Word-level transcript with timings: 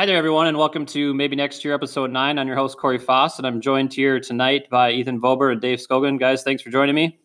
Hi 0.00 0.06
there, 0.06 0.16
everyone, 0.16 0.46
and 0.46 0.56
welcome 0.56 0.86
to 0.86 1.12
Maybe 1.12 1.36
Next 1.36 1.62
Year, 1.62 1.74
episode 1.74 2.10
nine. 2.10 2.38
I'm 2.38 2.46
your 2.46 2.56
host, 2.56 2.78
Corey 2.78 2.96
Foss, 2.96 3.36
and 3.36 3.46
I'm 3.46 3.60
joined 3.60 3.92
here 3.92 4.18
tonight 4.18 4.70
by 4.70 4.92
Ethan 4.92 5.20
Vober 5.20 5.52
and 5.52 5.60
Dave 5.60 5.78
Scogan. 5.78 6.18
Guys, 6.18 6.42
thanks 6.42 6.62
for 6.62 6.70
joining 6.70 6.94
me. 6.94 7.18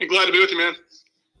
Hey, 0.00 0.08
glad 0.08 0.26
to 0.26 0.32
be 0.32 0.40
with 0.40 0.50
you, 0.50 0.58
man. 0.58 0.74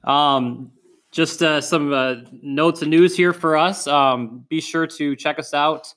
Um, 0.04 0.70
just 1.10 1.42
uh, 1.42 1.60
some 1.60 1.92
uh, 1.92 2.18
notes 2.40 2.82
and 2.82 2.90
news 2.92 3.16
here 3.16 3.32
for 3.32 3.56
us. 3.56 3.88
Um, 3.88 4.46
be 4.48 4.60
sure 4.60 4.86
to 4.86 5.16
check 5.16 5.40
us 5.40 5.52
out 5.52 5.92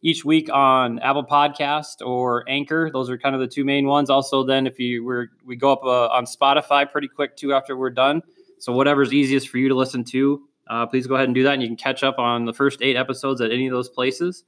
each 0.00 0.24
week 0.24 0.48
on 0.50 0.98
Apple 1.00 1.26
Podcast 1.26 1.96
or 2.00 2.48
Anchor. 2.48 2.88
Those 2.90 3.10
are 3.10 3.18
kind 3.18 3.34
of 3.34 3.42
the 3.42 3.46
two 3.46 3.66
main 3.66 3.86
ones. 3.86 4.08
Also, 4.08 4.42
then 4.42 4.66
if 4.66 4.78
you 4.78 5.04
were 5.04 5.28
we 5.44 5.54
go 5.54 5.70
up 5.70 5.84
uh, 5.84 6.06
on 6.06 6.24
Spotify 6.24 6.90
pretty 6.90 7.08
quick 7.08 7.36
too 7.36 7.52
after 7.52 7.76
we're 7.76 7.90
done. 7.90 8.22
So 8.58 8.72
whatever's 8.72 9.12
easiest 9.12 9.50
for 9.50 9.58
you 9.58 9.68
to 9.68 9.74
listen 9.74 10.02
to, 10.04 10.48
uh, 10.68 10.86
please 10.86 11.06
go 11.06 11.14
ahead 11.14 11.28
and 11.28 11.34
do 11.34 11.42
that, 11.42 11.54
and 11.54 11.62
you 11.62 11.68
can 11.68 11.76
catch 11.76 12.02
up 12.02 12.18
on 12.18 12.44
the 12.44 12.52
first 12.52 12.82
eight 12.82 12.96
episodes 12.96 13.40
at 13.40 13.50
any 13.50 13.66
of 13.66 13.72
those 13.72 13.88
places. 13.88 14.44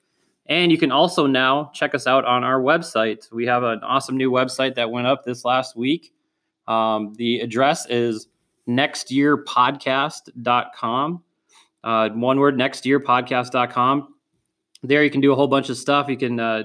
And 0.49 0.71
you 0.71 0.79
can 0.79 0.93
also 0.93 1.27
now 1.27 1.71
check 1.75 1.95
us 1.95 2.07
out 2.07 2.25
on 2.25 2.45
our 2.45 2.61
website. 2.61 3.31
We 3.33 3.47
have 3.47 3.65
an 3.65 3.81
awesome 3.83 4.17
new 4.17 4.31
website 4.31 4.77
that 4.77 4.91
went 4.91 5.07
up 5.07 5.25
this 5.25 5.45
last 5.45 5.77
week. 5.77 6.13
Um, 6.69 7.15
the 7.15 7.41
address 7.41 7.87
is 7.91 8.29
nextyearpodcast.com. 8.69 11.23
Uh, 11.85 12.09
one 12.11 12.41
word, 12.41 12.57
nextyearpodcast.com. 12.57 14.15
There 14.83 15.03
you 15.03 15.11
can 15.11 15.21
do 15.21 15.33
a 15.33 15.35
whole 15.35 15.49
bunch 15.49 15.69
of 15.69 15.77
stuff. 15.77 16.09
You 16.09 16.17
can 16.17 16.39
uh, 16.39 16.63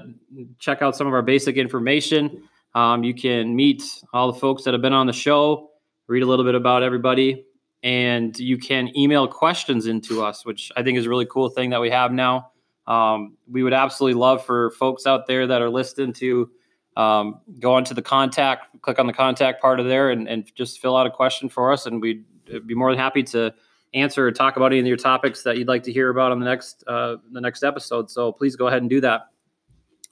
check 0.58 0.82
out 0.82 0.96
some 0.96 1.06
of 1.06 1.12
our 1.12 1.22
basic 1.22 1.56
information. 1.56 2.42
Um, 2.74 3.04
you 3.04 3.14
can 3.14 3.54
meet 3.54 3.82
all 4.12 4.32
the 4.32 4.38
folks 4.38 4.64
that 4.64 4.74
have 4.74 4.82
been 4.82 4.92
on 4.92 5.06
the 5.06 5.12
show, 5.12 5.70
read 6.06 6.22
a 6.22 6.26
little 6.26 6.44
bit 6.44 6.54
about 6.54 6.82
everybody, 6.82 7.44
and 7.82 8.38
you 8.38 8.58
can 8.58 8.96
email 8.96 9.26
questions 9.26 9.86
into 9.86 10.22
us, 10.24 10.44
which 10.44 10.70
I 10.76 10.82
think 10.82 10.98
is 10.98 11.06
a 11.06 11.08
really 11.08 11.26
cool 11.26 11.48
thing 11.48 11.70
that 11.70 11.80
we 11.80 11.90
have 11.90 12.12
now. 12.12 12.50
Um, 12.86 13.36
we 13.50 13.62
would 13.62 13.72
absolutely 13.72 14.18
love 14.18 14.44
for 14.44 14.70
folks 14.72 15.06
out 15.06 15.26
there 15.26 15.46
that 15.46 15.62
are 15.62 15.70
listening 15.70 16.12
to 16.14 16.50
um, 16.96 17.40
go 17.58 17.74
onto 17.74 17.94
the 17.94 18.02
contact, 18.02 18.80
click 18.82 18.98
on 18.98 19.06
the 19.06 19.12
contact 19.12 19.60
part 19.60 19.80
of 19.80 19.86
there, 19.86 20.10
and, 20.10 20.28
and 20.28 20.54
just 20.54 20.80
fill 20.80 20.96
out 20.96 21.06
a 21.06 21.10
question 21.10 21.48
for 21.48 21.72
us, 21.72 21.86
and 21.86 22.00
we'd 22.00 22.24
be 22.66 22.74
more 22.74 22.90
than 22.90 22.98
happy 22.98 23.22
to 23.22 23.52
answer 23.94 24.26
or 24.26 24.32
talk 24.32 24.56
about 24.56 24.72
any 24.72 24.80
of 24.80 24.86
your 24.86 24.96
topics 24.96 25.42
that 25.42 25.58
you'd 25.58 25.68
like 25.68 25.82
to 25.84 25.92
hear 25.92 26.10
about 26.10 26.32
on 26.32 26.38
the 26.38 26.46
next 26.46 26.84
uh, 26.86 27.16
the 27.30 27.40
next 27.40 27.62
episode. 27.62 28.10
So 28.10 28.32
please 28.32 28.56
go 28.56 28.66
ahead 28.66 28.82
and 28.82 28.90
do 28.90 29.00
that. 29.00 29.28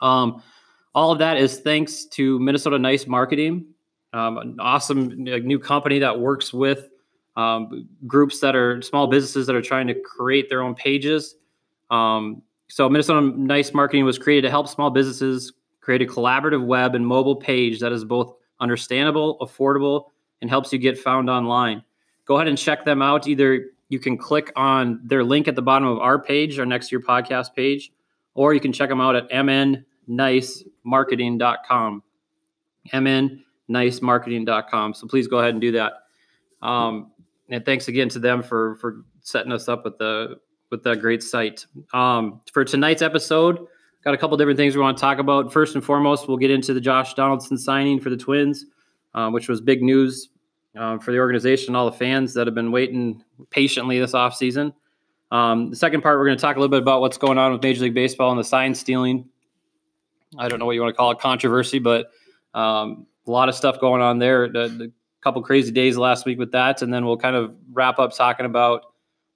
Um, 0.01 0.43
all 0.95 1.13
of 1.13 1.19
that 1.19 1.37
is 1.37 1.61
thanks 1.61 2.05
to 2.07 2.39
Minnesota 2.39 2.79
Nice 2.79 3.07
Marketing, 3.07 3.67
um, 4.13 4.39
an 4.39 4.57
awesome 4.59 5.09
new 5.23 5.59
company 5.59 5.99
that 6.01 6.19
works 6.19 6.53
with 6.53 6.91
um, 7.37 7.89
groups 8.07 8.41
that 8.41 8.57
are 8.57 8.83
small 8.83 9.07
businesses 9.07 9.47
that 9.47 9.57
are 9.57 9.63
trying 9.63 9.87
to 9.87 9.95
create 9.95 10.49
their 10.49 10.63
own 10.63 10.75
pages. 10.75 11.37
Um, 11.91 12.43
so 12.69 12.89
Minnesota 12.89 13.21
Nice 13.37 13.75
Marketing 13.75 14.05
was 14.05 14.19
created 14.19 14.43
to 14.43 14.51
help 14.51 14.69
small 14.69 14.91
businesses 14.91 15.53
create 15.81 16.03
a 16.03 16.07
collaborative 16.07 16.65
web 16.65 16.95
and 16.95 17.05
mobile 17.07 17.37
page 17.37 17.81
that 17.81 17.93
is 17.93 18.05
both 18.05 18.35
understandable, 18.61 19.39
affordable, 19.39 20.11
and 20.41 20.51
helps 20.51 20.73
you 20.73 20.79
get 20.79 20.97
found 20.99 21.29
online. 21.29 21.83
Go 22.27 22.37
ahead 22.37 22.47
and 22.49 22.57
check 22.57 22.85
them 22.85 23.03
out. 23.03 23.27
Either 23.27 23.67
you 23.89 23.99
can 23.99 24.17
click 24.17 24.53
on 24.55 25.01
their 25.03 25.25
link 25.25 25.49
at 25.49 25.57
the 25.57 25.63
bottom 25.63 25.89
of 25.89 25.99
our 25.99 26.23
page, 26.23 26.57
our 26.59 26.67
next 26.67 26.93
year 26.93 27.01
podcast 27.01 27.55
page, 27.55 27.91
or 28.35 28.55
you 28.55 28.61
can 28.61 28.73
check 28.73 28.89
them 28.89 29.01
out 29.01 29.17
at 29.17 29.29
mnnicemarketing.com. 29.31 32.03
mnnicemarketing.com. 32.93 34.95
So 34.95 35.09
please 35.09 35.27
go 35.27 35.39
ahead 35.39 35.55
and 35.55 35.61
do 35.61 35.73
that. 35.73 35.93
Um, 36.63 37.11
and 37.51 37.65
thanks 37.65 37.89
again 37.89 38.09
to 38.11 38.19
them 38.19 38.43
for 38.43 38.77
for 38.77 39.05
setting 39.21 39.53
us 39.53 39.69
up 39.69 39.85
with 39.85 39.99
the 39.99 40.39
with 40.71 40.83
that 40.85 41.01
great 41.01 41.23
site. 41.23 41.67
Um, 41.93 42.41
for 42.53 42.65
tonight's 42.65 43.03
episode, 43.03 43.67
got 44.05 44.15
a 44.15 44.17
couple 44.17 44.37
different 44.37 44.57
things 44.57 44.77
we 44.77 44.83
want 44.83 44.97
to 44.97 45.01
talk 45.01 45.19
about. 45.19 45.53
First 45.53 45.75
and 45.75 45.85
foremost, 45.85 46.29
we'll 46.29 46.37
get 46.37 46.51
into 46.51 46.73
the 46.73 46.81
Josh 46.81 47.15
Donaldson 47.15 47.59
signing 47.59 48.01
for 48.01 48.11
the 48.11 48.17
Twins, 48.17 48.67
uh, 49.15 49.31
which 49.31 49.49
was 49.49 49.61
big 49.61 49.83
news 49.83 50.31
uh, 50.79 50.99
for 50.99 51.13
the 51.13 51.19
organization, 51.19 51.71
and 51.71 51.77
all 51.77 51.91
the 51.91 51.97
fans 51.97 52.35
that 52.35 52.47
have 52.47 52.55
been 52.55 52.73
waiting 52.73 53.23
patiently 53.51 53.99
this 53.99 54.13
offseason. 54.13 54.73
Um, 55.33 55.71
the 55.71 55.77
second 55.77 56.03
part, 56.03 56.19
we're 56.19 56.27
going 56.27 56.39
to 56.39 56.43
talk 56.43 56.57
a 56.57 56.59
little 56.59 56.71
bit 56.71 56.83
about 56.83 57.01
what's 57.01 57.19
going 57.19 57.39
on 57.39 57.53
with 57.53 57.63
Major 57.63 57.83
League 57.83 57.95
Baseball 57.95 58.31
and 58.31 58.39
the 58.39 58.45
sign 58.45 58.75
stealing. 58.75 59.29
I 60.39 60.49
don't 60.49 60.59
know 60.59 60.67
what 60.67 60.73
you 60.73 60.81
want 60.81 60.93
to 60.93 60.97
call 60.97 61.11
it, 61.11 61.19
controversy, 61.19 61.79
but 61.79 62.11
um, 62.55 63.07
a 63.27 63.31
lot 63.31 63.49
of 63.49 63.55
stuff 63.55 63.81
going 63.81 64.03
on 64.03 64.19
there. 64.19 64.49
The, 64.49 64.69
the 64.69 64.93
couple 65.21 65.43
crazy 65.43 65.71
days 65.71 65.97
last 65.97 66.27
week 66.27 66.39
with 66.39 66.53
that, 66.53 66.83
and 66.83 66.93
then 66.93 67.05
we'll 67.05 67.17
kind 67.17 67.37
of 67.37 67.55
wrap 67.73 67.99
up 67.99 68.15
talking 68.15 68.47
about 68.47 68.93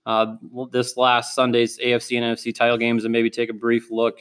uh, 0.07 0.37
this 0.71 0.97
last 0.97 1.35
Sunday's 1.35 1.79
AFC 1.79 2.21
and 2.21 2.37
NFC 2.37 2.55
title 2.55 2.79
games, 2.79 3.05
and 3.05 3.13
maybe 3.13 3.31
take 3.31 3.51
a 3.51 3.55
brief 3.55 3.91
look 3.91 4.19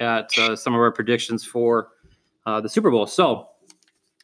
at 0.00 0.36
uh, 0.38 0.56
some 0.56 0.74
of 0.74 0.80
our 0.80 0.92
predictions 0.92 1.44
for 1.44 1.88
uh, 2.46 2.60
the 2.60 2.68
Super 2.68 2.90
Bowl. 2.90 3.06
So, 3.06 3.48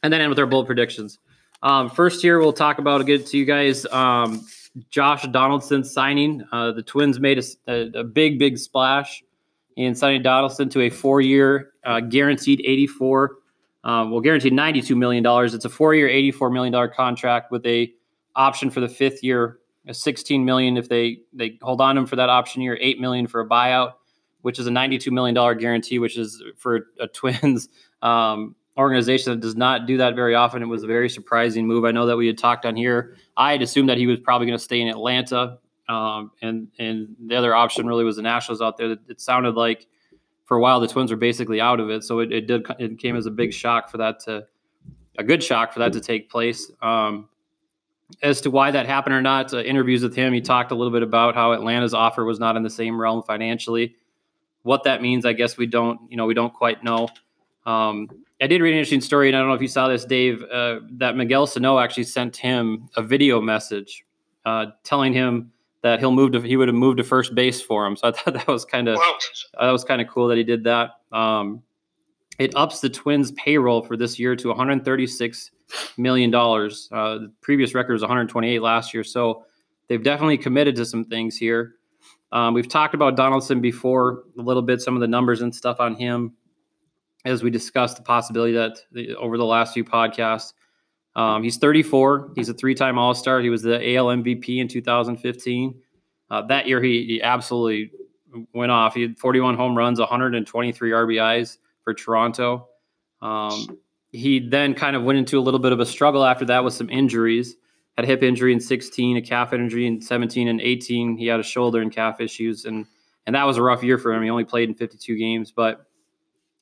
and 0.03 0.13
then 0.13 0.21
end 0.21 0.31
with 0.31 0.39
our 0.39 0.47
bold 0.47 0.67
predictions. 0.67 1.19
Um, 1.63 1.91
first, 1.91 2.23
here 2.23 2.41
we'll 2.41 2.53
talk 2.53 2.79
about 2.79 3.05
get 3.07 3.27
to 3.27 3.39
you 3.39 3.45
guys. 3.45 3.87
Um, 3.87 4.47
Josh 4.91 5.27
Donaldson 5.29 5.85
signing. 5.85 6.45
Uh, 6.51 6.73
the 6.73 6.83
Twins 6.83 7.21
made 7.21 7.39
a, 7.39 7.43
a, 7.69 8.01
a, 8.01 8.05
big, 8.05 8.39
big 8.39 8.59
splash 8.59 9.23
in 9.77 9.95
signing 9.95 10.23
Donaldson 10.23 10.69
to 10.71 10.81
a 10.83 10.91
four-year, 10.91 11.73
uh, 11.85 12.01
guaranteed 12.01 12.61
84. 12.65 13.37
Um, 13.85 14.11
well, 14.11 14.21
guaranteed 14.21 14.53
92 14.53 14.95
million 14.95 15.23
dollars. 15.23 15.55
It's 15.55 15.65
a 15.65 15.69
four-year, 15.69 16.09
84 16.09 16.51
million 16.51 16.73
dollar 16.73 16.89
contract 16.89 17.51
with 17.51 17.67
a 17.67 17.93
option 18.37 18.71
for 18.71 18.81
the 18.81 18.89
fifth 18.89 19.23
year, 19.23 19.59
a 19.87 19.95
16 19.95 20.45
million 20.45 20.77
if 20.77 20.89
they 20.89 21.19
they 21.33 21.59
hold 21.63 21.81
on 21.81 21.97
him 21.97 22.07
for 22.07 22.17
that 22.17 22.29
option 22.29 22.63
year, 22.63 22.79
8 22.81 23.01
million 23.01 23.27
for 23.27 23.41
a 23.41 23.49
buyout 23.49 23.95
which 24.43 24.59
is 24.59 24.67
a 24.67 24.71
$92 24.71 25.11
million 25.11 25.35
guarantee, 25.59 25.99
which 25.99 26.19
is 26.19 26.43
for 26.57 26.89
a 27.01 27.07
Twins 27.15 27.69
um, 28.03 28.55
organization 28.77 29.33
that 29.33 29.41
does 29.41 29.57
not 29.57 29.87
do 29.87 29.97
that 29.97 30.15
very 30.15 30.35
often. 30.35 30.63
It 30.63 30.67
was 30.67 30.83
a 30.83 30.87
very 30.87 31.09
surprising 31.09 31.67
move. 31.67 31.85
I 31.85 31.93
know 31.93 32.07
that 32.07 32.17
we 32.17 32.27
had 32.27 32.39
talked 32.39 32.67
on 32.67 32.77
here. 32.77 33.17
I 33.37 33.53
had 33.53 33.63
assumed 33.63 33.89
that 33.89 33.99
he 33.99 34.07
was 34.07 34.21
probably 34.21 34.47
going 34.47 34.59
to 34.59 34.63
stay 34.63 34.81
in 34.81 34.89
Atlanta. 34.89 35.59
Um, 35.89 36.31
and 36.41 36.69
and 36.79 37.17
the 37.27 37.35
other 37.35 37.55
option 37.55 37.87
really 37.87 38.05
was 38.05 38.17
the 38.17 38.23
Nationals 38.23 38.63
out 38.63 38.77
there. 38.77 38.97
It 39.09 39.21
sounded 39.21 39.57
like 39.57 39.87
for 40.45 40.57
a 40.57 40.61
while 40.61 40.81
the 40.81 40.89
Twins 40.89 41.11
were 41.11 41.17
basically 41.17 41.61
out 41.61 41.81
of 41.81 41.91
it, 41.91 42.05
so 42.05 42.19
it, 42.19 42.33
it 42.33 42.47
did 42.47 42.67
it 42.79 42.99
came 42.99 43.17
as 43.17 43.27
a 43.27 43.31
big 43.31 43.53
shock 43.53 43.91
for 43.91 43.99
that 43.99 44.21
to 44.21 44.47
a 45.19 45.25
good 45.25 45.43
shock 45.43 45.73
for 45.73 45.79
that 45.81 45.93
to 45.93 46.01
take 46.01 46.31
place. 46.31 46.71
Um, 46.81 47.29
as 48.23 48.41
to 48.43 48.51
why 48.51 48.71
that 48.71 48.87
happened 48.87 49.15
or 49.15 49.23
not, 49.23 49.53
uh, 49.55 49.63
interviews 49.63 50.03
with 50.03 50.15
him, 50.15 50.33
he 50.33 50.41
talked 50.41 50.71
a 50.71 50.75
little 50.75 50.93
bit 50.93 51.03
about 51.03 51.35
how 51.35 51.53
Atlanta's 51.53 51.95
offer 51.95 52.25
was 52.25 52.39
not 52.39 52.57
in 52.57 52.63
the 52.63 52.71
same 52.71 53.01
realm 53.01 53.23
financially. 53.23 53.97
What 54.63 54.85
that 54.85 55.03
means, 55.03 55.25
I 55.25 55.33
guess 55.33 55.57
we 55.57 55.67
don't, 55.67 56.01
you 56.11 56.17
know, 56.17 56.27
we 56.27 56.35
don't 56.35 56.53
quite 56.53 56.85
know. 56.85 57.09
Um, 57.67 58.09
I 58.41 58.47
did 58.47 58.61
read 58.61 58.73
an 58.73 58.79
interesting 58.79 59.01
story, 59.01 59.29
and 59.29 59.37
I 59.37 59.41
don't 59.41 59.49
know 59.49 59.55
if 59.55 59.63
you 59.63 59.69
saw 59.69 59.89
this, 59.89 60.05
Dave, 60.05 60.43
uh, 60.53 60.81
that 60.93 61.17
Miguel 61.17 61.47
Sano 61.47 61.79
actually 61.79 62.05
sent 62.05 62.37
him 62.37 62.89
a 62.97 63.03
video 63.03 63.41
message 63.41 64.05
uh, 64.45 64.67
telling 64.85 65.13
him 65.13 65.53
that 65.83 65.99
he'll 65.99 66.13
move 66.13 66.33
to 66.33 66.41
he 66.41 66.57
would 66.57 66.69
have 66.69 66.75
moved 66.75 66.99
to 66.99 67.05
first 67.05 67.35
base 67.35 67.61
for 67.61 67.87
him. 67.87 67.97
So 67.97 68.09
I 68.09 68.13
thought 68.13 68.35
that 68.35 68.49
was 68.49 68.65
kind 68.65 68.89
of 68.89 68.97
wow. 68.97 69.19
that 69.61 69.71
was 69.71 69.85
kind 69.85 70.01
of 70.01 70.09
cool 70.09 70.29
that 70.29 70.39
he 70.39 70.45
did 70.45 70.65
that. 70.65 70.91
Um, 71.13 71.63
it 72.39 72.57
ups 72.57 72.81
the 72.81 72.89
Twins' 72.89 73.33
payroll 73.33 73.83
for 73.83 73.97
this 73.97 74.19
year 74.19 74.35
to 74.37 74.49
136 74.49 75.51
million 75.97 76.31
dollars. 76.31 76.89
Uh, 76.91 77.15
the 77.19 77.33
previous 77.41 77.75
record 77.75 77.93
was 77.93 78.03
128 78.03 78.61
last 78.61 78.95
year, 78.95 79.05
so 79.05 79.45
they've 79.89 80.03
definitely 80.03 80.39
committed 80.39 80.77
to 80.77 80.87
some 80.87 81.05
things 81.05 81.37
here. 81.37 81.75
Um, 82.33 82.55
we've 82.55 82.69
talked 82.69 82.95
about 82.95 83.15
Donaldson 83.15 83.61
before 83.61 84.25
a 84.39 84.43
little 84.43 84.63
bit, 84.63 84.81
some 84.81 84.95
of 84.95 85.01
the 85.01 85.09
numbers 85.09 85.43
and 85.43 85.55
stuff 85.55 85.81
on 85.81 85.95
him, 85.95 86.33
as 87.27 87.43
we 87.43 87.51
discussed 87.51 87.97
the 87.97 88.03
possibility 88.03 88.55
that 88.55 88.79
the, 88.91 89.15
over 89.17 89.37
the 89.37 89.45
last 89.45 89.75
few 89.75 89.85
podcasts. 89.85 90.55
Um, 91.15 91.43
he's 91.43 91.59
34. 91.59 92.33
He's 92.35 92.49
a 92.49 92.55
three-time 92.55 92.99
All-Star. 92.99 93.41
He 93.41 93.51
was 93.51 93.63
the 93.63 93.97
AL 93.97 94.07
MVP 94.07 94.59
in 94.59 94.69
2015. 94.69 95.75
Uh, 96.31 96.43
that 96.47 96.67
year, 96.67 96.83
he, 96.83 97.05
he, 97.05 97.23
absolutely 97.23 97.91
went 98.55 98.73
off. 98.73 98.95
He 98.95 99.03
had 99.03 99.19
41 99.19 99.57
home 99.57 99.77
runs, 99.77 99.99
123 99.99 100.91
RBIs 100.91 101.59
for 101.85 101.93
Toronto. 101.93 102.69
Um, 103.21 103.79
he 104.13 104.39
then 104.41 104.73
kind 104.73 104.97
of 104.97 105.03
went 105.03 105.19
into 105.19 105.39
a 105.39 105.43
little 105.43 105.61
bit 105.61 105.73
of 105.73 105.81
a 105.81 105.87
struggle 105.87 106.25
after 106.25 106.47
that 106.47 106.65
with 106.65 106.73
some 106.73 106.89
injuries 106.89 107.57
had 107.97 108.05
a 108.05 108.09
hip 108.09 108.23
injury 108.23 108.53
in 108.53 108.61
16, 108.61 109.17
a 109.17 109.23
calf 109.23 109.53
injury 109.53 109.87
in 109.87 110.01
17 110.01 110.49
and 110.49 110.61
18. 110.61 111.17
He 111.17 111.27
had 111.27 111.41
a 111.41 111.43
shoulder 111.43 111.81
and 111.81 111.93
calf 111.93 112.21
issues, 112.21 112.65
and 112.65 112.87
and 113.27 113.37
that 113.37 113.45
was 113.45 113.57
a 113.57 113.63
rough 113.63 113.83
year 113.83 113.99
for 113.99 114.13
him. 114.13 114.23
He 114.23 114.31
only 114.31 114.45
played 114.45 114.69
in 114.69 114.75
52 114.75 115.17
games, 115.17 115.53
but 115.53 115.87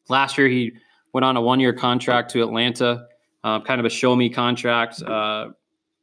last 0.09 0.37
year 0.37 0.49
he 0.49 0.73
went 1.13 1.25
on 1.25 1.37
a 1.37 1.41
one-year 1.41 1.73
contract 1.73 2.31
to 2.33 2.43
Atlanta, 2.43 3.07
uh, 3.45 3.61
kind 3.61 3.81
of 3.81 3.87
a 3.87 3.91
show 3.91 4.15
me 4.15 4.29
contract, 4.29 5.03
uh, 5.03 5.49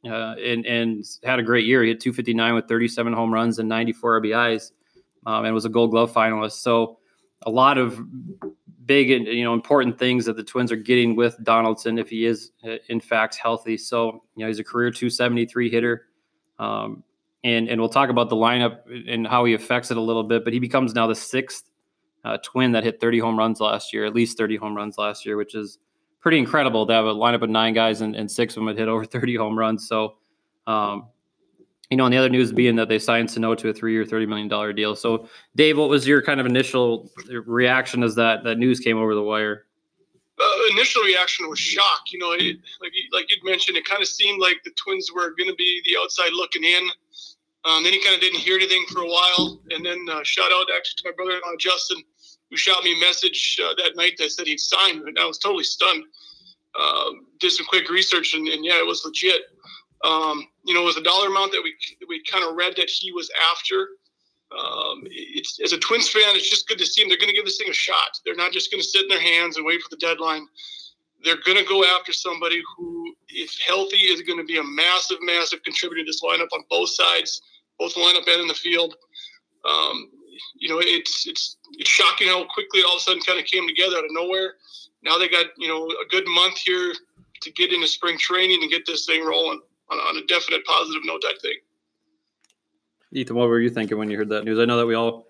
uh, 0.04 0.34
and 0.34 0.66
and 0.66 1.04
had 1.24 1.38
a 1.38 1.42
great 1.42 1.66
year. 1.66 1.82
He 1.82 1.88
had 1.88 2.00
259 2.00 2.54
with 2.54 2.68
37 2.68 3.12
home 3.12 3.32
runs 3.32 3.58
and 3.58 3.68
94 3.68 4.22
RBIs, 4.22 4.72
um, 5.26 5.44
and 5.44 5.54
was 5.54 5.64
a 5.64 5.68
Gold 5.68 5.90
Glove 5.90 6.12
finalist. 6.12 6.52
So 6.52 6.98
a 7.42 7.50
lot 7.50 7.78
of 7.78 8.00
big 8.88 9.10
and 9.10 9.26
you 9.26 9.44
know 9.44 9.54
important 9.54 9.98
things 9.98 10.24
that 10.24 10.36
the 10.36 10.42
Twins 10.42 10.72
are 10.72 10.76
getting 10.76 11.14
with 11.14 11.36
Donaldson 11.44 11.98
if 11.98 12.08
he 12.08 12.24
is 12.24 12.52
uh, 12.64 12.76
in 12.88 13.00
fact 13.00 13.36
healthy. 13.36 13.76
So 13.76 14.24
you 14.34 14.44
know 14.44 14.46
he's 14.48 14.58
a 14.58 14.64
career 14.64 14.90
273 14.90 15.70
hitter, 15.70 16.06
um, 16.58 17.04
and 17.44 17.68
and 17.68 17.80
we'll 17.80 17.90
talk 17.90 18.10
about 18.10 18.30
the 18.30 18.36
lineup 18.36 18.80
and 19.08 19.26
how 19.26 19.44
he 19.44 19.54
affects 19.54 19.90
it 19.90 19.96
a 19.96 20.00
little 20.00 20.24
bit. 20.24 20.42
But 20.42 20.52
he 20.52 20.58
becomes 20.58 20.94
now 20.94 21.06
the 21.06 21.14
sixth 21.14 21.70
uh, 22.24 22.38
twin 22.42 22.72
that 22.72 22.84
hit 22.84 23.00
30 23.00 23.20
home 23.20 23.38
runs 23.38 23.60
last 23.60 23.92
year, 23.92 24.04
at 24.04 24.14
least 24.14 24.36
30 24.36 24.56
home 24.56 24.76
runs 24.76 24.98
last 24.98 25.24
year, 25.24 25.36
which 25.36 25.54
is 25.54 25.78
pretty 26.28 26.38
incredible 26.38 26.86
to 26.86 26.92
have 26.92 27.06
a 27.06 27.14
lineup 27.14 27.40
of 27.40 27.48
nine 27.48 27.72
guys 27.72 28.02
and, 28.02 28.14
and 28.14 28.30
six 28.30 28.54
of 28.54 28.60
them 28.60 28.66
had 28.66 28.76
hit 28.76 28.86
over 28.86 29.02
30 29.06 29.34
home 29.36 29.58
runs. 29.58 29.88
So, 29.88 30.16
um, 30.66 31.06
you 31.88 31.96
know, 31.96 32.04
and 32.04 32.12
the 32.12 32.18
other 32.18 32.28
news 32.28 32.52
being 32.52 32.76
that 32.76 32.90
they 32.90 32.98
signed 32.98 33.30
Sano 33.30 33.54
to 33.54 33.70
a 33.70 33.72
three-year, 33.72 34.04
thirty 34.04 34.26
million 34.26 34.46
dollar 34.46 34.74
deal. 34.74 34.94
So, 34.94 35.26
Dave, 35.56 35.78
what 35.78 35.88
was 35.88 36.06
your 36.06 36.20
kind 36.20 36.38
of 36.38 36.44
initial 36.44 37.10
reaction 37.46 38.02
as 38.02 38.14
that 38.16 38.44
that 38.44 38.58
news 38.58 38.78
came 38.78 38.98
over 38.98 39.14
the 39.14 39.22
wire? 39.22 39.64
Uh, 40.38 40.50
initial 40.72 41.02
reaction 41.02 41.48
was 41.48 41.58
shock. 41.58 42.02
You 42.12 42.18
know, 42.18 42.32
it, 42.32 42.58
like 42.82 42.92
you, 42.92 43.04
like 43.10 43.30
you'd 43.30 43.42
mentioned, 43.42 43.78
it 43.78 43.86
kind 43.86 44.02
of 44.02 44.08
seemed 44.08 44.38
like 44.38 44.58
the 44.64 44.70
Twins 44.72 45.10
were 45.10 45.30
going 45.30 45.48
to 45.48 45.56
be 45.56 45.80
the 45.86 45.96
outside 45.98 46.32
looking 46.34 46.62
in. 46.62 46.90
Um, 47.64 47.82
then 47.84 47.94
he 47.94 48.04
kind 48.04 48.14
of 48.14 48.20
didn't 48.20 48.40
hear 48.40 48.56
anything 48.56 48.84
for 48.92 49.00
a 49.00 49.08
while, 49.08 49.58
and 49.70 49.82
then 49.82 50.04
uh, 50.12 50.20
shout 50.24 50.50
out 50.52 50.66
actually 50.76 50.96
to 50.98 51.02
my 51.06 51.12
brother-in-law 51.16 51.56
Justin, 51.58 52.02
who 52.50 52.56
shot 52.56 52.82
me 52.84 52.94
a 52.94 53.00
message 53.00 53.60
uh, 53.62 53.74
that 53.76 53.96
night 53.96 54.14
that 54.18 54.30
said 54.30 54.46
he'd 54.46 54.60
signed, 54.60 55.02
and 55.02 55.18
I 55.18 55.26
was 55.26 55.38
totally 55.38 55.64
stunned. 55.64 56.04
Uh, 56.78 57.10
did 57.40 57.52
some 57.52 57.66
quick 57.66 57.90
research, 57.90 58.34
and, 58.34 58.46
and 58.48 58.64
yeah, 58.64 58.78
it 58.78 58.86
was 58.86 59.02
legit. 59.04 59.42
Um, 60.04 60.46
you 60.64 60.74
know, 60.74 60.82
it 60.82 60.86
was 60.86 60.96
a 60.96 61.02
dollar 61.02 61.28
amount 61.28 61.52
that 61.52 61.62
we 61.62 61.74
we 62.08 62.22
kind 62.30 62.44
of 62.44 62.54
read 62.54 62.74
that 62.76 62.88
he 62.88 63.12
was 63.12 63.30
after. 63.50 63.88
Um, 64.50 65.02
it's 65.10 65.58
as 65.62 65.72
a 65.72 65.78
Twins 65.78 66.08
fan, 66.08 66.36
it's 66.36 66.48
just 66.48 66.68
good 66.68 66.78
to 66.78 66.86
see 66.86 67.02
them. 67.02 67.08
They're 67.08 67.18
going 67.18 67.30
to 67.30 67.34
give 67.34 67.44
this 67.44 67.58
thing 67.58 67.68
a 67.68 67.74
shot. 67.74 68.18
They're 68.24 68.36
not 68.36 68.52
just 68.52 68.70
going 68.70 68.80
to 68.80 68.86
sit 68.86 69.02
in 69.02 69.08
their 69.08 69.20
hands 69.20 69.56
and 69.56 69.66
wait 69.66 69.82
for 69.82 69.88
the 69.90 69.96
deadline. 69.96 70.46
They're 71.22 71.42
going 71.44 71.58
to 71.58 71.64
go 71.64 71.84
after 71.84 72.12
somebody 72.12 72.62
who, 72.76 73.14
if 73.28 73.58
healthy, 73.66 73.96
is 73.96 74.22
going 74.22 74.38
to 74.38 74.44
be 74.44 74.58
a 74.58 74.62
massive, 74.62 75.18
massive 75.20 75.62
contributor 75.64 76.04
to 76.04 76.06
this 76.06 76.22
lineup 76.22 76.48
on 76.52 76.64
both 76.70 76.90
sides, 76.90 77.42
both 77.78 77.94
the 77.94 78.00
lineup 78.00 78.32
and 78.32 78.42
in 78.42 78.48
the 78.48 78.54
field. 78.54 78.94
Um, 79.68 80.10
you 80.56 80.68
know, 80.68 80.78
it's 80.80 81.26
it's 81.26 81.56
it's 81.72 81.90
shocking 81.90 82.28
how 82.28 82.44
quickly 82.44 82.80
it 82.80 82.86
all 82.86 82.96
of 82.96 82.98
a 82.98 83.02
sudden 83.02 83.22
kind 83.22 83.38
of 83.38 83.46
came 83.46 83.66
together 83.66 83.96
out 83.96 84.04
of 84.04 84.10
nowhere. 84.12 84.54
Now 85.02 85.18
they 85.18 85.28
got 85.28 85.46
you 85.56 85.68
know 85.68 85.86
a 85.86 86.08
good 86.10 86.26
month 86.26 86.58
here 86.58 86.92
to 87.40 87.52
get 87.52 87.72
into 87.72 87.86
spring 87.86 88.18
training 88.18 88.62
and 88.62 88.70
get 88.70 88.86
this 88.86 89.06
thing 89.06 89.24
rolling 89.24 89.60
on, 89.90 89.98
on 89.98 90.16
a 90.16 90.26
definite 90.26 90.64
positive 90.64 91.02
note, 91.04 91.22
I 91.24 91.34
think. 91.40 91.58
Ethan, 93.12 93.36
what 93.36 93.48
were 93.48 93.60
you 93.60 93.70
thinking 93.70 93.96
when 93.96 94.10
you 94.10 94.18
heard 94.18 94.28
that 94.30 94.44
news? 94.44 94.58
I 94.58 94.64
know 94.64 94.76
that 94.76 94.86
we 94.86 94.94
all 94.94 95.26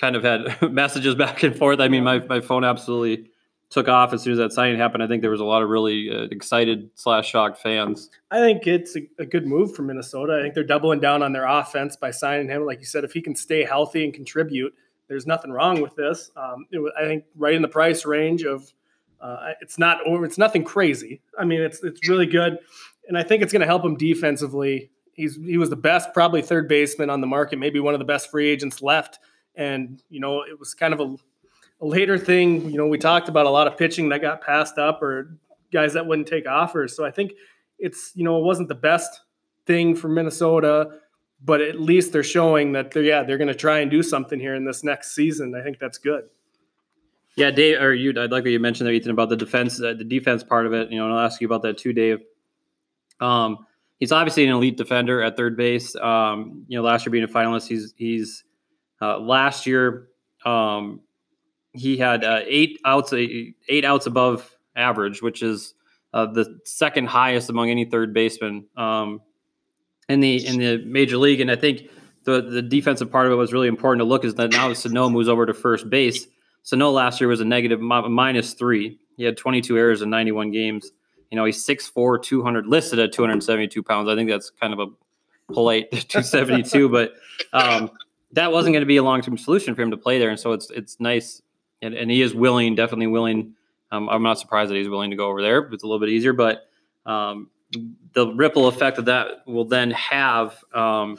kind 0.00 0.14
of 0.14 0.22
had 0.22 0.62
messages 0.72 1.14
back 1.14 1.42
and 1.42 1.56
forth. 1.56 1.80
I 1.80 1.88
mean, 1.88 2.04
my, 2.04 2.20
my 2.20 2.40
phone 2.40 2.64
absolutely 2.64 3.30
took 3.70 3.88
off 3.88 4.12
as 4.12 4.22
soon 4.22 4.32
as 4.32 4.38
that 4.38 4.52
signing 4.52 4.78
happened. 4.78 5.02
I 5.02 5.06
think 5.06 5.22
there 5.22 5.30
was 5.30 5.40
a 5.40 5.44
lot 5.44 5.62
of 5.62 5.68
really 5.68 6.10
uh, 6.10 6.28
excited 6.30 6.90
slash 6.94 7.28
shocked 7.28 7.58
fans. 7.58 8.10
I 8.30 8.38
think 8.40 8.66
it's 8.66 8.96
a, 8.96 9.00
a, 9.18 9.26
good 9.26 9.46
move 9.46 9.74
for 9.74 9.82
Minnesota. 9.82 10.38
I 10.38 10.42
think 10.42 10.54
they're 10.54 10.64
doubling 10.64 11.00
down 11.00 11.22
on 11.22 11.32
their 11.32 11.44
offense 11.44 11.94
by 11.94 12.10
signing 12.10 12.48
him. 12.48 12.64
Like 12.64 12.80
you 12.80 12.86
said, 12.86 13.04
if 13.04 13.12
he 13.12 13.20
can 13.20 13.36
stay 13.36 13.64
healthy 13.64 14.04
and 14.04 14.14
contribute, 14.14 14.74
there's 15.08 15.26
nothing 15.26 15.50
wrong 15.50 15.82
with 15.82 15.94
this. 15.96 16.30
Um, 16.36 16.66
it, 16.70 16.80
I 16.98 17.04
think 17.04 17.24
right 17.36 17.54
in 17.54 17.62
the 17.62 17.68
price 17.68 18.06
range 18.06 18.42
of 18.44 18.72
uh, 19.20 19.52
it's 19.60 19.78
not 19.78 19.98
it's 20.06 20.38
nothing 20.38 20.64
crazy. 20.64 21.20
I 21.38 21.44
mean, 21.44 21.60
it's 21.60 21.82
it's 21.82 22.08
really 22.08 22.26
good 22.26 22.58
and 23.08 23.16
I 23.16 23.22
think 23.22 23.42
it's 23.42 23.52
going 23.52 23.60
to 23.60 23.66
help 23.66 23.84
him 23.84 23.96
defensively. 23.96 24.90
He's 25.14 25.36
he 25.36 25.56
was 25.56 25.70
the 25.70 25.76
best, 25.76 26.12
probably 26.12 26.42
third 26.42 26.68
baseman 26.68 27.10
on 27.10 27.20
the 27.20 27.26
market, 27.26 27.58
maybe 27.58 27.80
one 27.80 27.94
of 27.94 27.98
the 27.98 28.04
best 28.04 28.30
free 28.30 28.48
agents 28.48 28.82
left. 28.82 29.18
And 29.56 30.00
you 30.10 30.20
know, 30.20 30.42
it 30.42 30.60
was 30.60 30.74
kind 30.74 30.94
of 30.94 31.00
a, 31.00 31.16
a 31.80 31.86
later 31.86 32.18
thing. 32.18 32.70
You 32.70 32.76
know, 32.76 32.86
we 32.86 32.98
talked 32.98 33.28
about 33.28 33.46
a 33.46 33.50
lot 33.50 33.66
of 33.66 33.76
pitching 33.76 34.08
that 34.10 34.20
got 34.20 34.40
passed 34.40 34.78
up 34.78 35.02
or 35.02 35.36
guys 35.72 35.92
that 35.94 36.06
wouldn't 36.06 36.28
take 36.28 36.48
offers. 36.48 36.96
So 36.96 37.04
I 37.04 37.10
think 37.10 37.32
it's 37.78 38.12
you 38.14 38.24
know 38.24 38.38
it 38.38 38.44
wasn't 38.44 38.68
the 38.68 38.74
best 38.74 39.20
thing 39.66 39.94
for 39.94 40.08
Minnesota, 40.08 40.88
but 41.44 41.60
at 41.60 41.80
least 41.80 42.12
they're 42.12 42.22
showing 42.22 42.72
that 42.72 42.90
they're 42.90 43.02
yeah 43.02 43.22
they're 43.22 43.38
going 43.38 43.48
to 43.48 43.54
try 43.54 43.78
and 43.78 43.90
do 43.90 44.02
something 44.02 44.40
here 44.40 44.54
in 44.54 44.64
this 44.64 44.82
next 44.82 45.14
season. 45.14 45.54
I 45.54 45.62
think 45.62 45.78
that's 45.78 45.98
good. 45.98 46.24
Yeah, 47.36 47.52
Dave, 47.52 47.80
or 47.80 47.94
you, 47.94 48.10
I'd 48.10 48.32
like 48.32 48.42
what 48.42 48.50
you 48.50 48.58
mentioned 48.58 48.88
there, 48.88 48.94
Ethan, 48.94 49.12
about 49.12 49.28
the 49.28 49.36
defense, 49.36 49.80
uh, 49.80 49.94
the 49.96 50.02
defense 50.02 50.42
part 50.42 50.66
of 50.66 50.72
it. 50.72 50.90
You 50.90 50.98
know, 50.98 51.04
and 51.04 51.14
I'll 51.14 51.24
ask 51.24 51.40
you 51.40 51.46
about 51.46 51.62
that 51.62 51.78
too, 51.78 51.92
Dave. 51.92 52.18
Um, 53.20 53.64
he's 53.98 54.10
obviously 54.10 54.44
an 54.44 54.50
elite 54.50 54.76
defender 54.76 55.22
at 55.22 55.36
third 55.36 55.56
base. 55.56 55.94
Um, 55.94 56.64
you 56.66 56.76
know, 56.76 56.82
last 56.82 57.06
year 57.06 57.12
being 57.12 57.22
a 57.22 57.28
finalist, 57.28 57.68
he's 57.68 57.94
he's 57.96 58.42
uh, 59.00 59.20
last 59.20 59.66
year 59.66 60.08
um, 60.44 61.00
he 61.72 61.96
had 61.96 62.24
uh, 62.24 62.40
eight 62.46 62.80
outs, 62.84 63.12
eight 63.12 63.84
outs 63.84 64.06
above 64.06 64.56
average, 64.76 65.22
which 65.22 65.42
is 65.42 65.74
uh, 66.12 66.26
the 66.26 66.58
second 66.64 67.06
highest 67.06 67.50
among 67.50 67.70
any 67.70 67.84
third 67.84 68.14
baseman 68.14 68.66
um, 68.76 69.20
in 70.08 70.20
the 70.20 70.46
in 70.46 70.58
the 70.58 70.78
major 70.84 71.18
league. 71.18 71.40
And 71.40 71.50
I 71.50 71.56
think 71.56 71.90
the 72.24 72.40
the 72.42 72.62
defensive 72.62 73.10
part 73.10 73.26
of 73.26 73.32
it 73.32 73.36
was 73.36 73.52
really 73.52 73.68
important 73.68 74.00
to 74.00 74.04
look 74.04 74.24
is 74.24 74.34
that 74.36 74.50
now 74.50 74.72
Sano 74.72 75.08
moves 75.08 75.28
over 75.28 75.46
to 75.46 75.54
first 75.54 75.88
base. 75.90 76.26
Sano 76.62 76.90
last 76.90 77.20
year 77.20 77.28
was 77.28 77.40
a 77.40 77.44
negative 77.44 77.80
minus 77.80 78.52
three. 78.54 78.98
He 79.16 79.24
had 79.24 79.36
22 79.36 79.76
errors 79.76 80.02
in 80.02 80.10
91 80.10 80.50
games. 80.50 80.92
You 81.30 81.36
know, 81.36 81.44
he's 81.44 81.64
6'4, 81.64 82.22
200, 82.22 82.66
listed 82.66 82.98
at 82.98 83.12
272 83.12 83.82
pounds. 83.82 84.08
I 84.08 84.14
think 84.14 84.30
that's 84.30 84.50
kind 84.50 84.72
of 84.72 84.78
a 84.78 84.86
polite 85.52 85.90
272, 85.90 86.88
but 86.88 87.14
um, 87.52 87.90
that 88.32 88.52
wasn't 88.52 88.74
going 88.74 88.82
to 88.82 88.86
be 88.86 88.96
a 88.96 89.02
long 89.02 89.22
term 89.22 89.36
solution 89.36 89.74
for 89.74 89.82
him 89.82 89.90
to 89.90 89.96
play 89.96 90.18
there. 90.18 90.30
And 90.30 90.38
so 90.38 90.52
it's 90.52 90.70
it's 90.70 91.00
nice. 91.00 91.42
And, 91.82 91.94
and 91.94 92.10
he 92.10 92.22
is 92.22 92.34
willing, 92.34 92.74
definitely 92.74 93.06
willing. 93.06 93.54
Um, 93.90 94.08
I'm 94.08 94.22
not 94.22 94.38
surprised 94.38 94.70
that 94.70 94.76
he's 94.76 94.88
willing 94.88 95.10
to 95.10 95.16
go 95.16 95.28
over 95.28 95.40
there. 95.40 95.58
It's 95.72 95.82
a 95.82 95.86
little 95.86 96.00
bit 96.00 96.10
easier, 96.10 96.32
but 96.32 96.68
um, 97.06 97.50
the 98.14 98.32
ripple 98.34 98.68
effect 98.68 98.96
that 98.96 99.06
that 99.06 99.46
will 99.46 99.64
then 99.64 99.90
have, 99.92 100.62
um, 100.74 101.18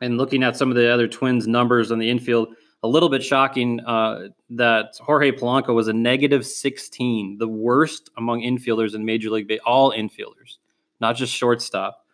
and 0.00 0.16
looking 0.16 0.42
at 0.42 0.56
some 0.56 0.70
of 0.70 0.76
the 0.76 0.92
other 0.92 1.08
Twins 1.08 1.46
numbers 1.46 1.92
on 1.92 1.98
the 1.98 2.08
infield, 2.08 2.54
a 2.82 2.88
little 2.88 3.08
bit 3.08 3.22
shocking 3.22 3.80
uh, 3.80 4.28
that 4.50 4.96
Jorge 5.00 5.32
Polanco 5.32 5.74
was 5.74 5.88
a 5.88 5.92
negative 5.92 6.46
16, 6.46 7.38
the 7.38 7.48
worst 7.48 8.10
among 8.16 8.42
infielders 8.42 8.94
in 8.94 9.04
Major 9.04 9.30
League 9.30 9.48
Baseball, 9.48 9.90
all 9.90 9.92
infielders, 9.92 10.58
not 11.00 11.16
just 11.16 11.34
shortstop. 11.34 12.04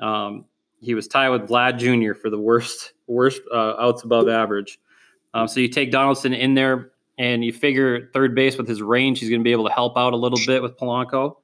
Um, 0.00 0.44
he 0.80 0.94
was 0.94 1.08
tied 1.08 1.28
with 1.30 1.48
Vlad 1.48 1.78
Jr. 1.78 2.18
for 2.18 2.30
the 2.30 2.38
worst 2.38 2.92
worst 3.06 3.42
uh, 3.52 3.74
outs 3.78 4.02
above 4.02 4.28
average. 4.28 4.78
Um, 5.34 5.48
so 5.48 5.60
you 5.60 5.68
take 5.68 5.90
Donaldson 5.90 6.34
in 6.34 6.54
there, 6.54 6.92
and 7.18 7.44
you 7.44 7.52
figure 7.52 8.10
third 8.14 8.34
base 8.34 8.56
with 8.56 8.68
his 8.68 8.80
range, 8.80 9.20
he's 9.20 9.28
going 9.28 9.40
to 9.40 9.44
be 9.44 9.52
able 9.52 9.66
to 9.66 9.74
help 9.74 9.96
out 9.96 10.12
a 10.12 10.16
little 10.16 10.38
bit 10.46 10.62
with 10.62 10.76
Polanco. 10.78 11.36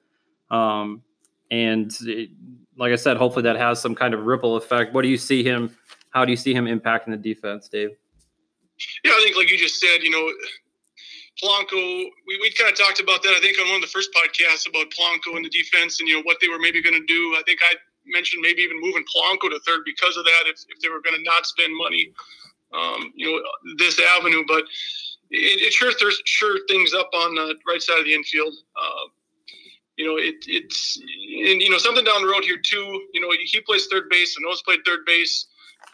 Um, 0.50 1.02
and 1.50 1.92
it, 2.02 2.30
like 2.78 2.92
I 2.92 2.96
said, 2.96 3.16
hopefully 3.16 3.42
that 3.42 3.56
has 3.56 3.80
some 3.80 3.94
kind 3.94 4.14
of 4.14 4.24
ripple 4.24 4.56
effect. 4.56 4.94
What 4.94 5.02
do 5.02 5.08
you 5.08 5.18
see 5.18 5.42
him? 5.42 5.76
How 6.10 6.24
do 6.24 6.30
you 6.30 6.36
see 6.36 6.54
him 6.54 6.66
impacting 6.66 7.10
the 7.10 7.16
defense, 7.16 7.68
Dave? 7.68 7.90
Yeah, 9.04 9.12
I 9.12 9.20
think 9.24 9.36
like 9.36 9.50
you 9.50 9.58
just 9.58 9.80
said, 9.80 10.02
you 10.02 10.10
know, 10.10 10.32
Polanco, 11.42 11.74
we, 12.26 12.38
we 12.40 12.52
kind 12.52 12.70
of 12.70 12.78
talked 12.78 13.00
about 13.00 13.22
that, 13.24 13.34
I 13.36 13.40
think, 13.40 13.58
on 13.58 13.66
one 13.66 13.76
of 13.76 13.82
the 13.82 13.88
first 13.88 14.10
podcasts 14.14 14.68
about 14.68 14.86
Polanco 14.90 15.34
and 15.36 15.44
the 15.44 15.50
defense 15.50 15.98
and, 15.98 16.08
you 16.08 16.16
know, 16.16 16.22
what 16.22 16.38
they 16.40 16.48
were 16.48 16.58
maybe 16.58 16.80
going 16.80 16.94
to 16.94 17.06
do. 17.06 17.34
I 17.36 17.42
think 17.44 17.60
I 17.68 17.74
mentioned 18.06 18.42
maybe 18.42 18.62
even 18.62 18.80
moving 18.80 19.04
Polanco 19.10 19.50
to 19.50 19.58
third 19.66 19.80
because 19.84 20.16
of 20.16 20.24
that, 20.24 20.44
if, 20.46 20.64
if 20.68 20.80
they 20.80 20.88
were 20.88 21.00
going 21.00 21.16
to 21.16 21.22
not 21.22 21.46
spend 21.46 21.76
money, 21.76 22.12
um, 22.72 23.12
you 23.14 23.30
know, 23.30 23.42
this 23.78 24.00
avenue. 24.16 24.44
But 24.46 24.64
it, 25.30 25.62
it 25.62 25.72
sure 25.72 25.92
sure 26.24 26.58
things 26.68 26.94
up 26.94 27.10
on 27.14 27.34
the 27.34 27.54
right 27.66 27.82
side 27.82 27.98
of 27.98 28.04
the 28.04 28.14
infield. 28.14 28.54
Uh, 28.76 29.08
you 29.96 30.04
know, 30.04 30.16
it, 30.16 30.36
it's, 30.48 30.96
and, 30.98 31.62
you 31.62 31.70
know, 31.70 31.78
something 31.78 32.04
down 32.04 32.22
the 32.22 32.28
road 32.28 32.44
here, 32.44 32.58
too. 32.58 33.06
You 33.12 33.20
know, 33.20 33.32
he 33.44 33.60
plays 33.60 33.86
third 33.86 34.08
base, 34.10 34.36
and 34.36 34.44
those 34.44 34.60
played 34.62 34.80
third 34.84 35.04
base. 35.06 35.46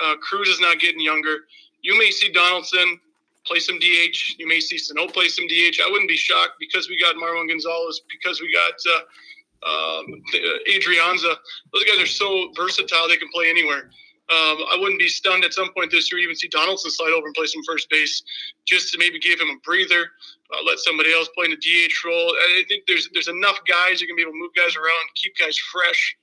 Uh, 0.02 0.16
Cruz 0.16 0.49
is 0.49 0.60
not 0.60 0.78
getting 0.78 1.00
younger 1.00 1.40
you 1.82 1.99
may 1.99 2.10
see 2.10 2.30
Donaldson 2.30 3.00
play 3.46 3.58
some 3.58 3.78
DH. 3.78 4.38
You 4.38 4.46
may 4.46 4.60
see 4.60 4.78
Sano 4.78 5.06
play 5.06 5.28
some 5.28 5.46
DH. 5.46 5.80
I 5.84 5.90
wouldn't 5.90 6.08
be 6.08 6.16
shocked 6.16 6.54
because 6.58 6.88
we 6.88 6.99
got 7.00 7.16
Marwin 7.16 7.49
Gonzalez, 7.49 8.02
because 8.10 8.40
we 8.40 8.52
got 8.52 8.75
uh, 8.87 10.00
um, 10.00 10.22
uh, 10.34 10.70
Adrianza. 10.70 11.34
Those 11.72 11.84
guys 11.84 12.00
are 12.00 12.06
so 12.06 12.52
versatile; 12.56 13.08
they 13.08 13.16
can 13.16 13.30
play 13.32 13.49
anywhere. 13.49 13.90
Um, 14.30 14.58
I 14.70 14.76
wouldn't 14.78 15.00
be 15.00 15.08
stunned 15.08 15.44
at 15.44 15.52
some 15.52 15.72
point 15.72 15.90
this 15.90 16.10
year 16.12 16.20
even 16.20 16.37
see 16.37 16.49
Donaldson 16.49 16.90
slide 16.90 17.10
over 17.10 17.26
and 17.26 17.34
play 17.34 17.46
some 17.46 17.62
first 17.66 17.90
base, 17.90 18.22
just 18.64 18.92
to 18.92 18.99
maybe 18.99 19.18
give 19.18 19.40
him 19.40 19.49
a 19.49 19.58
breather, 19.64 20.06
uh, 20.52 20.62
let 20.64 20.78
somebody 20.78 21.12
else 21.12 21.28
play 21.34 21.46
in 21.46 21.50
the 21.50 21.56
DH 21.56 22.04
role. 22.04 22.30
I 22.30 22.62
think 22.68 22.84
there's 22.87 23.08
there's 23.12 23.28
enough 23.28 23.58
guys 23.66 24.00
you 24.00 24.06
can 24.06 24.14
be 24.14 24.22
able 24.22 24.32
to 24.32 24.38
move 24.38 24.52
guys 24.54 24.76
around, 24.76 25.04
keep 25.16 25.37
guys 25.37 25.58
fresh. 25.58 26.16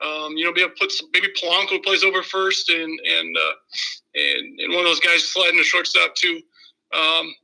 Um, 0.00 0.34
you 0.38 0.46
know, 0.46 0.52
be 0.54 0.62
able 0.62 0.70
to 0.70 0.80
put 0.80 0.90
some, 0.90 1.10
maybe 1.12 1.28
Polanco 1.36 1.84
plays 1.84 2.02
over 2.02 2.22
first, 2.22 2.70
and 2.70 2.98
and 3.00 3.36
uh, 3.36 3.54
and, 4.14 4.60
and 4.60 4.72
one 4.72 4.80
of 4.80 4.88
those 4.88 5.00
guys 5.00 5.28
sliding 5.28 5.58
to 5.58 5.64
shortstop 5.64 6.14
too. 6.14 6.40
Um, 6.96 7.34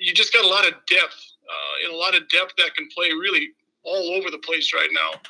you 0.00 0.14
just 0.14 0.32
got 0.32 0.44
a 0.44 0.48
lot 0.48 0.66
of 0.66 0.72
depth 0.88 1.20
uh, 1.50 1.84
and 1.84 1.92
a 1.92 1.96
lot 1.96 2.14
of 2.14 2.28
depth 2.28 2.54
that 2.58 2.74
can 2.74 2.88
play 2.94 3.10
really 3.12 3.50
all 3.82 4.14
over 4.16 4.30
the 4.30 4.38
place 4.38 4.72
right 4.74 4.88
now, 4.92 5.20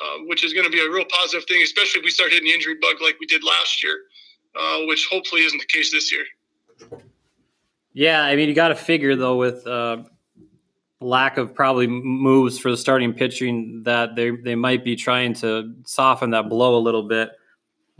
uh, 0.00 0.18
which 0.26 0.44
is 0.44 0.52
going 0.52 0.64
to 0.64 0.70
be 0.70 0.80
a 0.80 0.90
real 0.90 1.04
positive 1.10 1.46
thing, 1.46 1.62
especially 1.62 2.00
if 2.00 2.04
we 2.04 2.10
start 2.10 2.30
hitting 2.30 2.46
the 2.46 2.54
injury 2.54 2.76
bug 2.80 2.96
like 3.02 3.18
we 3.20 3.26
did 3.26 3.42
last 3.44 3.82
year, 3.82 3.98
uh, 4.58 4.80
which 4.86 5.08
hopefully 5.10 5.42
isn't 5.42 5.58
the 5.58 5.66
case 5.66 5.92
this 5.92 6.12
year. 6.12 6.24
Yeah, 7.92 8.22
I 8.22 8.36
mean, 8.36 8.48
you 8.48 8.54
got 8.54 8.68
to 8.68 8.74
figure 8.74 9.16
though 9.16 9.36
with 9.36 9.66
uh, 9.66 10.04
lack 11.00 11.36
of 11.36 11.54
probably 11.54 11.86
moves 11.86 12.58
for 12.58 12.70
the 12.70 12.76
starting 12.76 13.12
pitching 13.12 13.82
that 13.84 14.16
they 14.16 14.30
they 14.30 14.54
might 14.54 14.84
be 14.84 14.96
trying 14.96 15.34
to 15.34 15.74
soften 15.84 16.30
that 16.30 16.48
blow 16.48 16.76
a 16.76 16.80
little 16.80 17.02
bit. 17.02 17.30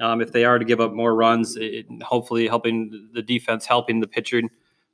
Um, 0.00 0.20
if 0.20 0.32
they 0.32 0.44
are 0.44 0.58
to 0.58 0.64
give 0.64 0.80
up 0.80 0.92
more 0.92 1.14
runs, 1.14 1.56
it, 1.56 1.86
hopefully 2.02 2.48
helping 2.48 3.10
the 3.12 3.22
defense, 3.22 3.66
helping 3.66 4.00
the 4.00 4.06
pitcher 4.06 4.42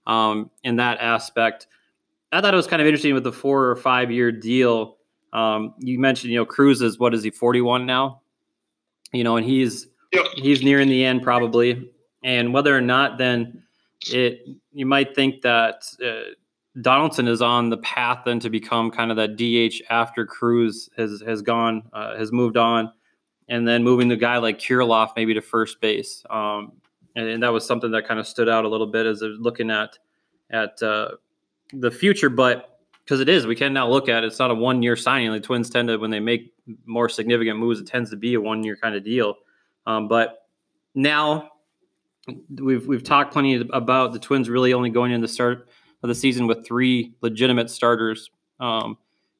um, 0.07 0.51
in 0.65 0.77
that 0.77 0.99
aspect. 0.99 1.69
I 2.33 2.41
thought 2.41 2.53
it 2.53 2.57
was 2.57 2.67
kind 2.67 2.83
of 2.83 2.89
interesting 2.89 3.15
with 3.15 3.25
the 3.25 3.33
four 3.33 3.71
or 3.71 3.77
five 3.77 4.11
year 4.11 4.33
deal. 4.33 4.98
Um, 5.33 5.75
you 5.79 5.99
mentioned, 5.99 6.33
you 6.33 6.39
know, 6.39 6.47
Cruz 6.47 6.81
is 6.83 6.99
what 6.99 7.15
is 7.15 7.23
he, 7.23 7.31
41 7.31 7.87
now? 7.87 8.23
You 9.13 9.25
know, 9.25 9.37
and 9.37 9.47
he's 9.47 9.89
Yep. 10.13 10.27
he's 10.37 10.63
nearing 10.63 10.89
the 10.89 11.05
end 11.05 11.23
probably. 11.23 11.91
And 12.25 12.53
whether 12.53 12.77
or 12.77 12.81
not, 12.81 13.19
then 13.19 13.63
it 14.11 14.47
you 14.73 14.87
might 14.87 15.15
think 15.15 15.43
that 15.43 15.85
uh, 16.05 16.33
Donaldson 16.81 17.29
is 17.29 17.43
on 17.43 17.71
the 17.71 17.79
path 17.79 18.23
then 18.25 18.41
to 18.41 18.51
become 18.51 18.91
kind 18.91 19.11
of 19.11 19.17
that 19.17 19.37
DH 19.37 19.83
after 19.91 20.25
Cruz 20.25 20.89
has 20.97 21.23
has 21.27 21.43
gone 21.43 21.83
uh, 21.93 22.17
has 22.17 22.33
moved 22.33 22.57
on, 22.57 22.93
and 23.49 23.67
then 23.67 23.85
moving 23.85 24.09
the 24.09 24.17
guy 24.17 24.39
like 24.39 24.59
Kirilloff 24.59 25.13
maybe 25.17 25.35
to 25.35 25.41
first 25.43 25.81
base. 25.81 26.25
Um, 26.31 26.73
and, 27.17 27.29
and 27.29 27.43
that 27.43 27.53
was 27.53 27.67
something 27.67 27.91
that 27.91 28.07
kind 28.07 28.21
of 28.21 28.27
stood 28.27 28.49
out 28.49 28.65
a 28.65 28.69
little 28.69 28.87
bit 28.87 29.07
as 29.07 29.23
I 29.23 29.27
was 29.27 29.39
looking 29.41 29.71
at 29.71 29.99
at 30.51 30.83
uh, 30.83 31.13
the 31.73 31.91
future, 31.91 32.31
but 32.31 32.78
because 33.09 33.21
it 33.21 33.29
is, 33.31 33.47
we 33.47 33.57
can 33.57 33.73
now 33.73 33.89
look 33.89 34.11
at 34.11 34.23
it, 34.23 34.27
it's 34.27 34.39
not 34.39 34.51
a 34.51 34.55
one 34.55 34.83
year 34.83 34.95
signing. 34.95 35.33
The 35.33 35.41
Twins 35.41 35.71
tend 35.71 35.89
to 35.89 35.97
when 35.97 36.11
they 36.11 36.21
make 36.21 36.53
more 36.85 37.09
significant 37.09 37.59
moves, 37.59 37.81
it 37.81 37.87
tends 37.87 38.11
to 38.11 38.17
be 38.17 38.35
a 38.35 38.41
one 38.41 38.63
year 38.63 38.77
kind 38.77 38.95
of 38.95 39.03
deal. 39.03 39.37
Um, 39.87 40.09
but 40.09 40.47
now 40.95 41.49
we've 42.61 42.87
we've 42.87 43.03
talked 43.03 43.33
plenty 43.33 43.67
about 43.73 44.13
the 44.13 44.19
Twins 44.19 44.51
really 44.51 44.75
only 44.75 44.91
going 44.91 45.13
in 45.13 45.23
the 45.23 45.29
start 45.29 45.71
of 46.03 46.09
the 46.09 46.15
season 46.15 46.47
with 46.47 46.67
three 46.67 47.15
legitimate 47.23 47.71
starters 47.71 48.31
um, 48.61 48.99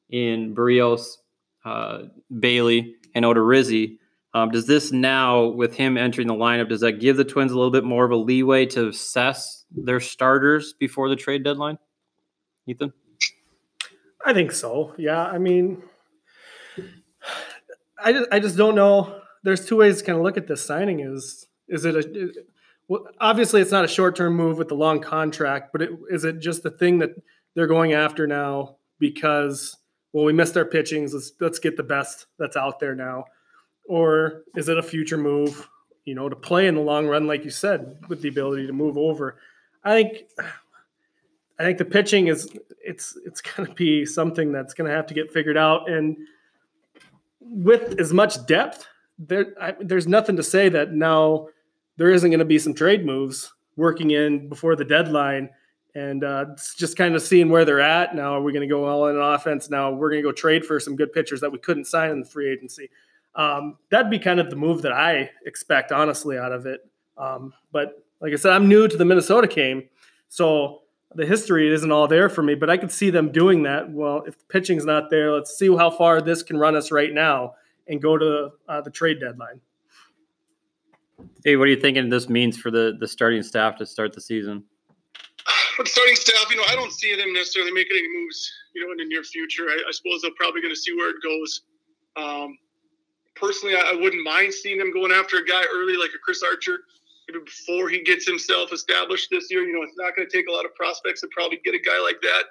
in 0.09 0.55
Berrios, 0.55 1.17
uh, 1.63 2.05
Bailey, 2.39 2.95
and 3.13 3.23
Odorizzi. 3.23 3.99
Um, 4.33 4.49
does 4.49 4.65
this 4.65 4.91
now, 4.91 5.45
with 5.45 5.75
him 5.75 5.95
entering 5.95 6.27
the 6.27 6.33
lineup, 6.33 6.69
does 6.69 6.81
that 6.81 6.93
give 6.93 7.17
the 7.17 7.23
Twins 7.23 7.51
a 7.51 7.55
little 7.55 7.71
bit 7.71 7.83
more 7.83 8.03
of 8.03 8.09
a 8.09 8.15
leeway 8.15 8.65
to 8.67 8.87
assess 8.87 9.65
their 9.69 9.99
starters 9.99 10.73
before 10.73 11.07
the 11.07 11.15
trade 11.15 11.43
deadline? 11.43 11.77
Ethan, 12.65 12.93
I 14.25 14.33
think 14.33 14.51
so. 14.51 14.93
Yeah, 14.97 15.23
I 15.23 15.37
mean, 15.37 15.81
I 18.03 18.11
just 18.13 18.29
I 18.31 18.39
just 18.39 18.57
don't 18.57 18.75
know. 18.75 19.21
There's 19.43 19.65
two 19.65 19.77
ways 19.77 19.99
to 19.99 20.03
kind 20.03 20.17
of 20.17 20.23
look 20.23 20.37
at 20.37 20.47
this 20.47 20.65
signing. 20.65 20.99
Is 20.99 21.47
is 21.67 21.85
it 21.85 21.95
a 21.95 22.31
well, 22.87 23.05
obviously 23.19 23.61
it's 23.61 23.71
not 23.71 23.85
a 23.85 23.89
short 23.89 24.15
term 24.15 24.35
move 24.35 24.57
with 24.57 24.67
the 24.67 24.75
long 24.75 24.99
contract, 24.99 25.71
but 25.71 25.81
it, 25.81 25.91
is 26.09 26.25
it 26.25 26.39
just 26.39 26.63
the 26.63 26.71
thing 26.71 26.99
that 26.99 27.11
they're 27.55 27.67
going 27.67 27.93
after 27.93 28.27
now 28.27 28.77
because 28.99 29.77
well 30.11 30.25
we 30.25 30.33
missed 30.33 30.57
our 30.57 30.65
pitchings, 30.65 31.13
let's 31.13 31.31
let's 31.39 31.59
get 31.59 31.77
the 31.77 31.83
best 31.83 32.25
that's 32.37 32.57
out 32.57 32.79
there 32.79 32.95
now, 32.95 33.25
or 33.87 34.43
is 34.55 34.69
it 34.69 34.77
a 34.77 34.83
future 34.83 35.17
move? 35.17 35.69
You 36.05 36.15
know, 36.15 36.27
to 36.27 36.35
play 36.35 36.67
in 36.67 36.75
the 36.75 36.81
long 36.81 37.07
run, 37.07 37.27
like 37.27 37.43
you 37.43 37.51
said, 37.51 37.99
with 38.07 38.21
the 38.21 38.29
ability 38.29 38.65
to 38.67 38.73
move 38.73 38.97
over. 38.97 39.37
I 39.83 39.93
think 39.93 40.23
I 41.59 41.63
think 41.63 41.77
the 41.77 41.85
pitching 41.85 42.27
is 42.27 42.49
it's 42.83 43.17
it's 43.25 43.41
going 43.41 43.67
to 43.67 43.75
be 43.75 44.05
something 44.05 44.51
that's 44.51 44.73
going 44.73 44.89
to 44.89 44.95
have 44.95 45.05
to 45.07 45.13
get 45.13 45.31
figured 45.31 45.57
out, 45.57 45.89
and 45.89 46.17
with 47.41 47.99
as 47.99 48.13
much 48.13 48.45
depth, 48.45 48.87
there 49.17 49.53
I, 49.61 49.75
there's 49.79 50.07
nothing 50.07 50.35
to 50.37 50.43
say 50.43 50.69
that 50.69 50.93
now 50.93 51.47
there 51.97 52.09
isn't 52.09 52.29
going 52.29 52.39
to 52.39 52.45
be 52.45 52.59
some 52.59 52.73
trade 52.73 53.05
moves 53.05 53.53
working 53.75 54.11
in 54.11 54.49
before 54.49 54.75
the 54.75 54.85
deadline. 54.85 55.49
And 55.95 56.23
uh, 56.23 56.45
just 56.77 56.95
kind 56.95 57.15
of 57.15 57.21
seeing 57.21 57.49
where 57.49 57.65
they're 57.65 57.81
at. 57.81 58.13
Now, 58.13 58.35
are 58.35 58.41
we 58.41 58.53
going 58.53 58.61
to 58.61 58.73
go 58.73 58.85
all 58.85 59.07
in 59.07 59.17
on 59.17 59.33
offense? 59.33 59.71
Now, 59.71 59.91
we're 59.91 60.11
going 60.11 60.21
to 60.21 60.29
go 60.29 60.31
trade 60.31 60.63
for 60.63 60.79
some 60.79 60.95
good 60.95 61.11
pitchers 61.11 61.41
that 61.41 61.51
we 61.51 61.57
couldn't 61.57 61.85
sign 61.85 62.11
in 62.11 62.19
the 62.19 62.27
free 62.27 62.47
agency. 62.47 62.91
Um, 63.33 63.75
that'd 63.89 64.09
be 64.09 64.19
kind 64.19 64.39
of 64.39 64.51
the 64.51 64.55
move 64.55 64.83
that 64.83 64.93
I 64.93 65.31
expect, 65.47 65.91
honestly, 65.91 66.37
out 66.37 66.51
of 66.51 66.67
it. 66.67 66.87
Um, 67.17 67.53
but 67.71 68.05
like 68.21 68.33
I 68.33 68.35
said, 68.35 68.53
I'm 68.53 68.67
new 68.69 68.87
to 68.87 68.97
the 68.97 69.03
Minnesota 69.03 69.47
game. 69.47 69.89
So 70.29 70.83
the 71.15 71.25
history 71.25 71.73
isn't 71.73 71.91
all 71.91 72.07
there 72.07 72.29
for 72.29 72.43
me, 72.43 72.55
but 72.55 72.69
I 72.69 72.77
could 72.77 72.91
see 72.91 73.09
them 73.09 73.31
doing 73.31 73.63
that. 73.63 73.91
Well, 73.91 74.23
if 74.27 74.37
the 74.37 74.45
pitching's 74.45 74.85
not 74.85 75.09
there, 75.09 75.31
let's 75.33 75.57
see 75.57 75.75
how 75.75 75.89
far 75.89 76.21
this 76.21 76.43
can 76.43 76.57
run 76.57 76.75
us 76.75 76.91
right 76.91 77.13
now 77.13 77.55
and 77.87 78.01
go 78.01 78.17
to 78.17 78.51
uh, 78.67 78.81
the 78.81 78.91
trade 78.91 79.19
deadline. 79.19 79.59
Hey, 81.43 81.55
what 81.55 81.67
are 81.67 81.71
you 81.71 81.79
thinking 81.79 82.09
this 82.09 82.29
means 82.29 82.57
for 82.57 82.71
the 82.71 82.95
the 82.99 83.07
starting 83.07 83.43
staff 83.43 83.77
to 83.77 83.85
start 83.85 84.13
the 84.13 84.21
season? 84.21 84.63
But 85.77 85.87
starting 85.87 86.15
staff, 86.15 86.45
you 86.49 86.57
know, 86.57 86.63
I 86.67 86.75
don't 86.75 86.91
see 86.91 87.15
them 87.15 87.31
necessarily 87.31 87.71
making 87.71 87.95
any 87.95 88.07
moves, 88.21 88.51
you 88.75 88.85
know, 88.85 88.91
in 88.91 88.97
the 88.97 89.05
near 89.05 89.23
future. 89.23 89.63
I, 89.63 89.81
I 89.87 89.91
suppose 89.91 90.21
they're 90.21 90.31
probably 90.35 90.61
going 90.61 90.73
to 90.73 90.79
see 90.79 90.93
where 90.93 91.09
it 91.09 91.23
goes. 91.23 91.61
Um, 92.17 92.57
personally, 93.33 93.75
I, 93.75 93.91
I, 93.91 93.95
wouldn't 93.95 94.21
mind 94.25 94.53
seeing 94.53 94.77
them 94.77 94.91
going 94.91 95.13
after 95.13 95.37
a 95.37 95.45
guy 95.45 95.63
early 95.73 95.95
like 95.95 96.09
a 96.13 96.19
Chris 96.21 96.43
Archer, 96.43 96.79
maybe 96.81 96.89
before 97.33 97.89
he 97.89 98.01
gets 98.03 98.25
himself 98.25 98.71
established 98.73 99.29
this 99.29 99.47
year. 99.49 99.63
You 99.63 99.73
know, 99.73 99.83
it's 99.83 99.97
not 99.97 100.15
going 100.15 100.27
to 100.27 100.35
take 100.35 100.47
a 100.47 100.51
lot 100.51 100.65
of 100.65 100.73
prospects 100.75 101.21
to 101.21 101.27
probably 101.31 101.59
get 101.63 101.73
a 101.73 101.79
guy 101.79 101.99
like 102.01 102.21
that. 102.21 102.43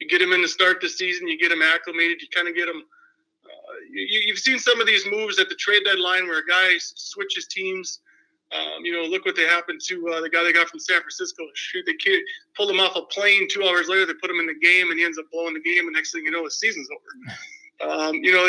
You 0.00 0.08
get 0.08 0.22
him 0.22 0.32
in 0.32 0.42
to 0.42 0.48
start 0.48 0.80
the 0.80 0.88
season, 0.88 1.28
you 1.28 1.38
get 1.38 1.52
him 1.52 1.62
acclimated, 1.62 2.22
you 2.22 2.28
kind 2.34 2.48
of 2.48 2.54
get 2.54 2.68
him. 2.68 2.82
Uh, 3.44 3.74
you, 3.90 4.22
you've 4.26 4.38
seen 4.38 4.58
some 4.58 4.80
of 4.80 4.86
these 4.86 5.04
moves 5.10 5.38
at 5.38 5.48
the 5.48 5.54
trade 5.56 5.82
deadline 5.84 6.26
where 6.26 6.38
a 6.38 6.46
guy 6.46 6.74
switches 6.78 7.46
teams 7.46 8.00
um, 8.52 8.84
you 8.84 8.92
know, 8.92 9.08
look 9.08 9.24
what 9.24 9.36
they 9.36 9.44
happened 9.44 9.80
to 9.86 10.08
uh, 10.08 10.20
the 10.20 10.28
guy 10.28 10.42
they 10.42 10.52
got 10.52 10.68
from 10.68 10.80
San 10.80 11.00
Francisco. 11.00 11.44
Shoot, 11.54 11.86
they 11.86 11.94
pulled 12.56 12.70
him 12.70 12.80
off 12.80 12.96
a 12.96 13.02
plane. 13.02 13.46
Two 13.48 13.62
hours 13.64 13.88
later, 13.88 14.06
they 14.06 14.14
put 14.14 14.30
him 14.30 14.40
in 14.40 14.46
the 14.46 14.58
game, 14.60 14.90
and 14.90 14.98
he 14.98 15.04
ends 15.04 15.18
up 15.18 15.26
blowing 15.30 15.54
the 15.54 15.60
game. 15.60 15.86
And 15.86 15.94
next 15.94 16.12
thing 16.12 16.24
you 16.24 16.32
know, 16.32 16.44
the 16.44 16.50
season's 16.50 16.88
over. 16.90 17.36
Um, 17.80 18.16
you 18.16 18.30
know, 18.30 18.46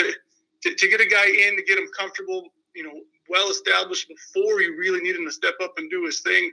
to, 0.64 0.76
to, 0.76 0.90
get 0.90 1.00
a 1.00 1.06
guy 1.06 1.26
in 1.26 1.56
to 1.56 1.64
get 1.64 1.78
him 1.78 1.88
comfortable, 1.98 2.50
you 2.76 2.84
know, 2.84 2.92
well 3.32 3.50
established 3.50 4.08
before 4.08 4.62
you 4.62 4.78
really 4.78 5.02
need 5.02 5.16
him 5.16 5.26
to 5.26 5.32
step 5.32 5.56
up 5.64 5.74
and 5.78 5.90
do 5.90 6.04
his 6.06 6.20
thing. 6.20 6.52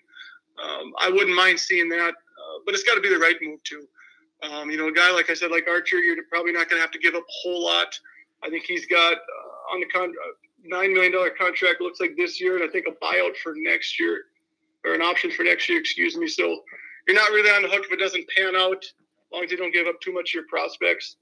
Um, 0.62 0.92
I 1.00 1.10
wouldn't 1.10 1.36
mind 1.36 1.58
seeing 1.58 1.88
that, 1.90 2.14
uh, 2.14 2.58
but 2.64 2.74
it's 2.74 2.84
got 2.84 2.94
to 2.94 3.00
be 3.00 3.08
the 3.08 3.18
right 3.18 3.36
move 3.42 3.62
too. 3.64 3.86
Um, 4.42 4.70
you 4.70 4.76
know, 4.76 4.88
a 4.88 4.92
guy 4.92 5.10
like 5.10 5.30
I 5.30 5.34
said, 5.34 5.50
like 5.50 5.66
Archer, 5.68 5.98
you're 5.98 6.16
probably 6.30 6.52
not 6.52 6.68
going 6.68 6.78
to 6.78 6.80
have 6.80 6.92
to 6.92 6.98
give 6.98 7.14
up 7.14 7.22
a 7.22 7.32
whole 7.42 7.64
lot. 7.64 7.98
I 8.42 8.48
think 8.50 8.64
he's 8.64 8.86
got 8.86 9.14
uh, 9.14 9.74
on 9.74 9.80
the 9.80 9.86
con- 9.86 10.14
nine 10.64 10.94
million 10.94 11.12
dollar 11.12 11.30
contract 11.30 11.80
looks 11.80 12.00
like 12.00 12.16
this 12.16 12.40
year, 12.40 12.56
and 12.56 12.64
I 12.64 12.72
think 12.72 12.86
a 12.86 13.04
buyout 13.04 13.36
for 13.42 13.54
next 13.56 13.98
year, 13.98 14.24
or 14.84 14.94
an 14.94 15.02
option 15.02 15.30
for 15.30 15.42
next 15.42 15.68
year. 15.68 15.80
Excuse 15.80 16.16
me. 16.16 16.28
So 16.28 16.60
you're 17.06 17.16
not 17.16 17.30
really 17.30 17.50
on 17.50 17.62
the 17.62 17.68
hook 17.68 17.84
if 17.84 17.92
it 17.92 17.98
doesn't 17.98 18.28
pan 18.36 18.54
out, 18.54 18.82
as 18.84 18.92
long 19.32 19.44
as 19.44 19.50
you 19.50 19.56
don't 19.56 19.72
give 19.72 19.86
up 19.86 20.00
too 20.00 20.12
much 20.12 20.30
of 20.30 20.34
your 20.34 20.46
prospects. 20.48 21.16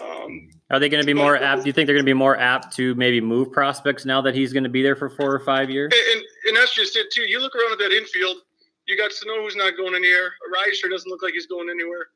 Um, 0.00 0.48
Are 0.70 0.78
they 0.78 0.88
going 0.88 1.02
to 1.02 1.06
be 1.06 1.14
more 1.14 1.36
apt? 1.36 1.62
Do 1.62 1.68
you 1.68 1.72
think 1.72 1.86
they're 1.86 1.94
going 1.94 2.04
to 2.04 2.10
be 2.10 2.14
more 2.14 2.38
apt 2.38 2.74
to 2.76 2.94
maybe 2.94 3.20
move 3.20 3.52
prospects 3.52 4.04
now 4.04 4.20
that 4.22 4.34
he's 4.34 4.52
going 4.52 4.64
to 4.64 4.70
be 4.70 4.82
there 4.82 4.96
for 4.96 5.10
four 5.10 5.34
or 5.34 5.40
five 5.40 5.70
years? 5.70 5.92
And, 5.92 6.18
and, 6.18 6.26
and 6.48 6.56
that's 6.56 6.74
just 6.74 6.96
it 6.96 7.10
too. 7.12 7.22
You 7.22 7.40
look 7.40 7.54
around 7.54 7.72
at 7.72 7.78
that 7.78 7.92
infield. 7.92 8.38
You 8.86 8.96
got 8.96 9.12
Sano 9.12 9.42
who's 9.42 9.56
not 9.56 9.76
going 9.76 9.94
anywhere. 9.94 10.32
Arraez 10.48 10.90
doesn't 10.90 11.10
look 11.10 11.22
like 11.22 11.34
he's 11.34 11.46
going 11.46 11.68
anywhere. 11.70 12.08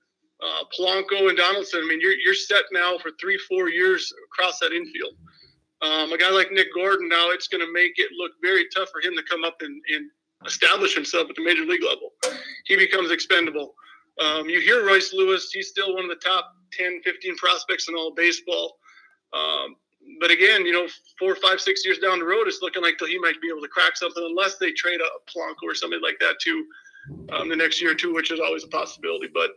Uh, 0.43 0.65
Polanco 0.77 1.29
and 1.29 1.39
Donaldson. 1.39 1.81
I 1.83 1.87
mean, 1.87 2.01
you're 2.01 2.13
you're 2.13 2.35
set 2.35 2.65
now 2.73 2.99
for 2.99 3.11
three, 3.21 3.39
four 3.49 3.71
years 3.71 4.13
across 4.27 4.59
that 4.59 4.73
infield. 4.73 5.15
Um, 5.83 6.13
a 6.13 6.19
guy 6.19 6.31
like 6.31 6.51
Nick 6.53 6.69
Gordon, 6.75 7.09
now 7.09 7.31
it's 7.31 7.49
going 7.49 7.65
to 7.65 7.73
make 7.73 7.93
it 7.97 8.09
look 8.19 8.33
very 8.43 8.65
tough 8.75 8.89
for 8.91 9.07
him 9.07 9.15
to 9.15 9.23
come 9.23 9.45
up 9.45 9.57
and, 9.61 9.81
and 9.95 10.11
establish 10.47 10.95
himself 10.95 11.29
at 11.29 11.37
the 11.37 11.45
major 11.45 11.65
league 11.65 11.83
level. 11.83 12.13
He 12.65 12.77
becomes 12.77 13.11
expendable. 13.11 13.75
Um, 14.19 14.49
you 14.49 14.61
hear 14.61 14.87
Royce 14.87 15.13
Lewis, 15.13 15.51
he's 15.53 15.69
still 15.69 15.95
one 15.95 16.05
of 16.05 16.11
the 16.11 16.17
top 16.17 16.55
10, 16.73 17.03
15 17.05 17.37
prospects 17.37 17.89
in 17.89 17.95
all 17.95 18.15
baseball. 18.15 18.79
Um, 19.33 19.77
but 20.21 20.31
again, 20.31 20.65
you 20.65 20.73
know, 20.73 20.87
four, 21.19 21.35
five, 21.37 21.61
six 21.61 21.85
years 21.85 21.99
down 21.99 22.19
the 22.19 22.25
road, 22.25 22.47
it's 22.47 22.63
looking 22.63 22.83
like 22.83 22.95
he 23.01 23.19
might 23.19 23.41
be 23.41 23.49
able 23.49 23.61
to 23.61 23.69
crack 23.69 23.97
something 23.97 24.25
unless 24.25 24.57
they 24.57 24.73
trade 24.73 25.01
a 25.01 25.31
Polanco 25.31 25.65
or 25.65 25.75
something 25.75 26.01
like 26.01 26.19
that 26.21 26.39
too 26.41 26.65
um, 27.33 27.49
the 27.49 27.57
next 27.57 27.81
year 27.81 27.93
or 27.93 27.95
two, 27.95 28.15
which 28.15 28.31
is 28.31 28.41
always 28.41 28.65
a 28.65 28.69
possibility. 28.69 29.29
But 29.33 29.51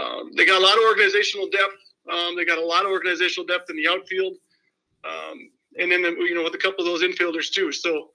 um, 0.00 0.32
they 0.36 0.46
got 0.46 0.60
a 0.60 0.64
lot 0.64 0.76
of 0.76 0.84
organizational 0.84 1.48
depth. 1.50 1.76
Um, 2.10 2.36
they 2.36 2.44
got 2.44 2.58
a 2.58 2.64
lot 2.64 2.84
of 2.84 2.90
organizational 2.90 3.46
depth 3.46 3.70
in 3.70 3.76
the 3.76 3.88
outfield. 3.88 4.34
Um, 5.04 5.50
and 5.78 5.90
then 5.90 6.02
the, 6.02 6.10
you 6.10 6.34
know 6.34 6.44
with 6.44 6.54
a 6.54 6.58
couple 6.58 6.80
of 6.80 6.86
those 6.86 7.02
infielders 7.02 7.50
too. 7.50 7.72
So 7.72 8.10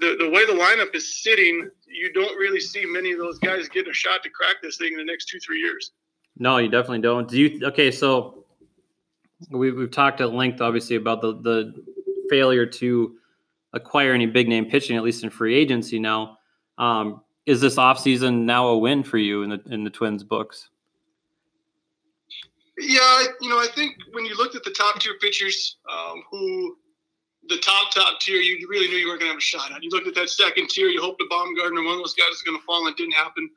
the 0.00 0.16
the 0.18 0.30
way 0.30 0.46
the 0.46 0.52
lineup 0.52 0.94
is 0.94 1.22
sitting, 1.22 1.68
you 1.86 2.12
don't 2.12 2.36
really 2.36 2.60
see 2.60 2.84
many 2.86 3.12
of 3.12 3.18
those 3.18 3.38
guys 3.38 3.68
getting 3.68 3.90
a 3.90 3.94
shot 3.94 4.22
to 4.22 4.30
crack 4.30 4.56
this 4.62 4.76
thing 4.76 4.92
in 4.92 4.98
the 4.98 5.04
next 5.04 5.26
two 5.26 5.38
three 5.40 5.58
years. 5.58 5.92
No, 6.38 6.58
you 6.58 6.68
definitely 6.68 7.00
don't. 7.00 7.28
Do 7.28 7.40
you? 7.40 7.66
Okay, 7.66 7.90
so 7.90 8.44
we, 9.50 9.72
we've 9.72 9.90
talked 9.90 10.20
at 10.20 10.32
length, 10.32 10.60
obviously, 10.60 10.96
about 10.96 11.20
the 11.20 11.40
the 11.40 11.84
failure 12.28 12.66
to 12.66 13.16
acquire 13.72 14.12
any 14.12 14.26
big 14.26 14.48
name 14.48 14.66
pitching, 14.66 14.96
at 14.96 15.02
least 15.02 15.24
in 15.24 15.30
free 15.30 15.54
agency. 15.54 15.98
Now, 15.98 16.38
um, 16.78 17.22
is 17.46 17.60
this 17.60 17.76
offseason 17.76 18.44
now 18.44 18.68
a 18.68 18.78
win 18.78 19.02
for 19.02 19.18
you 19.18 19.42
in 19.42 19.50
the 19.50 19.62
in 19.70 19.84
the 19.84 19.90
Twins 19.90 20.22
books? 20.22 20.68
Yeah, 22.78 23.24
you 23.40 23.48
know, 23.48 23.56
I 23.56 23.68
think 23.74 23.96
when 24.12 24.26
you 24.26 24.36
looked 24.36 24.54
at 24.54 24.62
the 24.62 24.70
top 24.70 25.00
tier 25.00 25.14
pitchers, 25.18 25.76
um, 25.90 26.22
who 26.30 26.76
the 27.48 27.58
top 27.58 27.92
top 27.92 28.20
tier, 28.20 28.40
you 28.40 28.66
really 28.68 28.88
knew 28.88 28.96
you 28.96 29.08
weren't 29.08 29.20
going 29.20 29.30
to 29.30 29.34
have 29.34 29.38
a 29.38 29.40
shot 29.40 29.72
at. 29.72 29.82
You 29.82 29.90
looked 29.90 30.06
at 30.06 30.14
that 30.14 30.30
second 30.30 30.68
tier, 30.68 30.88
you 30.88 31.00
hoped 31.00 31.18
the 31.18 31.28
Bumgarner, 31.30 31.84
one 31.84 31.94
of 31.94 32.00
those 32.00 32.14
guys, 32.14 32.34
is 32.34 32.42
going 32.42 32.58
to 32.58 32.64
fall, 32.64 32.86
and 32.86 32.92
it 32.92 32.96
didn't 32.96 33.14
happen. 33.14 33.48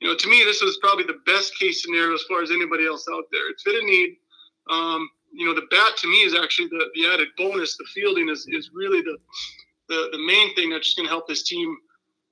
You 0.00 0.08
know, 0.08 0.16
to 0.16 0.28
me, 0.28 0.42
this 0.44 0.60
was 0.60 0.78
probably 0.82 1.04
the 1.04 1.20
best 1.24 1.58
case 1.58 1.82
scenario 1.82 2.14
as 2.14 2.22
far 2.28 2.42
as 2.42 2.50
anybody 2.50 2.86
else 2.86 3.06
out 3.10 3.24
there. 3.32 3.50
It's 3.50 3.62
fit 3.62 3.82
a 3.82 3.86
need. 3.86 4.16
Um, 4.70 5.08
you 5.32 5.46
know, 5.46 5.54
the 5.54 5.66
bat 5.70 5.96
to 5.98 6.08
me 6.08 6.22
is 6.22 6.34
actually 6.34 6.68
the, 6.68 6.86
the 6.94 7.06
added 7.12 7.28
bonus. 7.36 7.76
The 7.76 7.86
fielding 7.94 8.28
is, 8.28 8.46
is 8.48 8.70
really 8.74 9.00
the 9.02 9.16
the 9.88 10.08
the 10.12 10.18
main 10.26 10.54
thing 10.54 10.70
that's 10.70 10.86
just 10.86 10.96
going 10.96 11.06
to 11.06 11.10
help 11.10 11.28
this 11.28 11.44
team 11.44 11.76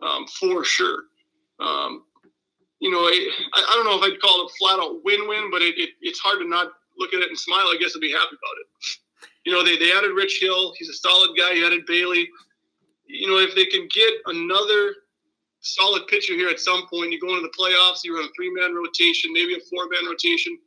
um, 0.03 0.27
for 0.27 0.65
sure. 0.65 1.05
Um, 1.61 2.05
you 2.81 2.91
know, 2.91 2.99
I, 3.01 3.31
I 3.55 3.73
don't 3.77 3.85
know 3.85 3.97
if 3.97 4.13
I'd 4.13 4.21
call 4.21 4.45
it 4.45 4.51
a 4.51 4.55
flat 4.59 4.81
out 4.81 5.05
win 5.05 5.29
win, 5.29 5.51
but 5.51 5.63
it, 5.63 5.79
it, 5.79 5.91
it's 6.03 6.19
hard 6.19 6.41
to 6.41 6.49
not 6.49 6.73
look 6.99 7.15
at 7.15 7.21
it 7.21 7.29
and 7.29 7.39
smile, 7.39 7.67
I 7.67 7.77
guess, 7.81 7.95
and 7.95 8.01
be 8.01 8.11
happy 8.13 8.37
about 8.37 8.59
it. 8.61 8.99
You 9.45 9.53
know, 9.53 9.65
they, 9.65 9.77
they 9.77 9.93
added 9.93 10.13
Rich 10.13 10.41
Hill. 10.41 10.73
He's 10.79 10.89
a 10.89 10.95
solid 10.95 11.37
guy. 11.37 11.55
He 11.55 11.65
added 11.65 11.85
Bailey. 11.87 12.29
You 13.07 13.29
know, 13.29 13.39
if 13.39 13.55
they 13.55 13.67
can 13.67 13.87
get 13.93 14.13
another 14.27 14.95
solid 15.65 16.07
pitcher 16.07 16.35
here 16.35 16.49
at 16.49 16.61
some 16.61 16.87
point, 16.89 17.13
you 17.13 17.21
go 17.21 17.29
into 17.29 17.43
the 17.43 17.53
playoffs, 17.59 18.01
you're 18.05 18.19
on 18.19 18.25
a 18.25 18.33
three 18.37 18.53
man 18.53 18.75
rotation, 18.75 19.33
maybe 19.33 19.55
a 19.55 19.61
four 19.71 19.89
man 19.89 20.07
rotation. 20.07 20.59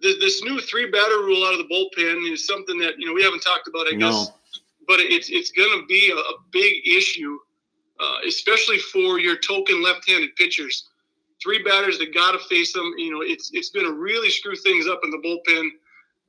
This, 0.00 0.18
this 0.18 0.42
new 0.42 0.60
three 0.60 0.90
batter 0.90 1.22
rule 1.22 1.44
out 1.44 1.58
of 1.58 1.58
the 1.58 1.74
bullpen 1.74 2.30
is 2.30 2.46
something 2.46 2.78
that, 2.78 2.98
you 2.98 3.06
know, 3.06 3.14
we 3.14 3.22
haven't 3.22 3.40
talked 3.40 3.68
about, 3.68 3.86
I 3.90 3.96
no. 3.96 4.10
guess, 4.10 4.32
but 4.86 5.00
it's, 5.00 5.30
it's 5.30 5.50
going 5.50 5.80
to 5.80 5.86
be 5.86 6.10
a, 6.10 6.16
a, 6.16 6.34
big 6.52 6.86
issue, 6.86 7.38
uh, 7.98 8.16
especially 8.26 8.78
for 8.78 9.18
your 9.18 9.36
token 9.36 9.82
left 9.82 10.08
handed 10.08 10.36
pitchers. 10.36 10.88
Three 11.42 11.62
batters 11.62 11.98
that 11.98 12.14
got 12.14 12.32
to 12.32 12.38
face 12.48 12.72
them. 12.72 12.94
You 12.96 13.12
know, 13.12 13.20
it's 13.22 13.50
it's 13.52 13.70
going 13.70 13.86
to 13.86 13.92
really 13.92 14.30
screw 14.30 14.56
things 14.56 14.86
up 14.86 15.00
in 15.04 15.10
the 15.10 15.18
bullpen. 15.18 15.68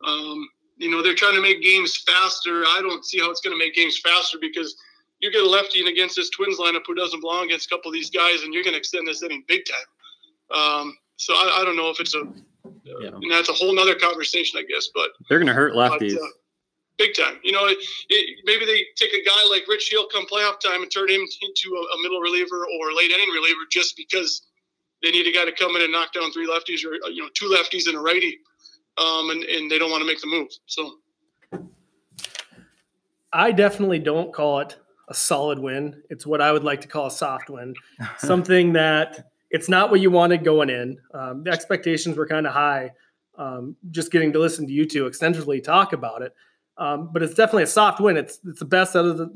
Um, 0.05 0.49
you 0.77 0.89
know, 0.89 1.01
they're 1.01 1.15
trying 1.15 1.35
to 1.35 1.41
make 1.41 1.61
games 1.61 1.97
faster. 1.97 2.63
I 2.63 2.79
don't 2.81 3.03
see 3.05 3.19
how 3.19 3.29
it's 3.31 3.41
going 3.41 3.57
to 3.57 3.63
make 3.63 3.75
games 3.75 3.99
faster 3.99 4.37
because 4.39 4.75
you 5.19 5.31
get 5.31 5.43
a 5.43 5.49
lefty 5.49 5.81
in 5.81 5.87
against 5.87 6.15
this 6.15 6.29
Twins 6.29 6.59
lineup 6.59 6.81
who 6.85 6.93
doesn't 6.93 7.21
belong 7.21 7.45
against 7.45 7.67
a 7.67 7.69
couple 7.69 7.89
of 7.89 7.93
these 7.93 8.09
guys, 8.09 8.43
and 8.43 8.53
you're 8.53 8.63
going 8.63 8.73
to 8.73 8.79
extend 8.79 9.07
this 9.07 9.23
inning 9.23 9.43
big 9.47 9.63
time. 9.65 10.59
Um, 10.59 10.97
so 11.17 11.33
I, 11.33 11.61
I, 11.61 11.65
don't 11.65 11.75
know 11.75 11.89
if 11.89 11.99
it's 11.99 12.13
a, 12.15 12.21
yeah. 12.83 13.09
and 13.09 13.31
that's 13.31 13.49
a 13.49 13.53
whole 13.53 13.73
nother 13.73 13.95
conversation, 13.95 14.59
I 14.59 14.63
guess. 14.63 14.89
But 14.93 15.09
they're 15.27 15.39
going 15.39 15.47
to 15.47 15.53
hurt 15.53 15.73
lefties. 15.73 16.13
But, 16.13 16.23
uh, 16.23 16.27
big 16.97 17.15
time. 17.15 17.39
You 17.43 17.51
know, 17.51 17.65
it, 17.65 17.77
it, 18.09 18.39
maybe 18.45 18.65
they 18.65 18.85
take 18.95 19.13
a 19.13 19.23
guy 19.23 19.49
like 19.49 19.67
Rich 19.67 19.89
Hill 19.89 20.07
come 20.11 20.25
playoff 20.27 20.59
time 20.59 20.83
and 20.83 20.91
turn 20.91 21.09
him 21.09 21.21
into 21.21 21.75
a, 21.75 21.97
a, 21.97 22.01
middle 22.01 22.19
reliever 22.19 22.65
or 22.65 22.93
late 22.93 23.11
inning 23.11 23.29
reliever 23.29 23.61
just 23.69 23.95
because 23.95 24.43
they 25.03 25.11
need 25.11 25.27
a 25.27 25.31
guy 25.31 25.45
to 25.45 25.51
come 25.51 25.75
in 25.75 25.83
and 25.83 25.91
knock 25.91 26.13
down 26.13 26.31
three 26.31 26.47
lefties 26.47 26.85
or 26.85 26.95
you 27.09 27.21
know 27.21 27.29
two 27.33 27.45
lefties 27.45 27.87
and 27.87 27.95
a 27.95 27.99
righty, 27.99 28.39
um, 28.97 29.29
and 29.29 29.43
and 29.43 29.71
they 29.71 29.77
don't 29.77 29.91
want 29.91 30.01
to 30.01 30.07
make 30.07 30.21
the 30.21 30.27
move. 30.27 30.49
So. 30.65 30.97
I 33.33 33.51
definitely 33.51 33.99
don't 33.99 34.33
call 34.33 34.59
it 34.59 34.77
a 35.09 35.13
solid 35.13 35.59
win. 35.59 36.01
It's 36.09 36.25
what 36.25 36.41
I 36.41 36.51
would 36.51 36.63
like 36.63 36.81
to 36.81 36.87
call 36.87 37.07
a 37.07 37.11
soft 37.11 37.49
win, 37.49 37.75
something 38.17 38.73
that 38.73 39.29
it's 39.49 39.69
not 39.69 39.89
what 39.89 39.99
you 39.99 40.11
wanted 40.11 40.43
going 40.43 40.69
in. 40.69 40.97
Um, 41.13 41.43
the 41.43 41.51
expectations 41.51 42.17
were 42.17 42.27
kind 42.27 42.47
of 42.47 42.53
high. 42.53 42.91
Um, 43.37 43.75
just 43.91 44.11
getting 44.11 44.33
to 44.33 44.39
listen 44.39 44.65
to 44.65 44.73
you 44.73 44.85
two 44.85 45.05
extensively 45.05 45.61
talk 45.61 45.93
about 45.93 46.23
it, 46.23 46.33
um, 46.77 47.11
but 47.13 47.21
it's 47.21 47.35
definitely 47.35 47.63
a 47.63 47.67
soft 47.67 47.99
win. 47.99 48.17
It's 48.17 48.39
it's 48.47 48.59
the 48.59 48.65
best 48.65 48.95
out 48.95 49.05
of 49.05 49.17
the 49.19 49.31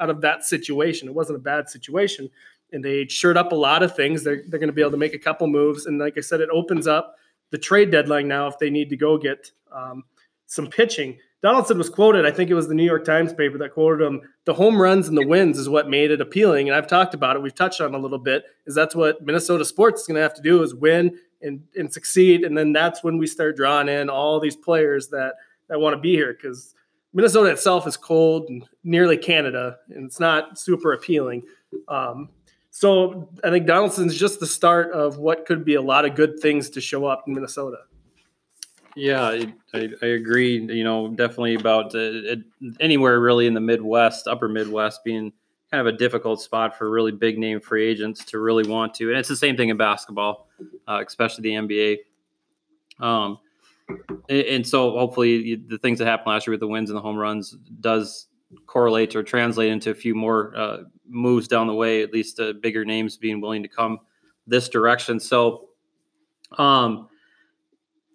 out 0.00 0.08
of 0.08 0.22
that 0.22 0.44
situation. 0.44 1.08
It 1.08 1.14
wasn't 1.14 1.36
a 1.36 1.42
bad 1.42 1.68
situation, 1.68 2.30
and 2.72 2.82
they 2.82 3.06
shored 3.06 3.36
up 3.36 3.52
a 3.52 3.54
lot 3.54 3.82
of 3.82 3.94
things. 3.94 4.24
They're 4.24 4.42
they're 4.48 4.58
going 4.58 4.68
to 4.68 4.72
be 4.72 4.80
able 4.80 4.92
to 4.92 4.96
make 4.96 5.12
a 5.12 5.18
couple 5.18 5.46
moves, 5.46 5.84
and 5.84 5.98
like 5.98 6.16
I 6.16 6.22
said, 6.22 6.40
it 6.40 6.48
opens 6.50 6.86
up 6.86 7.16
the 7.50 7.58
trade 7.58 7.90
deadline 7.90 8.28
now 8.28 8.46
if 8.46 8.58
they 8.58 8.70
need 8.70 8.90
to 8.90 8.96
go 8.96 9.18
get 9.18 9.50
um, 9.72 10.04
some 10.46 10.66
pitching. 10.66 11.18
Donaldson 11.42 11.76
was 11.76 11.90
quoted, 11.90 12.24
I 12.24 12.30
think 12.30 12.50
it 12.50 12.54
was 12.54 12.68
the 12.68 12.74
New 12.74 12.84
York 12.84 13.04
Times 13.04 13.34
paper 13.34 13.58
that 13.58 13.74
quoted 13.74 14.02
him, 14.02 14.22
the 14.46 14.54
home 14.54 14.80
runs 14.80 15.08
and 15.08 15.18
the 15.18 15.26
wins 15.26 15.58
is 15.58 15.68
what 15.68 15.90
made 15.90 16.10
it 16.10 16.22
appealing. 16.22 16.68
And 16.68 16.76
I've 16.76 16.86
talked 16.86 17.12
about 17.12 17.36
it, 17.36 17.42
we've 17.42 17.54
touched 17.54 17.82
on 17.82 17.94
a 17.94 17.98
little 17.98 18.18
bit, 18.18 18.44
is 18.66 18.74
that's 18.74 18.94
what 18.94 19.22
Minnesota 19.22 19.64
sports 19.64 20.00
is 20.00 20.06
going 20.06 20.16
to 20.16 20.22
have 20.22 20.34
to 20.34 20.42
do 20.42 20.62
is 20.62 20.74
win 20.74 21.18
and, 21.42 21.62
and 21.76 21.92
succeed. 21.92 22.44
And 22.44 22.56
then 22.56 22.72
that's 22.72 23.04
when 23.04 23.18
we 23.18 23.26
start 23.26 23.56
drawing 23.56 23.88
in 23.88 24.08
all 24.08 24.40
these 24.40 24.56
players 24.56 25.08
that, 25.08 25.34
that 25.68 25.78
want 25.78 25.94
to 25.94 26.00
be 26.00 26.12
here 26.12 26.32
because 26.32 26.74
Minnesota 27.12 27.50
itself 27.50 27.86
is 27.86 27.96
cold 27.96 28.48
and 28.48 28.64
nearly 28.82 29.16
Canada, 29.16 29.76
and 29.90 30.04
it's 30.04 30.18
not 30.18 30.58
super 30.58 30.94
appealing. 30.94 31.42
Um, 31.88 32.28
so 32.76 33.28
I 33.44 33.50
think 33.50 33.68
Donaldson's 33.68 34.16
just 34.16 34.40
the 34.40 34.48
start 34.48 34.90
of 34.90 35.18
what 35.18 35.46
could 35.46 35.64
be 35.64 35.76
a 35.76 35.80
lot 35.80 36.04
of 36.04 36.16
good 36.16 36.40
things 36.40 36.68
to 36.70 36.80
show 36.80 37.06
up 37.06 37.22
in 37.28 37.32
Minnesota. 37.32 37.76
Yeah, 38.96 39.22
I, 39.22 39.88
I, 40.02 40.06
agree. 40.06 40.60
You 40.60 40.82
know, 40.82 41.06
definitely 41.06 41.54
about 41.54 41.94
uh, 41.94 42.34
anywhere 42.80 43.20
really 43.20 43.46
in 43.46 43.54
the 43.54 43.60
Midwest, 43.60 44.26
upper 44.26 44.48
Midwest, 44.48 45.04
being 45.04 45.32
kind 45.70 45.86
of 45.86 45.94
a 45.94 45.96
difficult 45.96 46.42
spot 46.42 46.76
for 46.76 46.90
really 46.90 47.12
big 47.12 47.38
name 47.38 47.60
free 47.60 47.86
agents 47.86 48.24
to 48.24 48.40
really 48.40 48.68
want 48.68 48.92
to. 48.94 49.08
And 49.08 49.18
it's 49.20 49.28
the 49.28 49.36
same 49.36 49.56
thing 49.56 49.68
in 49.68 49.76
basketball, 49.76 50.48
uh, 50.88 51.00
especially 51.06 51.42
the 51.42 51.50
NBA. 51.54 51.98
Um, 52.98 53.38
and, 54.28 54.66
so 54.66 54.98
hopefully 54.98 55.62
the 55.64 55.78
things 55.78 56.00
that 56.00 56.06
happened 56.06 56.32
last 56.32 56.48
year 56.48 56.54
with 56.54 56.60
the 56.60 56.66
wins 56.66 56.90
and 56.90 56.96
the 56.96 57.02
home 57.02 57.16
runs 57.16 57.56
does 57.80 58.26
correlate 58.66 59.14
or 59.14 59.22
translate 59.22 59.70
into 59.70 59.90
a 59.90 59.94
few 59.94 60.16
more 60.16 60.56
uh, 60.56 60.78
moves 61.08 61.48
down 61.48 61.66
the 61.66 61.74
way, 61.74 62.02
at 62.02 62.12
least 62.12 62.40
uh, 62.40 62.52
bigger 62.60 62.84
names 62.84 63.16
being 63.16 63.40
willing 63.40 63.62
to 63.62 63.68
come 63.68 63.98
this 64.46 64.68
direction. 64.68 65.20
So, 65.20 65.68
um, 66.58 67.08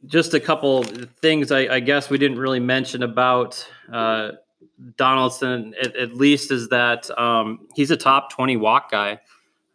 just 0.06 0.34
a 0.34 0.40
couple 0.40 0.84
things 1.22 1.52
I, 1.52 1.76
I, 1.76 1.80
guess 1.82 2.10
we 2.10 2.18
didn't 2.18 2.40
really 2.40 2.60
mention 2.60 3.04
about 3.04 3.68
uh, 3.92 4.32
Donaldson, 4.96 5.74
at, 5.82 5.96
at, 5.96 6.14
least, 6.14 6.52
is 6.52 6.70
that 6.70 7.10
um, 7.20 7.68
he's 7.76 7.92
a 7.92 7.98
top 7.98 8.32
20 8.32 8.56
walk 8.58 8.92
guy, 8.92 9.20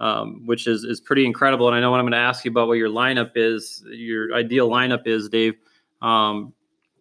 um, 0.00 0.46
which 0.46 0.66
is, 0.66 0.84
is 0.84 1.00
pretty 1.00 1.26
incredible. 1.26 1.68
And 1.68 1.76
I 1.76 1.80
know 1.80 1.90
what 1.90 1.98
I'm 1.98 2.04
going 2.04 2.12
to 2.12 2.18
ask 2.18 2.44
you 2.44 2.50
about 2.50 2.68
what 2.68 2.78
your 2.78 2.88
lineup 2.88 3.32
is, 3.34 3.84
your 3.86 4.34
ideal 4.34 4.70
lineup 4.70 5.06
is, 5.06 5.28
Dave. 5.28 5.56
Um, 6.00 6.54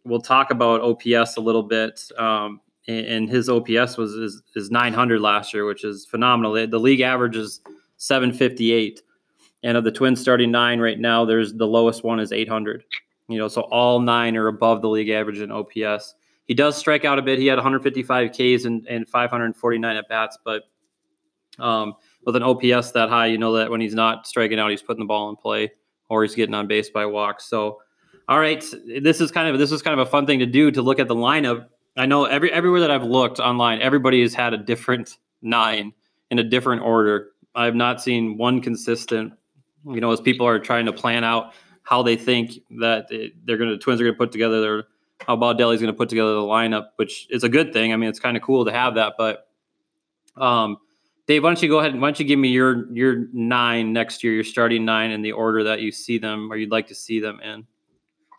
we'll 0.03 0.21
talk 0.21 0.51
about 0.51 0.81
OPS 0.81 1.37
a 1.37 1.41
little 1.41 1.63
bit. 1.63 2.01
Um, 2.17 2.59
and, 2.87 3.29
his 3.29 3.49
OPS 3.49 3.97
was 3.97 4.13
is, 4.13 4.41
is 4.55 4.71
900 4.71 5.21
last 5.21 5.53
year, 5.53 5.65
which 5.65 5.83
is 5.83 6.05
phenomenal. 6.05 6.53
The 6.67 6.79
league 6.79 7.01
average 7.01 7.35
is 7.35 7.61
758. 7.97 9.01
And 9.63 9.77
of 9.77 9.85
the 9.85 9.91
Twins 9.91 10.19
starting 10.19 10.51
nine 10.51 10.79
right 10.79 10.99
now, 10.99 11.23
there's 11.23 11.53
the 11.53 11.67
lowest 11.67 12.03
one 12.03 12.19
is 12.19 12.31
800. 12.31 12.83
You 13.29 13.37
know, 13.37 13.47
so 13.47 13.61
all 13.61 13.99
nine 13.99 14.35
are 14.35 14.47
above 14.47 14.81
the 14.81 14.89
league 14.89 15.09
average 15.09 15.39
in 15.39 15.51
OPS. 15.51 16.15
He 16.45 16.53
does 16.53 16.75
strike 16.75 17.05
out 17.05 17.17
a 17.17 17.21
bit. 17.21 17.39
He 17.39 17.47
had 17.47 17.55
155 17.55 18.31
Ks 18.31 18.65
and, 18.65 18.85
and 18.87 19.07
549 19.07 19.95
at 19.95 20.09
bats, 20.09 20.37
but 20.43 20.63
um, 21.59 21.93
with 22.25 22.35
an 22.35 22.43
OPS 22.43 22.91
that 22.91 23.09
high, 23.09 23.27
you 23.27 23.37
know 23.37 23.53
that 23.53 23.69
when 23.69 23.79
he's 23.79 23.95
not 23.95 24.27
striking 24.27 24.59
out, 24.59 24.69
he's 24.71 24.81
putting 24.81 24.99
the 24.99 25.05
ball 25.05 25.29
in 25.29 25.35
play 25.35 25.71
or 26.09 26.23
he's 26.23 26.35
getting 26.35 26.55
on 26.55 26.67
base 26.67 26.89
by 26.89 27.05
walks. 27.05 27.45
So, 27.45 27.79
all 28.27 28.39
right, 28.39 28.63
this 29.01 29.21
is 29.21 29.31
kind 29.31 29.49
of 29.49 29.59
this 29.59 29.71
is 29.71 29.81
kind 29.81 29.99
of 29.99 30.05
a 30.05 30.09
fun 30.09 30.25
thing 30.25 30.39
to 30.39 30.45
do 30.45 30.71
to 30.71 30.81
look 30.81 30.99
at 30.99 31.07
the 31.07 31.15
lineup. 31.15 31.67
I 31.95 32.05
know 32.05 32.25
every 32.25 32.51
everywhere 32.51 32.79
that 32.81 32.91
I've 32.91 33.03
looked 33.03 33.39
online, 33.39 33.81
everybody 33.81 34.21
has 34.21 34.33
had 34.33 34.53
a 34.53 34.57
different 34.57 35.17
nine 35.41 35.93
in 36.31 36.39
a 36.39 36.43
different 36.43 36.81
order. 36.81 37.29
I 37.55 37.65
have 37.65 37.75
not 37.75 38.01
seen 38.01 38.37
one 38.37 38.61
consistent. 38.61 39.33
You 39.85 40.01
know, 40.01 40.11
as 40.11 40.21
people 40.21 40.47
are 40.47 40.59
trying 40.59 40.85
to 40.85 40.93
plan 40.93 41.23
out 41.23 41.53
how 41.83 42.01
they 42.01 42.15
think 42.15 42.59
that 42.79 43.09
they're 43.09 43.57
going 43.57 43.69
to 43.69 43.75
the 43.75 43.81
Twins 43.81 43.99
are 44.01 44.05
going 44.05 44.15
to 44.15 44.17
put 44.17 44.31
together 44.31 44.61
their 44.61 44.83
how 45.27 45.35
Baldelli's 45.35 45.79
going 45.79 45.93
to 45.93 45.97
put 45.97 46.09
together 46.09 46.33
the 46.33 46.41
lineup, 46.41 46.87
which 46.97 47.27
is 47.29 47.43
a 47.43 47.49
good 47.49 47.71
thing. 47.73 47.93
I 47.93 47.95
mean, 47.95 48.09
it's 48.09 48.19
kind 48.19 48.35
of 48.35 48.43
cool 48.43 48.65
to 48.65 48.71
have 48.71 48.95
that. 48.95 49.13
But 49.17 49.47
um, 50.35 50.77
Dave, 51.27 51.43
why 51.43 51.49
don't 51.49 51.61
you 51.61 51.69
go 51.69 51.79
ahead 51.79 51.93
and 51.93 52.01
why 52.01 52.09
don't 52.09 52.19
you 52.19 52.25
give 52.25 52.39
me 52.39 52.49
your 52.49 52.91
your 52.93 53.27
nine 53.33 53.93
next 53.93 54.23
year, 54.23 54.33
your 54.33 54.43
starting 54.43 54.83
nine 54.83 55.11
in 55.11 55.21
the 55.21 55.31
order 55.31 55.63
that 55.63 55.81
you 55.81 55.91
see 55.91 56.17
them 56.17 56.51
or 56.51 56.57
you'd 56.57 56.71
like 56.71 56.87
to 56.87 56.95
see 56.95 57.19
them 57.19 57.39
in? 57.41 57.65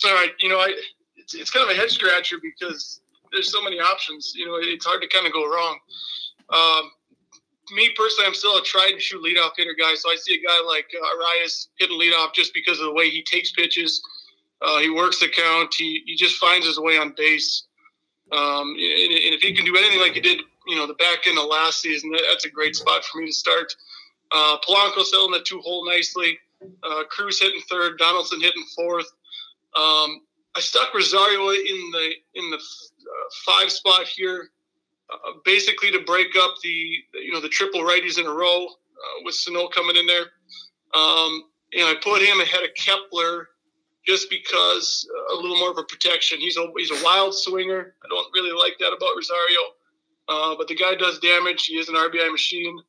All 0.04 0.14
right, 0.14 0.30
you 0.40 0.48
know, 0.48 0.58
I 0.58 0.74
it's, 1.16 1.34
it's 1.34 1.50
kind 1.50 1.68
of 1.68 1.74
a 1.74 1.78
head 1.78 1.90
scratcher 1.90 2.36
because 2.42 3.00
there's 3.34 3.52
so 3.52 3.62
many 3.62 3.80
options. 3.80 4.32
You 4.34 4.46
know, 4.46 4.58
it's 4.60 4.86
hard 4.86 5.02
to 5.02 5.08
kind 5.08 5.26
of 5.26 5.32
go 5.32 5.44
wrong. 5.44 5.78
Um, 6.50 6.90
me 7.72 7.90
personally, 7.96 8.26
I'm 8.26 8.34
still 8.34 8.56
a 8.56 8.62
tried 8.62 8.92
and 8.92 9.00
true 9.00 9.22
leadoff 9.22 9.52
hitter 9.56 9.74
guy. 9.78 9.94
So 9.94 10.10
I 10.10 10.16
see 10.16 10.34
a 10.34 10.46
guy 10.46 10.60
like 10.66 10.86
uh, 10.94 11.04
Arraez 11.16 11.68
hitting 11.78 11.98
leadoff 11.98 12.34
just 12.34 12.52
because 12.54 12.78
of 12.78 12.86
the 12.86 12.92
way 12.92 13.10
he 13.10 13.22
takes 13.22 13.52
pitches. 13.52 14.02
Uh, 14.62 14.78
he 14.78 14.90
works 14.90 15.18
the 15.20 15.28
count. 15.28 15.74
He, 15.76 16.02
he 16.06 16.16
just 16.16 16.36
finds 16.36 16.66
his 16.66 16.78
way 16.78 16.96
on 16.98 17.14
base. 17.16 17.64
Um, 18.32 18.70
and, 18.70 19.12
and, 19.12 19.34
if 19.34 19.42
he 19.42 19.54
can 19.54 19.64
do 19.64 19.76
anything 19.76 20.00
like 20.00 20.12
he 20.12 20.20
did, 20.20 20.40
you 20.66 20.76
know, 20.76 20.86
the 20.86 20.94
back 20.94 21.26
end 21.26 21.38
of 21.38 21.46
last 21.46 21.80
season, 21.80 22.10
that's 22.28 22.46
a 22.46 22.50
great 22.50 22.74
spot 22.74 23.04
for 23.04 23.18
me 23.20 23.26
to 23.26 23.32
start. 23.32 23.74
Uh, 24.32 24.56
Polanco 24.66 25.04
selling 25.04 25.32
the 25.32 25.44
two 25.44 25.60
hole 25.60 25.86
nicely. 25.86 26.38
Uh, 26.82 27.04
Cruz 27.10 27.40
hitting 27.40 27.60
third. 27.68 27.98
Donaldson 27.98 28.40
hitting 28.40 28.64
fourth. 28.74 29.06
Um, 29.76 30.22
I 30.56 30.60
stuck 30.60 30.94
Rosario 30.94 31.50
in 31.50 31.90
the 31.92 32.12
in 32.34 32.50
the 32.50 32.58
five 33.44 33.70
spot 33.70 34.06
here 34.06 34.50
uh, 35.12 35.32
basically 35.44 35.90
to 35.90 36.00
break 36.00 36.28
up 36.36 36.54
the 36.62 36.68
you 36.68 37.32
know 37.32 37.40
the 37.40 37.48
triple 37.48 37.80
righties 37.80 38.18
in 38.18 38.26
a 38.26 38.32
row 38.32 38.66
uh, 38.66 39.22
with 39.24 39.34
Sano 39.34 39.68
coming 39.68 39.96
in 39.96 40.06
there. 40.06 40.26
Um, 40.94 41.44
and 41.74 41.84
I 41.84 41.94
put 42.02 42.22
him 42.22 42.40
ahead 42.40 42.62
of 42.62 42.70
Kepler 42.76 43.48
just 44.06 44.30
because 44.30 45.08
uh, 45.14 45.34
a 45.34 45.36
little 45.40 45.58
more 45.58 45.70
of 45.70 45.78
a 45.78 45.82
protection. 45.84 46.38
He's 46.38 46.56
a 46.56 46.66
he's 46.76 46.90
a 46.90 47.04
wild 47.04 47.34
swinger. 47.34 47.94
I 48.04 48.08
don't 48.08 48.26
really 48.32 48.52
like 48.52 48.78
that 48.78 48.94
about 48.96 49.16
Rosario, 49.16 49.60
uh, 50.28 50.56
but 50.56 50.68
the 50.68 50.76
guy 50.76 50.94
does 50.94 51.18
damage. 51.18 51.66
He 51.66 51.76
is 51.76 51.88
an 51.88 51.96
RBI 51.96 52.30
machine 52.30 52.80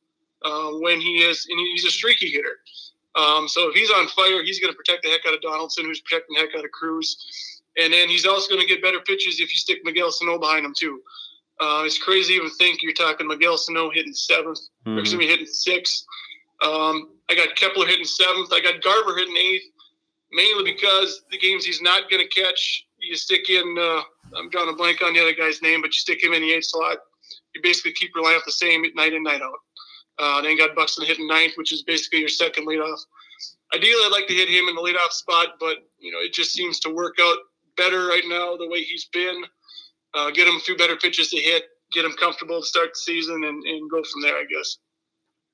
uh, 0.44 0.70
when 0.80 1.00
he 1.00 1.18
is, 1.18 1.46
and 1.50 1.58
he's 1.58 1.84
a 1.84 1.90
streaky 1.90 2.30
hitter. 2.30 2.58
Um, 3.16 3.48
so 3.48 3.68
if 3.68 3.74
he's 3.74 3.90
on 3.90 4.08
fire, 4.08 4.42
he's 4.44 4.60
going 4.60 4.72
to 4.72 4.76
protect 4.76 5.02
the 5.02 5.08
heck 5.08 5.24
out 5.26 5.34
of 5.34 5.40
Donaldson, 5.40 5.86
who's 5.86 6.00
protecting 6.00 6.34
the 6.34 6.40
heck 6.40 6.54
out 6.54 6.64
of 6.64 6.70
Cruz. 6.70 7.55
And 7.82 7.92
then 7.92 8.08
he's 8.08 8.26
also 8.26 8.48
going 8.48 8.60
to 8.60 8.66
get 8.66 8.82
better 8.82 9.00
pitches 9.00 9.40
if 9.40 9.50
you 9.50 9.56
stick 9.56 9.78
Miguel 9.84 10.10
Sano 10.10 10.38
behind 10.38 10.64
him 10.64 10.74
too. 10.76 11.00
Uh, 11.60 11.82
it's 11.84 11.98
crazy 11.98 12.34
to 12.34 12.44
even 12.44 12.50
think 12.56 12.82
you're 12.82 12.92
talking 12.92 13.26
Miguel 13.26 13.56
Sano 13.56 13.90
hitting 13.90 14.12
7th 14.12 14.44
mm-hmm. 14.44 14.96
or 14.96 15.00
excuse 15.00 15.18
me, 15.18 15.26
hitting 15.26 15.46
sixth. 15.46 16.04
Um, 16.62 17.10
I 17.28 17.34
got 17.34 17.54
Kepler 17.56 17.86
hitting 17.86 18.04
seventh. 18.04 18.52
I 18.52 18.60
got 18.60 18.82
Garver 18.82 19.16
hitting 19.16 19.36
eighth, 19.36 19.64
mainly 20.32 20.64
because 20.64 21.22
the 21.30 21.38
games 21.38 21.64
he's 21.64 21.82
not 21.82 22.10
going 22.10 22.26
to 22.26 22.42
catch, 22.42 22.86
you 22.98 23.16
stick 23.16 23.50
in. 23.50 23.76
Uh, 23.78 24.02
I'm 24.36 24.48
drawing 24.50 24.70
a 24.70 24.76
blank 24.76 25.02
on 25.02 25.12
the 25.12 25.20
other 25.20 25.34
guy's 25.34 25.62
name, 25.62 25.82
but 25.82 25.88
you 25.88 26.00
stick 26.00 26.22
him 26.22 26.32
in 26.32 26.42
the 26.42 26.52
eighth 26.52 26.66
slot. 26.66 26.98
You 27.54 27.60
basically 27.62 27.92
keep 27.92 28.12
your 28.14 28.24
lineup 28.24 28.44
the 28.44 28.52
same 28.52 28.84
night 28.94 29.12
in, 29.12 29.22
night 29.22 29.42
out. 29.42 29.58
Uh, 30.18 30.40
then 30.40 30.52
you 30.52 30.58
got 30.58 30.74
Buxton 30.74 31.04
hitting 31.04 31.26
ninth, 31.26 31.52
which 31.56 31.72
is 31.72 31.82
basically 31.82 32.20
your 32.20 32.28
second 32.28 32.66
leadoff. 32.66 33.00
Ideally, 33.74 34.02
I'd 34.06 34.12
like 34.12 34.28
to 34.28 34.34
hit 34.34 34.48
him 34.48 34.68
in 34.68 34.76
the 34.76 34.80
leadoff 34.80 35.10
spot, 35.10 35.56
but 35.60 35.78
you 35.98 36.12
know 36.12 36.18
it 36.20 36.32
just 36.32 36.52
seems 36.52 36.80
to 36.80 36.90
work 36.90 37.16
out 37.20 37.36
better 37.76 38.06
right 38.06 38.24
now 38.26 38.56
the 38.56 38.68
way 38.68 38.82
he's 38.82 39.06
been. 39.12 39.44
Uh, 40.14 40.30
get 40.30 40.48
him 40.48 40.56
a 40.56 40.60
few 40.60 40.76
better 40.76 40.96
pitches 40.96 41.28
to 41.30 41.36
hit, 41.36 41.64
get 41.92 42.04
him 42.04 42.12
comfortable 42.18 42.60
to 42.60 42.66
start 42.66 42.90
the 42.94 42.98
season, 42.98 43.44
and, 43.44 43.62
and 43.64 43.90
go 43.90 44.02
from 44.02 44.22
there. 44.22 44.36
I 44.36 44.44
guess. 44.44 44.78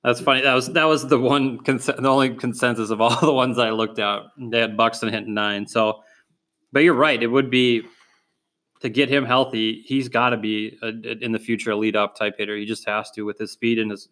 That's 0.05 0.21
funny. 0.21 0.43
That 0.43 0.55
was 0.55 0.73
that 0.73 0.85
was 0.85 1.07
the 1.09 1.19
one 1.19 1.59
cons- 1.59 1.87
the 1.87 2.09
only 2.09 2.35
consensus 2.35 2.91
of 2.91 3.01
all 3.01 3.17
the 3.21 3.33
ones 3.33 3.59
I 3.59 3.71
looked 3.71 3.99
at. 3.99 4.23
They 4.39 4.61
had 4.61 4.77
Buxton 4.77 5.13
hitting 5.13 5.35
nine. 5.35 5.67
So, 5.67 6.03
but 6.73 6.81
you're 6.81 6.95
right. 6.95 7.23
It 7.23 7.29
would 7.29 7.51
be 7.51 7.83
to 8.81 8.89
get 8.89 9.09
him 9.09 9.25
healthy. 9.25 9.83
He's 9.87 10.09
got 10.09 10.31
to 10.31 10.37
be 10.37 10.77
a, 10.83 10.89
in 11.25 11.33
the 11.33 11.39
future 11.39 11.71
a 11.71 11.77
lead 11.77 11.95
up 11.97 12.17
type 12.17 12.35
hitter. 12.37 12.57
He 12.57 12.67
just 12.67 12.87
has 12.89 13.11
to 13.13 13.23
with 13.23 13.39
his 13.39 13.53
speed 13.53 13.79
and 13.79 13.91
his 13.91 14.09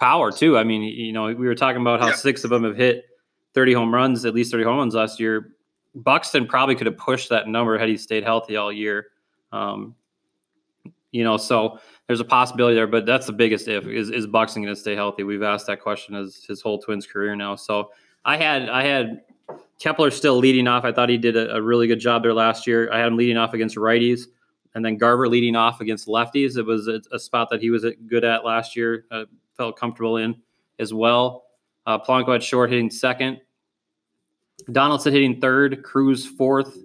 power 0.00 0.32
too. 0.32 0.58
I 0.58 0.64
mean, 0.64 0.82
you 0.82 1.12
know, 1.12 1.26
we 1.26 1.46
were 1.46 1.54
talking 1.54 1.80
about 1.80 2.00
how 2.00 2.08
yeah. 2.08 2.14
six 2.14 2.42
of 2.42 2.50
them 2.50 2.64
have 2.64 2.76
hit 2.76 3.04
30 3.54 3.74
home 3.74 3.94
runs, 3.94 4.24
at 4.24 4.34
least 4.34 4.50
30 4.50 4.64
home 4.64 4.78
runs 4.78 4.94
last 4.94 5.20
year. 5.20 5.52
Buxton 5.94 6.46
probably 6.46 6.74
could 6.74 6.86
have 6.86 6.96
pushed 6.96 7.28
that 7.28 7.48
number 7.48 7.78
had 7.78 7.88
he 7.88 7.96
stayed 7.96 8.24
healthy 8.24 8.56
all 8.56 8.72
year. 8.72 9.08
Um, 9.52 9.94
you 11.10 11.24
know, 11.24 11.36
so 11.36 11.78
there's 12.06 12.20
a 12.20 12.24
possibility 12.24 12.74
there, 12.74 12.86
but 12.86 13.04
that's 13.04 13.26
the 13.26 13.32
biggest 13.32 13.68
if 13.68 13.86
is 13.86 14.10
is 14.10 14.26
Buxton 14.26 14.62
going 14.62 14.74
to 14.74 14.80
stay 14.80 14.94
healthy? 14.94 15.22
We've 15.22 15.42
asked 15.42 15.66
that 15.66 15.80
question 15.80 16.14
as 16.14 16.44
his 16.44 16.62
whole 16.62 16.78
Twins 16.78 17.06
career 17.06 17.36
now. 17.36 17.54
So 17.54 17.90
I 18.24 18.38
had 18.38 18.68
I 18.70 18.82
had 18.82 19.22
Kepler 19.78 20.10
still 20.10 20.38
leading 20.38 20.66
off. 20.66 20.84
I 20.84 20.92
thought 20.92 21.08
he 21.08 21.18
did 21.18 21.36
a, 21.36 21.56
a, 21.56 21.62
really 21.62 21.86
good 21.86 22.00
job 22.00 22.22
there 22.22 22.32
last 22.32 22.66
year. 22.66 22.90
I 22.92 22.98
had 22.98 23.08
him 23.08 23.16
leading 23.16 23.36
off 23.36 23.52
against 23.52 23.76
righties, 23.76 24.22
and 24.74 24.84
then 24.84 24.96
Garver 24.96 25.28
leading 25.28 25.56
off 25.56 25.80
against 25.80 26.06
lefties. 26.06 26.56
It 26.56 26.64
was 26.64 26.88
a, 26.88 27.00
a 27.12 27.18
spot 27.18 27.50
that 27.50 27.60
he 27.60 27.70
was 27.70 27.84
good 28.06 28.24
at 28.24 28.44
last 28.44 28.74
year. 28.76 29.04
Uh, 29.10 29.24
felt 29.56 29.78
comfortable 29.78 30.16
in 30.16 30.36
as 30.78 30.94
well. 30.94 31.44
Uh, 31.84 31.98
had 31.98 32.42
short 32.42 32.70
hitting 32.70 32.90
second. 32.90 33.40
Donaldson 34.70 35.12
hitting 35.12 35.40
third. 35.40 35.82
Cruz 35.82 36.26
fourth. 36.26 36.78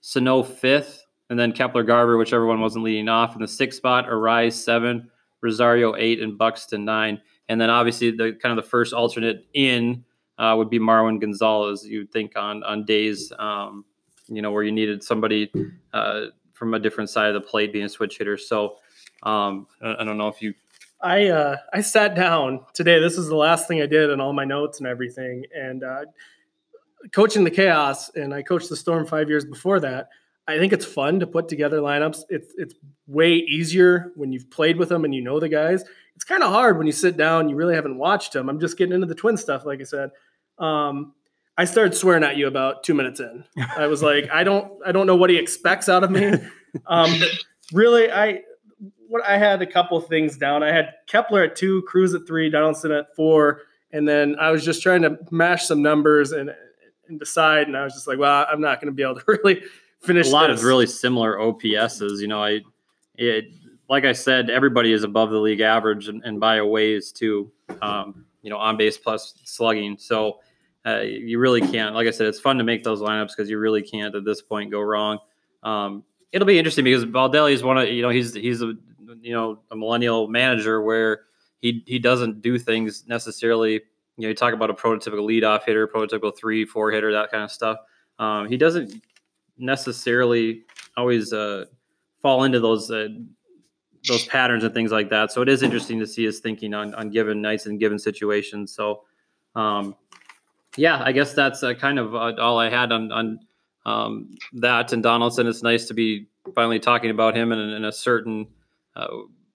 Sano 0.00 0.42
fifth 0.42 1.04
and 1.30 1.38
then 1.38 1.52
Kepler 1.52 1.82
Garver, 1.82 2.16
whichever 2.16 2.46
one 2.46 2.60
wasn't 2.60 2.84
leading 2.84 3.08
off 3.08 3.34
in 3.34 3.42
the 3.42 3.48
sixth 3.48 3.78
spot, 3.78 4.06
Arraez 4.06 4.52
seven, 4.52 5.10
Rosario 5.40 5.94
eight, 5.96 6.20
and 6.20 6.38
Buxton 6.38 6.84
nine. 6.84 7.20
And 7.48 7.60
then 7.60 7.70
obviously 7.70 8.10
the 8.10 8.32
kind 8.40 8.58
of 8.58 8.64
the 8.64 8.68
first 8.68 8.92
alternate 8.92 9.46
in 9.54 10.04
uh, 10.38 10.54
would 10.56 10.70
be 10.70 10.78
Marwin 10.78 11.20
Gonzalez. 11.20 11.86
You'd 11.86 12.12
think 12.12 12.36
on 12.36 12.62
on 12.64 12.84
days, 12.84 13.32
um, 13.38 13.84
you 14.28 14.42
know, 14.42 14.50
where 14.52 14.62
you 14.62 14.72
needed 14.72 15.02
somebody 15.02 15.50
uh, 15.92 16.26
from 16.52 16.74
a 16.74 16.78
different 16.78 17.10
side 17.10 17.28
of 17.28 17.34
the 17.34 17.46
plate 17.46 17.72
being 17.72 17.84
a 17.84 17.88
switch 17.88 18.18
hitter. 18.18 18.38
So 18.38 18.76
um, 19.22 19.66
I, 19.82 19.96
I 20.00 20.04
don't 20.04 20.18
know 20.18 20.28
if 20.28 20.40
you. 20.40 20.54
I 21.00 21.28
uh, 21.28 21.56
I 21.72 21.80
sat 21.80 22.14
down 22.14 22.60
today. 22.72 22.98
This 22.98 23.18
is 23.18 23.28
the 23.28 23.36
last 23.36 23.68
thing 23.68 23.80
I 23.82 23.86
did 23.86 24.10
in 24.10 24.20
all 24.20 24.32
my 24.32 24.44
notes 24.44 24.78
and 24.78 24.86
everything, 24.86 25.44
and 25.54 25.84
uh, 25.84 26.04
coaching 27.12 27.44
the 27.44 27.50
chaos. 27.50 28.10
And 28.10 28.34
I 28.34 28.42
coached 28.42 28.68
the 28.68 28.76
Storm 28.76 29.06
five 29.06 29.28
years 29.28 29.44
before 29.44 29.80
that. 29.80 30.08
I 30.46 30.58
think 30.58 30.72
it's 30.72 30.86
fun 30.86 31.20
to 31.20 31.26
put 31.26 31.48
together 31.48 31.80
lineups. 31.80 32.22
It's 32.30 32.54
it's 32.56 32.74
way 33.06 33.34
easier 33.34 34.12
when 34.16 34.32
you've 34.32 34.50
played 34.50 34.78
with 34.78 34.88
them 34.88 35.04
and 35.04 35.14
you 35.14 35.20
know 35.20 35.38
the 35.38 35.48
guys. 35.48 35.84
It's 36.16 36.24
kind 36.24 36.42
of 36.42 36.50
hard 36.50 36.78
when 36.78 36.86
you 36.86 36.92
sit 36.92 37.16
down, 37.16 37.42
and 37.42 37.50
you 37.50 37.56
really 37.56 37.74
haven't 37.74 37.98
watched 37.98 38.32
them. 38.32 38.48
I'm 38.48 38.58
just 38.58 38.78
getting 38.78 38.94
into 38.94 39.06
the 39.06 39.14
twin 39.14 39.36
stuff, 39.36 39.66
like 39.66 39.80
I 39.80 39.84
said. 39.84 40.10
Um, 40.58 41.12
I 41.56 41.64
started 41.64 41.94
swearing 41.94 42.24
at 42.24 42.36
you 42.36 42.46
about 42.46 42.82
two 42.82 42.94
minutes 42.94 43.20
in. 43.20 43.44
I 43.76 43.88
was 43.88 44.02
like, 44.02 44.30
I 44.32 44.42
don't, 44.42 44.72
I 44.86 44.92
don't 44.92 45.06
know 45.06 45.16
what 45.16 45.28
he 45.28 45.36
expects 45.36 45.88
out 45.88 46.04
of 46.04 46.10
me. 46.10 46.34
Um, 46.86 47.10
really, 47.72 48.12
I, 48.12 48.42
what 49.08 49.24
I 49.24 49.38
had 49.38 49.62
a 49.62 49.66
couple 49.66 49.98
things 50.02 50.36
down. 50.36 50.62
I 50.62 50.70
had 50.70 50.92
Kepler 51.06 51.44
at 51.44 51.56
two, 51.56 51.80
Cruz 51.82 52.12
at 52.12 52.26
three, 52.26 52.50
Donaldson 52.50 52.92
at 52.92 53.16
four, 53.16 53.62
and 53.90 54.06
then 54.06 54.36
I 54.38 54.50
was 54.50 54.62
just 54.66 54.82
trying 54.82 55.00
to 55.02 55.18
mash 55.30 55.66
some 55.66 55.80
numbers 55.80 56.32
and 56.32 56.50
and 57.08 57.18
decide. 57.18 57.66
And 57.66 57.76
I 57.76 57.84
was 57.84 57.94
just 57.94 58.06
like, 58.06 58.18
well, 58.18 58.46
I'm 58.50 58.60
not 58.60 58.80
going 58.80 58.92
to 58.92 58.94
be 58.94 59.02
able 59.02 59.16
to 59.16 59.24
really 59.44 59.62
finish 60.00 60.28
a 60.28 60.30
lot 60.30 60.48
this. 60.48 60.60
of 60.60 60.64
really 60.64 60.86
similar 60.86 61.38
OPSs. 61.38 62.20
You 62.20 62.28
know, 62.28 62.42
I 62.42 62.60
it 63.16 63.46
like 63.88 64.04
I 64.04 64.12
said, 64.12 64.50
everybody 64.50 64.92
is 64.92 65.02
above 65.02 65.30
the 65.30 65.38
league 65.38 65.60
average 65.60 66.08
and, 66.08 66.22
and 66.24 66.38
by 66.38 66.56
a 66.56 66.66
ways 66.66 67.10
too. 67.10 67.50
Um, 67.80 68.24
you 68.42 68.50
know, 68.50 68.58
on 68.58 68.76
base 68.76 68.96
plus 68.96 69.34
slugging. 69.44 69.96
So 69.98 70.40
uh, 70.86 71.00
you 71.00 71.38
really 71.38 71.60
can't. 71.60 71.94
Like 71.94 72.06
I 72.06 72.10
said, 72.10 72.26
it's 72.26 72.40
fun 72.40 72.58
to 72.58 72.64
make 72.64 72.84
those 72.84 73.00
lineups 73.00 73.28
because 73.28 73.50
you 73.50 73.58
really 73.58 73.82
can't 73.82 74.14
at 74.14 74.24
this 74.24 74.40
point 74.40 74.70
go 74.70 74.80
wrong. 74.80 75.18
Um, 75.62 76.04
it'll 76.32 76.46
be 76.46 76.58
interesting 76.58 76.84
because 76.84 77.04
Baldelli 77.04 77.52
is 77.52 77.62
one 77.62 77.78
of 77.78 77.88
you 77.88 78.02
know 78.02 78.10
he's 78.10 78.34
he's 78.34 78.62
a 78.62 78.74
you 79.20 79.32
know 79.32 79.58
a 79.70 79.76
millennial 79.76 80.28
manager 80.28 80.82
where 80.82 81.22
he 81.60 81.82
he 81.86 81.98
doesn't 81.98 82.42
do 82.42 82.58
things 82.58 83.04
necessarily. 83.06 83.82
You 84.18 84.22
know, 84.22 84.28
you 84.28 84.34
talk 84.34 84.52
about 84.52 84.68
a 84.68 84.74
prototypical 84.74 85.26
leadoff 85.26 85.64
hitter, 85.64 85.86
prototypical 85.88 86.36
three, 86.36 86.64
four 86.64 86.90
hitter, 86.90 87.12
that 87.12 87.30
kind 87.30 87.44
of 87.44 87.50
stuff. 87.50 87.78
Um, 88.18 88.48
he 88.48 88.56
doesn't 88.56 89.00
necessarily 89.56 90.64
always 90.96 91.32
uh, 91.32 91.66
fall 92.20 92.44
into 92.44 92.60
those 92.60 92.90
uh, 92.90 93.08
those 94.08 94.26
patterns 94.26 94.64
and 94.64 94.74
things 94.74 94.90
like 94.90 95.08
that. 95.10 95.32
So 95.32 95.42
it 95.42 95.48
is 95.48 95.62
interesting 95.62 95.98
to 96.00 96.06
see 96.06 96.24
his 96.24 96.40
thinking 96.40 96.74
on 96.74 96.94
on 96.94 97.10
given 97.10 97.40
nights 97.40 97.66
and 97.66 97.78
given 97.78 97.98
situations. 97.98 98.72
So, 98.72 99.04
um, 99.54 99.94
yeah, 100.76 101.00
I 101.02 101.12
guess 101.12 101.32
that's 101.32 101.62
uh, 101.62 101.74
kind 101.74 101.98
of 101.98 102.14
uh, 102.14 102.34
all 102.40 102.58
I 102.58 102.68
had 102.68 102.92
on 102.92 103.12
on 103.12 103.40
um, 103.86 104.34
that. 104.54 104.92
And 104.92 105.02
Donaldson, 105.02 105.46
it's 105.46 105.62
nice 105.62 105.86
to 105.86 105.94
be 105.94 106.26
finally 106.54 106.80
talking 106.80 107.10
about 107.10 107.36
him 107.36 107.52
in, 107.52 107.58
in 107.58 107.84
a 107.84 107.92
certain, 107.92 108.48
uh, 108.96 109.08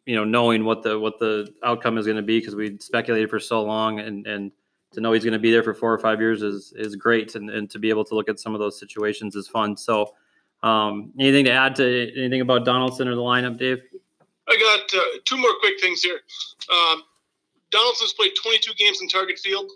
you 0.06 0.16
know, 0.16 0.24
knowing 0.24 0.66
what 0.66 0.84
the 0.84 1.00
what 1.00 1.20
the 1.20 1.54
outcome 1.64 1.98
is 1.98 2.06
going 2.06 2.18
to 2.18 2.24
be 2.24 2.40
because 2.40 2.56
we 2.56 2.78
speculated 2.80 3.30
for 3.30 3.40
so 3.40 3.64
long 3.64 4.00
and 4.00 4.28
and 4.28 4.52
to 4.94 5.02
know 5.02 5.12
he's 5.12 5.24
going 5.24 5.34
to 5.34 5.40
be 5.40 5.52
there 5.52 5.64
for 5.64 5.74
four 5.74 5.92
or 5.92 5.98
five 5.98 6.20
years 6.20 6.42
is 6.42 6.74
is 6.76 6.96
great, 6.96 7.36
and, 7.36 7.50
and 7.50 7.70
to 7.72 7.80
be 7.80 7.90
able 7.90 8.06
to 8.06 8.16
look 8.16 8.30
at 8.30 8.40
some 8.40 8.54
of 8.54 8.60
those 8.60 8.80
situations 8.80 9.36
is 9.36 9.48
fun. 9.48 9.76
So, 9.76 10.14
um, 10.62 11.12
anything 11.20 11.46
to 11.46 11.52
add 11.52 11.76
to 11.78 12.12
anything 12.18 12.42
about 12.42 12.66
Donaldson 12.66 13.08
or 13.08 13.16
the 13.16 13.22
lineup, 13.22 13.58
Dave? 13.58 13.80
I 14.48 14.58
got 14.58 15.00
uh, 15.00 15.04
two 15.26 15.38
more 15.38 15.54
quick 15.60 15.80
things 15.80 16.02
here. 16.02 16.20
Um, 16.72 17.04
Donaldson's 17.72 18.14
played 18.14 18.34
22 18.42 18.74
games 18.78 19.02
in 19.02 19.08
target 19.08 19.40
field, 19.40 19.72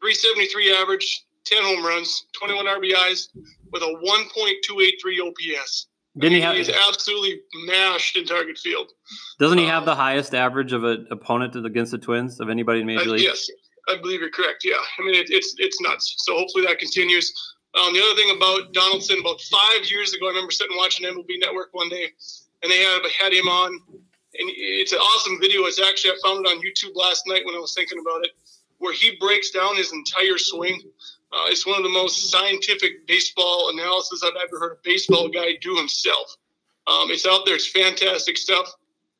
373 0.00 0.74
average, 0.74 1.26
10 1.44 1.62
home 1.62 1.84
runs, 1.84 2.26
21 2.32 2.66
RBIs, 2.66 3.28
with 3.72 3.82
a 3.82 3.86
1.283 3.86 5.28
OPS. 5.28 5.88
Didn't 6.18 6.36
he 6.36 6.40
have? 6.40 6.56
He's 6.56 6.68
absolutely 6.88 7.40
mashed 7.66 8.16
in 8.16 8.24
target 8.24 8.58
field. 8.58 8.90
Doesn't 9.38 9.58
he 9.58 9.66
have 9.66 9.82
um, 9.82 9.86
the 9.86 9.94
highest 9.94 10.34
average 10.34 10.72
of 10.72 10.82
an 10.82 11.06
opponent 11.10 11.54
against 11.64 11.92
the 11.92 11.98
Twins 11.98 12.40
of 12.40 12.48
anybody 12.48 12.80
in 12.80 12.86
Major 12.86 13.10
uh, 13.10 13.12
League? 13.12 13.22
Yes, 13.22 13.48
I 13.88 13.96
believe 13.96 14.20
you're 14.20 14.30
correct. 14.30 14.64
Yeah, 14.64 14.74
I 14.98 15.02
mean 15.04 15.14
it, 15.14 15.30
it's 15.30 15.54
it's 15.58 15.80
nuts. 15.80 16.14
So 16.18 16.36
hopefully 16.36 16.66
that 16.66 16.78
continues. 16.78 17.32
Um, 17.74 17.94
the 17.94 18.02
other 18.02 18.16
thing 18.16 18.36
about 18.36 18.72
Donaldson, 18.72 19.20
about 19.20 19.40
five 19.42 19.86
years 19.88 20.12
ago, 20.12 20.26
I 20.26 20.30
remember 20.30 20.50
sitting 20.50 20.76
watching 20.76 21.06
MLB 21.06 21.38
Network 21.38 21.68
one 21.72 21.88
day, 21.88 22.08
and 22.62 22.72
they 22.72 22.78
had 22.78 23.02
had 23.16 23.32
him 23.32 23.46
on, 23.46 23.70
and 23.92 24.50
it's 24.56 24.92
an 24.92 24.98
awesome 24.98 25.38
video. 25.40 25.62
It's 25.62 25.80
actually 25.80 26.10
I 26.10 26.16
found 26.24 26.44
it 26.44 26.48
on 26.50 26.58
YouTube 26.58 26.96
last 26.96 27.22
night 27.28 27.46
when 27.46 27.54
I 27.54 27.58
was 27.58 27.72
thinking 27.72 28.00
about 28.00 28.24
it, 28.24 28.32
where 28.78 28.92
he 28.92 29.16
breaks 29.20 29.50
down 29.50 29.76
his 29.76 29.92
entire 29.92 30.38
swing. 30.38 30.80
Uh, 31.32 31.46
it's 31.46 31.66
one 31.66 31.76
of 31.76 31.84
the 31.84 31.90
most 31.90 32.30
scientific 32.30 33.06
baseball 33.06 33.70
analysis 33.70 34.22
I've 34.24 34.40
ever 34.42 34.58
heard 34.58 34.72
a 34.72 34.80
baseball 34.82 35.28
guy 35.28 35.56
do 35.60 35.76
himself. 35.76 36.36
Um, 36.86 37.10
it's 37.10 37.26
out 37.26 37.46
there. 37.46 37.54
It's 37.54 37.70
fantastic 37.70 38.36
stuff 38.36 38.66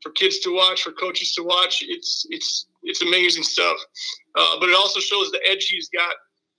for 0.03 0.11
kids 0.13 0.41
to 0.41 0.55
watch, 0.55 0.83
for 0.83 0.93
coaches 0.93 1.35
to 1.35 1.45
watch. 1.45 1.85
It's 1.87 2.27
it's 2.31 2.67
it's 2.83 3.03
amazing 3.03 3.45
stuff. 3.45 3.77
Uh, 4.35 4.59
but 4.59 4.69
it 4.69 4.77
also 4.77 4.99
shows 5.01 5.31
the 5.31 5.41
edge 5.49 5.67
he's 5.67 5.89
got 5.89 6.15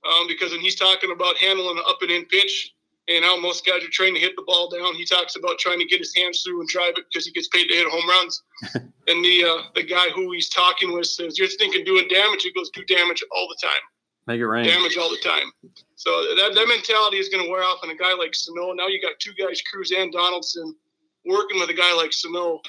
um, 0.07 0.27
because 0.27 0.51
when 0.51 0.61
he's 0.61 0.75
talking 0.75 1.11
about 1.11 1.37
handling 1.37 1.77
an 1.77 1.83
up 1.87 2.01
and 2.01 2.11
in 2.11 2.25
pitch 2.25 2.73
and 3.07 3.25
how 3.25 3.39
most 3.39 3.65
guys 3.65 3.83
are 3.83 3.91
trained 3.91 4.15
to 4.15 4.21
hit 4.21 4.35
the 4.35 4.43
ball 4.43 4.69
down, 4.69 4.95
he 4.95 5.05
talks 5.05 5.35
about 5.35 5.57
trying 5.59 5.79
to 5.79 5.85
get 5.85 5.99
his 5.99 6.15
hands 6.15 6.43
through 6.43 6.59
and 6.59 6.69
drive 6.69 6.93
it 6.97 7.05
because 7.11 7.25
he 7.25 7.31
gets 7.31 7.47
paid 7.49 7.67
to 7.67 7.73
hit 7.73 7.87
home 7.87 8.07
runs. 8.07 8.41
and 9.07 9.25
the 9.25 9.43
uh, 9.43 9.63
the 9.75 9.83
guy 9.83 10.09
who 10.15 10.31
he's 10.31 10.49
talking 10.49 10.93
with 10.93 11.07
says, 11.07 11.37
"You're 11.37 11.47
thinking 11.47 11.83
doing 11.83 12.07
damage." 12.07 12.43
He 12.43 12.53
goes, 12.53 12.69
"Do 12.69 12.85
damage 12.85 13.23
all 13.35 13.47
the 13.49 13.57
time." 13.61 13.81
Make 14.27 14.39
it 14.39 14.47
rain. 14.47 14.65
Damage 14.65 14.97
all 14.97 15.09
the 15.09 15.17
time. 15.17 15.51
So 15.95 16.09
that, 16.35 16.51
that 16.53 16.67
mentality 16.67 17.17
is 17.17 17.29
going 17.29 17.43
to 17.43 17.49
wear 17.49 17.63
off 17.63 17.79
on 17.83 17.89
a 17.89 17.95
guy 17.95 18.13
like 18.13 18.35
Sano. 18.35 18.71
Now 18.73 18.87
you 18.87 19.01
got 19.01 19.13
two 19.19 19.33
guys, 19.33 19.61
Cruz 19.61 19.91
and 19.91 20.11
Donaldson, 20.11 20.75
working 21.25 21.59
with 21.59 21.69
a 21.69 21.73
guy 21.73 21.93
like 21.95 22.13
Sano 22.13 22.61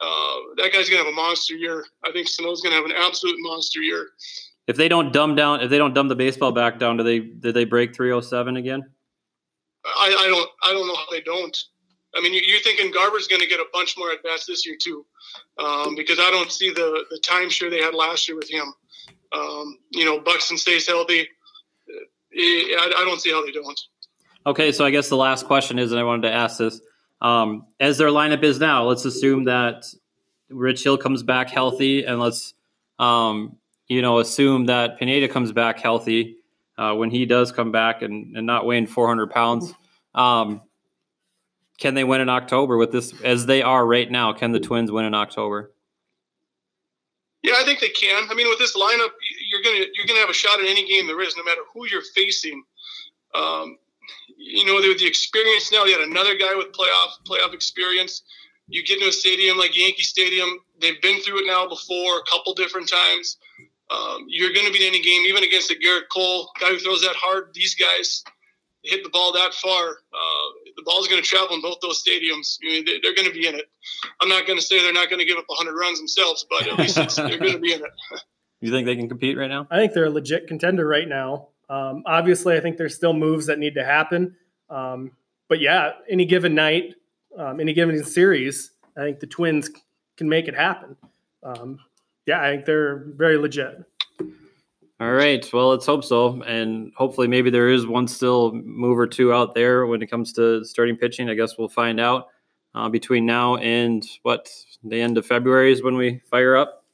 uh, 0.00 0.36
that 0.56 0.72
guy's 0.72 0.88
gonna 0.88 1.02
have 1.02 1.12
a 1.12 1.16
monster 1.16 1.54
year. 1.54 1.84
I 2.04 2.12
think 2.12 2.28
Sano's 2.28 2.60
gonna 2.60 2.76
have 2.76 2.84
an 2.84 2.92
absolute 2.96 3.36
monster 3.38 3.80
year. 3.80 4.08
If 4.66 4.76
they 4.76 4.88
don't 4.88 5.12
dumb 5.12 5.34
down, 5.34 5.60
if 5.60 5.70
they 5.70 5.78
don't 5.78 5.94
dumb 5.94 6.08
the 6.08 6.14
baseball 6.14 6.52
back 6.52 6.78
down, 6.78 6.96
do 6.96 7.02
they 7.02 7.18
did 7.18 7.54
they 7.54 7.64
break 7.64 7.96
307 7.96 8.56
again? 8.56 8.82
I, 9.84 10.16
I 10.18 10.28
don't 10.28 10.50
I 10.62 10.72
don't 10.72 10.86
know 10.86 10.96
how 10.96 11.10
they 11.10 11.20
don't. 11.20 11.56
I 12.16 12.22
mean, 12.22 12.32
you, 12.32 12.56
are 12.56 12.60
thinking 12.60 12.90
Garver's 12.90 13.28
going 13.28 13.42
to 13.42 13.46
get 13.46 13.60
a 13.60 13.66
bunch 13.70 13.94
more 13.98 14.10
at 14.10 14.22
bats 14.22 14.46
this 14.46 14.66
year 14.66 14.76
too, 14.82 15.04
um, 15.58 15.94
because 15.94 16.18
I 16.18 16.30
don't 16.30 16.50
see 16.50 16.70
the 16.70 17.04
the 17.10 17.20
timeshare 17.20 17.70
they 17.70 17.82
had 17.82 17.94
last 17.94 18.28
year 18.28 18.36
with 18.36 18.48
him. 18.48 18.72
Um, 19.32 19.78
you 19.90 20.04
know, 20.04 20.20
Buxton 20.20 20.56
stays 20.56 20.86
healthy. 20.86 21.20
Eh, 21.20 22.40
I, 22.40 22.92
I, 22.96 23.04
don't 23.04 23.20
see 23.20 23.30
how 23.30 23.44
they 23.44 23.52
don't. 23.52 23.80
Okay, 24.46 24.72
so 24.72 24.84
I 24.84 24.90
guess 24.90 25.08
the 25.08 25.16
last 25.16 25.46
question 25.46 25.78
is, 25.78 25.92
and 25.92 26.00
I 26.00 26.04
wanted 26.04 26.28
to 26.28 26.32
ask 26.32 26.58
this: 26.58 26.80
um, 27.20 27.66
as 27.80 27.98
their 27.98 28.08
lineup 28.08 28.42
is 28.42 28.58
now, 28.58 28.84
let's 28.84 29.04
assume 29.04 29.44
that 29.44 29.84
Rich 30.48 30.82
Hill 30.82 30.98
comes 30.98 31.22
back 31.22 31.50
healthy, 31.50 32.04
and 32.04 32.20
let's 32.20 32.54
um, 32.98 33.56
you 33.88 34.02
know 34.02 34.18
assume 34.18 34.66
that 34.66 34.98
Pineda 34.98 35.28
comes 35.28 35.52
back 35.52 35.78
healthy 35.78 36.36
uh, 36.78 36.94
when 36.94 37.10
he 37.10 37.26
does 37.26 37.52
come 37.52 37.72
back 37.72 38.02
and, 38.02 38.36
and 38.36 38.46
not 38.46 38.64
weighing 38.64 38.86
400 38.86 39.30
pounds. 39.30 39.74
Um, 40.14 40.62
can 41.78 41.94
they 41.94 42.04
win 42.04 42.20
in 42.20 42.28
October 42.28 42.76
with 42.76 42.92
this 42.92 43.14
as 43.22 43.46
they 43.46 43.62
are 43.62 43.86
right 43.86 44.10
now? 44.10 44.32
Can 44.32 44.52
the 44.52 44.60
Twins 44.60 44.90
win 44.90 45.04
in 45.04 45.14
October? 45.14 45.72
Yeah, 47.42 47.54
I 47.56 47.64
think 47.64 47.80
they 47.80 47.90
can. 47.90 48.26
I 48.30 48.34
mean, 48.34 48.48
with 48.48 48.58
this 48.58 48.76
lineup, 48.76 49.10
you're 49.50 49.62
gonna 49.62 49.86
you're 49.94 50.06
gonna 50.06 50.20
have 50.20 50.30
a 50.30 50.34
shot 50.34 50.60
at 50.60 50.66
any 50.66 50.86
game 50.86 51.06
there 51.06 51.20
is, 51.20 51.36
no 51.36 51.44
matter 51.44 51.62
who 51.72 51.86
you're 51.86 52.02
facing. 52.14 52.64
Um, 53.34 53.78
you 54.36 54.64
know, 54.64 54.74
with 54.74 54.98
the 54.98 55.06
experience 55.06 55.70
now, 55.70 55.84
you 55.84 55.98
had 55.98 56.08
another 56.08 56.36
guy 56.36 56.54
with 56.56 56.72
playoff 56.72 57.10
playoff 57.28 57.54
experience. 57.54 58.22
You 58.68 58.84
get 58.84 58.98
into 58.98 59.08
a 59.08 59.12
stadium 59.12 59.56
like 59.56 59.76
Yankee 59.76 60.02
Stadium. 60.02 60.58
They've 60.80 61.00
been 61.00 61.20
through 61.22 61.40
it 61.40 61.46
now 61.46 61.68
before 61.68 62.18
a 62.18 62.22
couple 62.30 62.54
different 62.54 62.88
times. 62.88 63.38
Um, 63.90 64.26
you're 64.28 64.52
going 64.52 64.66
to 64.66 64.72
be 64.72 64.86
in 64.86 64.92
any 64.92 65.02
game, 65.02 65.22
even 65.22 65.42
against 65.42 65.70
a 65.70 65.74
Gerrit 65.74 66.08
Cole 66.12 66.50
guy 66.60 66.68
who 66.68 66.78
throws 66.78 67.00
that 67.00 67.16
hard. 67.16 67.54
These 67.54 67.74
guys 67.74 68.22
hit 68.84 69.02
the 69.02 69.08
ball 69.08 69.32
that 69.32 69.54
far. 69.54 69.88
Uh, 69.88 70.48
the 70.78 70.84
ball's 70.84 71.08
going 71.08 71.20
to 71.20 71.28
travel 71.28 71.56
in 71.56 71.60
both 71.60 71.78
those 71.82 72.02
stadiums. 72.02 72.56
I 72.62 72.68
mean, 72.68 72.84
they're 73.02 73.14
going 73.14 73.26
to 73.26 73.34
be 73.34 73.48
in 73.48 73.56
it. 73.56 73.68
I'm 74.20 74.28
not 74.28 74.46
going 74.46 74.58
to 74.58 74.64
say 74.64 74.80
they're 74.80 74.92
not 74.92 75.10
going 75.10 75.18
to 75.18 75.24
give 75.24 75.36
up 75.36 75.44
100 75.48 75.76
runs 75.76 75.98
themselves, 75.98 76.46
but 76.48 76.68
at 76.68 76.78
least 76.78 76.94
they're 77.16 77.36
going 77.36 77.52
to 77.52 77.58
be 77.58 77.74
in 77.74 77.80
it. 77.80 77.90
You 78.60 78.72
think 78.72 78.86
they 78.86 78.96
can 78.96 79.08
compete 79.08 79.38
right 79.38 79.46
now? 79.46 79.68
I 79.70 79.76
think 79.76 79.92
they're 79.92 80.06
a 80.06 80.10
legit 80.10 80.48
contender 80.48 80.84
right 80.84 81.06
now. 81.06 81.50
Um, 81.70 82.02
obviously, 82.06 82.56
I 82.56 82.60
think 82.60 82.76
there's 82.76 82.96
still 82.96 83.12
moves 83.12 83.46
that 83.46 83.60
need 83.60 83.76
to 83.76 83.84
happen. 83.84 84.34
Um, 84.68 85.12
but 85.48 85.60
yeah, 85.60 85.92
any 86.10 86.24
given 86.24 86.56
night, 86.56 86.96
um, 87.38 87.60
any 87.60 87.72
given 87.72 88.02
series, 88.02 88.72
I 88.96 89.02
think 89.02 89.20
the 89.20 89.28
Twins 89.28 89.70
can 90.16 90.28
make 90.28 90.48
it 90.48 90.56
happen. 90.56 90.96
Um, 91.44 91.78
yeah, 92.26 92.42
I 92.42 92.50
think 92.50 92.64
they're 92.64 93.04
very 93.14 93.38
legit. 93.38 93.76
All 95.00 95.12
right. 95.12 95.48
Well, 95.52 95.68
let's 95.68 95.86
hope 95.86 96.04
so. 96.04 96.42
And 96.42 96.92
hopefully, 96.96 97.28
maybe 97.28 97.50
there 97.50 97.68
is 97.68 97.86
one 97.86 98.08
still 98.08 98.52
move 98.52 98.98
or 98.98 99.06
two 99.06 99.32
out 99.32 99.54
there 99.54 99.86
when 99.86 100.02
it 100.02 100.10
comes 100.10 100.32
to 100.34 100.64
starting 100.64 100.96
pitching. 100.96 101.30
I 101.30 101.34
guess 101.34 101.56
we'll 101.56 101.68
find 101.68 102.00
out 102.00 102.28
uh, 102.74 102.88
between 102.88 103.24
now 103.24 103.56
and 103.56 104.04
what 104.22 104.50
the 104.82 105.00
end 105.00 105.16
of 105.16 105.24
February 105.24 105.72
is 105.72 105.82
when 105.82 105.96
we 105.96 106.20
fire 106.30 106.56
up. 106.56 106.84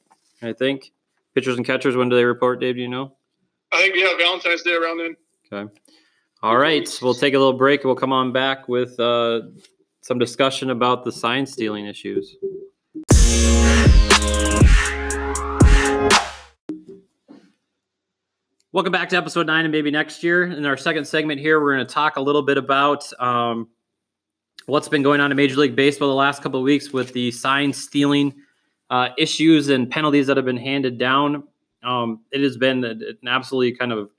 I 0.43 0.53
think 0.53 0.91
pitchers 1.33 1.57
and 1.57 1.65
catchers. 1.65 1.95
When 1.95 2.09
do 2.09 2.15
they 2.15 2.25
report, 2.25 2.59
Dave? 2.59 2.75
Do 2.75 2.81
you 2.81 2.89
know? 2.89 3.15
I 3.73 3.81
think 3.81 3.95
yeah, 3.95 4.15
Valentine's 4.17 4.61
Day 4.61 4.73
around 4.73 4.99
then. 4.99 5.15
Okay. 5.51 5.71
All 6.43 6.57
right. 6.57 6.87
We'll 7.01 7.15
take 7.15 7.33
a 7.33 7.39
little 7.39 7.57
break. 7.57 7.83
We'll 7.83 7.95
come 7.95 8.13
on 8.13 8.31
back 8.31 8.67
with 8.67 8.99
uh, 8.99 9.41
some 10.01 10.19
discussion 10.19 10.69
about 10.69 11.03
the 11.03 11.11
sign 11.11 11.47
stealing 11.47 11.87
issues. 11.87 12.35
Welcome 18.75 18.91
back 18.91 19.07
to 19.07 19.15
episode 19.15 19.47
nine 19.47 19.63
and 19.63 19.71
maybe 19.71 19.89
next 19.89 20.21
year. 20.21 20.43
In 20.43 20.65
our 20.65 20.75
second 20.75 21.05
segment 21.05 21.39
here, 21.39 21.61
we're 21.61 21.75
going 21.75 21.87
to 21.87 21.93
talk 21.93 22.17
a 22.17 22.21
little 22.21 22.41
bit 22.41 22.57
about 22.57 23.09
um, 23.21 23.69
what's 24.65 24.89
been 24.89 25.01
going 25.01 25.21
on 25.21 25.31
in 25.31 25.37
Major 25.37 25.55
League 25.55 25.77
Baseball 25.77 26.09
the 26.09 26.13
last 26.13 26.43
couple 26.43 26.59
of 26.59 26.65
weeks 26.65 26.91
with 26.91 27.13
the 27.13 27.31
sign 27.31 27.71
stealing 27.71 28.33
uh, 28.89 29.11
issues 29.17 29.69
and 29.69 29.89
penalties 29.89 30.27
that 30.27 30.35
have 30.35 30.45
been 30.45 30.57
handed 30.57 30.97
down. 30.97 31.45
Um, 31.83 32.25
it 32.33 32.41
has 32.41 32.57
been 32.57 32.83
an 32.83 33.17
absolutely 33.25 33.77
kind 33.77 33.93
of 33.93 34.09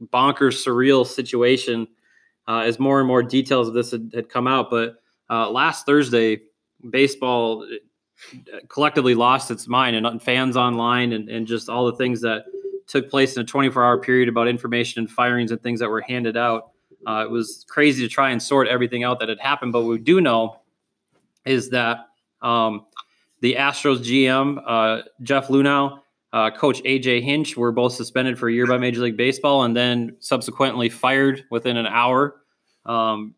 bonkers, 0.00 0.64
surreal 0.64 1.04
situation 1.04 1.88
uh, 2.46 2.58
as 2.58 2.78
more 2.78 3.00
and 3.00 3.08
more 3.08 3.20
details 3.20 3.66
of 3.66 3.74
this 3.74 3.90
had, 3.90 4.12
had 4.14 4.28
come 4.28 4.46
out. 4.46 4.70
But 4.70 5.02
uh, 5.28 5.50
last 5.50 5.86
Thursday, 5.86 6.42
baseball 6.88 7.66
uh, 8.32 8.58
collectively 8.68 9.16
lost 9.16 9.50
its 9.50 9.66
mind, 9.66 9.96
and 9.96 10.22
fans 10.22 10.56
online, 10.56 11.14
and, 11.14 11.28
and 11.28 11.48
just 11.48 11.68
all 11.68 11.86
the 11.86 11.96
things 11.96 12.20
that 12.20 12.44
took 12.86 13.10
place 13.10 13.36
in 13.36 13.42
a 13.42 13.44
24 13.44 13.84
hour 13.84 13.98
period 13.98 14.28
about 14.28 14.48
information 14.48 15.00
and 15.00 15.10
firings 15.10 15.50
and 15.50 15.62
things 15.62 15.80
that 15.80 15.88
were 15.88 16.00
handed 16.00 16.36
out. 16.36 16.70
Uh, 17.06 17.24
it 17.24 17.30
was 17.30 17.64
crazy 17.68 18.02
to 18.02 18.08
try 18.08 18.30
and 18.30 18.42
sort 18.42 18.68
everything 18.68 19.04
out 19.04 19.20
that 19.20 19.28
had 19.28 19.40
happened. 19.40 19.72
But 19.72 19.82
we 19.82 19.98
do 19.98 20.20
know 20.20 20.60
is 21.44 21.70
that 21.70 22.08
um, 22.40 22.86
the 23.40 23.54
Astros 23.54 23.98
GM, 23.98 24.62
uh, 24.66 25.02
Jeff 25.22 25.48
Luhnow, 25.48 26.00
uh, 26.32 26.50
coach 26.50 26.82
AJ 26.82 27.22
Hinch 27.22 27.56
were 27.56 27.70
both 27.70 27.92
suspended 27.92 28.38
for 28.38 28.48
a 28.48 28.52
year 28.52 28.66
by 28.66 28.76
Major 28.76 29.02
League 29.02 29.16
Baseball 29.16 29.62
and 29.62 29.76
then 29.76 30.16
subsequently 30.18 30.88
fired 30.88 31.44
within 31.50 31.76
an 31.76 31.86
hour 31.86 32.40
um, 32.86 33.34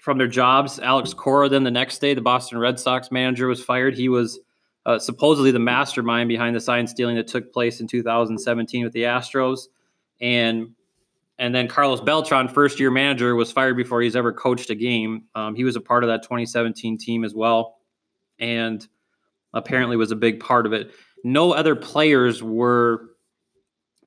from 0.00 0.18
their 0.18 0.28
jobs. 0.28 0.78
Alex 0.78 1.12
Cora, 1.12 1.48
then 1.48 1.64
the 1.64 1.70
next 1.70 1.98
day, 1.98 2.14
the 2.14 2.20
Boston 2.20 2.58
Red 2.58 2.78
Sox 2.78 3.10
manager, 3.10 3.48
was 3.48 3.62
fired. 3.62 3.96
He 3.96 4.08
was 4.08 4.38
uh, 4.86 4.98
supposedly 5.00 5.50
the 5.50 5.58
mastermind 5.58 6.28
behind 6.28 6.54
the 6.54 6.60
sign 6.60 6.86
stealing 6.86 7.16
that 7.16 7.26
took 7.26 7.52
place 7.52 7.80
in 7.80 7.88
2017 7.88 8.84
with 8.84 8.92
the 8.92 9.02
Astros, 9.02 9.66
and 10.20 10.70
and 11.38 11.54
then 11.54 11.68
Carlos 11.68 12.00
Beltran, 12.00 12.48
first 12.48 12.80
year 12.80 12.90
manager, 12.90 13.34
was 13.34 13.52
fired 13.52 13.76
before 13.76 14.00
he's 14.00 14.16
ever 14.16 14.32
coached 14.32 14.70
a 14.70 14.74
game. 14.74 15.24
Um, 15.34 15.54
he 15.54 15.64
was 15.64 15.76
a 15.76 15.80
part 15.80 16.02
of 16.02 16.08
that 16.08 16.22
2017 16.22 16.96
team 16.96 17.24
as 17.24 17.34
well, 17.34 17.76
and 18.38 18.86
apparently 19.52 19.96
was 19.96 20.12
a 20.12 20.16
big 20.16 20.40
part 20.40 20.64
of 20.64 20.72
it. 20.72 20.92
No 21.24 21.52
other 21.52 21.74
players 21.74 22.42
were 22.42 23.10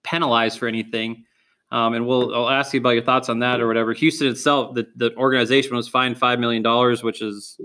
penalized 0.02 0.58
for 0.58 0.68
anything. 0.68 1.26
Um, 1.72 1.94
and 1.94 2.08
we'll 2.08 2.34
I'll 2.34 2.50
ask 2.50 2.74
you 2.74 2.80
about 2.80 2.92
your 2.92 3.04
thoughts 3.04 3.30
on 3.30 3.40
that 3.40 3.60
or 3.60 3.68
whatever. 3.68 3.94
Houston 3.94 4.28
itself, 4.28 4.74
the, 4.74 4.88
the 4.96 5.16
organization 5.18 5.76
was 5.76 5.88
fined 5.88 6.18
five 6.18 6.40
million 6.40 6.64
dollars, 6.64 7.04
which 7.04 7.22
is 7.22 7.60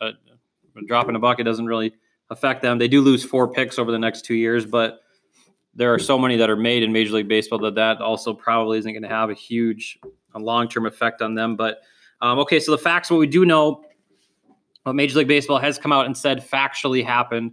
a, 0.00 0.08
a 0.08 0.82
drop 0.86 1.08
in 1.08 1.16
a 1.16 1.18
bucket. 1.18 1.46
Doesn't 1.46 1.64
really 1.64 1.94
affect 2.30 2.62
them. 2.62 2.78
They 2.78 2.88
do 2.88 3.00
lose 3.00 3.24
four 3.24 3.48
picks 3.50 3.78
over 3.78 3.90
the 3.90 3.98
next 3.98 4.24
two 4.24 4.34
years, 4.34 4.66
but 4.66 5.00
there 5.74 5.92
are 5.94 5.98
so 5.98 6.18
many 6.18 6.36
that 6.36 6.50
are 6.50 6.56
made 6.56 6.82
in 6.82 6.92
Major 6.92 7.14
League 7.14 7.28
Baseball 7.28 7.58
that 7.60 7.76
that 7.76 8.00
also 8.00 8.34
probably 8.34 8.78
isn't 8.78 8.92
going 8.92 9.02
to 9.02 9.08
have 9.08 9.30
a 9.30 9.34
huge 9.34 9.98
long 10.34 10.68
term 10.68 10.86
effect 10.86 11.22
on 11.22 11.34
them. 11.34 11.56
But 11.56 11.80
um, 12.20 12.38
okay, 12.40 12.60
so 12.60 12.72
the 12.72 12.78
facts, 12.78 13.10
what 13.10 13.18
we 13.18 13.26
do 13.26 13.44
know, 13.44 13.84
what 14.82 14.94
Major 14.94 15.18
League 15.18 15.28
Baseball 15.28 15.58
has 15.58 15.78
come 15.78 15.92
out 15.92 16.06
and 16.06 16.16
said 16.16 16.46
factually 16.46 17.04
happened. 17.04 17.52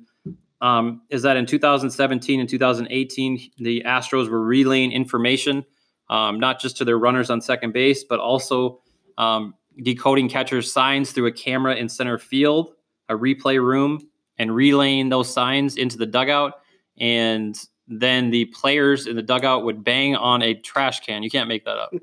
Um, 0.62 1.02
is 1.10 1.22
that 1.24 1.38
in 1.38 1.46
2017 1.46 2.40
and 2.40 2.50
2018, 2.50 3.52
the 3.58 3.84
Astros 3.86 4.30
were 4.30 4.42
relaying 4.42 4.92
information, 4.92 5.66
um, 6.10 6.40
not 6.40 6.60
just 6.60 6.78
to 6.78 6.86
their 6.86 6.98
runners 6.98 7.30
on 7.30 7.42
second 7.42 7.74
base, 7.74 8.04
but 8.04 8.20
also 8.20 8.82
um, 9.18 9.54
decoding 9.84 10.30
catchers' 10.30 10.72
signs 10.72 11.12
through 11.12 11.28
a 11.28 11.32
camera 11.32 11.76
in 11.76 11.90
center 11.90 12.18
field, 12.18 12.74
a 13.10 13.14
replay 13.14 13.62
room, 13.62 14.00
and 14.38 14.54
relaying 14.54 15.10
those 15.10 15.32
signs 15.32 15.78
into 15.78 15.98
the 15.98 16.06
dugout. 16.06 16.54
And 17.00 17.58
then 17.88 18.32
the 18.32 18.46
players 18.46 19.08
in 19.08 19.16
the 19.16 19.22
dugout 19.22 19.64
would 19.66 19.84
bang 19.84 20.16
on 20.16 20.42
a 20.42 20.54
trash 20.54 21.02
can. 21.02 21.24
You 21.24 21.30
can't 21.30 21.48
make 21.48 21.66
that 21.66 21.78
up. 21.78 21.94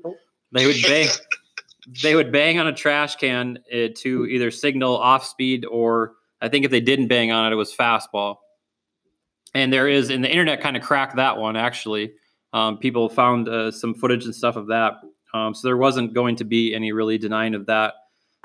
They 0.51 0.65
would 0.65 0.81
bang. 0.81 1.09
they 2.01 2.15
would 2.15 2.31
bang 2.31 2.59
on 2.59 2.67
a 2.67 2.73
trash 2.73 3.15
can 3.15 3.59
uh, 3.71 3.87
to 3.97 4.25
either 4.25 4.51
signal 4.51 4.97
off 4.97 5.25
speed 5.25 5.65
or 5.65 6.13
I 6.41 6.49
think 6.49 6.65
if 6.65 6.71
they 6.71 6.81
didn't 6.81 7.07
bang 7.07 7.31
on 7.31 7.51
it, 7.51 7.53
it 7.53 7.57
was 7.57 7.73
fastball. 7.75 8.37
And 9.53 9.71
there 9.71 9.87
is, 9.87 10.09
and 10.09 10.23
the 10.23 10.29
internet 10.29 10.61
kind 10.61 10.75
of 10.75 10.83
cracked 10.83 11.15
that 11.17 11.37
one 11.37 11.55
actually. 11.55 12.13
Um, 12.53 12.77
people 12.77 13.09
found 13.09 13.49
uh, 13.49 13.71
some 13.71 13.93
footage 13.93 14.25
and 14.25 14.35
stuff 14.35 14.55
of 14.55 14.67
that. 14.67 14.93
Um, 15.33 15.55
so 15.55 15.67
there 15.67 15.77
wasn't 15.77 16.13
going 16.13 16.35
to 16.37 16.43
be 16.43 16.75
any 16.75 16.91
really 16.91 17.17
denying 17.17 17.55
of 17.55 17.65
that. 17.65 17.95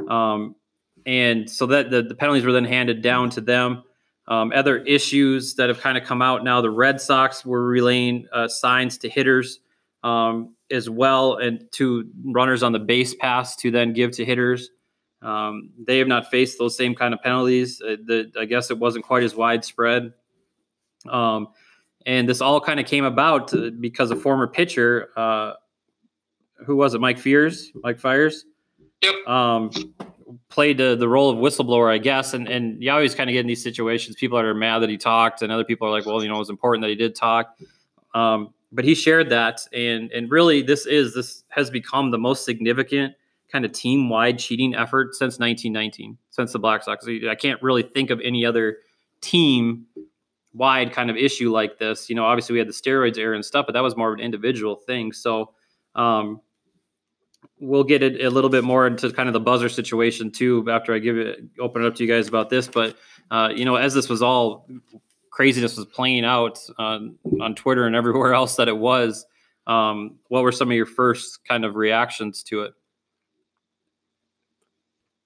Um, 0.09 0.57
and 1.09 1.49
so 1.49 1.64
that 1.64 1.90
the, 1.90 2.03
the 2.03 2.14
penalties 2.14 2.44
were 2.44 2.53
then 2.53 2.66
handed 2.66 3.01
down 3.01 3.31
to 3.31 3.40
them. 3.40 3.83
Um, 4.27 4.53
other 4.55 4.77
issues 4.77 5.55
that 5.55 5.71
have 5.71 5.81
kind 5.81 5.97
of 5.97 6.05
come 6.05 6.21
out 6.21 6.44
now: 6.44 6.61
the 6.61 6.71
Red 6.71 7.01
Sox 7.01 7.47
were 7.47 7.66
relaying 7.66 8.27
uh, 8.31 8.47
signs 8.47 8.99
to 8.99 9.09
hitters 9.09 9.61
um, 10.05 10.55
as 10.71 10.90
well, 10.90 11.37
and 11.38 11.64
to 11.73 12.11
runners 12.27 12.62
on 12.62 12.73
the 12.73 12.79
base 12.79 13.14
pass 13.14 13.57
to 13.57 13.71
then 13.71 13.94
give 13.94 14.11
to 14.12 14.25
hitters. 14.25 14.68
Um, 15.23 15.71
they 15.85 15.99
have 15.99 16.09
not 16.09 16.31
faced 16.31 16.59
those 16.59 16.77
same 16.77 16.94
kind 16.94 17.14
of 17.14 17.23
penalties. 17.23 17.81
Uh, 17.81 17.97
the, 18.05 18.31
I 18.38 18.44
guess 18.44 18.71
it 18.71 18.79
wasn't 18.79 19.07
quite 19.07 19.23
as 19.23 19.35
widespread. 19.35 20.12
Um, 21.09 21.49
and 22.05 22.29
this 22.29 22.42
all 22.42 22.61
kind 22.61 22.79
of 22.79 22.87
came 22.87 23.05
about 23.05 23.53
uh, 23.55 23.71
because 23.81 24.11
a 24.11 24.16
former 24.16 24.47
pitcher, 24.47 25.09
uh, 25.16 25.55
who 26.66 26.77
was 26.77 26.92
it, 26.92 27.01
Mike 27.01 27.18
Fears, 27.18 27.73
Mike 27.83 27.99
Fiers, 27.99 28.44
yep. 29.03 29.14
Um, 29.27 29.71
played 30.49 30.79
the, 30.79 30.97
the 30.97 31.09
role 31.09 31.31
of 31.31 31.38
whistleblower, 31.38 31.93
I 31.93 31.99
guess. 31.99 32.35
And 32.35 32.49
and 32.49 32.83
you 32.83 32.91
always 32.91 33.14
kind 33.14 33.31
of 33.31 33.33
get 33.33 33.41
in 33.41 33.47
these 33.47 33.62
situations. 33.62 34.17
People 34.17 34.38
are 34.38 34.55
mad 34.55 34.81
that 34.81 34.91
he 34.91 34.97
talked, 34.97 35.43
and 35.43 35.53
other 35.53 35.64
people 35.64 35.88
are 35.88 35.91
like, 35.91 36.07
well, 36.07 36.23
you 36.23 36.29
know, 36.29 36.37
it 36.37 36.41
was 36.41 36.51
important 36.51 36.83
that 36.83 36.91
he 36.91 36.97
did 36.97 37.14
talk. 37.14 37.59
Um, 38.14 38.55
but 38.73 38.85
he 38.85 38.95
shared 38.95 39.31
that, 39.31 39.67
and 39.73 40.11
and 40.12 40.31
really, 40.31 40.62
this 40.62 40.87
is 40.87 41.14
this 41.14 41.45
has 41.49 41.71
become 41.71 42.11
the 42.11 42.19
most 42.19 42.45
significant 42.45 43.14
kind 43.51 43.64
of 43.64 43.73
team 43.73 44.11
wide 44.11 44.38
cheating 44.38 44.75
effort 44.75 45.14
since 45.14 45.38
1919, 45.38 46.19
since 46.31 46.53
the 46.53 46.59
Black 46.59 46.83
Sox. 46.83 47.07
I 47.09 47.35
can't 47.35 47.62
really 47.62 47.83
think 47.83 48.11
of 48.11 48.21
any 48.21 48.45
other 48.45 48.79
team 49.21 49.87
wide 50.53 50.93
kind 50.93 51.09
of 51.09 51.17
issue 51.17 51.51
like 51.51 51.79
this. 51.79 52.11
You 52.11 52.17
know, 52.17 52.25
obviously 52.25 52.55
we 52.55 52.59
had 52.59 52.69
the 52.69 52.73
steroids 52.73 53.17
era 53.17 53.35
and 53.35 53.45
stuff, 53.45 53.67
but 53.67 53.73
that 53.73 53.83
was 53.83 53.97
more 53.97 54.12
of 54.12 54.19
an 54.19 54.25
individual 54.25 54.77
thing. 54.77 55.12
So, 55.12 55.53
um, 55.95 56.41
we'll 57.61 57.85
get 57.85 58.03
it 58.03 58.25
a 58.25 58.31
little 58.31 58.51
bit 58.51 58.64
more 58.64 58.87
into 58.87 59.11
kind 59.12 59.29
of 59.29 59.33
the 59.33 59.40
buzzer 59.40 59.68
situation 59.68 60.31
too 60.31 60.64
after 60.71 60.94
I 60.94 60.99
give 60.99 61.16
it 61.18 61.40
open 61.59 61.83
it 61.83 61.88
up 61.88 61.94
to 61.97 62.05
you 62.05 62.12
guys 62.12 62.29
about 62.29 62.51
this. 62.51 62.68
But 62.68 62.97
uh, 63.31 63.51
you 63.55 63.64
know, 63.64 63.77
as 63.77 63.94
this 63.94 64.09
was 64.09 64.23
all 64.23 64.66
craziness 65.31 65.77
was 65.77 65.87
playing 65.87 66.25
out 66.25 66.59
on, 66.79 67.16
on 67.40 67.55
Twitter 67.55 67.87
and 67.87 67.94
everywhere 67.94 68.35
else 68.40 68.57
that 68.57 68.68
it 68.68 68.77
was, 68.77 69.27
um, 69.66 70.16
what 70.29 70.42
were 70.42 70.53
some 70.53 70.68
of 70.68 70.77
your 70.77 70.87
first 70.87 71.44
kind 71.47 71.64
of 71.64 71.77
reactions 71.77 72.42
to 72.44 72.62
it? 72.62 72.75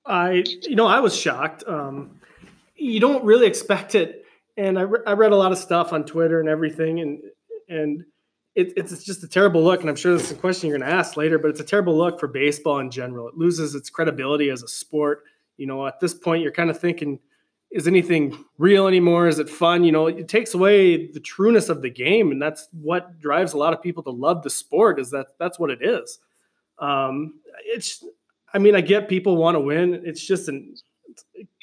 I, 0.05 0.45
you 0.62 0.75
know, 0.75 0.87
I 0.87 1.01
was 1.01 1.16
shocked. 1.16 1.64
Um, 1.66 2.21
you 2.77 2.99
don't 2.99 3.25
really 3.25 3.47
expect 3.47 3.95
it, 3.95 4.27
and 4.57 4.79
I, 4.79 4.83
re- 4.83 5.01
I 5.07 5.12
read 5.12 5.33
a 5.33 5.37
lot 5.37 5.53
of 5.53 5.59
stuff 5.59 5.92
on 5.92 6.05
Twitter 6.05 6.40
and 6.40 6.49
everything, 6.49 6.99
and 7.01 7.23
and 7.68 8.05
it, 8.55 8.73
it's 8.77 9.05
just 9.05 9.23
a 9.23 9.29
terrible 9.29 9.62
look. 9.62 9.81
And 9.81 9.88
I'm 9.88 9.97
sure 9.97 10.12
this 10.12 10.25
is 10.25 10.33
a 10.33 10.41
question 10.41 10.69
you're 10.69 10.79
going 10.79 10.88
to 10.88 10.95
ask 10.95 11.17
later, 11.17 11.38
but 11.38 11.49
it's 11.49 11.61
a 11.61 11.65
terrible 11.65 11.97
look 11.97 12.21
for 12.21 12.29
baseball 12.29 12.79
in 12.79 12.91
general. 12.91 13.29
It 13.29 13.37
loses 13.37 13.75
its 13.75 13.91
credibility 13.91 14.51
as 14.51 14.62
a 14.62 14.69
sport. 14.69 15.25
You 15.57 15.67
know, 15.67 15.87
at 15.87 16.01
this 16.01 16.15
point, 16.15 16.43
you're 16.43 16.53
kind 16.53 16.71
of 16.71 16.79
thinking, 16.79 17.19
is 17.71 17.87
anything 17.87 18.45
real 18.59 18.87
anymore? 18.87 19.29
Is 19.29 19.38
it 19.38 19.49
fun? 19.49 19.85
You 19.85 19.93
know, 19.93 20.07
it 20.07 20.29
takes 20.29 20.53
away 20.53 21.07
the 21.07 21.21
trueness 21.21 21.71
of 21.71 21.81
the 21.81 21.91
game, 21.91 22.31
and 22.31 22.41
that's 22.41 22.69
what 22.73 23.19
drives 23.19 23.55
a 23.55 23.59
lot 23.59 23.73
of 23.73 23.83
people 23.83 24.03
to 24.03 24.11
love 24.11 24.43
the 24.43 24.51
sport. 24.51 25.01
Is 25.01 25.11
that 25.11 25.29
that's 25.38 25.59
what 25.59 25.71
it 25.71 25.79
is. 25.81 26.19
Um, 26.79 27.41
it's, 27.65 28.05
I 28.53 28.59
mean, 28.59 28.75
I 28.75 28.83
get 28.83 29.09
people 29.09 29.37
want 29.37 29.55
to 29.55 29.61
win. 29.61 30.03
It's 30.05 30.25
just 30.25 30.49
a 30.49 30.61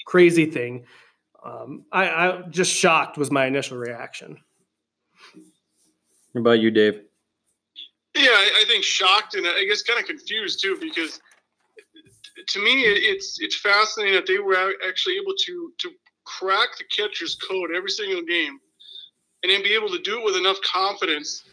crazy 0.05 0.45
thing. 0.45 0.85
Um, 1.43 1.85
I, 1.91 2.09
I 2.09 2.41
just 2.49 2.73
shocked 2.73 3.17
was 3.17 3.31
my 3.31 3.45
initial 3.45 3.77
reaction. 3.77 4.37
What 6.39 6.53
about 6.53 6.63
you, 6.63 6.71
Dave? 6.71 7.01
Yeah, 8.15 8.29
I, 8.31 8.63
think 8.65 8.85
shocked 8.85 9.35
and 9.35 9.45
I 9.45 9.65
guess 9.65 9.81
kind 9.83 9.99
of 9.99 10.05
confused 10.05 10.61
too 10.61 10.77
because 10.79 11.19
to 12.47 12.63
me 12.63 12.83
it's 12.83 13.41
it's 13.41 13.59
fascinating 13.59 14.15
that 14.15 14.25
they 14.25 14.39
were 14.39 14.55
actually 14.87 15.17
able 15.17 15.33
to 15.45 15.73
to 15.79 15.91
crack 16.23 16.69
the 16.77 16.85
catcher's 16.85 17.35
code 17.35 17.71
every 17.75 17.89
single 17.89 18.21
game 18.21 18.57
and 19.43 19.51
then 19.51 19.61
be 19.63 19.73
able 19.73 19.89
to 19.89 19.99
do 19.99 20.19
it 20.19 20.23
with 20.23 20.37
enough 20.37 20.61
confidence 20.61 21.43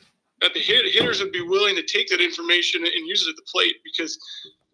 that 0.40 0.54
the 0.54 0.60
hit, 0.60 0.86
hitters 0.94 1.20
would 1.20 1.32
be 1.32 1.42
willing 1.42 1.74
to 1.74 1.82
take 1.82 2.08
that 2.10 2.20
information 2.20 2.84
and 2.84 3.08
use 3.08 3.26
it 3.26 3.30
at 3.30 3.36
the 3.36 3.50
plate 3.50 3.76
because 3.82 4.16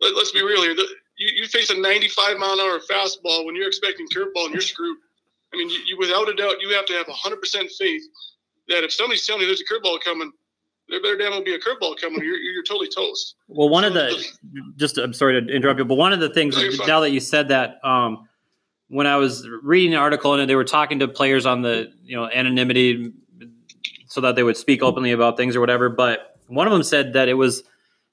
let, 0.03 0.13
us 0.15 0.31
be 0.33 0.43
real 0.45 0.63
here 0.63 0.75
the, 0.75 0.87
you, 1.17 1.29
you, 1.37 1.47
face 1.47 1.71
a 1.71 1.81
95 1.81 2.37
mile 2.37 2.53
an 2.53 2.61
hour 2.61 2.79
fastball 2.81 3.47
when 3.47 3.57
you're 3.57 3.69
expecting 3.69 4.07
curveball 4.09 4.45
and 4.45 4.53
you're 4.53 4.61
screwed 4.61 4.99
i 5.55 5.57
mean 5.57 5.71
you, 5.71 5.79
you 5.87 5.99
without 5.99 6.29
a 6.29 6.35
doubt 6.35 6.61
you 6.61 6.69
have 6.75 6.85
to 6.85 6.93
have 6.93 7.07
100% 7.07 7.71
faith 7.79 8.03
that 8.73 8.85
if 8.85 8.93
somebody's 8.93 9.27
telling 9.27 9.43
you 9.43 9.47
there's 9.47 9.61
a 9.61 9.65
curveball 9.65 10.01
coming, 10.01 10.33
there 10.89 11.01
better 11.01 11.17
damn 11.17 11.31
well 11.31 11.43
be 11.43 11.55
a 11.55 11.59
curveball 11.59 12.01
coming. 12.01 12.23
You're, 12.23 12.37
you're 12.37 12.65
totally 12.65 12.89
toast. 12.89 13.37
Well, 13.49 13.69
one 13.69 13.85
of 13.85 13.95
the 13.95 14.25
just 14.77 14.99
I'm 14.99 15.13
sorry 15.13 15.41
to 15.41 15.55
interrupt 15.55 15.79
you, 15.79 15.85
but 15.85 15.95
one 15.95 16.13
of 16.13 16.21
the 16.21 16.29
things 16.29 16.57
no, 16.57 16.87
now 16.87 17.01
that 17.01 17.11
you 17.11 17.21
said 17.21 17.49
that, 17.49 17.85
um, 17.85 18.29
when 18.89 19.07
I 19.07 19.17
was 19.17 19.49
reading 19.63 19.95
an 19.95 20.01
article 20.01 20.35
and 20.35 20.49
they 20.49 20.55
were 20.55 20.65
talking 20.65 20.99
to 20.99 21.09
players 21.09 21.47
on 21.47 21.63
the 21.63 21.93
you 22.03 22.17
know 22.17 22.29
anonymity 22.29 23.13
so 24.07 24.21
that 24.21 24.37
they 24.37 24.43
would 24.43 24.57
speak 24.57 24.83
openly 24.83 25.13
about 25.13 25.37
things 25.37 25.57
or 25.57 25.61
whatever, 25.61 25.89
but 25.89 26.37
one 26.49 26.67
of 26.67 26.73
them 26.73 26.83
said 26.83 27.15
that 27.15 27.29
it 27.29 27.35
was 27.35 27.63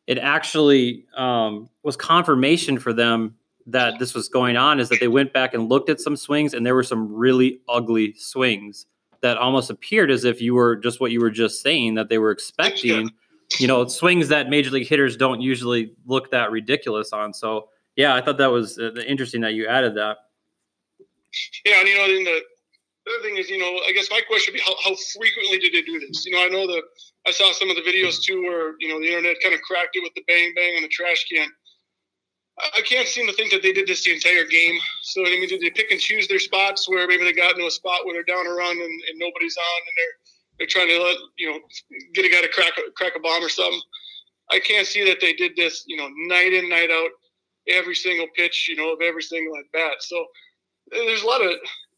it 0.08 0.18
actually 0.18 1.06
um, 1.18 1.70
was 1.84 1.98
confirmation 1.98 2.80
for 2.80 2.94
them 2.94 3.36
that 3.68 4.00
this 4.00 4.16
was 4.16 4.30
going 4.30 4.58
on 4.58 4.80
is 4.80 4.90
that 4.90 5.00
they 5.00 5.08
went 5.08 5.34
back 5.34 5.54
and 5.54 5.70
looked 5.70 5.90
at 5.90 6.00
some 6.00 6.16
swings 6.16 6.54
and 6.54 6.66
there 6.66 6.74
were 6.74 6.84
some 6.84 7.14
really 7.14 7.60
ugly 7.68 8.16
swings 8.18 8.86
that 9.22 9.38
almost 9.38 9.70
appeared 9.70 10.12
as 10.12 10.24
if 10.24 10.42
you 10.42 10.54
were 10.54 10.76
just 10.76 11.00
what 11.00 11.12
you 11.12 11.20
were 11.20 11.32
just 11.32 11.62
saying 11.62 11.96
that 11.96 12.10
they 12.10 12.18
were 12.18 12.32
expecting. 12.32 13.12
You 13.60 13.68
know, 13.68 13.88
swings 13.88 14.28
that 14.28 14.50
major 14.50 14.70
league 14.70 14.88
hitters 14.88 15.18
don't 15.18 15.42
usually 15.42 15.94
look 16.06 16.30
that 16.32 16.52
ridiculous 16.52 17.12
on. 17.14 17.34
So, 17.34 17.70
yeah, 17.96 18.14
I 18.14 18.22
thought 18.22 18.38
that 18.38 18.52
was 18.52 18.78
uh, 18.78 18.94
interesting 19.08 19.42
that 19.42 19.56
you 19.56 19.66
added 19.66 19.96
that. 19.96 20.18
Yeah, 21.66 21.80
and 21.80 21.88
you 21.88 21.98
know, 21.98 22.08
then 22.08 22.24
the, 22.26 22.42
the 23.06 23.12
other 23.12 23.24
thing 23.24 23.38
is, 23.38 23.50
you 23.50 23.58
know, 23.58 23.82
I 23.88 23.92
guess 23.92 24.10
my 24.12 24.22
question 24.28 24.54
would 24.54 24.60
be 24.60 24.64
how, 24.64 24.76
how 24.84 24.96
frequently 25.18 25.58
did 25.58 25.74
they 25.74 25.82
do 25.82 26.00
this? 26.00 26.26
You 26.26 26.34
know, 26.34 26.46
I 26.46 26.48
know 26.50 26.68
that 26.68 26.84
I 27.28 27.32
saw 27.32 27.52
some 27.52 27.70
of 27.70 27.76
the 27.76 27.82
videos 27.82 28.22
too 28.22 28.42
where 28.44 28.76
you 28.80 28.88
know 28.88 29.00
the 29.00 29.08
internet 29.08 29.38
kind 29.42 29.56
of 29.56 29.62
cracked 29.62 29.96
it 29.96 30.04
with 30.04 30.14
the 30.16 30.24
bang 30.28 30.54
bang 30.56 30.76
and 30.76 30.84
the 30.84 30.90
trash 30.90 31.26
can. 31.32 31.48
I 32.60 32.82
can't 32.82 33.08
seem 33.08 33.26
to 33.28 33.34
think 33.34 33.52
that 33.52 33.62
they 33.62 33.72
did 33.72 33.88
this 33.88 34.04
the 34.04 34.14
entire 34.14 34.46
game. 34.46 34.78
So 35.04 35.26
I 35.26 35.30
mean, 35.30 35.48
did 35.48 35.62
they 35.62 35.70
pick 35.70 35.92
and 35.92 36.00
choose 36.00 36.28
their 36.28 36.40
spots 36.40 36.90
where 36.90 37.08
maybe 37.08 37.24
they 37.24 37.34
got 37.34 37.54
into 37.54 37.66
a 37.66 37.72
spot 37.72 38.06
where 38.06 38.14
they're 38.14 38.24
down 38.24 38.48
a 38.48 38.52
run 38.52 38.72
and, 38.72 38.82
and 39.10 39.16
nobody's 39.16 39.56
on, 39.58 39.82
and 39.88 39.96
they're 39.98 40.16
they're 40.58 40.68
trying 40.68 40.90
to 40.90 41.02
let 41.02 41.18
you 41.38 41.52
know 41.52 41.60
get 42.14 42.26
a 42.26 42.30
guy 42.30 42.42
to 42.42 42.50
crack 42.50 42.74
a, 42.78 42.92
crack 42.92 43.14
a 43.16 43.20
bomb 43.20 43.44
or 43.44 43.50
something. 43.50 43.80
I 44.52 44.60
can't 44.60 44.88
see 44.88 45.06
that 45.06 45.22
they 45.22 45.34
did 45.34 45.56
this, 45.56 45.84
you 45.88 45.96
know, 45.96 46.10
night 46.28 46.54
in 46.54 46.70
night 46.70 46.90
out, 46.92 47.10
every 47.68 47.96
single 47.96 48.28
pitch, 48.36 48.68
you 48.68 48.76
know, 48.76 48.94
of 48.94 49.02
every 49.02 49.22
single 49.22 49.56
at 49.58 49.72
bat. 49.72 49.98
So 50.00 50.26
there's 50.92 51.24
a 51.24 51.28
lot 51.28 51.42
of 51.42 51.52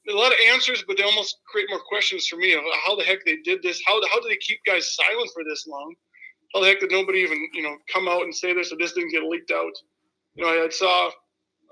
a 0.09 0.13
lot 0.13 0.31
of 0.31 0.39
answers, 0.51 0.83
but 0.87 0.97
they 0.97 1.03
almost 1.03 1.37
create 1.47 1.69
more 1.69 1.81
questions 1.87 2.27
for 2.27 2.35
me 2.35 2.53
of 2.53 2.61
how 2.85 2.95
the 2.95 3.03
heck 3.03 3.23
they 3.25 3.37
did 3.43 3.63
this. 3.63 3.81
How 3.85 3.99
how 4.11 4.19
did 4.19 4.31
they 4.31 4.37
keep 4.37 4.59
guys 4.65 4.95
silent 4.95 5.31
for 5.33 5.43
this 5.43 5.65
long? 5.67 5.95
How 6.53 6.61
the 6.61 6.67
heck 6.67 6.79
did 6.79 6.91
nobody 6.91 7.19
even 7.19 7.49
you 7.53 7.63
know 7.63 7.77
come 7.91 8.07
out 8.07 8.23
and 8.23 8.35
say 8.35 8.53
this 8.53 8.71
or 8.71 8.77
this 8.77 8.93
didn't 8.93 9.11
get 9.11 9.23
leaked 9.23 9.51
out? 9.51 9.73
You 10.35 10.45
know, 10.45 10.65
I 10.65 10.69
saw 10.69 11.11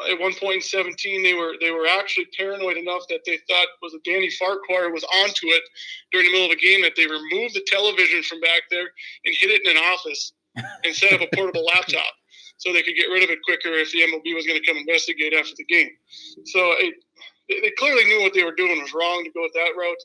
at 0.09 0.19
one 0.19 0.33
point 0.33 0.55
in 0.55 0.61
17 0.61 1.23
they 1.23 1.33
were 1.33 1.55
they 1.59 1.71
were 1.71 1.87
actually 1.87 2.27
paranoid 2.37 2.77
enough 2.77 3.03
that 3.09 3.21
they 3.25 3.37
thought 3.49 3.67
was 3.81 3.93
a 3.93 3.99
Danny 4.05 4.29
Farquhar 4.29 4.91
was 4.91 5.03
onto 5.03 5.47
it 5.47 5.63
during 6.11 6.27
the 6.27 6.31
middle 6.31 6.47
of 6.47 6.51
a 6.51 6.61
game 6.61 6.81
that 6.81 6.93
they 6.95 7.05
removed 7.05 7.55
the 7.55 7.65
television 7.67 8.23
from 8.23 8.39
back 8.39 8.63
there 8.71 8.87
and 9.25 9.35
hid 9.35 9.51
it 9.51 9.65
in 9.65 9.77
an 9.77 9.83
office 9.83 10.33
instead 10.83 11.13
of 11.13 11.21
a 11.21 11.27
portable 11.35 11.65
laptop 11.65 12.13
so 12.57 12.73
they 12.73 12.83
could 12.83 12.95
get 12.95 13.07
rid 13.07 13.23
of 13.23 13.29
it 13.29 13.39
quicker 13.43 13.69
if 13.69 13.91
the 13.91 13.99
MLB 13.99 14.35
was 14.35 14.45
going 14.45 14.59
to 14.59 14.65
come 14.65 14.77
investigate 14.77 15.33
after 15.33 15.53
the 15.57 15.63
game. 15.63 15.89
So 16.45 16.59
it, 16.77 16.93
they 17.47 17.71
clearly 17.77 18.03
knew 18.05 18.21
what 18.21 18.33
they 18.33 18.43
were 18.43 18.53
doing 18.53 18.81
was 18.81 18.93
wrong 18.93 19.23
to 19.23 19.31
go 19.31 19.41
with 19.41 19.53
that 19.53 19.71
route. 19.77 20.03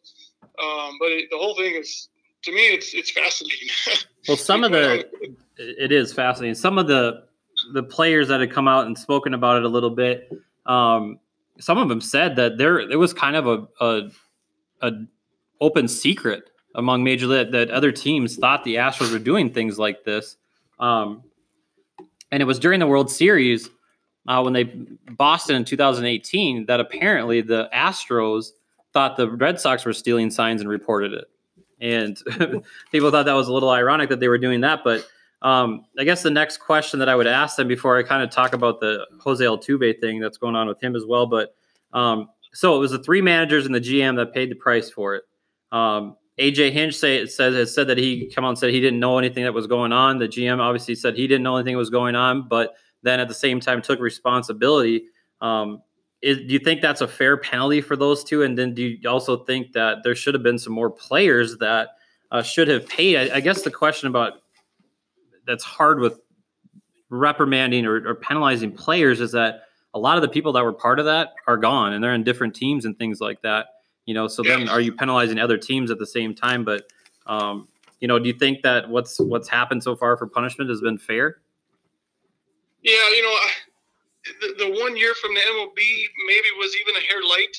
Um, 0.62 0.96
but 1.00 1.10
it, 1.10 1.30
the 1.30 1.36
whole 1.36 1.56
thing 1.56 1.74
is, 1.74 2.08
to 2.44 2.52
me, 2.52 2.68
it's 2.68 2.94
it's 2.94 3.10
fascinating. 3.10 3.68
well, 4.28 4.36
some 4.36 4.64
of 4.64 4.70
the 4.70 5.04
it 5.56 5.90
is 5.90 6.12
fascinating. 6.12 6.54
Some 6.54 6.78
of 6.78 6.86
the 6.86 7.24
the 7.72 7.82
players 7.82 8.28
that 8.28 8.40
had 8.40 8.52
come 8.52 8.68
out 8.68 8.86
and 8.86 8.96
spoken 8.98 9.34
about 9.34 9.56
it 9.56 9.64
a 9.64 9.68
little 9.68 9.90
bit, 9.90 10.30
um, 10.66 11.18
some 11.58 11.78
of 11.78 11.88
them 11.88 12.00
said 12.00 12.36
that 12.36 12.58
there 12.58 12.78
it 12.78 12.98
was 12.98 13.12
kind 13.12 13.36
of 13.36 13.46
a, 13.46 13.84
a, 13.84 14.10
a 14.82 14.92
open 15.60 15.88
secret 15.88 16.50
among 16.74 17.04
major 17.04 17.26
league 17.26 17.52
that 17.52 17.70
other 17.70 17.92
teams 17.92 18.36
thought 18.36 18.64
the 18.64 18.76
Astros 18.76 19.12
were 19.12 19.18
doing 19.18 19.52
things 19.52 19.78
like 19.78 20.04
this. 20.04 20.36
Um, 20.78 21.22
and 22.32 22.42
it 22.42 22.46
was 22.46 22.58
during 22.58 22.80
the 22.80 22.86
World 22.86 23.10
Series 23.10 23.68
uh, 24.26 24.42
when 24.42 24.52
they 24.52 24.64
Boston 24.64 25.56
in 25.56 25.64
2018 25.64 26.66
that 26.66 26.80
apparently 26.80 27.40
the 27.40 27.68
Astros 27.72 28.50
thought 28.92 29.16
the 29.16 29.30
Red 29.30 29.60
Sox 29.60 29.84
were 29.84 29.92
stealing 29.92 30.30
signs 30.30 30.60
and 30.60 30.68
reported 30.68 31.12
it. 31.12 31.24
And 31.80 32.18
people 32.92 33.10
thought 33.10 33.26
that 33.26 33.34
was 33.34 33.48
a 33.48 33.52
little 33.52 33.70
ironic 33.70 34.08
that 34.08 34.20
they 34.20 34.28
were 34.28 34.38
doing 34.38 34.62
that, 34.62 34.82
but 34.82 35.06
um, 35.44 35.84
I 35.98 36.04
guess 36.04 36.22
the 36.22 36.30
next 36.30 36.56
question 36.56 36.98
that 37.00 37.08
I 37.08 37.14
would 37.14 37.26
ask 37.26 37.56
them 37.56 37.68
before 37.68 37.98
I 37.98 38.02
kind 38.02 38.22
of 38.22 38.30
talk 38.30 38.54
about 38.54 38.80
the 38.80 39.06
Jose 39.20 39.44
Altuve 39.44 40.00
thing 40.00 40.18
that's 40.18 40.38
going 40.38 40.56
on 40.56 40.66
with 40.66 40.82
him 40.82 40.96
as 40.96 41.04
well. 41.06 41.26
But 41.26 41.54
um, 41.92 42.30
so 42.54 42.74
it 42.74 42.78
was 42.78 42.92
the 42.92 42.98
three 42.98 43.20
managers 43.20 43.66
and 43.66 43.74
the 43.74 43.80
GM 43.80 44.16
that 44.16 44.32
paid 44.32 44.50
the 44.50 44.54
price 44.56 44.88
for 44.88 45.16
it. 45.16 45.24
Um, 45.70 46.16
AJ 46.40 46.72
Hinch 46.72 46.96
say, 46.96 47.26
says 47.26 47.54
has 47.54 47.74
said 47.74 47.88
that 47.88 47.98
he 47.98 48.32
come 48.34 48.44
on 48.44 48.56
said 48.56 48.70
he 48.70 48.80
didn't 48.80 48.98
know 48.98 49.18
anything 49.18 49.44
that 49.44 49.52
was 49.52 49.66
going 49.66 49.92
on. 49.92 50.18
The 50.18 50.28
GM 50.28 50.60
obviously 50.60 50.94
said 50.94 51.14
he 51.14 51.28
didn't 51.28 51.44
know 51.44 51.56
anything 51.56 51.76
was 51.76 51.90
going 51.90 52.16
on, 52.16 52.48
but 52.48 52.74
then 53.02 53.20
at 53.20 53.28
the 53.28 53.34
same 53.34 53.60
time 53.60 53.82
took 53.82 54.00
responsibility. 54.00 55.04
Um, 55.42 55.82
is, 56.22 56.38
do 56.38 56.54
you 56.54 56.58
think 56.58 56.80
that's 56.80 57.02
a 57.02 57.08
fair 57.08 57.36
penalty 57.36 57.82
for 57.82 57.96
those 57.96 58.24
two? 58.24 58.42
And 58.42 58.56
then 58.56 58.72
do 58.72 58.82
you 58.82 59.08
also 59.08 59.44
think 59.44 59.74
that 59.74 59.98
there 60.04 60.14
should 60.14 60.32
have 60.32 60.42
been 60.42 60.58
some 60.58 60.72
more 60.72 60.90
players 60.90 61.58
that 61.58 61.90
uh, 62.30 62.42
should 62.42 62.66
have 62.68 62.88
paid? 62.88 63.30
I, 63.30 63.36
I 63.36 63.40
guess 63.40 63.60
the 63.60 63.70
question 63.70 64.08
about 64.08 64.43
that's 65.46 65.64
hard 65.64 66.00
with 66.00 66.20
reprimanding 67.10 67.86
or, 67.86 68.06
or 68.08 68.14
penalizing 68.14 68.72
players 68.72 69.20
is 69.20 69.32
that 69.32 69.62
a 69.94 69.98
lot 69.98 70.16
of 70.16 70.22
the 70.22 70.28
people 70.28 70.52
that 70.52 70.64
were 70.64 70.72
part 70.72 70.98
of 70.98 71.04
that 71.04 71.34
are 71.46 71.56
gone 71.56 71.92
and 71.92 72.02
they're 72.02 72.14
in 72.14 72.24
different 72.24 72.54
teams 72.54 72.84
and 72.84 72.98
things 72.98 73.20
like 73.20 73.40
that. 73.42 73.66
You 74.06 74.12
know, 74.12 74.28
so 74.28 74.42
then 74.42 74.68
are 74.68 74.80
you 74.80 74.92
penalizing 74.92 75.38
other 75.38 75.56
teams 75.56 75.90
at 75.90 75.98
the 75.98 76.06
same 76.06 76.34
time? 76.34 76.64
But 76.64 76.84
um, 77.26 77.68
you 78.00 78.08
know, 78.08 78.18
do 78.18 78.28
you 78.28 78.34
think 78.34 78.62
that 78.62 78.88
what's 78.90 79.18
what's 79.18 79.48
happened 79.48 79.82
so 79.82 79.96
far 79.96 80.16
for 80.16 80.26
punishment 80.26 80.68
has 80.68 80.82
been 80.82 80.98
fair? 80.98 81.38
Yeah, 82.82 82.92
you 83.16 83.22
know, 83.22 83.34
the, 84.42 84.64
the 84.64 84.80
one 84.82 84.94
year 84.96 85.14
from 85.14 85.32
the 85.32 85.40
MLB 85.40 85.76
maybe 86.26 86.48
was 86.58 86.76
even 86.82 86.96
a 86.96 87.06
hair 87.06 87.22
light, 87.22 87.56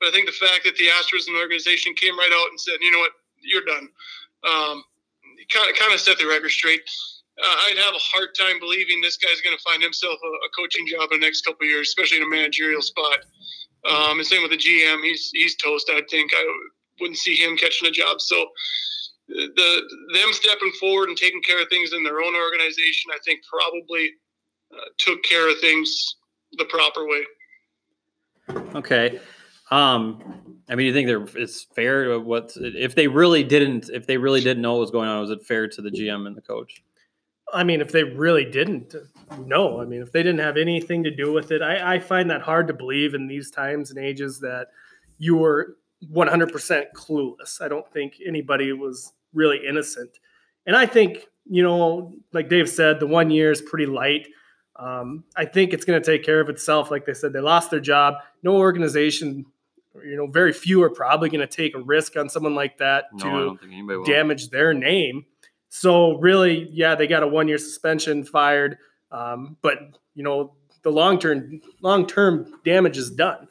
but 0.00 0.08
I 0.08 0.10
think 0.10 0.26
the 0.26 0.32
fact 0.32 0.64
that 0.64 0.74
the 0.74 0.86
Astros 0.86 1.28
and 1.28 1.36
the 1.36 1.40
organization 1.40 1.94
came 1.94 2.18
right 2.18 2.32
out 2.32 2.50
and 2.50 2.60
said, 2.60 2.74
you 2.80 2.90
know 2.90 2.98
what, 2.98 3.12
you're 3.40 3.64
done, 3.64 3.88
um, 4.50 4.82
kind 5.48 5.70
of 5.70 5.76
kind 5.78 5.94
of 5.94 6.00
set 6.00 6.18
the 6.18 6.26
record 6.26 6.50
straight 6.50 6.82
uh, 7.40 7.56
I'd 7.66 7.78
have 7.78 7.94
a 7.94 7.98
hard 7.98 8.28
time 8.38 8.60
believing 8.60 9.00
this 9.00 9.16
guy's 9.16 9.40
going 9.40 9.56
to 9.56 9.62
find 9.62 9.82
himself 9.82 10.18
a, 10.22 10.28
a, 10.46 10.50
coaching 10.56 10.86
job 10.86 11.10
in 11.10 11.20
the 11.20 11.26
next 11.26 11.44
couple 11.44 11.66
years, 11.66 11.88
especially 11.88 12.18
in 12.18 12.22
a 12.22 12.28
managerial 12.28 12.82
spot. 12.82 13.24
Um, 13.90 14.18
and 14.18 14.26
same 14.26 14.42
with 14.42 14.52
the 14.52 14.56
GM, 14.56 15.02
he's 15.02 15.30
he's 15.32 15.56
toast. 15.56 15.90
I 15.90 16.00
think 16.08 16.30
I 16.34 16.44
wouldn't 17.00 17.18
see 17.18 17.34
him 17.34 17.56
catching 17.56 17.88
a 17.88 17.90
job. 17.90 18.20
So 18.20 18.46
the 19.28 19.82
them 20.14 20.32
stepping 20.32 20.72
forward 20.78 21.08
and 21.08 21.18
taking 21.18 21.42
care 21.42 21.60
of 21.60 21.68
things 21.68 21.92
in 21.92 22.04
their 22.04 22.20
own 22.20 22.34
organization, 22.34 23.10
I 23.12 23.18
think 23.24 23.40
probably 23.50 24.10
uh, 24.72 24.84
took 24.98 25.22
care 25.24 25.50
of 25.50 25.58
things 25.60 26.16
the 26.52 26.64
proper 26.66 27.06
way. 27.06 27.24
Okay. 28.74 29.20
Um, 29.70 30.56
I 30.68 30.74
mean, 30.76 30.86
you 30.86 30.92
think 30.92 31.36
it's 31.36 31.66
fair? 31.74 32.18
What 32.20 32.52
if 32.56 32.94
they 32.94 33.08
really 33.08 33.42
didn't? 33.42 33.90
If 33.92 34.06
they 34.06 34.18
really 34.18 34.40
didn't 34.40 34.62
know 34.62 34.74
what 34.74 34.80
was 34.80 34.90
going 34.90 35.08
on, 35.08 35.20
was 35.20 35.30
it 35.30 35.44
fair 35.44 35.68
to 35.68 35.82
the 35.82 35.90
GM 35.90 36.26
and 36.26 36.36
the 36.36 36.42
coach? 36.42 36.82
I 37.54 37.64
mean, 37.64 37.80
if 37.80 37.92
they 37.92 38.04
really 38.04 38.44
didn't, 38.44 38.94
no. 39.38 39.80
I 39.80 39.84
mean, 39.84 40.02
if 40.02 40.12
they 40.12 40.22
didn't 40.22 40.40
have 40.40 40.56
anything 40.56 41.04
to 41.04 41.10
do 41.10 41.32
with 41.32 41.52
it, 41.52 41.62
I, 41.62 41.94
I 41.94 41.98
find 42.00 42.28
that 42.30 42.42
hard 42.42 42.66
to 42.68 42.74
believe 42.74 43.14
in 43.14 43.26
these 43.26 43.50
times 43.50 43.90
and 43.90 43.98
ages 43.98 44.40
that 44.40 44.68
you 45.18 45.36
were 45.36 45.76
100% 46.12 46.84
clueless. 46.94 47.60
I 47.60 47.68
don't 47.68 47.90
think 47.92 48.18
anybody 48.26 48.72
was 48.72 49.12
really 49.32 49.60
innocent. 49.66 50.10
And 50.66 50.76
I 50.76 50.86
think, 50.86 51.26
you 51.48 51.62
know, 51.62 52.14
like 52.32 52.48
Dave 52.48 52.68
said, 52.68 53.00
the 53.00 53.06
one 53.06 53.30
year 53.30 53.50
is 53.50 53.62
pretty 53.62 53.86
light. 53.86 54.28
Um, 54.76 55.24
I 55.36 55.44
think 55.44 55.72
it's 55.72 55.84
going 55.84 56.00
to 56.00 56.04
take 56.04 56.24
care 56.24 56.40
of 56.40 56.48
itself. 56.48 56.90
Like 56.90 57.06
they 57.06 57.14
said, 57.14 57.32
they 57.32 57.40
lost 57.40 57.70
their 57.70 57.80
job. 57.80 58.14
No 58.42 58.56
organization, 58.56 59.46
you 60.04 60.16
know, 60.16 60.26
very 60.26 60.52
few 60.52 60.82
are 60.82 60.90
probably 60.90 61.28
going 61.28 61.40
to 61.40 61.46
take 61.46 61.76
a 61.76 61.80
risk 61.80 62.16
on 62.16 62.28
someone 62.28 62.54
like 62.54 62.78
that 62.78 63.04
no, 63.12 63.56
to 63.56 64.04
damage 64.04 64.50
their 64.50 64.74
name. 64.74 65.26
So 65.76 66.18
really, 66.18 66.68
yeah, 66.70 66.94
they 66.94 67.08
got 67.08 67.24
a 67.24 67.26
one 67.26 67.48
year 67.48 67.58
suspension, 67.58 68.22
fired. 68.22 68.78
Um, 69.10 69.56
but 69.60 69.98
you 70.14 70.22
know, 70.22 70.52
the 70.82 70.90
long 70.90 71.18
term 71.18 71.60
long 71.80 72.06
term 72.06 72.60
damage 72.64 72.96
is 72.96 73.10
done. 73.10 73.48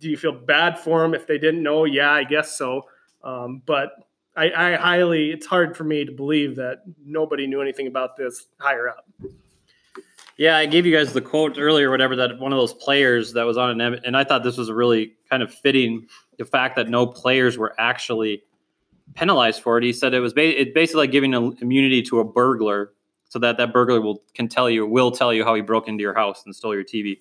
Do 0.00 0.08
you 0.08 0.16
feel 0.16 0.32
bad 0.32 0.78
for 0.78 1.02
them 1.02 1.12
if 1.12 1.26
they 1.26 1.36
didn't 1.36 1.62
know? 1.62 1.84
Yeah, 1.84 2.12
I 2.12 2.24
guess 2.24 2.56
so. 2.56 2.86
Um, 3.22 3.60
but 3.66 3.92
I, 4.34 4.50
I 4.50 4.76
highly, 4.76 5.32
it's 5.32 5.44
hard 5.44 5.76
for 5.76 5.84
me 5.84 6.06
to 6.06 6.12
believe 6.12 6.56
that 6.56 6.78
nobody 7.04 7.46
knew 7.46 7.60
anything 7.60 7.88
about 7.88 8.16
this 8.16 8.46
higher 8.58 8.88
up. 8.88 9.06
Yeah, 10.38 10.56
I 10.56 10.64
gave 10.64 10.86
you 10.86 10.96
guys 10.96 11.12
the 11.12 11.20
quote 11.20 11.58
earlier, 11.58 11.90
whatever 11.90 12.16
that 12.16 12.38
one 12.38 12.54
of 12.54 12.58
those 12.58 12.72
players 12.72 13.34
that 13.34 13.42
was 13.42 13.58
on 13.58 13.78
an, 13.78 14.00
and 14.02 14.16
I 14.16 14.24
thought 14.24 14.44
this 14.44 14.56
was 14.56 14.70
really 14.70 15.12
kind 15.28 15.42
of 15.42 15.52
fitting 15.52 16.06
the 16.38 16.46
fact 16.46 16.76
that 16.76 16.88
no 16.88 17.06
players 17.06 17.58
were 17.58 17.74
actually 17.78 18.44
penalized 19.14 19.62
for 19.62 19.78
it. 19.78 19.84
He 19.84 19.92
said 19.92 20.14
it 20.14 20.20
was 20.20 20.32
ba- 20.32 20.60
it 20.60 20.74
basically 20.74 21.02
like 21.02 21.12
giving 21.12 21.34
immunity 21.34 22.02
to 22.02 22.20
a 22.20 22.24
burglar, 22.24 22.92
so 23.28 23.38
that 23.38 23.56
that 23.58 23.72
burglar 23.72 24.00
will 24.00 24.22
can 24.34 24.48
tell 24.48 24.68
you 24.68 24.86
will 24.86 25.10
tell 25.10 25.32
you 25.32 25.44
how 25.44 25.54
he 25.54 25.62
broke 25.62 25.88
into 25.88 26.02
your 26.02 26.14
house 26.14 26.44
and 26.44 26.54
stole 26.54 26.74
your 26.74 26.84
TV, 26.84 27.20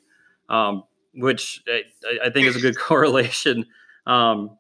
um, 0.50 0.84
which 1.14 1.64
I, 1.68 2.28
I, 2.28 2.30
think 2.30 2.48
is 2.48 2.56
a 2.56 2.60
good 2.60 2.78
correlation. 2.80 3.66
Um, 4.06 4.58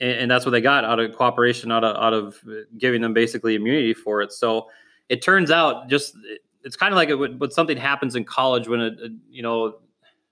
and, 0.00 0.12
and, 0.12 0.30
that's 0.30 0.44
what 0.44 0.50
they 0.50 0.60
got 0.60 0.84
out 0.84 0.98
of 0.98 1.14
cooperation, 1.16 1.70
out 1.70 1.84
of 1.84 1.96
out 1.96 2.12
of 2.12 2.36
giving 2.78 3.00
them 3.00 3.14
basically 3.14 3.54
immunity 3.54 3.94
for 3.94 4.22
it. 4.22 4.32
So 4.32 4.68
it 5.08 5.22
turns 5.22 5.50
out 5.50 5.88
just 5.88 6.16
it's 6.64 6.76
kind 6.76 6.92
of 6.92 6.96
like 6.96 7.08
it 7.08 7.14
would, 7.14 7.40
when 7.40 7.50
something 7.50 7.76
happens 7.76 8.16
in 8.16 8.24
college 8.24 8.68
when 8.68 8.80
it, 8.80 8.98
you 9.30 9.42
know 9.42 9.76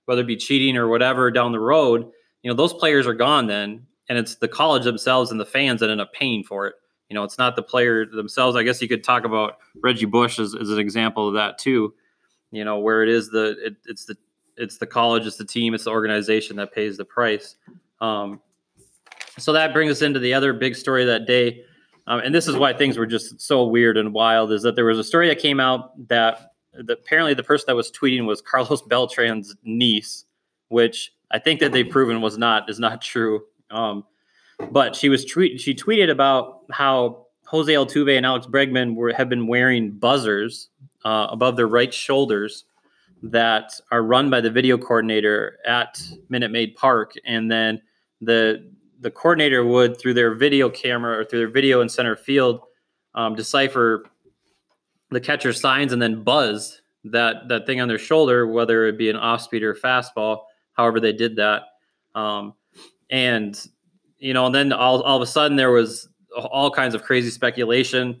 whether 0.05 0.21
it 0.21 0.27
be 0.27 0.37
cheating 0.37 0.77
or 0.77 0.87
whatever 0.87 1.31
down 1.31 1.51
the 1.51 1.59
road 1.59 2.09
you 2.41 2.49
know 2.49 2.55
those 2.55 2.73
players 2.73 3.07
are 3.07 3.13
gone 3.13 3.47
then 3.47 3.85
and 4.11 4.19
it's 4.19 4.35
the 4.35 4.47
college 4.49 4.83
themselves 4.83 5.31
and 5.31 5.39
the 5.39 5.45
fans 5.45 5.79
that 5.79 5.89
end 5.89 6.01
up 6.01 6.11
paying 6.11 6.43
for 6.43 6.67
it. 6.67 6.75
You 7.07 7.15
know, 7.15 7.23
it's 7.23 7.37
not 7.37 7.55
the 7.55 7.63
player 7.63 8.05
themselves. 8.05 8.57
I 8.57 8.63
guess 8.63 8.81
you 8.81 8.89
could 8.89 9.05
talk 9.05 9.23
about 9.23 9.59
Reggie 9.81 10.05
Bush 10.05 10.37
as, 10.37 10.53
as 10.53 10.69
an 10.69 10.79
example 10.79 11.29
of 11.29 11.33
that 11.35 11.57
too. 11.57 11.93
You 12.51 12.65
know, 12.65 12.77
where 12.79 13.03
it 13.03 13.07
is 13.07 13.29
the 13.29 13.55
it, 13.65 13.77
it's 13.85 14.03
the 14.03 14.17
it's 14.57 14.79
the 14.79 14.85
college, 14.85 15.25
it's 15.25 15.37
the 15.37 15.45
team, 15.45 15.73
it's 15.73 15.85
the 15.85 15.91
organization 15.91 16.57
that 16.57 16.73
pays 16.73 16.97
the 16.97 17.05
price. 17.05 17.55
Um, 18.01 18.41
so 19.37 19.53
that 19.53 19.71
brings 19.71 19.93
us 19.93 20.01
into 20.01 20.19
the 20.19 20.33
other 20.33 20.51
big 20.51 20.75
story 20.75 21.05
that 21.05 21.25
day, 21.25 21.63
um, 22.05 22.19
and 22.19 22.35
this 22.35 22.49
is 22.49 22.57
why 22.57 22.73
things 22.73 22.97
were 22.97 23.05
just 23.05 23.39
so 23.39 23.63
weird 23.63 23.95
and 23.95 24.13
wild. 24.13 24.51
Is 24.51 24.61
that 24.63 24.75
there 24.75 24.83
was 24.83 24.99
a 24.99 25.05
story 25.05 25.29
that 25.29 25.39
came 25.39 25.61
out 25.61 26.05
that, 26.09 26.51
that 26.73 26.99
apparently 26.99 27.33
the 27.33 27.43
person 27.43 27.63
that 27.67 27.77
was 27.77 27.89
tweeting 27.89 28.25
was 28.25 28.41
Carlos 28.45 28.81
Beltran's 28.81 29.55
niece, 29.63 30.25
which 30.67 31.13
I 31.31 31.39
think 31.39 31.61
that 31.61 31.71
they've 31.71 31.89
proven 31.89 32.19
was 32.19 32.37
not 32.37 32.69
is 32.69 32.77
not 32.77 33.01
true. 33.01 33.43
Um, 33.71 34.05
but 34.71 34.95
she 34.95 35.09
was 35.09 35.25
tweet 35.25 35.59
she 35.59 35.73
tweeted 35.73 36.09
about 36.09 36.61
how 36.71 37.25
Jose 37.45 37.71
Altuve 37.71 38.15
and 38.15 38.25
Alex 38.25 38.45
Bregman 38.45 38.95
were 38.95 39.13
have 39.13 39.29
been 39.29 39.47
wearing 39.47 39.91
buzzers 39.91 40.69
uh, 41.03 41.27
above 41.29 41.55
their 41.57 41.67
right 41.67 41.93
shoulders 41.93 42.65
that 43.23 43.73
are 43.91 44.03
run 44.03 44.29
by 44.29 44.41
the 44.41 44.49
video 44.49 44.77
coordinator 44.77 45.57
at 45.65 46.01
Minute 46.29 46.51
Maid 46.51 46.75
Park, 46.75 47.13
and 47.25 47.51
then 47.51 47.81
the 48.21 48.69
the 48.99 49.11
coordinator 49.11 49.65
would 49.65 49.99
through 49.99 50.13
their 50.13 50.35
video 50.35 50.69
camera 50.69 51.17
or 51.17 51.25
through 51.25 51.39
their 51.39 51.49
video 51.49 51.81
in 51.81 51.89
center 51.89 52.15
field 52.15 52.61
um, 53.15 53.35
decipher 53.35 54.05
the 55.09 55.19
catcher's 55.19 55.59
signs 55.59 55.91
and 55.91 56.01
then 56.01 56.23
buzz 56.23 56.81
that 57.03 57.47
that 57.49 57.65
thing 57.65 57.81
on 57.81 57.87
their 57.87 57.97
shoulder, 57.97 58.47
whether 58.47 58.85
it 58.87 58.97
be 58.97 59.09
an 59.09 59.15
off 59.15 59.41
speed 59.41 59.63
or 59.63 59.73
fastball, 59.73 60.43
however 60.73 60.99
they 60.99 61.13
did 61.13 61.35
that. 61.35 61.63
Um, 62.15 62.53
and 63.11 63.67
you 64.17 64.33
know, 64.33 64.45
and 64.45 64.55
then 64.55 64.71
all, 64.71 65.01
all 65.01 65.17
of 65.17 65.21
a 65.21 65.27
sudden 65.27 65.57
there 65.57 65.71
was 65.71 66.07
all 66.35 66.71
kinds 66.71 66.95
of 66.95 67.03
crazy 67.03 67.29
speculation. 67.29 68.19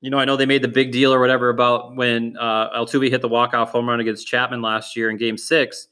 You 0.00 0.10
know, 0.10 0.18
I 0.18 0.24
know 0.24 0.36
they 0.36 0.46
made 0.46 0.62
the 0.62 0.68
big 0.68 0.92
deal 0.92 1.12
or 1.12 1.18
whatever 1.18 1.48
about 1.48 1.96
when 1.96 2.36
uh, 2.38 2.78
Altuve 2.78 3.10
hit 3.10 3.22
the 3.22 3.28
walk-off 3.28 3.70
home 3.70 3.88
run 3.88 4.00
against 4.00 4.26
Chapman 4.26 4.60
last 4.62 4.96
year 4.96 5.10
in 5.10 5.16
Game 5.16 5.38
Six, 5.38 5.88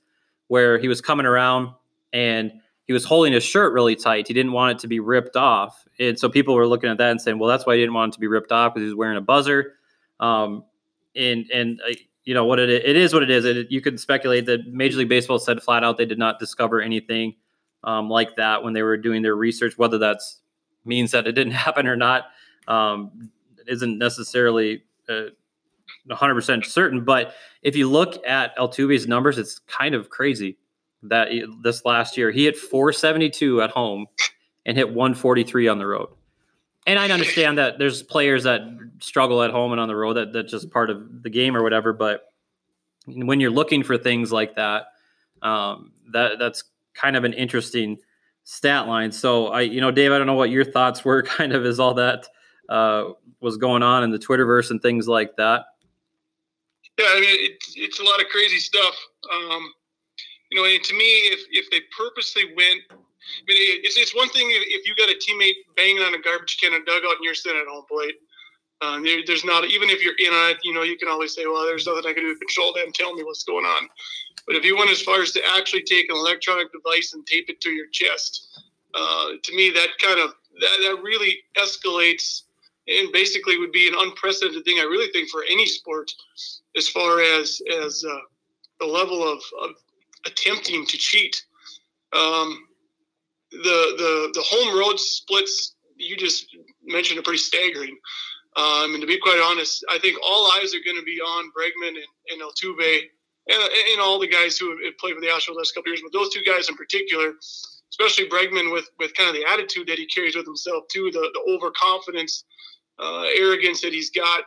where 0.48 0.78
he 0.78 0.86
was 0.86 1.00
coming 1.00 1.26
around 1.26 1.70
and 2.12 2.52
he 2.84 2.92
was 2.92 3.04
holding 3.04 3.32
his 3.32 3.42
shirt 3.42 3.72
really 3.72 3.96
tight. 3.96 4.28
He 4.28 4.34
didn't 4.34 4.52
want 4.52 4.72
it 4.72 4.78
to 4.80 4.88
be 4.88 5.00
ripped 5.00 5.36
off, 5.36 5.86
and 5.98 6.18
so 6.18 6.28
people 6.28 6.54
were 6.54 6.66
looking 6.66 6.90
at 6.90 6.98
that 6.98 7.10
and 7.10 7.20
saying, 7.20 7.38
"Well, 7.38 7.48
that's 7.48 7.64
why 7.64 7.74
he 7.74 7.80
didn't 7.80 7.94
want 7.94 8.12
it 8.12 8.14
to 8.14 8.20
be 8.20 8.26
ripped 8.26 8.52
off 8.52 8.74
because 8.74 8.84
he 8.84 8.88
was 8.88 8.94
wearing 8.94 9.16
a 9.16 9.22
buzzer." 9.22 9.74
Um, 10.20 10.64
and 11.16 11.46
and 11.50 11.80
uh, 11.88 11.94
you 12.24 12.34
know 12.34 12.44
what 12.44 12.58
it 12.58 12.68
it 12.68 12.96
is 12.96 13.14
what 13.14 13.22
it 13.22 13.30
is. 13.30 13.46
It, 13.46 13.70
you 13.70 13.80
could 13.80 13.98
speculate 13.98 14.44
that 14.46 14.66
Major 14.66 14.98
League 14.98 15.08
Baseball 15.08 15.38
said 15.38 15.62
flat 15.62 15.84
out 15.84 15.96
they 15.96 16.04
did 16.04 16.18
not 16.18 16.38
discover 16.38 16.82
anything 16.82 17.34
um, 17.84 18.08
like 18.08 18.36
that 18.36 18.62
when 18.62 18.72
they 18.72 18.82
were 18.82 18.96
doing 18.96 19.22
their 19.22 19.36
research. 19.36 19.76
Whether 19.76 19.98
that's 19.98 20.40
means 20.84 21.10
that 21.12 21.26
it 21.26 21.32
didn't 21.32 21.52
happen 21.66 21.86
or 21.86 21.96
not 21.96 22.26
um, 22.68 23.30
isn't 23.66 23.98
necessarily 23.98 24.82
uh, 25.08 25.26
100% 26.10 26.64
certain. 26.64 27.04
But 27.04 27.34
if 27.62 27.76
you 27.76 27.88
look 27.88 28.24
at 28.26 28.56
Altuve's 28.56 29.06
numbers, 29.06 29.38
it's 29.38 29.58
kind 29.60 29.94
of 29.94 30.10
crazy 30.10 30.58
that 31.04 31.30
he, 31.30 31.44
this 31.62 31.84
last 31.84 32.16
year 32.16 32.30
he 32.30 32.44
hit 32.44 32.56
472 32.56 33.62
at 33.62 33.70
home 33.70 34.06
and 34.64 34.76
hit 34.76 34.88
143 34.88 35.68
on 35.68 35.78
the 35.78 35.86
road. 35.86 36.08
And 36.86 36.98
I 36.98 37.08
understand 37.10 37.58
that 37.58 37.78
there's 37.78 38.02
players 38.02 38.44
that 38.44 38.62
struggle 38.98 39.42
at 39.42 39.50
home 39.50 39.72
and 39.72 39.80
on 39.80 39.88
the 39.88 39.94
road 39.94 40.14
that 40.14 40.32
that's 40.32 40.50
just 40.50 40.70
part 40.70 40.90
of 40.90 41.22
the 41.22 41.30
game 41.30 41.56
or 41.56 41.62
whatever. 41.62 41.92
But 41.92 42.24
when 43.06 43.38
you're 43.38 43.50
looking 43.50 43.84
for 43.84 43.96
things 43.96 44.32
like 44.32 44.56
that, 44.56 44.86
um, 45.42 45.92
that 46.12 46.38
that's 46.40 46.64
kind 46.94 47.16
of 47.16 47.24
an 47.24 47.32
interesting 47.32 47.98
stat 48.44 48.88
line. 48.88 49.12
So 49.12 49.48
I, 49.48 49.62
you 49.62 49.80
know, 49.80 49.90
Dave, 49.90 50.12
I 50.12 50.18
don't 50.18 50.26
know 50.26 50.34
what 50.34 50.50
your 50.50 50.64
thoughts 50.64 51.04
were 51.04 51.22
kind 51.22 51.52
of 51.52 51.64
as 51.64 51.80
all 51.80 51.94
that 51.94 52.26
uh, 52.68 53.10
was 53.40 53.56
going 53.56 53.82
on 53.82 54.04
in 54.04 54.10
the 54.10 54.18
Twitterverse 54.18 54.70
and 54.70 54.80
things 54.80 55.08
like 55.08 55.36
that. 55.36 55.64
Yeah, 56.98 57.06
I 57.08 57.20
mean, 57.20 57.36
it's, 57.40 57.74
it's 57.76 58.00
a 58.00 58.04
lot 58.04 58.20
of 58.20 58.28
crazy 58.28 58.58
stuff. 58.58 58.94
Um, 59.32 59.72
you 60.50 60.60
know, 60.60 60.68
and 60.68 60.84
to 60.84 60.94
me, 60.94 61.04
if, 61.32 61.40
if 61.50 61.70
they 61.70 61.80
purposely 61.96 62.44
went, 62.56 62.82
I 62.92 63.48
mean, 63.48 63.80
it's, 63.82 63.96
it's 63.96 64.14
one 64.14 64.28
thing 64.28 64.48
if, 64.50 64.86
you 64.86 64.94
got 64.94 65.08
a 65.08 65.16
teammate 65.16 65.64
banging 65.76 66.02
on 66.02 66.14
a 66.14 66.20
garbage 66.20 66.58
can 66.60 66.74
in 66.74 66.82
a 66.82 66.84
dugout 66.84 67.16
and 67.16 67.24
you're 67.24 67.34
sitting 67.34 67.60
at 67.60 67.66
home 67.66 67.84
plate. 67.88 68.14
Uh, 68.82 69.00
there, 69.00 69.20
there's 69.24 69.44
not 69.44 69.64
even 69.64 69.88
if 69.88 70.02
you're 70.02 70.18
in 70.18 70.34
on 70.34 70.50
it, 70.50 70.58
you 70.64 70.74
know, 70.74 70.82
you 70.82 70.98
can 70.98 71.08
always 71.08 71.34
say, 71.34 71.46
"Well, 71.46 71.64
there's 71.64 71.86
nothing 71.86 72.02
I 72.04 72.12
can 72.12 72.24
do 72.24 72.34
to 72.34 72.38
control 72.38 72.72
them. 72.72 72.90
Tell 72.92 73.14
me 73.14 73.22
what's 73.22 73.44
going 73.44 73.64
on." 73.64 73.88
But 74.44 74.56
if 74.56 74.64
you 74.64 74.76
went 74.76 74.90
as 74.90 75.00
far 75.00 75.22
as 75.22 75.30
to 75.32 75.40
actually 75.56 75.84
take 75.84 76.10
an 76.10 76.16
electronic 76.16 76.72
device 76.72 77.12
and 77.14 77.24
tape 77.24 77.48
it 77.48 77.60
to 77.60 77.70
your 77.70 77.86
chest, 77.92 78.60
uh, 78.94 79.28
to 79.40 79.54
me, 79.54 79.70
that 79.70 79.90
kind 80.00 80.18
of 80.18 80.34
that, 80.60 80.78
that 80.82 81.02
really 81.02 81.38
escalates 81.56 82.42
and 82.88 83.12
basically 83.12 83.56
would 83.58 83.70
be 83.70 83.86
an 83.86 83.94
unprecedented 83.96 84.64
thing. 84.64 84.78
I 84.80 84.82
really 84.82 85.12
think 85.12 85.30
for 85.30 85.44
any 85.48 85.66
sport, 85.66 86.10
as 86.76 86.88
far 86.88 87.20
as 87.20 87.62
as 87.80 88.04
uh, 88.04 88.18
the 88.80 88.86
level 88.86 89.22
of, 89.22 89.40
of, 89.62 89.70
attempting 90.26 90.86
to 90.86 90.96
cheat. 90.96 91.44
Um, 92.12 92.66
the 93.50 93.58
the 93.58 94.30
the 94.34 94.42
home 94.42 94.78
road 94.78 94.98
splits 94.98 95.74
you 95.96 96.16
just 96.16 96.46
mentioned 96.84 97.18
are 97.18 97.22
pretty 97.22 97.38
staggering. 97.38 97.96
Um, 98.56 98.92
and 98.92 99.00
to 99.00 99.06
be 99.06 99.18
quite 99.18 99.40
honest, 99.40 99.84
I 99.88 99.98
think 99.98 100.18
all 100.22 100.50
eyes 100.52 100.74
are 100.74 100.84
going 100.84 100.98
to 100.98 101.04
be 101.04 101.20
on 101.20 101.50
Bregman 101.56 101.96
and, 101.96 102.12
and 102.30 102.42
Altuve 102.42 103.08
and, 103.48 103.62
and 103.92 104.00
all 104.00 104.18
the 104.18 104.28
guys 104.28 104.58
who 104.58 104.70
have 104.70 104.98
played 104.98 105.14
for 105.14 105.20
the 105.20 105.28
Astros 105.28 105.46
the 105.46 105.52
last 105.54 105.74
couple 105.74 105.90
years. 105.90 106.02
But 106.02 106.12
those 106.12 106.28
two 106.32 106.42
guys 106.44 106.68
in 106.68 106.76
particular, 106.76 107.32
especially 107.90 108.28
Bregman 108.28 108.72
with, 108.72 108.90
with 108.98 109.14
kind 109.14 109.30
of 109.30 109.34
the 109.34 109.48
attitude 109.48 109.86
that 109.88 109.98
he 109.98 110.06
carries 110.06 110.36
with 110.36 110.44
himself 110.44 110.84
too, 110.88 111.10
the, 111.10 111.30
the 111.32 111.52
overconfidence, 111.52 112.44
uh, 112.98 113.24
arrogance 113.34 113.80
that 113.80 113.92
he's 113.92 114.10
got. 114.10 114.44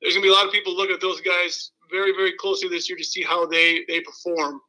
there's 0.00 0.14
going 0.14 0.22
to 0.22 0.28
be 0.28 0.32
a 0.32 0.36
lot 0.36 0.46
of 0.46 0.52
people 0.52 0.76
looking 0.76 0.94
at 0.94 1.00
those 1.00 1.20
guys 1.20 1.72
very, 1.90 2.12
very 2.12 2.32
closely 2.38 2.68
this 2.68 2.88
year 2.88 2.96
to 2.96 3.04
see 3.04 3.22
how 3.22 3.46
they 3.46 3.80
they 3.88 4.00
perform, 4.00 4.60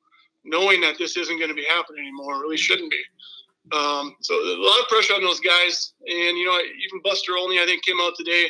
knowing 0.44 0.82
that 0.82 0.98
this 0.98 1.16
isn't 1.18 1.38
going 1.38 1.50
to 1.50 1.56
be 1.56 1.66
happening 1.66 2.02
anymore. 2.02 2.42
Really 2.42 2.58
shouldn't 2.58 2.90
be. 2.90 3.04
Um, 3.78 4.16
so 4.22 4.34
a 4.34 4.58
lot 4.58 4.80
of 4.82 4.88
pressure 4.88 5.14
on 5.14 5.22
those 5.22 5.40
guys, 5.40 5.94
and 6.08 6.36
you 6.36 6.46
know, 6.46 6.58
even 6.60 7.00
Buster 7.04 7.38
Olney, 7.38 7.60
I 7.60 7.66
think, 7.66 7.84
came 7.84 8.02
out 8.02 8.14
today 8.18 8.50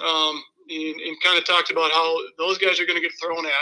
um, 0.00 0.42
and, 0.68 1.00
and 1.00 1.16
kind 1.22 1.38
of 1.38 1.44
talked 1.44 1.70
about 1.70 1.90
how 1.90 2.16
those 2.38 2.58
guys 2.58 2.80
are 2.80 2.86
going 2.86 3.00
to 3.00 3.02
get 3.02 3.12
thrown 3.22 3.46
at, 3.46 3.52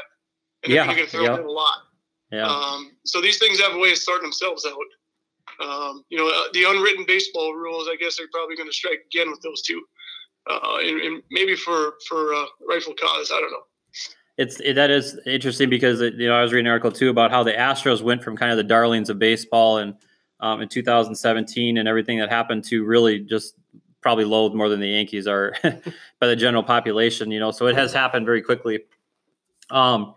and 0.62 0.72
they're 0.72 0.76
Yeah, 0.76 0.84
going 0.84 0.96
to 0.96 1.02
get 1.02 1.10
thrown 1.10 1.24
yeah. 1.24 1.34
at 1.34 1.44
a 1.44 1.50
lot. 1.50 1.78
Yeah. 2.30 2.46
Um, 2.46 2.92
so 3.04 3.20
these 3.20 3.38
things 3.38 3.60
have 3.60 3.74
a 3.74 3.78
way 3.78 3.92
of 3.92 3.98
sorting 3.98 4.24
themselves 4.24 4.66
out. 4.66 4.74
Um, 5.64 6.04
you 6.08 6.18
know, 6.18 6.26
uh, 6.28 6.48
the 6.52 6.64
unwritten 6.64 7.04
baseball 7.06 7.54
rules, 7.54 7.86
I 7.88 7.96
guess, 7.96 8.18
are 8.18 8.26
probably 8.32 8.56
going 8.56 8.68
to 8.68 8.74
strike 8.74 9.04
again 9.06 9.30
with 9.30 9.40
those 9.42 9.62
two, 9.62 9.82
uh, 10.50 10.78
and, 10.80 11.00
and 11.00 11.22
maybe 11.30 11.54
for 11.54 11.94
for 12.08 12.34
uh, 12.34 12.46
rightful 12.68 12.94
cause. 12.94 13.30
I 13.32 13.40
don't 13.40 13.52
know. 13.52 13.62
It's 14.36 14.58
it, 14.60 14.74
that 14.74 14.90
is 14.90 15.16
interesting 15.26 15.70
because 15.70 16.00
it, 16.00 16.14
you 16.14 16.26
know 16.26 16.34
I 16.34 16.42
was 16.42 16.52
reading 16.52 16.66
an 16.66 16.72
article 16.72 16.90
too 16.90 17.08
about 17.08 17.30
how 17.30 17.44
the 17.44 17.52
Astros 17.52 18.02
went 18.02 18.24
from 18.24 18.36
kind 18.36 18.50
of 18.50 18.56
the 18.56 18.64
darlings 18.64 19.10
of 19.10 19.18
baseball 19.18 19.78
and 19.78 19.94
um, 20.40 20.60
in 20.60 20.68
2017 20.68 21.78
and 21.78 21.88
everything 21.88 22.18
that 22.18 22.30
happened 22.30 22.64
to 22.64 22.84
really 22.84 23.20
just 23.20 23.54
probably 24.04 24.26
loathed 24.26 24.54
more 24.54 24.68
than 24.68 24.80
the 24.80 24.88
Yankees 24.88 25.26
are 25.26 25.56
by 26.20 26.26
the 26.26 26.36
general 26.36 26.62
population. 26.62 27.30
You 27.30 27.40
know, 27.40 27.50
so 27.50 27.66
it 27.66 27.74
has 27.74 27.90
happened 27.90 28.26
very 28.26 28.42
quickly. 28.42 28.80
Um, 29.70 30.14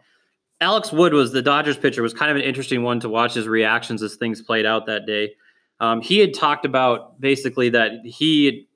Alex 0.60 0.92
Wood 0.92 1.14
was 1.14 1.32
the 1.32 1.42
Dodgers 1.42 1.78
pitcher 1.78 2.04
was 2.04 2.14
kind 2.14 2.30
of 2.30 2.36
an 2.36 2.44
interesting 2.44 2.84
one 2.84 3.00
to 3.00 3.08
watch 3.08 3.34
his 3.34 3.48
reactions 3.48 4.04
as 4.04 4.16
things 4.16 4.42
played 4.42 4.66
out 4.66 4.88
that 4.88 5.06
day. 5.06 5.36
Um, 5.80 6.02
he 6.02 6.20
had 6.20 6.34
talked 6.34 6.66
about 6.66 7.22
basically 7.22 7.70
that 7.70 7.92
he 8.04 8.68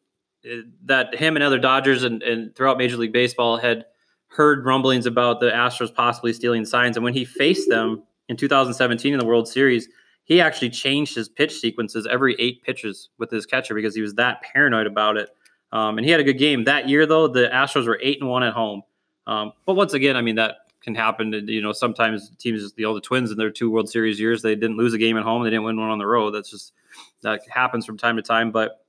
that 0.86 1.14
him 1.14 1.36
and 1.36 1.44
other 1.44 1.60
Dodgers 1.60 2.04
and, 2.04 2.24
and 2.24 2.56
throughout 2.56 2.78
Major 2.78 2.96
League 2.96 3.12
Baseball 3.12 3.58
had 3.58 3.84
heard 4.28 4.64
rumblings 4.64 5.06
about 5.06 5.42
the 5.42 5.50
Astros 5.50 5.94
possibly 5.94 6.32
stealing 6.32 6.64
signs. 6.64 6.96
And 6.96 7.04
when 7.04 7.14
he 7.14 7.26
faced 7.26 7.68
them 7.70 8.02
in 8.30 8.38
2017 8.38 9.12
in 9.12 9.20
the 9.20 9.26
World 9.26 9.50
Series, 9.50 9.90
he 10.24 10.42
actually 10.42 10.70
changed 10.70 11.16
his 11.16 11.30
pitch 11.30 11.60
sequences 11.60 12.08
every 12.10 12.36
eight 12.40 12.64
pitches 12.64 13.10
with 13.18 13.32
his 13.32 13.46
catcher 13.46 13.74
because 13.74 13.96
he 13.96 14.02
was 14.02 14.14
that 14.16 14.42
paranoid 14.42 14.88
about 14.88 15.18
it. 15.18 15.30
Um, 15.72 15.98
and 15.98 16.06
he 16.06 16.12
had 16.12 16.20
a 16.20 16.24
good 16.24 16.38
game 16.38 16.66
that 16.66 16.90
year, 16.90 17.06
though. 17.06 17.28
The 17.28 17.48
Astros 17.48 17.88
were 17.88 18.00
eight 18.02 18.20
and 18.22 18.30
one 18.30 18.44
at 18.44 18.54
home. 18.54 18.84
Um, 19.28 19.54
but 19.66 19.76
once 19.76 19.94
again, 19.94 20.16
I 20.16 20.22
mean 20.22 20.36
that 20.36 20.58
can 20.82 20.96
happen. 20.96 21.32
You 21.48 21.62
know, 21.62 21.72
sometimes 21.72 22.32
teams, 22.38 22.74
you 22.76 22.86
know, 22.86 22.94
the 22.94 23.02
Twins 23.02 23.32
in 23.32 23.38
their 23.38 23.52
two 23.52 23.70
World 23.70 23.90
Series 23.90 24.20
years, 24.20 24.42
they 24.42 24.56
didn't 24.56 24.78
lose 24.78 24.94
a 24.94 24.98
game 24.98 25.18
at 25.18 25.24
home, 25.24 25.44
they 25.44 25.50
didn't 25.50 25.64
win 25.64 25.80
one 25.80 25.90
on 25.90 26.00
the 26.00 26.08
road. 26.08 26.32
That's 26.32 26.50
just 26.50 26.74
that 27.22 27.42
happens 27.50 27.86
from 27.86 27.98
time 27.98 28.16
to 28.18 28.22
time. 28.22 28.52
But 28.52 28.84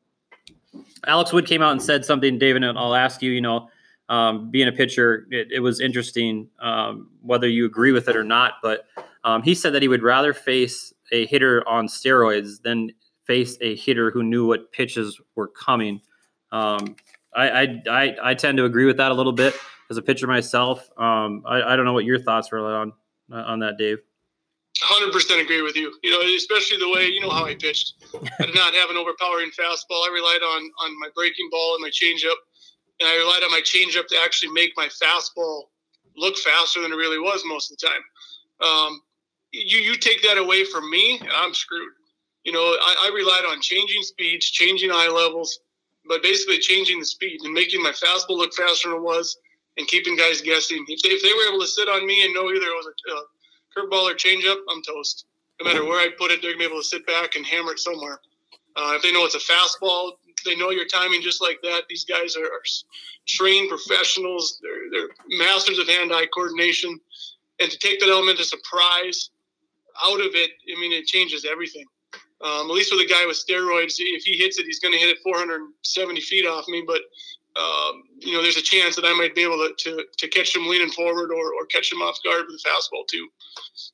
Alex 1.06 1.32
Wood 1.32 1.46
came 1.46 1.62
out 1.62 1.72
and 1.72 1.82
said 1.82 2.04
something, 2.04 2.38
David, 2.38 2.64
and 2.64 2.78
I'll 2.78 2.94
ask 2.94 3.22
you. 3.22 3.30
You 3.30 3.42
know, 3.42 3.68
um, 4.08 4.50
being 4.50 4.68
a 4.68 4.72
pitcher, 4.72 5.26
it, 5.30 5.48
it 5.52 5.60
was 5.60 5.80
interesting 5.80 6.48
um, 6.60 7.10
whether 7.20 7.48
you 7.48 7.66
agree 7.66 7.92
with 7.92 8.08
it 8.08 8.16
or 8.16 8.24
not. 8.24 8.54
But 8.62 8.86
um, 9.24 9.42
he 9.42 9.54
said 9.54 9.74
that 9.74 9.82
he 9.82 9.88
would 9.88 10.02
rather 10.02 10.32
face 10.32 10.91
a 11.12 11.26
hitter 11.26 11.66
on 11.68 11.86
steroids 11.86 12.60
than 12.62 12.90
face 13.26 13.56
a 13.60 13.76
hitter 13.76 14.10
who 14.10 14.22
knew 14.22 14.46
what 14.46 14.72
pitches 14.72 15.20
were 15.36 15.48
coming. 15.48 16.00
Um, 16.50 16.96
I, 17.34 17.48
I, 17.48 17.82
I 17.88 18.16
I 18.22 18.34
tend 18.34 18.58
to 18.58 18.64
agree 18.64 18.84
with 18.84 18.96
that 18.96 19.10
a 19.10 19.14
little 19.14 19.32
bit 19.32 19.54
as 19.90 19.96
a 19.96 20.02
pitcher 20.02 20.26
myself. 20.26 20.88
Um, 20.98 21.42
I, 21.46 21.62
I 21.62 21.76
don't 21.76 21.84
know 21.84 21.92
what 21.92 22.04
your 22.04 22.18
thoughts 22.18 22.50
were 22.50 22.74
on 22.74 22.92
on 23.30 23.60
that, 23.60 23.78
Dave. 23.78 23.98
Hundred 24.80 25.12
percent 25.12 25.40
agree 25.40 25.62
with 25.62 25.76
you. 25.76 25.94
You 26.02 26.10
know, 26.10 26.20
especially 26.34 26.78
the 26.78 26.90
way 26.90 27.06
you 27.06 27.20
know 27.20 27.30
how 27.30 27.44
I 27.44 27.54
pitched. 27.54 27.94
I 28.40 28.46
did 28.46 28.54
not 28.54 28.74
have 28.74 28.90
an 28.90 28.96
overpowering 28.96 29.50
fastball. 29.50 30.04
I 30.04 30.10
relied 30.12 30.42
on 30.42 30.70
on 30.80 30.98
my 30.98 31.08
breaking 31.14 31.48
ball 31.50 31.74
and 31.74 31.82
my 31.82 31.90
changeup, 31.90 32.36
and 33.00 33.08
I 33.08 33.16
relied 33.16 33.44
on 33.44 33.50
my 33.50 33.60
changeup 33.60 34.08
to 34.08 34.16
actually 34.22 34.52
make 34.52 34.72
my 34.76 34.88
fastball 34.88 35.64
look 36.16 36.36
faster 36.38 36.82
than 36.82 36.92
it 36.92 36.96
really 36.96 37.18
was 37.18 37.42
most 37.46 37.70
of 37.70 37.78
the 37.78 37.86
time. 37.86 38.02
Um, 38.68 39.00
you 39.52 39.78
you 39.78 39.96
take 39.96 40.22
that 40.22 40.38
away 40.38 40.64
from 40.64 40.90
me, 40.90 41.18
and 41.20 41.30
I'm 41.30 41.54
screwed. 41.54 41.92
You 42.44 42.52
know, 42.52 42.60
I, 42.60 43.10
I 43.10 43.14
relied 43.14 43.44
on 43.48 43.60
changing 43.60 44.02
speeds, 44.02 44.46
changing 44.46 44.90
eye 44.90 45.08
levels, 45.08 45.60
but 46.08 46.22
basically 46.22 46.58
changing 46.58 46.98
the 46.98 47.06
speed 47.06 47.40
and 47.44 47.52
making 47.52 47.82
my 47.82 47.92
fastball 47.92 48.38
look 48.38 48.52
faster 48.54 48.88
than 48.88 48.98
it 48.98 49.02
was, 49.02 49.36
and 49.76 49.86
keeping 49.86 50.16
guys 50.16 50.40
guessing. 50.40 50.84
If 50.88 51.02
they, 51.02 51.10
if 51.10 51.22
they 51.22 51.32
were 51.32 51.54
able 51.54 51.60
to 51.60 51.70
sit 51.70 51.88
on 51.88 52.06
me 52.06 52.24
and 52.24 52.34
know 52.34 52.50
either 52.50 52.66
it 52.66 52.76
was 52.76 52.86
a, 52.86 53.78
curveball 53.78 54.10
or 54.10 54.14
changeup, 54.14 54.58
I'm 54.70 54.82
toast. 54.82 55.26
No 55.60 55.66
matter 55.66 55.84
where 55.84 56.00
I 56.00 56.08
put 56.18 56.30
it, 56.30 56.42
they're 56.42 56.52
gonna 56.52 56.58
be 56.58 56.66
able 56.66 56.82
to 56.82 56.86
sit 56.86 57.06
back 57.06 57.36
and 57.36 57.46
hammer 57.46 57.72
it 57.72 57.78
somewhere. 57.78 58.20
Uh, 58.76 58.94
if 58.96 59.02
they 59.02 59.12
know 59.12 59.24
it's 59.24 59.34
a 59.34 59.38
fastball, 59.38 60.12
they 60.44 60.56
know 60.56 60.70
your 60.70 60.86
timing 60.86 61.22
just 61.22 61.40
like 61.40 61.58
that. 61.62 61.82
These 61.88 62.04
guys 62.04 62.36
are, 62.36 62.44
are 62.44 62.62
trained 63.26 63.68
professionals. 63.68 64.58
They're, 64.62 64.90
they're 64.90 65.38
masters 65.38 65.78
of 65.78 65.88
hand-eye 65.88 66.26
coordination, 66.34 66.98
and 67.60 67.70
to 67.70 67.78
take 67.78 68.00
that 68.00 68.08
element 68.08 68.40
of 68.40 68.46
surprise 68.46 69.30
out 70.04 70.20
of 70.20 70.34
it, 70.34 70.50
I 70.74 70.80
mean, 70.80 70.92
it 70.92 71.06
changes 71.06 71.44
everything. 71.44 71.84
Um, 72.42 72.68
at 72.68 72.74
least 72.74 72.92
with 72.92 73.06
a 73.06 73.08
guy 73.08 73.24
with 73.24 73.36
steroids, 73.36 73.94
if 73.98 74.24
he 74.24 74.36
hits 74.36 74.58
it, 74.58 74.66
he's 74.66 74.80
going 74.80 74.92
to 74.92 74.98
hit 74.98 75.08
it 75.08 75.18
470 75.22 76.20
feet 76.22 76.44
off 76.44 76.66
me. 76.68 76.82
But 76.84 77.02
um, 77.54 78.02
you 78.18 78.32
know, 78.32 78.42
there's 78.42 78.56
a 78.56 78.62
chance 78.62 78.96
that 78.96 79.04
I 79.04 79.12
might 79.12 79.34
be 79.34 79.42
able 79.42 79.58
to, 79.58 79.74
to, 79.78 80.04
to 80.18 80.28
catch 80.28 80.56
him 80.56 80.66
leaning 80.66 80.90
forward 80.90 81.30
or, 81.30 81.52
or 81.54 81.66
catch 81.66 81.92
him 81.92 82.00
off 82.00 82.16
guard 82.24 82.46
with 82.46 82.60
a 82.64 82.68
fastball 82.68 83.06
too. 83.06 83.28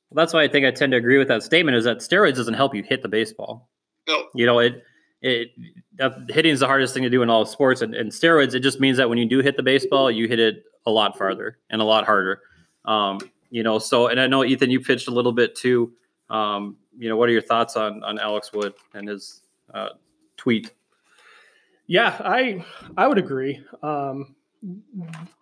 Well, 0.09 0.23
that's 0.23 0.33
why 0.33 0.43
I 0.43 0.47
think 0.47 0.65
I 0.65 0.71
tend 0.71 0.93
to 0.93 0.97
agree 0.97 1.17
with 1.17 1.27
that 1.27 1.43
statement. 1.43 1.77
Is 1.77 1.83
that 1.83 1.97
steroids 1.97 2.35
doesn't 2.35 2.53
help 2.53 2.73
you 2.73 2.83
hit 2.83 3.01
the 3.01 3.09
baseball. 3.09 3.69
No, 4.07 4.25
You 4.33 4.45
know, 4.45 4.59
it 4.59 4.83
it 5.21 5.49
that, 5.95 6.13
hitting 6.29 6.51
is 6.51 6.61
the 6.61 6.67
hardest 6.67 6.93
thing 6.93 7.03
to 7.03 7.09
do 7.09 7.21
in 7.21 7.29
all 7.29 7.45
sports, 7.45 7.81
and, 7.81 7.93
and 7.93 8.11
steroids 8.11 8.55
it 8.55 8.61
just 8.61 8.79
means 8.79 8.97
that 8.97 9.09
when 9.09 9.17
you 9.17 9.27
do 9.27 9.39
hit 9.39 9.57
the 9.57 9.63
baseball, 9.63 10.09
you 10.09 10.27
hit 10.27 10.39
it 10.39 10.63
a 10.85 10.91
lot 10.91 11.17
farther 11.17 11.59
and 11.69 11.81
a 11.81 11.85
lot 11.85 12.05
harder. 12.05 12.41
Um, 12.85 13.19
you 13.49 13.63
know, 13.63 13.79
so 13.79 14.07
and 14.07 14.19
I 14.19 14.27
know 14.27 14.43
Ethan, 14.43 14.69
you 14.69 14.79
pitched 14.79 15.07
a 15.07 15.11
little 15.11 15.31
bit 15.31 15.55
too. 15.55 15.93
Um, 16.29 16.77
you 16.97 17.09
know, 17.09 17.17
what 17.17 17.29
are 17.29 17.31
your 17.31 17.41
thoughts 17.41 17.75
on 17.75 18.03
on 18.03 18.19
Alex 18.19 18.51
Wood 18.53 18.73
and 18.93 19.07
his 19.07 19.41
uh, 19.73 19.89
tweet? 20.37 20.71
Yeah, 21.87 22.15
I 22.19 22.63
I 22.97 23.07
would 23.07 23.17
agree. 23.17 23.63
Um, 23.81 24.35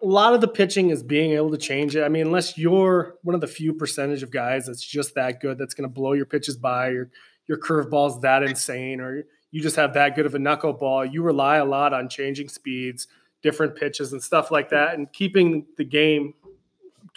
a 0.01 0.05
lot 0.05 0.33
of 0.33 0.41
the 0.41 0.47
pitching 0.47 0.91
is 0.91 1.01
being 1.01 1.31
able 1.31 1.49
to 1.51 1.57
change 1.57 1.95
it. 1.95 2.03
I 2.03 2.09
mean, 2.09 2.27
unless 2.27 2.57
you're 2.57 3.15
one 3.23 3.35
of 3.35 3.41
the 3.41 3.47
few 3.47 3.73
percentage 3.73 4.21
of 4.21 4.31
guys 4.31 4.67
that's 4.67 4.83
just 4.83 5.15
that 5.15 5.39
good, 5.41 5.57
that's 5.57 5.73
going 5.73 5.89
to 5.89 5.93
blow 5.93 6.13
your 6.13 6.25
pitches 6.25 6.55
by, 6.55 6.89
your 6.89 7.09
your 7.47 7.57
curveball's 7.57 8.21
that 8.21 8.43
insane, 8.43 9.01
or 9.01 9.23
you 9.51 9.61
just 9.61 9.75
have 9.75 9.93
that 9.93 10.15
good 10.15 10.25
of 10.25 10.35
a 10.35 10.37
knuckleball. 10.37 11.11
You 11.11 11.23
rely 11.23 11.57
a 11.57 11.65
lot 11.65 11.93
on 11.93 12.09
changing 12.09 12.49
speeds, 12.49 13.07
different 13.41 13.75
pitches, 13.75 14.13
and 14.13 14.21
stuff 14.21 14.51
like 14.51 14.69
that, 14.69 14.95
and 14.95 15.11
keeping 15.11 15.65
the 15.77 15.85
game, 15.85 16.33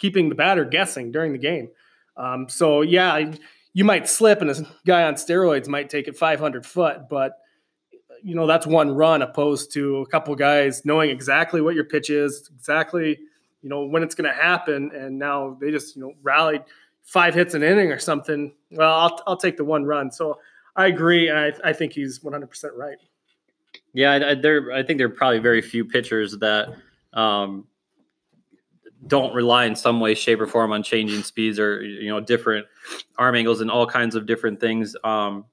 keeping 0.01 0.29
the 0.29 0.35
batter 0.35 0.65
guessing 0.65 1.11
during 1.11 1.31
the 1.31 1.37
game. 1.37 1.69
Um, 2.17 2.49
so 2.49 2.81
yeah, 2.81 3.31
you 3.73 3.85
might 3.85 4.09
slip, 4.09 4.41
and 4.41 4.49
a 4.49 4.65
guy 4.85 5.03
on 5.03 5.13
steroids 5.13 5.67
might 5.67 5.89
take 5.89 6.07
it 6.07 6.17
500 6.17 6.65
foot, 6.65 7.07
but 7.07 7.37
you 8.23 8.35
know 8.35 8.47
that's 8.47 8.67
one 8.67 8.91
run 8.91 9.21
opposed 9.21 9.71
to 9.73 9.97
a 9.97 10.05
couple 10.07 10.35
guys 10.35 10.83
knowing 10.85 11.09
exactly 11.09 11.61
what 11.61 11.75
your 11.75 11.85
pitch 11.85 12.09
is, 12.09 12.49
exactly 12.53 13.19
you 13.61 13.69
know 13.69 13.85
when 13.85 14.03
it's 14.03 14.15
going 14.15 14.29
to 14.29 14.35
happen, 14.35 14.91
and 14.93 15.17
now 15.17 15.55
they 15.61 15.71
just 15.71 15.95
you 15.95 16.01
know 16.01 16.13
rallied 16.23 16.63
five 17.03 17.33
hits 17.33 17.53
an 17.53 17.63
inning 17.63 17.91
or 17.91 17.99
something. 17.99 18.51
Well, 18.71 18.93
I'll 18.93 19.23
I'll 19.27 19.37
take 19.37 19.55
the 19.55 19.65
one 19.65 19.85
run. 19.85 20.11
So 20.11 20.39
I 20.75 20.87
agree, 20.87 21.29
and 21.29 21.37
I 21.37 21.53
I 21.63 21.73
think 21.73 21.93
he's 21.93 22.23
100 22.23 22.47
percent 22.47 22.73
right. 22.75 22.97
Yeah, 23.93 24.11
I, 24.11 24.31
I, 24.31 24.35
there. 24.35 24.71
I 24.71 24.83
think 24.83 24.97
there 24.97 25.07
are 25.07 25.11
probably 25.11 25.39
very 25.39 25.61
few 25.61 25.85
pitchers 25.85 26.37
that 26.39 26.75
um, 27.13 27.67
don't 29.07 29.33
rely 29.33 29.65
in 29.65 29.75
some 29.75 29.99
way, 29.99 30.13
shape, 30.13 30.39
or 30.39 30.47
form 30.47 30.71
on 30.71 30.83
changing 30.83 31.23
speeds 31.23 31.59
or 31.59 31.81
you 31.83 32.09
know 32.09 32.19
different 32.19 32.65
arm 33.17 33.35
angles 33.35 33.61
and 33.61 33.71
all 33.71 33.85
kinds 33.85 34.15
of 34.15 34.25
different 34.25 34.59
things. 34.59 34.95
Um, 35.03 35.45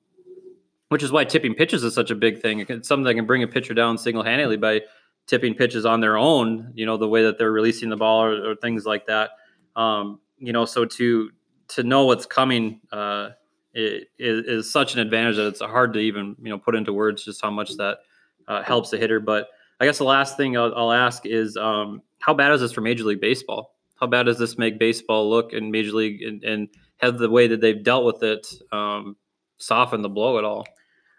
which 0.89 1.03
is 1.03 1.13
why 1.13 1.25
tipping 1.25 1.55
pitches 1.55 1.85
is 1.85 1.95
such 1.95 2.11
a 2.11 2.15
big 2.15 2.41
thing. 2.41 2.65
It's 2.67 2.89
something 2.89 3.05
that 3.05 3.15
can 3.15 3.27
bring 3.27 3.43
a 3.43 3.47
pitcher 3.47 3.75
down 3.75 3.99
single 3.99 4.23
handedly 4.23 4.57
by 4.57 4.83
tipping 5.27 5.55
pitches 5.55 5.85
on 5.85 6.01
their 6.01 6.17
own. 6.17 6.73
You 6.75 6.87
know 6.87 6.97
the 6.97 7.09
way 7.09 7.23
that 7.25 7.39
they're 7.39 7.53
releasing 7.53 7.89
the 7.89 7.97
ball 7.97 8.25
or, 8.25 8.51
or 8.53 8.57
things 8.57 8.85
like 8.85 9.07
that. 9.07 9.31
Um, 9.77 10.21
you 10.39 10.53
know, 10.53 10.65
so 10.65 10.85
to 10.85 11.31
to 11.69 11.83
know 11.83 12.07
what's 12.07 12.27
coming 12.27 12.81
uh, 12.93 13.31
is, 13.75 14.07
is 14.19 14.73
such 14.73 14.95
an 14.95 15.01
advantage 15.01 15.37
that 15.37 15.47
it's 15.47 15.61
hard 15.61 15.93
to 15.95 15.99
even 16.01 16.37
you 16.43 16.51
know 16.51 16.59
put 16.59 16.75
into 16.75 16.93
words 16.93 17.25
just 17.25 17.43
how 17.43 17.51
much 17.51 17.77
that 17.77 17.99
uh, 18.47 18.63
helps 18.63 18.93
a 18.93 18.99
hitter. 18.99 19.21
But 19.21 19.49
I 19.81 19.87
guess 19.87 19.99
the 19.99 20.05
last 20.05 20.37
thing 20.37 20.57
I'll, 20.57 20.75
I'll 20.75 20.93
ask 20.93 21.27
is 21.27 21.57
um, 21.57 22.03
how 22.19 22.35
bad 22.35 22.53
is 22.53 22.61
this 22.61 22.73
for 22.73 22.81
Major 22.81 23.05
League 23.05 23.21
Baseball? 23.21 23.75
How 23.97 24.07
bad 24.07 24.25
does 24.25 24.39
this 24.39 24.59
make 24.59 24.79
baseball 24.79 25.29
look 25.29 25.53
in 25.53 25.71
Major 25.71 25.93
League 25.93 26.23
and, 26.23 26.45
and 26.45 26.69
have 26.99 27.19
the 27.19 27.31
way 27.31 27.49
that 27.49 27.61
they've 27.61 27.83
dealt 27.83 28.05
with 28.05 28.23
it 28.23 28.47
um, 28.71 29.17
soften 29.59 30.03
the 30.03 30.09
blow 30.09 30.39
at 30.39 30.45
all? 30.45 30.67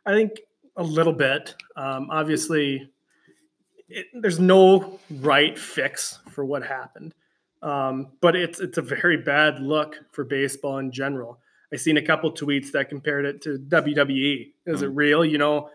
I 0.05 0.13
think 0.13 0.39
a 0.77 0.83
little 0.83 1.13
bit. 1.13 1.55
Um, 1.75 2.07
obviously, 2.09 2.89
it, 3.89 4.07
there's 4.13 4.39
no 4.39 4.99
right 5.09 5.57
fix 5.57 6.19
for 6.29 6.45
what 6.45 6.63
happened, 6.63 7.13
um, 7.61 8.13
but 8.21 8.35
it's 8.35 8.59
it's 8.59 8.77
a 8.77 8.81
very 8.81 9.17
bad 9.17 9.59
look 9.59 9.97
for 10.11 10.23
baseball 10.23 10.77
in 10.77 10.91
general. 10.91 11.39
I 11.71 11.75
seen 11.75 11.97
a 11.97 12.01
couple 12.01 12.31
tweets 12.31 12.71
that 12.71 12.89
compared 12.89 13.25
it 13.25 13.41
to 13.43 13.59
WWE. 13.59 14.53
Is 14.65 14.81
it 14.81 14.87
real? 14.87 15.23
You 15.23 15.37
know, 15.37 15.69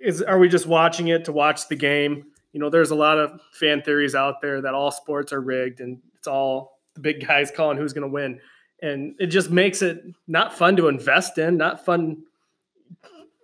is 0.00 0.22
are 0.22 0.38
we 0.38 0.48
just 0.48 0.66
watching 0.66 1.08
it 1.08 1.26
to 1.26 1.32
watch 1.32 1.68
the 1.68 1.76
game? 1.76 2.26
You 2.52 2.60
know, 2.60 2.70
there's 2.70 2.90
a 2.90 2.96
lot 2.96 3.18
of 3.18 3.40
fan 3.52 3.82
theories 3.82 4.14
out 4.14 4.40
there 4.40 4.60
that 4.60 4.74
all 4.74 4.90
sports 4.90 5.32
are 5.32 5.40
rigged 5.40 5.80
and 5.80 5.98
it's 6.16 6.26
all 6.26 6.78
the 6.94 7.00
big 7.00 7.26
guys 7.26 7.50
calling 7.50 7.78
who's 7.78 7.92
going 7.92 8.08
to 8.08 8.12
win. 8.12 8.40
And 8.82 9.14
it 9.18 9.26
just 9.26 9.50
makes 9.50 9.82
it 9.82 10.02
not 10.26 10.52
fun 10.52 10.76
to 10.76 10.88
invest 10.88 11.38
in, 11.38 11.56
not 11.56 11.84
fun 11.84 12.22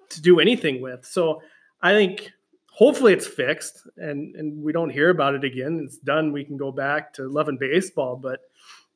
to 0.08 0.22
do 0.22 0.40
anything 0.40 0.80
with. 0.80 1.04
So 1.04 1.42
I 1.82 1.92
think 1.92 2.32
hopefully 2.70 3.12
it's 3.12 3.26
fixed 3.26 3.86
and, 3.96 4.34
and 4.34 4.62
we 4.62 4.72
don't 4.72 4.90
hear 4.90 5.10
about 5.10 5.34
it 5.34 5.44
again. 5.44 5.82
It's 5.84 5.98
done. 5.98 6.32
We 6.32 6.44
can 6.44 6.56
go 6.56 6.72
back 6.72 7.12
to 7.14 7.28
loving 7.28 7.58
baseball, 7.58 8.16
but 8.16 8.40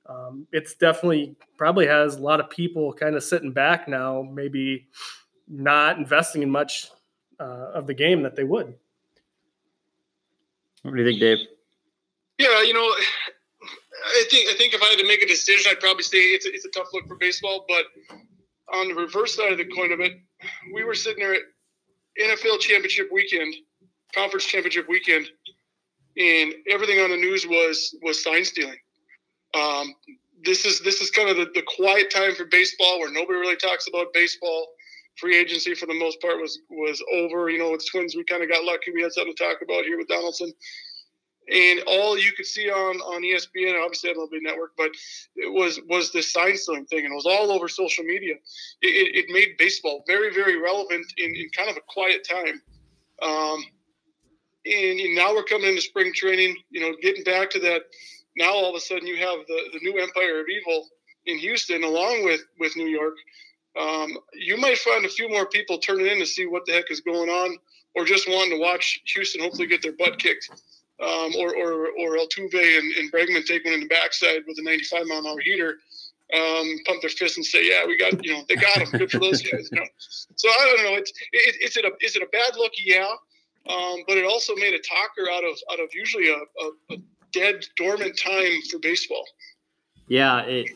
um, 0.07 0.47
it's 0.51 0.75
definitely 0.75 1.37
probably 1.57 1.87
has 1.87 2.17
a 2.17 2.21
lot 2.21 2.41
of 2.41 2.51
people 2.51 2.93
kind 2.93 3.15
of 3.15 3.23
sitting 3.23 3.53
back 3.53 3.87
now, 3.87 4.23
maybe 4.23 4.89
not 5.47 5.99
investing 5.99 6.43
in 6.43 6.51
much 6.51 6.91
uh, 7.39 7.71
of 7.75 7.87
the 7.87 7.95
game 7.95 8.23
that 8.23 8.35
they 8.35 8.45
would. 8.45 8.75
What 10.83 10.95
do 10.95 11.03
you 11.03 11.09
think, 11.09 11.20
Dave? 11.20 11.39
Yeah, 12.39 12.62
you 12.62 12.72
know, 12.72 12.81
I 12.81 14.24
think 14.31 14.49
I 14.49 14.55
think 14.55 14.74
if 14.74 14.83
I 14.83 14.87
had 14.87 14.99
to 14.99 15.07
make 15.07 15.22
a 15.22 15.26
decision, 15.26 15.70
I'd 15.70 15.81
probably 15.81 16.05
say 16.05 16.18
it's 16.18 16.47
a, 16.47 16.55
it's 16.55 16.64
a 16.64 16.70
tough 16.70 16.89
look 16.93 17.07
for 17.07 17.16
baseball. 17.16 17.66
But 17.68 17.85
on 18.72 18.89
the 18.89 18.95
reverse 18.95 19.37
side 19.37 19.53
of 19.53 19.59
the 19.59 19.66
coin 19.66 19.93
of 19.93 20.01
it, 20.01 20.12
we 20.72 20.85
were 20.85 20.95
sitting 20.95 21.22
there 21.22 21.35
at 21.35 21.43
NFL 22.20 22.61
championship 22.61 23.09
weekend, 23.12 23.55
conference 24.14 24.47
championship 24.47 24.89
weekend, 24.89 25.28
and 26.16 26.55
everything 26.70 26.99
on 27.01 27.11
the 27.11 27.16
news 27.16 27.47
was 27.47 27.95
was 28.03 28.22
sign 28.22 28.45
stealing. 28.45 28.78
Um, 29.55 29.95
this 30.45 30.64
is 30.64 30.81
this 30.81 31.03
is 31.03 31.11
kind 31.11 31.28
of 31.28 31.37
the, 31.37 31.51
the 31.55 31.62
quiet 31.76 32.11
time 32.11 32.35
for 32.35 32.45
baseball 32.47 33.01
where 33.01 33.12
nobody 33.12 33.39
really 33.39 33.57
talks 33.57 33.87
about 33.87 34.12
baseball. 34.14 34.68
Free 35.21 35.37
agency 35.37 35.75
for 35.75 35.87
the 35.87 35.99
most 35.99 36.21
part 36.21 36.41
was 36.41 36.59
was 36.71 37.03
over. 37.12 37.51
You 37.51 37.59
know, 37.59 37.71
with 37.73 37.81
the 37.81 37.89
Twins, 37.91 38.16
we 38.16 38.25
kind 38.25 38.43
of 38.43 38.49
got 38.49 38.64
lucky. 38.64 38.91
We 38.93 39.03
had 39.03 39.12
something 39.12 39.35
to 39.35 39.45
talk 39.45 39.59
about 39.62 39.85
here 39.85 39.99
with 39.99 40.09
Donaldson 40.09 40.53
and 41.51 41.81
all 41.87 42.18
you 42.18 42.33
could 42.33 42.47
see 42.47 42.71
on 42.71 42.97
on 43.01 43.23
ESPN, 43.23 43.83
obviously 43.83 44.12
MLB 44.14 44.43
Network, 44.43 44.73
but 44.77 44.91
it 45.37 45.53
was 45.53 45.81
was 45.89 46.12
this 46.12 46.33
sign 46.33 46.57
stealing 46.57 46.87
thing, 46.87 47.05
and 47.05 47.12
it 47.12 47.16
was 47.16 47.27
all 47.27 47.51
over 47.51 47.68
social 47.68 48.05
media. 48.05 48.35
It, 48.83 49.16
it 49.16 49.27
made 49.31 49.57
baseball 49.59 50.05
very 50.07 50.33
very 50.33 50.61
relevant 50.61 51.07
in, 51.16 51.35
in 51.35 51.51
kind 51.57 51.71
of 51.71 51.77
a 51.77 51.81
quiet 51.89 52.27
time. 52.29 52.62
Um, 53.23 53.64
and, 54.64 55.01
and 55.01 55.14
now 55.14 55.35
we're 55.35 55.45
coming 55.45 55.68
into 55.68 55.83
spring 55.83 56.12
training. 56.14 56.57
You 56.71 56.81
know, 56.81 56.97
getting 57.03 57.25
back 57.25 57.51
to 57.51 57.59
that. 57.61 57.83
Now 58.37 58.53
all 58.53 58.71
of 58.71 58.77
a 58.77 58.81
sudden 58.81 59.07
you 59.07 59.16
have 59.16 59.41
the 59.49 59.71
the 59.73 59.81
new 59.83 59.99
empire 59.99 60.41
of 60.41 60.47
evil 60.49 60.87
in 61.27 61.39
Houston, 61.39 61.83
along 61.83 62.25
with 62.25 62.43
with 62.59 62.77
New 62.77 62.89
York. 62.89 63.16
Um, 63.79 64.18
you 64.35 64.57
might 64.57 64.79
find 64.79 65.05
a 65.05 65.09
few 65.09 65.29
more 65.29 65.47
people 65.47 65.79
turning 65.79 66.07
in 66.07 66.18
to 66.18 66.27
see 66.27 66.47
what 66.47 66.66
the 66.66 66.73
heck 66.73 66.91
is 66.91 67.01
going 67.01 67.29
on, 67.29 67.57
or 67.95 68.05
just 68.05 68.29
wanting 68.29 68.51
to 68.51 68.59
watch 68.59 69.01
Houston 69.14 69.43
hopefully 69.43 69.66
get 69.66 69.83
their 69.83 69.93
butt 69.93 70.18
kicked 70.18 70.49
um, 71.01 71.33
or, 71.39 71.55
or, 71.57 71.89
or 71.99 72.16
Altuve 72.16 72.79
and, 72.79 72.93
and 72.97 73.12
Bregman 73.12 73.45
take 73.45 73.64
one 73.64 73.75
in 73.75 73.81
the 73.81 73.87
backside 73.87 74.43
with 74.47 74.59
a 74.59 74.62
95 74.62 75.07
mile 75.07 75.18
an 75.18 75.27
hour 75.27 75.41
heater, 75.41 75.79
um, 76.35 76.77
pump 76.87 77.01
their 77.01 77.11
fist 77.11 77.37
and 77.37 77.47
say, 77.47 77.66
yeah, 77.68 77.87
we 77.87 77.97
got, 77.97 78.23
you 78.25 78.35
know, 78.35 78.45
they 78.49 78.57
got 78.57 78.77
him. 78.77 78.91
Good 78.91 79.11
for 79.11 79.18
those 79.18 79.43
guys. 79.43 79.68
You 79.73 79.79
know? 79.81 79.87
So 80.37 80.49
I 80.49 80.75
don't 80.77 80.85
know. 80.85 80.99
It's, 80.99 81.12
it, 81.33 81.57
is 81.62 81.77
it 81.77 81.85
a, 81.85 81.93
is 82.05 82.16
it 82.16 82.23
a 82.23 82.27
bad 82.27 82.57
look? 82.57 82.73
Yeah. 82.85 83.12
Um, 83.68 84.03
but 84.07 84.16
it 84.16 84.25
also 84.25 84.55
made 84.57 84.75
a 84.75 84.79
talker 84.79 85.31
out 85.31 85.45
of, 85.45 85.57
out 85.73 85.81
of 85.81 85.89
usually 85.95 86.29
a, 86.29 86.35
a, 86.35 86.95
a 86.95 86.97
dead 87.33 87.64
dormant 87.77 88.18
time 88.18 88.61
for 88.71 88.79
baseball. 88.79 89.25
Yeah, 90.09 90.41
it, 90.41 90.71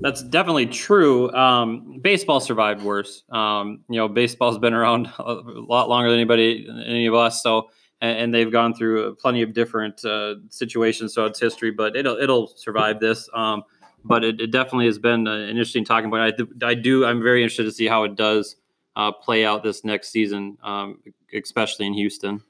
that's 0.00 0.22
definitely 0.22 0.66
true. 0.66 1.32
Um, 1.32 2.00
baseball 2.00 2.40
survived 2.40 2.82
worse. 2.82 3.24
Um, 3.30 3.80
you 3.88 3.96
know, 3.96 4.08
baseball's 4.08 4.58
been 4.58 4.74
around 4.74 5.06
a 5.18 5.34
lot 5.34 5.88
longer 5.88 6.10
than 6.10 6.18
anybody, 6.18 6.66
any 6.86 7.06
of 7.06 7.14
us. 7.14 7.42
So 7.42 7.70
and, 8.00 8.18
and 8.18 8.34
they've 8.34 8.50
gone 8.50 8.74
through 8.74 9.14
plenty 9.16 9.42
of 9.42 9.52
different 9.52 10.04
uh, 10.04 10.36
situations. 10.48 11.14
So 11.14 11.26
it's 11.26 11.38
history, 11.38 11.70
but 11.70 11.96
it'll 11.96 12.16
it'll 12.16 12.48
survive 12.56 13.00
this. 13.00 13.28
Um, 13.34 13.62
but 14.02 14.24
it, 14.24 14.40
it, 14.40 14.50
definitely 14.50 14.86
has 14.86 14.98
been 14.98 15.26
an 15.26 15.50
interesting 15.50 15.84
talking 15.84 16.08
point. 16.08 16.34
I, 16.62 16.66
I 16.66 16.74
do. 16.74 17.04
I'm 17.04 17.22
very 17.22 17.42
interested 17.42 17.64
to 17.64 17.72
see 17.72 17.86
how 17.86 18.04
it 18.04 18.16
does 18.16 18.56
uh, 18.96 19.12
play 19.12 19.44
out 19.44 19.62
this 19.62 19.84
next 19.84 20.08
season, 20.08 20.56
um, 20.62 21.00
especially 21.34 21.86
in 21.86 21.92
Houston. 21.92 22.42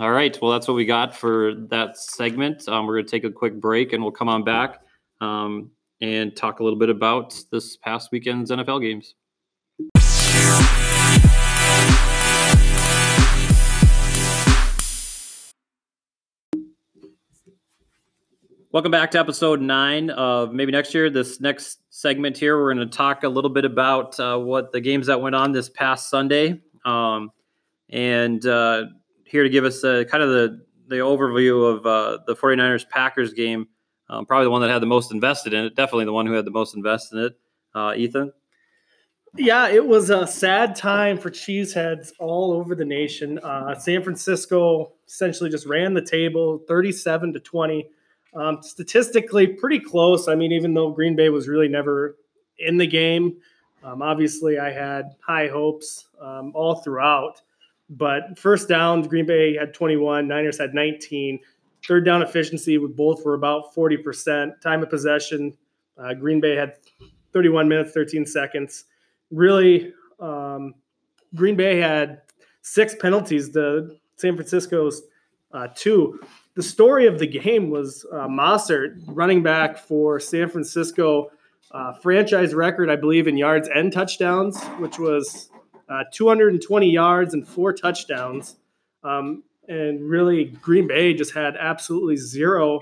All 0.00 0.10
right. 0.10 0.36
Well, 0.42 0.50
that's 0.50 0.66
what 0.66 0.74
we 0.74 0.84
got 0.84 1.16
for 1.16 1.54
that 1.70 1.96
segment. 1.96 2.68
Um, 2.68 2.86
we're 2.86 2.96
going 2.96 3.06
to 3.06 3.10
take 3.10 3.24
a 3.24 3.30
quick 3.30 3.60
break 3.60 3.92
and 3.92 4.02
we'll 4.02 4.12
come 4.12 4.28
on 4.28 4.42
back 4.42 4.80
um, 5.20 5.70
and 6.00 6.36
talk 6.36 6.60
a 6.60 6.64
little 6.64 6.78
bit 6.78 6.90
about 6.90 7.38
this 7.50 7.76
past 7.76 8.10
weekend's 8.12 8.50
NFL 8.50 8.80
games. 8.80 9.14
Welcome 18.72 18.92
back 18.92 19.10
to 19.10 19.18
episode 19.18 19.60
nine 19.60 20.10
of 20.10 20.52
maybe 20.52 20.70
next 20.70 20.94
year. 20.94 21.10
This 21.10 21.40
next 21.40 21.80
segment 21.90 22.38
here, 22.38 22.56
we're 22.56 22.72
going 22.72 22.88
to 22.88 22.96
talk 22.96 23.24
a 23.24 23.28
little 23.28 23.50
bit 23.50 23.64
about 23.64 24.18
uh, 24.20 24.38
what 24.38 24.70
the 24.70 24.80
games 24.80 25.08
that 25.08 25.20
went 25.20 25.34
on 25.34 25.50
this 25.50 25.68
past 25.68 26.08
Sunday, 26.08 26.60
um, 26.84 27.32
and 27.88 28.46
uh, 28.46 28.84
here 29.24 29.42
to 29.42 29.48
give 29.48 29.64
us 29.64 29.82
uh, 29.82 30.04
kind 30.08 30.22
of 30.22 30.28
the 30.28 30.64
the 30.86 30.96
overview 30.98 31.68
of 31.68 31.84
uh, 31.84 32.18
the 32.28 32.36
49ers 32.36 32.88
Packers 32.88 33.32
game. 33.32 33.66
Um, 34.10 34.26
probably 34.26 34.46
the 34.46 34.50
one 34.50 34.60
that 34.62 34.70
had 34.70 34.82
the 34.82 34.86
most 34.86 35.12
invested 35.12 35.54
in 35.54 35.64
it. 35.64 35.76
Definitely 35.76 36.06
the 36.06 36.12
one 36.12 36.26
who 36.26 36.32
had 36.32 36.44
the 36.44 36.50
most 36.50 36.74
invested 36.74 37.18
in 37.18 37.24
it. 37.26 37.38
Uh, 37.74 37.94
Ethan. 37.96 38.32
Yeah, 39.36 39.68
it 39.68 39.86
was 39.86 40.10
a 40.10 40.26
sad 40.26 40.74
time 40.74 41.16
for 41.16 41.30
cheeseheads 41.30 42.10
all 42.18 42.52
over 42.52 42.74
the 42.74 42.84
nation. 42.84 43.38
Uh, 43.38 43.76
San 43.76 44.02
Francisco 44.02 44.92
essentially 45.06 45.48
just 45.48 45.66
ran 45.66 45.94
the 45.94 46.02
table, 46.02 46.58
37 46.66 47.32
to 47.34 47.40
20 47.40 47.88
um, 48.34 48.62
statistically, 48.62 49.46
pretty 49.46 49.78
close. 49.78 50.28
I 50.28 50.34
mean, 50.34 50.52
even 50.52 50.74
though 50.74 50.90
Green 50.90 51.16
Bay 51.16 51.28
was 51.28 51.48
really 51.48 51.68
never 51.68 52.16
in 52.58 52.76
the 52.76 52.86
game, 52.86 53.36
um, 53.82 54.02
obviously 54.02 54.58
I 54.58 54.70
had 54.70 55.16
high 55.24 55.48
hopes 55.48 56.08
um, 56.20 56.52
all 56.54 56.76
throughout. 56.76 57.40
But 57.88 58.38
first 58.38 58.68
down, 58.68 59.02
Green 59.02 59.26
Bay 59.26 59.56
had 59.56 59.74
21, 59.74 60.28
Niners 60.28 60.58
had 60.58 60.74
19. 60.74 61.40
Third 61.86 62.04
down 62.04 62.22
efficiency 62.22 62.78
with 62.78 62.96
both 62.96 63.24
were 63.24 63.34
about 63.34 63.74
40%. 63.74 64.60
Time 64.60 64.82
of 64.82 64.90
possession, 64.90 65.56
uh, 65.98 66.14
Green 66.14 66.40
Bay 66.40 66.56
had 66.56 66.74
31 67.32 67.68
minutes, 67.68 67.92
13 67.92 68.26
seconds. 68.26 68.84
Really, 69.30 69.92
um, 70.18 70.74
Green 71.34 71.56
Bay 71.56 71.78
had 71.78 72.22
six 72.62 72.94
penalties 72.94 73.50
to 73.50 73.96
San 74.16 74.34
Francisco's 74.34 75.02
uh, 75.52 75.68
two 75.74 76.20
the 76.54 76.62
story 76.62 77.06
of 77.06 77.18
the 77.18 77.26
game 77.26 77.70
was 77.70 78.04
uh, 78.12 78.26
Mostert, 78.26 79.00
running 79.06 79.42
back 79.42 79.78
for 79.78 80.18
San 80.18 80.48
Francisco, 80.48 81.30
uh, 81.70 81.92
franchise 81.94 82.54
record, 82.54 82.90
I 82.90 82.96
believe, 82.96 83.28
in 83.28 83.36
yards 83.36 83.68
and 83.72 83.92
touchdowns, 83.92 84.62
which 84.78 84.98
was 84.98 85.50
uh, 85.88 86.04
220 86.12 86.90
yards 86.90 87.34
and 87.34 87.46
four 87.46 87.72
touchdowns. 87.72 88.56
Um, 89.04 89.44
and 89.70 90.08
really, 90.08 90.44
Green 90.44 90.86
Bay 90.86 91.14
just 91.14 91.32
had 91.32 91.56
absolutely 91.56 92.16
zero 92.16 92.80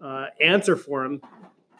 uh, 0.00 0.26
answer 0.40 0.76
for 0.76 1.04
him. 1.04 1.20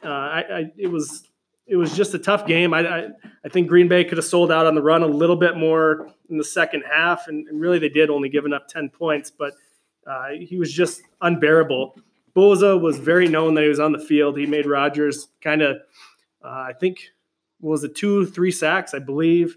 Uh, 0.05 0.09
I, 0.09 0.39
I, 0.41 0.73
it 0.77 0.89
was 0.89 1.29
it 1.67 1.77
was 1.77 1.95
just 1.95 2.15
a 2.15 2.19
tough 2.19 2.47
game. 2.47 2.73
I, 2.73 2.81
I, 2.81 3.09
I, 3.45 3.49
think 3.51 3.69
Green 3.69 3.89
Bay 3.89 4.03
could 4.03 4.17
have 4.17 4.25
sold 4.25 4.51
out 4.51 4.67
on 4.67 4.75
the 4.75 4.81
run 4.81 5.03
a 5.03 5.07
little 5.07 5.37
bit 5.37 5.57
more 5.57 6.09
in 6.31 6.39
the 6.39 6.45
second 6.45 6.83
half, 6.91 7.29
and, 7.29 7.47
and 7.47 7.61
really 7.61 7.79
they 7.79 7.91
did, 7.91 8.09
only 8.09 8.31
giving 8.31 8.55
up 8.55 8.69
10 8.69 8.89
points. 8.89 9.31
But– 9.31 9.53
uh, 10.09 10.31
he 10.41 10.57
was 10.57 10.73
just 10.73 11.03
unbearable. 11.21 11.97
Bosa 12.35 12.81
was 12.81 12.99
very 12.99 13.29
known 13.29 13.55
that 13.55 13.63
he 13.63 13.69
was 13.69 13.81
on 13.81 13.93
the 13.93 13.99
field. 13.99 14.39
He 14.39 14.47
made 14.47 14.65
Rodgers 14.65 15.29
kind 15.43 15.61
of, 15.61 15.77
uh, 16.43 16.49
I 16.49 16.73
think, 16.81 17.11
was 17.61 17.85
it 17.85 17.95
two, 17.95 18.25
three 18.25 18.51
sacks, 18.51 18.95
I 18.95 19.01
believe, 19.01 19.57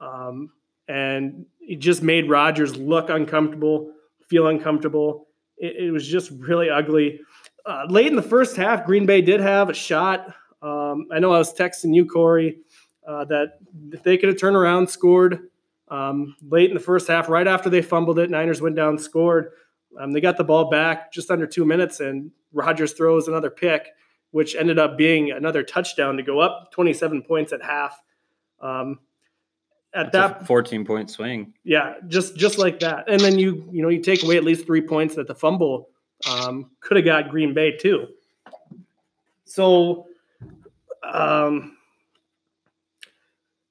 um, 0.00 0.50
and 0.88 1.46
he 1.60 1.76
just 1.76 2.02
made 2.02 2.28
Rodgers 2.28 2.76
look 2.76 3.10
uncomfortable, 3.10 3.92
feel 4.28 4.48
uncomfortable. 4.48 5.28
It, 5.56 5.86
it 5.86 5.90
was 5.90 6.06
just 6.06 6.30
really 6.30 6.70
ugly. 6.70 7.20
Uh, 7.64 7.84
late 7.88 8.06
in 8.06 8.16
the 8.16 8.22
first 8.22 8.56
half, 8.56 8.84
Green 8.84 9.06
Bay 9.06 9.20
did 9.20 9.40
have 9.40 9.70
a 9.70 9.74
shot. 9.74 10.34
Um, 10.62 11.08
I 11.12 11.18
know 11.18 11.32
I 11.32 11.38
was 11.38 11.52
texting 11.54 11.94
you, 11.94 12.06
Corey, 12.06 12.58
uh, 13.06 13.24
that 13.26 13.58
they 14.04 14.16
could 14.16 14.28
have 14.28 14.38
turned 14.38 14.56
around, 14.56 14.88
scored 14.88 15.50
um, 15.88 16.34
late 16.48 16.70
in 16.70 16.74
the 16.74 16.80
first 16.80 17.06
half, 17.08 17.28
right 17.28 17.46
after 17.46 17.70
they 17.70 17.82
fumbled 17.82 18.18
it, 18.18 18.30
Niners 18.30 18.60
went 18.60 18.76
down, 18.76 18.98
scored. 18.98 19.50
Um, 19.98 20.12
they 20.12 20.20
got 20.20 20.36
the 20.36 20.44
ball 20.44 20.68
back 20.68 21.12
just 21.12 21.30
under 21.30 21.46
two 21.46 21.64
minutes, 21.64 22.00
and 22.00 22.30
Rodgers 22.52 22.92
throws 22.92 23.28
another 23.28 23.50
pick, 23.50 23.88
which 24.32 24.56
ended 24.56 24.78
up 24.78 24.98
being 24.98 25.30
another 25.30 25.62
touchdown 25.62 26.16
to 26.16 26.22
go 26.22 26.40
up 26.40 26.72
27 26.72 27.22
points 27.22 27.52
at 27.52 27.62
half. 27.62 28.00
Um, 28.60 28.98
at 29.96 30.12
That's 30.12 30.38
that 30.40 30.46
14 30.46 30.84
point 30.84 31.10
swing. 31.10 31.54
Yeah, 31.64 31.94
just 32.06 32.36
just 32.36 32.58
like 32.58 32.80
that. 32.80 33.08
And 33.08 33.20
then 33.20 33.38
you 33.38 33.68
you 33.72 33.82
know 33.82 33.88
you 33.88 34.00
take 34.00 34.22
away 34.22 34.36
at 34.36 34.44
least 34.44 34.66
three 34.66 34.82
points 34.82 35.14
that 35.16 35.26
the 35.26 35.34
fumble 35.34 35.88
um, 36.30 36.70
could 36.80 36.96
have 36.96 37.06
got 37.06 37.30
Green 37.30 37.54
Bay 37.54 37.76
too. 37.76 38.08
So, 39.44 40.06
um, 41.02 41.76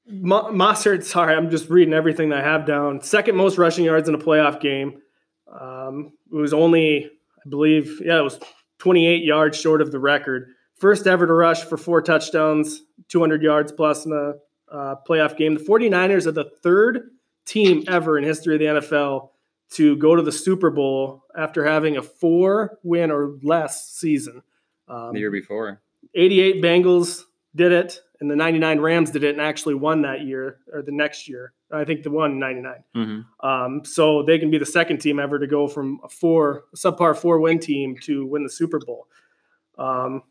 Mostert, 0.10 1.04
sorry, 1.04 1.36
I'm 1.36 1.50
just 1.50 1.70
reading 1.70 1.94
everything 1.94 2.32
I 2.34 2.42
have 2.42 2.66
down. 2.66 3.02
Second 3.02 3.36
most 3.36 3.58
rushing 3.58 3.86
yards 3.86 4.08
in 4.08 4.16
a 4.16 4.20
playoff 4.20 4.60
game. 4.60 5.02
Um, 5.48 6.14
it 6.32 6.36
was 6.36 6.54
only, 6.54 7.06
I 7.06 7.50
believe, 7.50 8.02
yeah, 8.04 8.20
it 8.20 8.24
was 8.24 8.40
28 8.80 9.24
yards 9.24 9.60
short 9.60 9.82
of 9.82 9.92
the 9.92 10.00
record. 10.00 10.50
First 10.76 11.08
ever 11.08 11.26
to 11.26 11.34
rush 11.34 11.64
for 11.64 11.78
four 11.78 12.02
touchdowns, 12.02 12.84
200 13.10 13.42
yards 13.42 13.72
plus 13.72 14.06
in 14.06 14.12
a 14.12 14.34
uh, 14.72 14.96
playoff 15.08 15.38
game. 15.38 15.56
The 15.56 15.64
49ers 15.64 16.26
are 16.26 16.32
the 16.32 16.52
third 16.62 17.12
team 17.46 17.84
ever 17.88 18.18
in 18.18 18.24
history 18.24 18.56
of 18.56 18.60
the 18.60 18.88
NFL 18.88 19.30
to 19.72 19.96
go 19.98 20.16
to 20.16 20.22
the 20.22 20.32
Super 20.32 20.70
Bowl 20.70 21.24
after 21.36 21.66
having 21.66 21.98
a 21.98 22.02
four 22.02 22.80
win 22.84 23.12
or 23.12 23.38
less 23.44 23.90
season. 23.90 24.42
Um, 24.88 25.14
the 25.14 25.20
year 25.20 25.32
before. 25.32 25.82
88 26.14 26.62
Bengals 26.64 27.24
did 27.56 27.72
it, 27.72 28.00
and 28.20 28.30
the 28.30 28.36
99 28.36 28.80
Rams 28.80 29.12
did 29.12 29.24
it 29.24 29.32
and 29.32 29.42
actually 29.42 29.76
won 29.76 30.02
that 30.04 30.22
year 30.22 30.60
or 30.72 30.82
the 30.82 30.92
next 30.92 31.28
year. 31.28 31.54
I 31.72 31.84
think 31.84 32.04
the 32.04 32.12
one 32.12 32.40
99. 32.40 32.84
Mm-hmm. 32.96 33.48
Um, 33.48 33.84
so 33.84 34.24
they 34.24 34.38
can 34.38 34.52
be 34.52 34.58
the 34.58 34.66
second 34.66 35.00
team 35.00 35.20
ever 35.20 35.40
to 35.40 35.48
go 35.48 35.68
from 35.68 36.00
a 36.04 36.10
four, 36.10 36.66
a 36.74 36.78
subpar 36.78 37.18
four 37.18 37.40
win 37.40 37.60
team 37.60 37.98
to 38.04 38.26
win 38.26 38.44
the 38.44 38.50
Super 38.50 38.80
Bowl. 38.80 39.08
Um, 39.78 40.24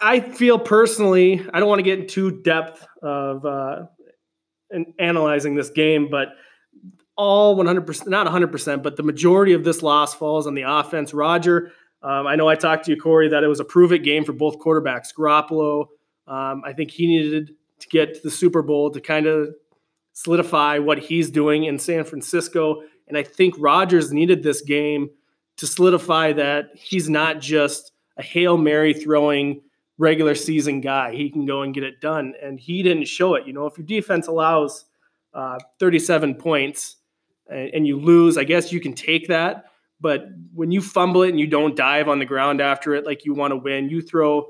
I 0.00 0.20
feel 0.20 0.58
personally, 0.58 1.46
I 1.52 1.60
don't 1.60 1.68
want 1.68 1.78
to 1.78 1.84
get 1.84 2.00
into 2.00 2.42
depth 2.42 2.86
of 3.02 3.44
uh, 3.44 3.84
in 4.70 4.94
analyzing 4.98 5.54
this 5.54 5.70
game, 5.70 6.08
but 6.10 6.28
all 7.16 7.56
100%, 7.56 8.08
not 8.08 8.26
100%, 8.26 8.82
but 8.82 8.96
the 8.96 9.02
majority 9.02 9.52
of 9.52 9.64
this 9.64 9.82
loss 9.82 10.14
falls 10.14 10.46
on 10.46 10.54
the 10.54 10.62
offense. 10.62 11.12
Roger, 11.12 11.72
um, 12.02 12.26
I 12.26 12.36
know 12.36 12.48
I 12.48 12.54
talked 12.54 12.86
to 12.86 12.90
you, 12.90 13.00
Corey, 13.00 13.28
that 13.28 13.44
it 13.44 13.48
was 13.48 13.60
a 13.60 13.64
prove 13.64 13.92
it 13.92 14.00
game 14.00 14.24
for 14.24 14.32
both 14.32 14.58
quarterbacks. 14.58 15.14
Garoppolo, 15.16 15.86
um, 16.26 16.62
I 16.64 16.72
think 16.72 16.90
he 16.90 17.06
needed 17.06 17.54
to 17.80 17.88
get 17.88 18.14
to 18.14 18.20
the 18.22 18.30
Super 18.30 18.62
Bowl 18.62 18.90
to 18.90 19.00
kind 19.00 19.26
of 19.26 19.54
solidify 20.14 20.78
what 20.78 20.98
he's 20.98 21.30
doing 21.30 21.64
in 21.64 21.78
San 21.78 22.04
Francisco. 22.04 22.82
And 23.08 23.16
I 23.16 23.22
think 23.22 23.54
Rodgers 23.58 24.12
needed 24.12 24.42
this 24.42 24.62
game 24.62 25.10
to 25.58 25.66
solidify 25.66 26.32
that 26.32 26.70
he's 26.74 27.08
not 27.08 27.40
just 27.40 27.91
a 28.16 28.22
Hail 28.22 28.56
Mary 28.56 28.94
throwing 28.94 29.62
regular 29.98 30.34
season 30.34 30.80
guy. 30.80 31.14
He 31.14 31.30
can 31.30 31.46
go 31.46 31.62
and 31.62 31.74
get 31.74 31.84
it 31.84 32.00
done. 32.00 32.34
And 32.42 32.58
he 32.58 32.82
didn't 32.82 33.06
show 33.06 33.34
it. 33.34 33.46
You 33.46 33.52
know, 33.52 33.66
if 33.66 33.78
your 33.78 33.86
defense 33.86 34.26
allows 34.26 34.86
uh, 35.34 35.58
37 35.78 36.34
points 36.34 36.96
and, 37.48 37.70
and 37.74 37.86
you 37.86 37.98
lose, 37.98 38.36
I 38.36 38.44
guess 38.44 38.72
you 38.72 38.80
can 38.80 38.94
take 38.94 39.28
that. 39.28 39.66
But 40.00 40.26
when 40.52 40.72
you 40.72 40.80
fumble 40.80 41.22
it 41.22 41.28
and 41.28 41.38
you 41.38 41.46
don't 41.46 41.76
dive 41.76 42.08
on 42.08 42.18
the 42.18 42.24
ground 42.24 42.60
after 42.60 42.94
it 42.94 43.06
like 43.06 43.24
you 43.24 43.34
want 43.34 43.52
to 43.52 43.56
win, 43.56 43.88
you 43.88 44.02
throw 44.02 44.46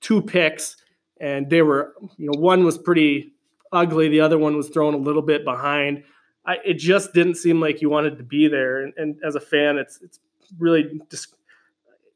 two 0.00 0.20
picks 0.20 0.76
and 1.20 1.48
they 1.48 1.62
were, 1.62 1.94
you 2.16 2.26
know, 2.30 2.38
one 2.38 2.64
was 2.64 2.76
pretty 2.76 3.32
ugly, 3.72 4.08
the 4.08 4.20
other 4.20 4.38
one 4.38 4.56
was 4.56 4.68
thrown 4.68 4.94
a 4.94 4.98
little 4.98 5.22
bit 5.22 5.44
behind. 5.44 6.02
I, 6.44 6.56
it 6.64 6.74
just 6.74 7.12
didn't 7.12 7.36
seem 7.36 7.60
like 7.60 7.80
you 7.80 7.90
wanted 7.90 8.18
to 8.18 8.24
be 8.24 8.48
there. 8.48 8.82
And, 8.82 8.92
and 8.96 9.16
as 9.24 9.34
a 9.34 9.40
fan, 9.40 9.78
it's 9.78 10.00
it's 10.02 10.20
really 10.58 10.82
it 10.82 11.10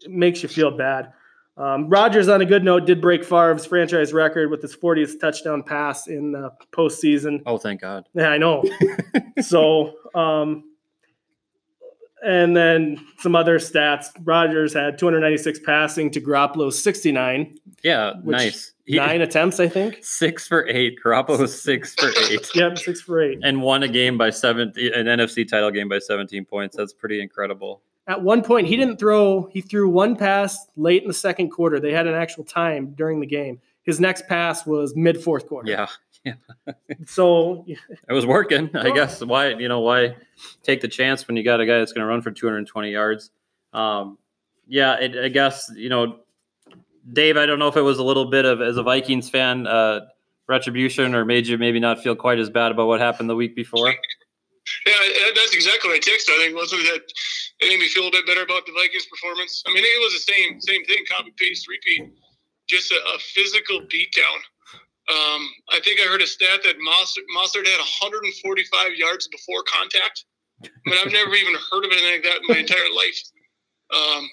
makes 0.08 0.42
you 0.42 0.48
feel 0.48 0.70
bad. 0.70 1.12
Um, 1.56 1.88
Rodgers, 1.90 2.28
on 2.28 2.40
a 2.40 2.46
good 2.46 2.64
note, 2.64 2.86
did 2.86 3.02
break 3.02 3.22
Favre's 3.22 3.66
franchise 3.66 4.12
record 4.12 4.50
with 4.50 4.62
his 4.62 4.74
40th 4.74 5.20
touchdown 5.20 5.62
pass 5.62 6.06
in 6.06 6.32
the 6.32 6.50
postseason. 6.72 7.42
Oh, 7.44 7.58
thank 7.58 7.82
God. 7.82 8.08
Yeah, 8.14 8.30
I 8.30 8.38
know. 8.38 8.64
so, 9.42 9.92
um, 10.14 10.64
and 12.24 12.56
then 12.56 13.04
some 13.18 13.34
other 13.34 13.58
stats. 13.58 14.06
Rodgers 14.24 14.72
had 14.72 14.98
296 14.98 15.60
passing 15.60 16.10
to 16.12 16.20
Garoppolo's 16.20 16.82
69. 16.82 17.58
Yeah, 17.82 18.14
nice. 18.24 18.72
He, 18.84 18.96
nine 18.96 19.20
attempts, 19.20 19.60
I 19.60 19.68
think. 19.68 19.98
Six 20.02 20.48
for 20.48 20.66
eight. 20.66 20.98
Garoppolo 21.04 21.38
was 21.38 21.62
six 21.62 21.94
for 21.94 22.10
eight. 22.28 22.48
yep, 22.54 22.76
six 22.76 23.00
for 23.00 23.22
eight. 23.22 23.38
And 23.42 23.62
won 23.62 23.84
a 23.84 23.88
game 23.88 24.18
by 24.18 24.30
seven, 24.30 24.72
an 24.76 25.06
NFC 25.06 25.48
title 25.48 25.70
game 25.70 25.88
by 25.88 26.00
17 26.00 26.44
points. 26.44 26.76
That's 26.76 26.92
pretty 26.92 27.20
incredible. 27.20 27.82
At 28.10 28.22
one 28.22 28.42
point, 28.42 28.66
he 28.66 28.76
didn't 28.76 28.96
throw. 28.96 29.48
He 29.52 29.60
threw 29.60 29.88
one 29.88 30.16
pass 30.16 30.66
late 30.76 31.00
in 31.00 31.06
the 31.06 31.14
second 31.14 31.50
quarter. 31.50 31.78
They 31.78 31.92
had 31.92 32.08
an 32.08 32.14
actual 32.14 32.42
time 32.42 32.92
during 32.96 33.20
the 33.20 33.26
game. 33.26 33.60
His 33.84 34.00
next 34.00 34.26
pass 34.26 34.66
was 34.66 34.96
mid 34.96 35.22
fourth 35.22 35.46
quarter. 35.46 35.70
Yeah. 35.70 35.86
Yeah. 36.24 36.34
so 37.06 37.64
it 37.68 38.12
was 38.12 38.26
working. 38.26 38.68
I 38.74 38.90
guess 38.90 39.22
why 39.22 39.50
you 39.50 39.68
know 39.68 39.78
why 39.78 40.16
take 40.64 40.80
the 40.80 40.88
chance 40.88 41.28
when 41.28 41.36
you 41.36 41.44
got 41.44 41.60
a 41.60 41.66
guy 41.66 41.78
that's 41.78 41.92
going 41.92 42.00
to 42.00 42.06
run 42.06 42.20
for 42.20 42.32
220 42.32 42.90
yards. 42.90 43.30
Um, 43.72 44.18
yeah, 44.66 44.98
it, 44.98 45.16
I 45.16 45.28
guess 45.28 45.70
you 45.76 45.88
know, 45.88 46.18
Dave. 47.12 47.36
I 47.36 47.46
don't 47.46 47.60
know 47.60 47.68
if 47.68 47.76
it 47.76 47.82
was 47.82 47.98
a 47.98 48.04
little 48.04 48.28
bit 48.28 48.44
of 48.44 48.60
as 48.60 48.76
a 48.76 48.82
Vikings 48.82 49.30
fan 49.30 49.68
uh, 49.68 50.00
retribution 50.48 51.14
or 51.14 51.24
made 51.24 51.46
you 51.46 51.58
maybe 51.58 51.78
not 51.78 52.02
feel 52.02 52.16
quite 52.16 52.40
as 52.40 52.50
bad 52.50 52.72
about 52.72 52.88
what 52.88 52.98
happened 52.98 53.30
the 53.30 53.36
week 53.36 53.54
before. 53.54 53.94
Yeah, 54.84 54.92
that's 55.34 55.54
exactly 55.54 55.90
what 55.90 55.96
it 55.96 56.02
takes 56.02 56.28
I 56.28 56.36
think 56.38 56.56
wasn't 56.56 56.82
that 56.82 57.02
it 57.60 57.68
made 57.68 57.80
me 57.80 57.88
feel 57.88 58.08
a 58.08 58.10
bit 58.10 58.26
better 58.26 58.42
about 58.42 58.64
the 58.66 58.72
Vikings' 58.72 59.06
performance. 59.06 59.62
I 59.66 59.72
mean, 59.72 59.84
it 59.84 60.00
was 60.00 60.14
the 60.14 60.32
same 60.32 60.60
same 60.60 60.84
thing, 60.84 61.04
copy 61.08 61.32
paste, 61.36 61.68
repeat, 61.68 62.12
just 62.68 62.90
a, 62.90 62.98
a 63.14 63.18
physical 63.18 63.80
beatdown. 63.92 64.38
Um, 65.10 65.42
I 65.70 65.80
think 65.82 65.98
I 66.00 66.06
heard 66.08 66.22
a 66.22 66.26
stat 66.26 66.60
that 66.62 66.76
Mostert, 66.78 67.66
had 67.66 67.82
145 67.82 68.94
yards 68.94 69.26
before 69.28 69.64
contact. 69.66 70.24
I 70.62 70.68
mean, 70.86 70.98
I've 71.02 71.12
never 71.12 71.34
even 71.34 71.54
heard 71.70 71.84
of 71.84 71.90
anything 71.90 72.20
like 72.20 72.22
that 72.22 72.40
in 72.42 72.48
my 72.48 72.58
entire 72.58 72.92
life. 72.94 73.20
Um, 73.90 74.30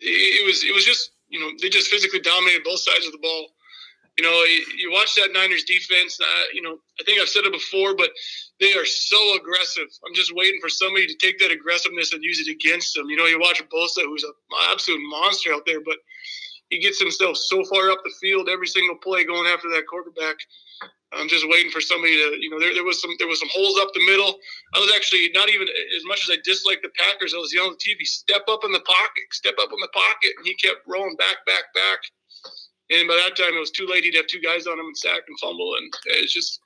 it, 0.00 0.40
it, 0.40 0.46
was 0.46 0.64
it 0.64 0.72
was 0.74 0.84
just 0.84 1.10
you 1.28 1.38
know 1.38 1.50
they 1.60 1.68
just 1.68 1.90
physically 1.90 2.20
dominated 2.20 2.64
both 2.64 2.80
sides 2.80 3.06
of 3.06 3.12
the 3.12 3.18
ball. 3.18 3.50
You 4.18 4.24
know, 4.24 4.32
you, 4.78 4.90
watch 4.92 5.14
that 5.16 5.32
Niners 5.32 5.64
defense. 5.64 6.18
Uh, 6.20 6.44
you 6.54 6.62
know, 6.62 6.78
I 6.98 7.04
think 7.04 7.20
I've 7.20 7.28
said 7.28 7.44
it 7.44 7.52
before, 7.52 7.94
but 7.94 8.10
they 8.60 8.72
are 8.72 8.86
so 8.86 9.36
aggressive. 9.36 9.88
I'm 10.06 10.14
just 10.14 10.34
waiting 10.34 10.58
for 10.60 10.70
somebody 10.70 11.06
to 11.06 11.14
take 11.16 11.38
that 11.40 11.52
aggressiveness 11.52 12.12
and 12.14 12.22
use 12.24 12.40
it 12.40 12.50
against 12.50 12.94
them. 12.94 13.10
You 13.10 13.16
know, 13.16 13.26
you 13.26 13.38
watch 13.38 13.62
Bosa, 13.68 14.04
who's 14.04 14.24
an 14.24 14.32
absolute 14.72 15.02
monster 15.10 15.52
out 15.52 15.66
there, 15.66 15.80
but 15.84 15.98
he 16.70 16.78
gets 16.80 16.98
himself 16.98 17.36
so 17.36 17.62
far 17.64 17.90
up 17.90 17.98
the 18.04 18.14
field 18.20 18.48
every 18.48 18.66
single 18.66 18.96
play 18.96 19.24
going 19.24 19.46
after 19.46 19.68
that 19.70 19.86
quarterback. 19.86 20.36
I'm 21.12 21.28
just 21.28 21.46
waiting 21.48 21.70
for 21.70 21.80
somebody 21.80 22.16
to, 22.16 22.36
you 22.40 22.50
know, 22.50 22.58
there, 22.58 22.74
there 22.74 22.84
was 22.84 23.00
some 23.00 23.12
there 23.18 23.28
was 23.28 23.38
some 23.38 23.48
holes 23.52 23.78
up 23.80 23.94
the 23.94 24.04
middle. 24.04 24.34
I 24.74 24.80
was 24.80 24.92
actually 24.94 25.30
not 25.32 25.48
even 25.48 25.68
as 25.68 26.04
much 26.04 26.28
as 26.28 26.36
I 26.36 26.40
disliked 26.42 26.82
the 26.82 26.90
Packers. 26.98 27.32
I 27.32 27.38
was 27.38 27.54
yelling 27.54 27.72
at 27.72 27.78
the 27.78 27.94
TV, 27.94 28.04
"Step 28.04 28.42
up 28.48 28.64
in 28.64 28.72
the 28.72 28.80
pocket, 28.80 29.24
step 29.30 29.54
up 29.60 29.70
in 29.72 29.78
the 29.80 29.92
pocket," 29.94 30.34
and 30.36 30.46
he 30.46 30.54
kept 30.54 30.82
rolling 30.86 31.16
back, 31.16 31.46
back, 31.46 31.72
back. 31.74 32.00
And 32.90 33.08
by 33.08 33.14
that 33.16 33.36
time, 33.36 33.54
it 33.54 33.60
was 33.60 33.70
too 33.70 33.86
late. 33.90 34.04
He'd 34.04 34.14
have 34.14 34.26
two 34.26 34.40
guys 34.40 34.66
on 34.66 34.78
him 34.78 34.86
and 34.86 34.96
sack 34.96 35.22
and 35.26 35.38
fumble, 35.40 35.74
and 35.76 35.92
it's 36.06 36.32
just 36.32 36.60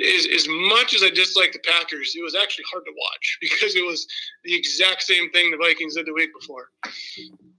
as, 0.00 0.26
as 0.34 0.46
much 0.48 0.94
as 0.94 1.02
I 1.02 1.10
dislike 1.10 1.52
the 1.52 1.58
Packers, 1.60 2.14
it 2.16 2.22
was 2.22 2.34
actually 2.34 2.64
hard 2.70 2.84
to 2.84 2.92
watch 2.92 3.38
because 3.40 3.76
it 3.76 3.84
was 3.84 4.06
the 4.44 4.54
exact 4.54 5.02
same 5.02 5.30
thing 5.30 5.50
the 5.50 5.56
Vikings 5.56 5.94
did 5.94 6.06
the 6.06 6.12
week 6.12 6.30
before. 6.38 6.70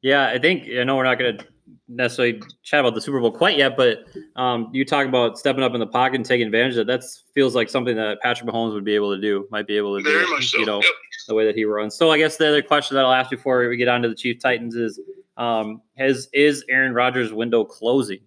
Yeah, 0.02 0.28
I 0.28 0.38
think 0.38 0.70
I 0.78 0.84
know 0.84 0.96
we're 0.96 1.04
not 1.04 1.18
going 1.18 1.38
to 1.38 1.46
necessarily 1.90 2.42
chat 2.64 2.80
about 2.80 2.94
the 2.94 3.02
Super 3.02 3.20
Bowl 3.20 3.32
quite 3.32 3.58
yet, 3.58 3.76
but 3.76 4.06
um, 4.36 4.70
you 4.72 4.86
talk 4.86 5.08
about 5.08 5.40
stepping 5.40 5.64
up 5.64 5.74
in 5.74 5.80
the 5.80 5.88
pocket 5.88 6.16
and 6.16 6.26
taking 6.26 6.46
advantage 6.46 6.78
of 6.78 6.88
that. 6.88 7.02
That 7.02 7.08
feels 7.34 7.56
like 7.56 7.70
something 7.70 7.96
that 7.96 8.22
Patrick 8.22 8.50
Mahomes 8.50 8.74
would 8.74 8.86
be 8.86 8.96
able 8.96 9.16
to 9.16 9.22
do, 9.22 9.48
might 9.52 9.68
be 9.68 9.76
able 9.76 9.98
to 9.98 10.04
Very 10.04 10.26
do, 10.26 10.42
so. 10.42 10.60
you 10.60 10.66
know, 10.66 10.78
yep. 10.78 10.92
the 11.28 11.34
way 11.34 11.46
that 11.46 11.56
he 11.56 11.66
runs. 11.66 11.96
So 11.96 12.12
I 12.12 12.18
guess 12.18 12.38
the 12.38 12.48
other 12.48 12.62
question 12.62 12.96
that 12.96 13.06
I'll 13.06 13.14
ask 13.14 13.30
before 13.30 13.68
we 13.68 13.78
get 13.78 13.88
on 13.88 14.02
to 14.04 14.10
the 14.10 14.16
Chief 14.16 14.40
Titans 14.40 14.76
is, 14.76 15.00
um, 15.38 15.82
has 15.96 16.28
is 16.34 16.66
Aaron 16.70 16.94
Rodgers' 16.94 17.32
window 17.32 17.64
closing? 17.64 18.20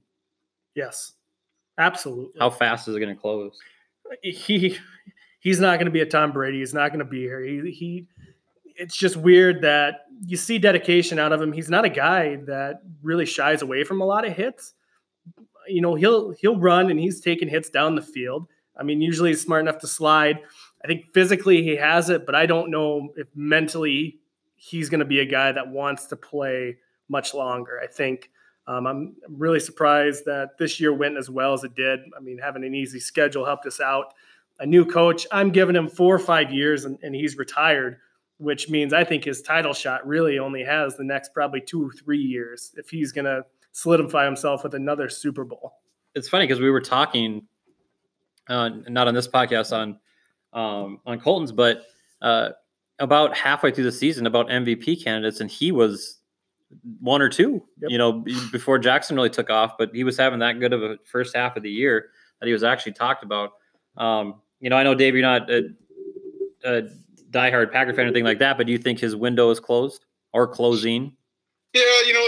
Yes, 0.75 1.13
absolutely. 1.77 2.39
How 2.39 2.51
fast 2.51 2.89
is 2.89 2.97
it 2.97 3.01
going 3.01 3.15
to 3.15 3.21
close? 3.21 3.59
he 4.23 4.77
he's 5.41 5.61
not 5.61 5.79
going 5.79 5.87
to 5.87 5.93
be 5.93 6.01
a 6.01 6.07
Tom 6.07 6.33
Brady. 6.33 6.61
He's 6.61 6.75
not 6.75 6.89
going 6.91 7.01
to 7.01 7.05
be 7.05 7.21
here. 7.21 7.43
He 7.43 7.71
he. 7.71 8.07
It's 8.77 8.97
just 8.97 9.17
weird 9.17 9.61
that 9.63 10.07
you 10.25 10.39
see 10.39 10.59
dedication 10.59 11.19
out 11.19 11.33
of 11.33 11.43
him. 11.43 11.53
He's 11.53 11.69
not 11.69 11.85
a 11.85 11.91
guy 11.91 12.37
that 12.47 12.81
really 13.03 13.27
shies 13.27 13.61
away 13.61 13.85
from 13.85 14.01
a 14.01 14.07
lot 14.07 14.27
of 14.27 14.35
hits. 14.35 14.73
You 15.69 15.83
know, 15.83 15.97
he'll 15.97 16.31
he'll 16.33 16.59
run 16.59 16.91
and 16.91 16.99
he's 16.99 17.21
taking 17.21 17.49
hits 17.49 17.69
down 17.69 17.95
the 17.95 18.03
field. 18.03 18.47
I 18.79 18.83
mean, 18.83 19.03
usually 19.03 19.31
he's 19.31 19.43
smart 19.43 19.61
enough 19.61 19.79
to 19.79 19.87
slide. 19.87 20.39
I 20.83 20.87
think 20.87 21.13
physically 21.13 21.63
he 21.63 21.77
has 21.77 22.09
it, 22.09 22.25
but 22.25 22.35
I 22.35 22.47
don't 22.47 22.71
know 22.71 23.11
if 23.17 23.27
mentally 23.35 24.21
he's 24.55 24.89
going 24.89 25.01
to 25.01 25.05
be 25.05 25.21
a 25.21 25.27
guy 25.27 25.53
that 25.53 25.69
wants 25.69 26.07
to 26.07 26.17
play 26.17 26.77
much 27.11 27.35
longer. 27.35 27.81
I 27.83 27.87
think 27.87 28.31
um, 28.67 28.87
I'm 28.87 29.17
really 29.29 29.61
surprised 29.61 30.25
that 30.27 30.57
this 30.59 30.81
year 30.81 30.93
went 30.95 31.17
as 31.17 31.29
well 31.29 31.53
as 31.53 31.65
it 31.65 31.75
did. 31.75 32.01
I 32.17 32.21
mean, 32.21 32.39
having 32.39 32.65
an 32.65 32.75
easy 32.75 33.01
schedule 33.01 33.45
helped 33.45 33.67
us 33.67 33.81
out. 33.81 34.15
A 34.61 34.67
new 34.67 34.85
coach, 34.85 35.27
I'm 35.33 35.51
giving 35.51 35.75
him 35.75 35.89
four 35.89 36.15
or 36.15 36.19
five 36.19 36.53
years 36.53 36.85
and, 36.85 36.99
and 37.03 37.15
he's 37.15 37.37
retired, 37.37 37.99
which 38.39 38.69
means 38.69 38.93
I 38.93 39.05
think 39.05 39.25
his 39.25 39.43
title 39.43 39.75
shot 39.75 40.07
really 40.07 40.39
only 40.39 40.63
has 40.63 40.97
the 40.97 41.05
next 41.05 41.35
probably 41.35 41.61
two 41.61 41.89
or 41.89 41.93
three 41.93 42.21
years 42.21 42.73
if 42.77 42.91
he's 42.91 43.11
going 43.11 43.25
to 43.25 43.45
solidify 43.73 44.25
himself 44.25 44.63
with 44.63 44.75
another 44.75 45.09
Super 45.09 45.45
Bowl. 45.45 45.75
It's 46.15 46.29
funny 46.29 46.47
because 46.47 46.61
we 46.61 46.71
were 46.71 46.81
talking, 46.81 47.47
uh, 48.49 48.71
not 48.89 49.09
on 49.09 49.15
this 49.15 49.29
podcast, 49.29 49.73
on 49.77 49.99
um, 50.53 51.01
on 51.07 51.21
Colton's, 51.21 51.53
but 51.53 51.83
uh, 52.21 52.51
about 52.99 53.37
halfway 53.37 53.71
through 53.71 53.85
the 53.85 53.93
season 53.93 54.27
about 54.27 54.49
MVP 54.49 55.03
candidates, 55.03 55.41
and 55.41 55.51
he 55.51 55.73
was 55.73 56.20
one 57.01 57.23
or 57.23 57.29
two, 57.29 57.63
yep. 57.81 57.91
you 57.91 57.99
know, 57.99 58.25
before 58.53 58.79
Jackson 58.79 59.17
really 59.17 59.31
took 59.31 59.51
off. 59.51 59.73
But 59.79 59.91
he 59.95 60.05
was 60.05 60.17
having 60.17 60.39
that 60.41 60.61
good 60.61 60.73
of 60.73 60.83
a 60.83 60.99
first 61.05 61.35
half 61.35 61.57
of 61.57 61.63
the 61.63 61.71
year 61.71 62.11
that 62.41 62.47
he 62.47 62.53
was 62.53 62.63
actually 62.63 62.93
talked 62.93 63.23
about. 63.23 63.53
Um, 63.97 64.41
you 64.61 64.71
know, 64.71 64.77
I 64.77 64.83
know 64.83 64.95
Dave, 64.95 65.15
you're 65.15 65.23
not 65.23 65.51
a, 65.51 65.71
a 66.65 66.83
diehard 67.31 67.73
Packer 67.73 67.93
fan 67.93 68.05
or 68.05 68.09
anything 68.09 68.25
like 68.25 68.39
that, 68.39 68.57
but 68.57 68.67
do 68.67 68.73
you 68.73 68.79
think 68.79 68.99
his 68.99 69.17
window 69.17 69.51
is 69.51 69.61
closed 69.61 70.07
or 70.33 70.47
closing? 70.47 71.17
Yeah, 71.73 71.83
you 72.05 72.13
know, 72.13 72.27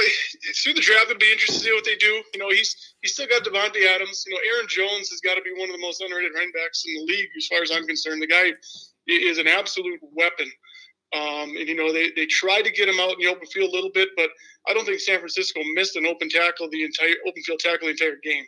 through 0.63 0.75
the 0.75 0.81
draft, 0.81 1.07
it'd 1.07 1.19
be 1.19 1.31
interesting 1.33 1.59
to 1.59 1.65
see 1.65 1.73
what 1.73 1.85
they 1.85 1.97
do. 1.97 2.23
You 2.33 2.39
know, 2.39 2.51
he's 2.51 2.95
he's 3.01 3.15
still 3.15 3.27
got 3.27 3.43
Davante 3.43 3.85
Adams. 3.93 4.25
You 4.27 4.35
know, 4.35 4.41
Aaron 4.55 4.67
Jones 4.69 5.11
has 5.11 5.21
got 5.21 5.35
to 5.35 5.43
be 5.43 5.51
one 5.57 5.69
of 5.69 5.75
the 5.75 5.83
most 5.83 6.01
underrated 6.01 6.31
running 6.35 6.53
backs 6.53 6.85
in 6.87 6.95
the 6.95 7.13
league, 7.13 7.29
as 7.37 7.49
far 7.49 7.61
as 7.61 7.73
I'm 7.73 7.85
concerned. 7.85 8.23
The 8.23 8.29
guy 8.29 8.53
is 9.09 9.39
an 9.39 9.49
absolute 9.49 9.99
weapon. 10.13 10.47
Um, 11.15 11.57
and 11.57 11.69
you 11.69 11.75
know, 11.75 11.93
they 11.93 12.11
they 12.17 12.27
tried 12.27 12.63
to 12.63 12.71
get 12.71 12.89
him 12.89 12.99
out 12.99 13.13
in 13.13 13.19
the 13.19 13.27
open 13.27 13.47
field 13.47 13.71
a 13.71 13.75
little 13.75 13.91
bit, 13.91 14.09
but 14.17 14.31
I 14.69 14.73
don't 14.73 14.87
think 14.87 15.01
San 15.01 15.19
Francisco 15.19 15.61
missed 15.75 15.97
an 15.97 16.07
open 16.07 16.29
tackle 16.29 16.69
the 16.71 16.85
entire 16.85 17.15
open 17.27 17.43
field 17.43 17.61
tackle 17.61 17.87
the 17.87 17.91
entire 17.91 18.19
game. 18.23 18.45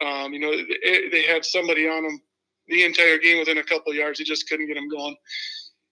Um, 0.00 0.32
you 0.32 0.38
know, 0.38 0.52
they, 0.56 1.08
they 1.10 1.22
had 1.22 1.44
somebody 1.44 1.88
on 1.88 2.04
him 2.04 2.20
the 2.68 2.84
entire 2.84 3.18
game 3.18 3.38
within 3.38 3.58
a 3.58 3.64
couple 3.64 3.94
yards. 3.94 4.18
They 4.18 4.24
just 4.24 4.48
couldn't 4.48 4.66
get 4.66 4.76
him 4.76 4.88
going. 4.88 5.16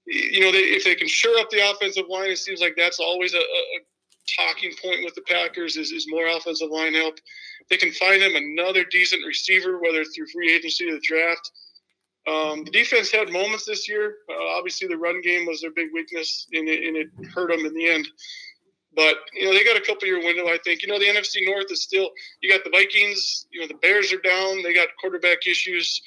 You 0.07 0.41
know, 0.41 0.53
they, 0.53 0.59
if 0.59 0.85
they 0.85 0.95
can 0.95 1.09
shore 1.09 1.39
up 1.39 1.51
the 1.51 1.71
offensive 1.71 2.05
line, 2.09 2.31
it 2.31 2.39
seems 2.39 2.61
like 2.61 2.75
that's 2.77 3.01
always 3.01 3.33
a, 3.35 3.39
a 3.39 3.81
talking 4.39 4.73
point 4.83 5.05
with 5.05 5.15
the 5.15 5.23
Packers 5.23 5.77
is, 5.77 5.93
is 5.93 6.07
more 6.09 6.27
offensive 6.27 6.71
line 6.71 6.95
help. 6.95 7.19
They 7.71 7.77
can 7.77 7.93
find 7.93 8.21
them 8.21 8.37
another 8.37 8.85
decent 8.85 9.25
receiver, 9.27 9.81
whether 9.81 10.05
through 10.05 10.27
free 10.33 10.53
agency 10.53 10.89
or 10.89 10.95
the 10.95 11.01
draft. 11.01 11.51
Um, 12.27 12.64
the 12.64 12.70
defense 12.70 13.11
had 13.11 13.31
moments 13.31 13.66
this 13.66 13.89
year. 13.89 14.16
Uh, 14.31 14.57
obviously, 14.57 14.89
the 14.89 14.97
run 14.97 15.20
game 15.20 15.47
was 15.47 15.61
their 15.61 15.70
big 15.70 15.89
weakness, 15.93 16.47
and 16.53 16.68
it, 16.68 16.87
and 16.87 16.97
it 16.97 17.09
hurt 17.35 17.51
them 17.51 17.66
in 17.66 17.75
the 17.75 17.89
end. 17.89 18.09
But 18.97 19.16
you 19.33 19.45
know 19.45 19.53
they 19.53 19.64
got 19.64 19.77
a 19.77 19.81
couple 19.81 20.07
year 20.07 20.22
window. 20.22 20.47
I 20.47 20.59
think 20.64 20.83
you 20.83 20.89
know 20.89 20.99
the 20.99 21.07
NFC 21.07 21.45
North 21.45 21.70
is 21.70 21.83
still. 21.83 22.11
You 22.41 22.51
got 22.51 22.64
the 22.64 22.70
Vikings. 22.70 23.47
You 23.51 23.61
know 23.61 23.66
the 23.66 23.75
Bears 23.75 24.12
are 24.12 24.20
down. 24.20 24.62
They 24.62 24.72
got 24.72 24.89
quarterback 25.01 25.47
issues. 25.47 26.01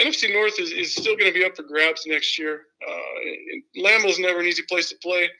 NFC 0.00 0.32
North 0.32 0.58
is, 0.58 0.72
is 0.72 0.94
still 0.94 1.16
going 1.16 1.32
to 1.32 1.38
be 1.38 1.44
up 1.44 1.56
for 1.56 1.62
grabs 1.62 2.06
next 2.06 2.38
year. 2.38 2.66
Uh, 2.86 3.80
Lambeau's 3.80 4.18
never 4.18 4.40
an 4.40 4.46
easy 4.46 4.62
place 4.68 4.90
to 4.90 4.96
play. 5.02 5.30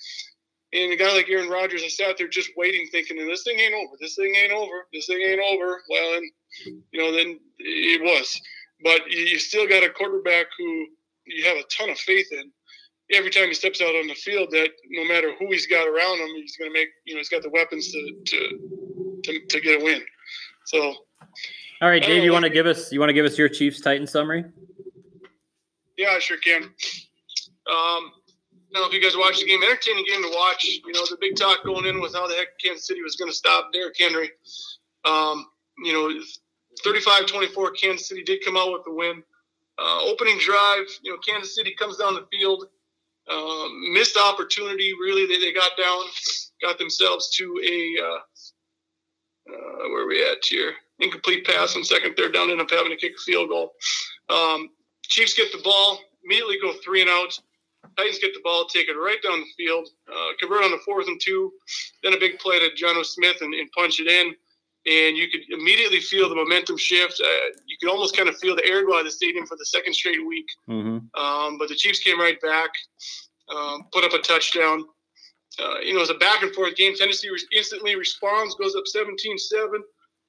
And 0.72 0.92
a 0.92 0.96
guy 0.96 1.12
like 1.12 1.28
Aaron 1.28 1.48
Rodgers, 1.48 1.82
I 1.84 1.88
sat 1.88 2.16
there 2.18 2.28
just 2.28 2.50
waiting, 2.57 2.86
thinking, 2.90 3.16
"This 3.26 3.42
thing 3.42 3.59
ain't 3.59 3.74
over. 3.74 3.96
This 4.00 4.16
thing 4.16 4.34
ain't 4.34 4.52
over. 4.52 4.86
This 4.92 5.07
thing 5.07 5.20
ain't 5.20 5.40
over." 5.40 5.82
Well, 5.88 6.14
and 6.14 6.30
you 6.92 7.00
know, 7.00 7.12
then 7.12 7.38
it 7.59 8.02
was. 8.02 8.40
But 8.82 9.10
you 9.10 9.38
still 9.38 9.66
got 9.66 9.84
a 9.84 9.90
quarterback 9.90 10.46
who 10.58 10.86
you 11.26 11.44
have 11.44 11.56
a 11.56 11.64
ton 11.76 11.90
of 11.90 11.98
faith 11.98 12.28
in. 12.32 12.50
Every 13.12 13.30
time 13.30 13.46
he 13.46 13.54
steps 13.54 13.80
out 13.80 13.94
on 13.94 14.08
the 14.08 14.14
field, 14.14 14.50
that 14.50 14.70
no 14.90 15.04
matter 15.04 15.32
who 15.38 15.46
he's 15.50 15.66
got 15.66 15.86
around 15.86 16.18
him, 16.18 16.28
he's 16.36 16.56
going 16.56 16.70
to 16.70 16.74
make. 16.74 16.88
You 17.04 17.14
know, 17.14 17.18
he's 17.18 17.28
got 17.28 17.42
the 17.42 17.50
weapons 17.50 17.90
to 17.92 18.12
to 18.24 19.20
to, 19.24 19.46
to 19.46 19.60
get 19.60 19.80
a 19.80 19.84
win. 19.84 20.02
So. 20.66 20.94
All 21.82 21.90
right, 21.90 22.02
Dave. 22.02 22.24
You 22.24 22.32
want 22.32 22.44
to 22.44 22.50
give 22.50 22.66
us 22.66 22.90
you 22.90 23.00
want 23.00 23.10
to 23.10 23.14
give 23.14 23.26
us 23.26 23.38
your 23.38 23.48
Chiefs 23.48 23.80
Titan 23.80 24.06
summary? 24.06 24.44
Yeah, 25.96 26.10
I 26.10 26.18
sure 26.18 26.38
can. 26.38 26.62
Um, 26.62 26.72
I 27.68 28.80
don't 28.80 28.82
know 28.82 28.88
if 28.88 28.92
you 28.92 29.02
guys 29.02 29.16
watched 29.16 29.40
the 29.40 29.46
game. 29.46 29.62
Entertaining 29.62 30.04
game 30.04 30.22
to 30.22 30.30
watch. 30.34 30.64
You 30.64 30.92
know, 30.92 31.04
the 31.08 31.16
big 31.20 31.36
talk 31.36 31.64
going 31.64 31.86
in 31.86 32.00
with 32.00 32.14
how 32.14 32.26
the 32.26 32.34
heck 32.34 32.48
Kansas 32.62 32.86
City 32.86 33.02
was 33.02 33.16
going 33.16 33.30
to 33.30 33.36
stop 33.36 33.72
Derrick 33.72 33.96
Henry. 33.98 34.30
Um, 35.04 35.46
you 35.82 35.92
know, 35.92 36.10
35-24, 36.84 37.80
Kansas 37.80 38.08
City 38.08 38.22
did 38.22 38.44
come 38.44 38.56
out 38.56 38.72
with 38.72 38.84
the 38.84 38.92
win. 38.92 39.22
Uh, 39.78 40.00
opening 40.04 40.38
drive, 40.38 40.86
you 41.02 41.12
know, 41.12 41.18
Kansas 41.26 41.54
City 41.54 41.74
comes 41.78 41.98
down 41.98 42.14
the 42.14 42.26
field. 42.30 42.64
Um, 43.30 43.92
missed 43.92 44.16
opportunity, 44.16 44.92
really. 45.00 45.26
They, 45.26 45.38
they 45.38 45.52
got 45.52 45.72
down, 45.76 46.04
got 46.62 46.78
themselves 46.78 47.30
to 47.36 47.44
a, 47.64 48.02
uh, 48.02 48.18
uh, 49.52 49.88
where 49.90 50.04
are 50.04 50.08
we 50.08 50.22
at 50.22 50.44
here? 50.44 50.74
Incomplete 50.98 51.46
pass 51.46 51.76
on 51.76 51.84
second, 51.84 52.16
third 52.16 52.32
down, 52.32 52.50
end 52.50 52.60
up 52.60 52.70
having 52.70 52.90
to 52.90 52.96
kick 52.96 53.12
a 53.12 53.22
field 53.22 53.48
goal. 53.48 53.72
Um, 54.28 54.70
Chiefs 55.02 55.34
get 55.34 55.52
the 55.52 55.62
ball, 55.62 56.00
immediately 56.24 56.56
go 56.60 56.72
three 56.84 57.02
and 57.02 57.10
out. 57.10 57.38
Titans 57.96 58.18
get 58.18 58.34
the 58.34 58.40
ball, 58.42 58.66
take 58.66 58.88
it 58.88 58.92
right 58.92 59.22
down 59.22 59.40
the 59.40 59.64
field, 59.64 59.88
uh, 60.10 60.30
convert 60.38 60.64
on 60.64 60.70
the 60.70 60.80
fourth 60.84 61.06
and 61.08 61.20
two, 61.22 61.52
then 62.02 62.12
a 62.12 62.18
big 62.18 62.38
play 62.38 62.58
to 62.58 62.74
Jonnu 62.74 63.04
Smith 63.04 63.36
and, 63.40 63.54
and, 63.54 63.70
punch 63.72 64.00
it 64.00 64.06
in. 64.06 64.34
And 64.87 65.16
you 65.16 65.28
could 65.28 65.41
immediately 65.51 66.01
feel 66.01 66.28
the 66.28 66.37
momentum 66.37 66.76
shift. 66.76 67.20
Uh, 67.20 67.57
you 67.66 67.76
could 67.80 67.91
almost 67.91 68.16
kind 68.16 68.28
of 68.28 68.37
feel 68.39 68.55
the 68.55 68.64
air 68.64 68.87
go 68.87 68.95
out 68.95 69.01
of 69.01 69.07
the 69.07 69.11
stadium 69.11 69.45
for 69.47 69.57
the 69.57 69.66
second 69.66 69.95
straight 69.95 70.24
week. 70.24 70.47
Mm-hmm. 70.68 71.20
Um, 71.20 71.59
but 71.59 71.68
the 71.68 71.74
Chiefs 71.74 71.99
came 71.99 72.20
right 72.20 72.41
back, 72.41 72.70
um, 73.55 73.82
put 73.93 74.05
up 74.05 74.12
a 74.12 74.18
touchdown. 74.18 74.84
Uh, 75.59 75.78
you 75.80 75.93
know, 75.93 75.99
it 75.99 76.09
was 76.09 76.11
a 76.11 76.14
back 76.14 76.43
and 76.43 76.55
forth 76.55 76.76
game. 76.76 76.95
Tennessee 76.95 77.30
instantly 77.57 77.97
responds, 77.97 78.55
goes 78.55 78.76
up 78.76 78.87
17 78.87 79.39
7. 79.39 79.82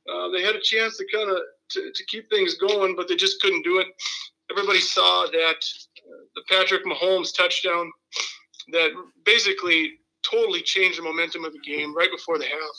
Uh, 0.10 0.30
they 0.30 0.42
had 0.42 0.56
a 0.56 0.62
chance 0.62 0.98
to 0.98 1.06
kind 1.14 1.30
of 1.30 1.38
to, 1.72 1.92
to 1.94 2.06
keep 2.06 2.30
things 2.30 2.56
going, 2.56 2.96
but 2.96 3.08
they 3.08 3.16
just 3.16 3.42
couldn't 3.42 3.64
do 3.64 3.80
it. 3.80 3.88
Everybody 4.50 4.80
saw 4.80 5.28
that 5.32 5.62
the 6.36 6.42
Patrick 6.50 6.86
Mahomes 6.86 7.36
touchdown 7.36 7.92
that 8.72 8.92
basically 9.26 10.00
totally 10.30 10.62
changed 10.62 10.98
the 10.98 11.04
momentum 11.04 11.46
of 11.46 11.54
the 11.54 11.60
game 11.60 11.96
right 11.96 12.10
before 12.12 12.38
the 12.38 12.46
half. 12.46 12.76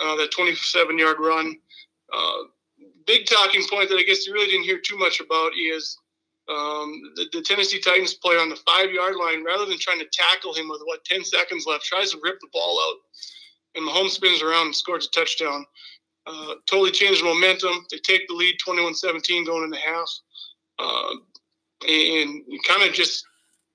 Uh, 0.00 0.16
that 0.16 0.30
27 0.32 0.98
yard 0.98 1.16
run. 1.20 1.56
Uh, 2.12 2.38
big 3.06 3.26
talking 3.26 3.62
point 3.70 3.88
that 3.88 3.96
I 3.96 4.02
guess 4.02 4.26
you 4.26 4.32
really 4.32 4.50
didn't 4.50 4.64
hear 4.64 4.78
too 4.78 4.96
much 4.96 5.20
about 5.20 5.52
is 5.56 5.96
um, 6.48 7.12
the, 7.16 7.26
the, 7.32 7.42
Tennessee 7.42 7.80
Titans 7.80 8.14
player 8.14 8.38
on 8.38 8.50
the 8.50 8.56
five 8.56 8.90
yard 8.90 9.16
line, 9.16 9.44
rather 9.44 9.64
than 9.64 9.78
trying 9.78 10.00
to 10.00 10.08
tackle 10.12 10.52
him 10.54 10.68
with 10.68 10.82
what 10.84 11.04
10 11.04 11.24
seconds 11.24 11.64
left, 11.66 11.84
tries 11.84 12.10
to 12.10 12.20
rip 12.22 12.38
the 12.40 12.48
ball 12.52 12.78
out. 12.80 13.00
And 13.76 13.88
Mahomes 13.88 14.10
spins 14.10 14.42
around 14.42 14.66
and 14.66 14.76
scores 14.76 15.06
a 15.06 15.10
touchdown. 15.10 15.64
Uh, 16.26 16.54
totally 16.66 16.90
changed 16.90 17.20
the 17.20 17.24
momentum. 17.24 17.86
They 17.90 17.98
take 17.98 18.28
the 18.28 18.34
lead 18.34 18.56
21 18.64 18.94
17 18.94 19.46
going 19.46 19.64
into 19.64 19.78
half. 19.78 20.08
Uh, 20.78 21.14
and 21.88 22.42
kind 22.66 22.88
of 22.88 22.94
just 22.94 23.24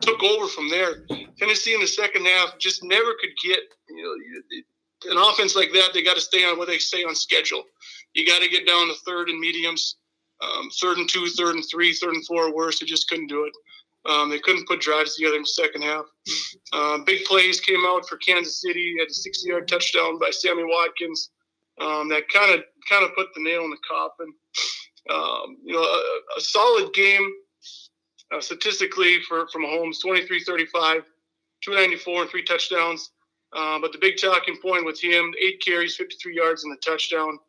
took 0.01 0.24
over 0.24 0.47
from 0.47 0.70
there. 0.70 1.05
Tennessee 1.38 1.74
in 1.74 1.82
the 1.82 1.88
second 1.88 2.26
half 2.26 2.57
just 2.57 2.84
never 2.84 3.11
could 3.20 3.32
get 3.43 3.59
you 3.89 4.03
know 4.03 4.15
an 5.06 5.18
offense 5.18 5.56
like 5.56 5.72
that. 5.74 5.89
They 5.93 6.04
got 6.04 6.16
to 6.16 6.22
stay 6.22 6.43
on 6.45 6.58
what 6.58 6.68
they 6.68 6.78
say 6.78 7.04
on 7.04 7.16
schedule. 7.16 7.64
You 8.14 8.26
got 8.26 8.41
to 8.41 8.50
get 8.50 8.68
down 8.68 8.88
to 8.88 8.93
third 9.06 9.30
and 9.30 9.39
mediums, 9.39 9.97
um, 10.41 10.70
third 10.82 10.97
and 10.97 11.10
two, 11.10 11.28
third 11.28 11.56
and 11.56 11.64
three, 11.70 11.93
third 11.93 12.14
and 12.14 12.26
four, 12.26 12.47
or 12.47 12.56
worse. 12.56 12.80
They 12.80 12.86
just 12.86 13.10
couldn't 13.10 13.28
do 13.28 13.45
it. 13.45 13.54
Um, 14.10 14.30
they 14.30 14.39
couldn't 14.39 14.68
put 14.68 14.80
drives 14.80 15.16
together 15.16 15.36
in 15.36 15.41
the 15.41 15.47
second 15.47 15.82
half. 15.84 16.06
Uh, 16.72 17.00
big 17.00 17.26
plays 17.26 17.60
came 17.60 17.86
out 17.86 18.08
for 18.08 18.18
Kansas 18.18 18.62
City. 18.62 18.95
Had 18.97 19.08
a 19.08 19.12
60-yard 19.12 19.68
touchdown 19.68 20.18
by 20.20 20.30
Sammy 20.32 20.64
Watkins. 20.64 21.30
Um, 21.82 22.10
that 22.10 22.24
kind 22.34 22.54
of 22.54 22.64
kind 22.89 23.06
of 23.06 23.16
put 23.16 23.28
the 23.36 23.43
nail 23.43 23.64
in 23.64 23.70
the 23.70 23.78
coffin. 23.88 24.34
Um, 25.10 25.58
you 25.64 25.74
know, 25.74 25.82
a, 25.82 26.38
a 26.38 26.41
solid 26.41 26.93
game 26.93 27.30
uh, 28.34 28.41
statistically 28.41 29.22
for 29.28 29.47
from 29.52 29.64
Mahomes 29.64 30.02
23 30.02 30.43
35, 30.43 31.04
294 31.64 32.22
and 32.22 32.30
three 32.30 32.43
touchdowns. 32.43 33.12
Uh, 33.54 33.80
but 33.80 33.91
the 33.91 33.97
big 33.97 34.16
talking 34.22 34.58
point 34.62 34.86
with 34.86 35.02
him, 35.02 35.34
eight 35.41 35.62
carries, 35.62 35.95
53 35.95 36.36
yards, 36.36 36.64
and 36.64 36.74
a 36.74 36.78
touchdown. 36.78 37.39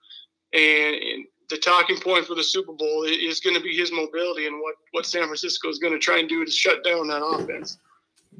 And, 0.52 0.94
and 0.94 1.24
the 1.48 1.58
talking 1.58 1.98
point 1.98 2.26
for 2.26 2.34
the 2.34 2.42
Super 2.42 2.72
Bowl 2.72 3.04
is 3.04 3.40
going 3.40 3.56
to 3.56 3.62
be 3.62 3.76
his 3.76 3.92
mobility 3.92 4.46
and 4.46 4.60
what, 4.60 4.76
what 4.92 5.04
San 5.04 5.24
Francisco 5.24 5.68
is 5.68 5.78
going 5.78 5.92
to 5.92 5.98
try 5.98 6.18
and 6.18 6.28
do 6.28 6.44
to 6.44 6.50
shut 6.50 6.82
down 6.84 7.08
that 7.08 7.24
offense. 7.24 7.78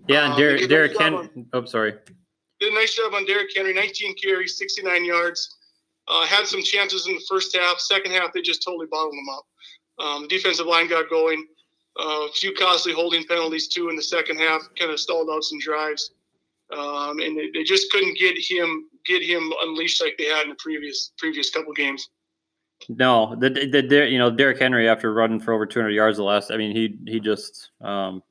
Yeah, 0.08 0.24
and 0.24 0.32
um, 0.32 0.38
Derrick, 0.38 0.68
Derrick 0.68 0.98
Henry. 0.98 1.28
Oh, 1.52 1.64
sorry. 1.64 1.94
Did 2.60 2.72
a 2.72 2.74
nice 2.74 2.94
job 2.94 3.14
on 3.14 3.26
Derrick 3.26 3.50
Henry, 3.54 3.74
19 3.74 4.16
carries, 4.16 4.56
69 4.56 5.04
yards. 5.04 5.56
Uh, 6.08 6.26
had 6.26 6.46
some 6.46 6.62
chances 6.62 7.06
in 7.06 7.14
the 7.14 7.24
first 7.28 7.54
half. 7.56 7.78
Second 7.78 8.12
half, 8.12 8.32
they 8.32 8.42
just 8.42 8.62
totally 8.62 8.86
bottled 8.90 9.12
them 9.12 9.28
up. 9.32 9.46
Um, 9.98 10.22
the 10.22 10.28
defensive 10.28 10.66
line 10.66 10.88
got 10.88 11.10
going 11.10 11.46
a 11.98 12.28
few 12.34 12.52
costly 12.54 12.92
holding 12.92 13.24
penalties 13.24 13.68
too 13.68 13.88
in 13.88 13.96
the 13.96 14.02
second 14.02 14.38
half, 14.38 14.62
kind 14.78 14.90
of 14.90 15.00
stalled 15.00 15.28
out 15.30 15.44
some 15.44 15.58
drives, 15.58 16.12
um, 16.76 17.18
and 17.20 17.36
they, 17.36 17.50
they, 17.52 17.64
just 17.64 17.90
couldn't 17.90 18.16
get 18.18 18.36
him 18.38 18.88
get 19.06 19.22
him 19.22 19.52
unleashed 19.62 20.02
like 20.02 20.16
they 20.18 20.26
had 20.26 20.44
in 20.44 20.50
the 20.50 20.56
previous 20.58 21.12
previous 21.18 21.50
couple 21.50 21.72
games. 21.72 22.08
No, 22.88 23.36
the, 23.38 23.50
the, 23.50 23.82
the 23.82 24.08
you 24.08 24.18
know 24.18 24.30
Derrick 24.30 24.58
Henry 24.58 24.88
after 24.88 25.12
running 25.12 25.40
for 25.40 25.52
over 25.52 25.66
200 25.66 25.90
yards 25.90 26.16
the 26.16 26.24
last, 26.24 26.50
I 26.50 26.56
mean 26.56 26.74
he 26.74 26.98
he 27.06 27.20
just 27.20 27.70
um, 27.80 28.22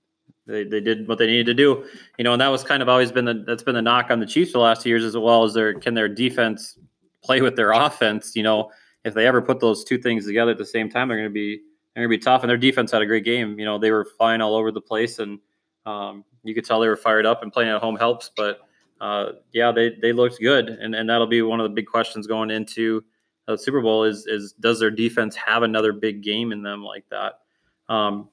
they, 0.48 0.64
they 0.64 0.82
did 0.82 1.08
what 1.08 1.18
they 1.18 1.28
needed 1.28 1.46
to 1.48 1.54
do, 1.54 1.86
you 2.18 2.24
know, 2.24 2.34
and 2.34 2.42
that 2.42 2.48
was 2.48 2.64
kind 2.64 2.82
of 2.82 2.90
always 2.90 3.12
been 3.12 3.26
the 3.26 3.44
that's 3.46 3.64
been 3.64 3.76
the 3.76 3.82
knock 3.82 4.10
on 4.10 4.20
the 4.20 4.26
Chiefs 4.26 4.54
the 4.54 4.60
last 4.60 4.86
years 4.86 5.04
as 5.04 5.16
well 5.16 5.44
as 5.44 5.54
their 5.54 5.74
can 5.74 5.94
their 5.94 6.10
defense 6.10 6.78
play 7.24 7.42
with 7.42 7.56
their 7.56 7.72
offense, 7.86 8.36
you 8.36 8.44
know, 8.44 8.72
if 9.06 9.14
they 9.14 9.28
ever 9.28 9.42
put 9.42 9.60
those 9.60 9.84
two 9.84 9.98
things 9.98 10.26
together 10.26 10.52
at 10.52 10.58
the 10.58 10.66
same 10.66 10.90
time, 10.90 11.08
they're 11.08 11.18
going 11.18 11.30
to 11.30 11.34
be 11.34 11.62
they're 11.94 12.04
gonna 12.04 12.10
be 12.10 12.18
tough. 12.18 12.44
And 12.44 12.50
their 12.50 12.58
defense 12.58 12.92
had 12.92 13.02
a 13.02 13.06
great 13.06 13.26
game. 13.26 13.60
You 13.60 13.66
know, 13.66 13.78
they 13.78 13.92
were 13.92 14.06
flying 14.06 14.42
all 14.42 14.56
over 14.56 14.72
the 14.72 14.82
place, 14.82 15.20
and 15.20 15.40
um, 15.86 16.24
you 16.44 16.56
could 16.56 16.66
tell 16.66 16.80
they 16.80 16.88
were 16.88 16.96
fired 16.96 17.26
up. 17.26 17.44
And 17.44 17.52
playing 17.52 17.70
at 17.70 17.82
home 17.82 17.96
helps, 17.96 18.32
but 18.36 18.62
uh, 19.02 19.34
yeah, 19.54 19.72
they 19.72 19.96
they 20.02 20.14
looked 20.14 20.40
good, 20.40 20.70
and 20.70 20.96
and 20.96 21.10
that'll 21.10 21.28
be 21.28 21.42
one 21.42 21.60
of 21.60 21.64
the 21.64 21.74
big 21.74 21.88
questions 21.88 22.28
going 22.28 22.52
into 22.52 23.04
the 23.48 23.58
Super 23.58 23.82
Bowl 23.82 24.04
is 24.04 24.26
is 24.28 24.54
does 24.54 24.80
their 24.80 24.92
defense 24.92 25.36
have 25.36 25.64
another 25.64 25.94
big 25.94 26.22
game 26.22 26.52
in 26.52 26.62
them 26.64 26.84
like 26.84 27.06
that? 27.10 27.40
Um, 27.88 28.30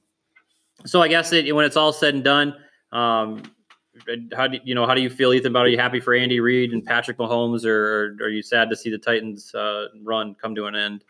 so 0.85 1.01
I 1.01 1.07
guess 1.07 1.33
it, 1.33 1.53
when 1.55 1.65
it's 1.65 1.77
all 1.77 1.91
said 1.93 2.13
and 2.13 2.23
done, 2.23 2.55
um, 2.91 3.43
how 4.35 4.47
do 4.47 4.59
you 4.63 4.75
know 4.75 4.85
how 4.85 4.93
do 4.93 5.01
you 5.01 5.09
feel, 5.09 5.33
Ethan? 5.33 5.51
About 5.51 5.65
are 5.65 5.69
you 5.69 5.77
happy 5.77 5.99
for 5.99 6.13
Andy 6.13 6.39
Reid 6.39 6.73
and 6.73 6.83
Patrick 6.83 7.17
Mahomes, 7.17 7.65
or, 7.65 8.15
or 8.19 8.25
are 8.25 8.29
you 8.29 8.41
sad 8.41 8.69
to 8.69 8.75
see 8.75 8.89
the 8.89 8.97
Titans 8.97 9.55
uh, 9.55 9.87
run 10.03 10.35
come 10.35 10.53
to 10.55 10.65
an 10.65 10.75
end? 10.75 11.03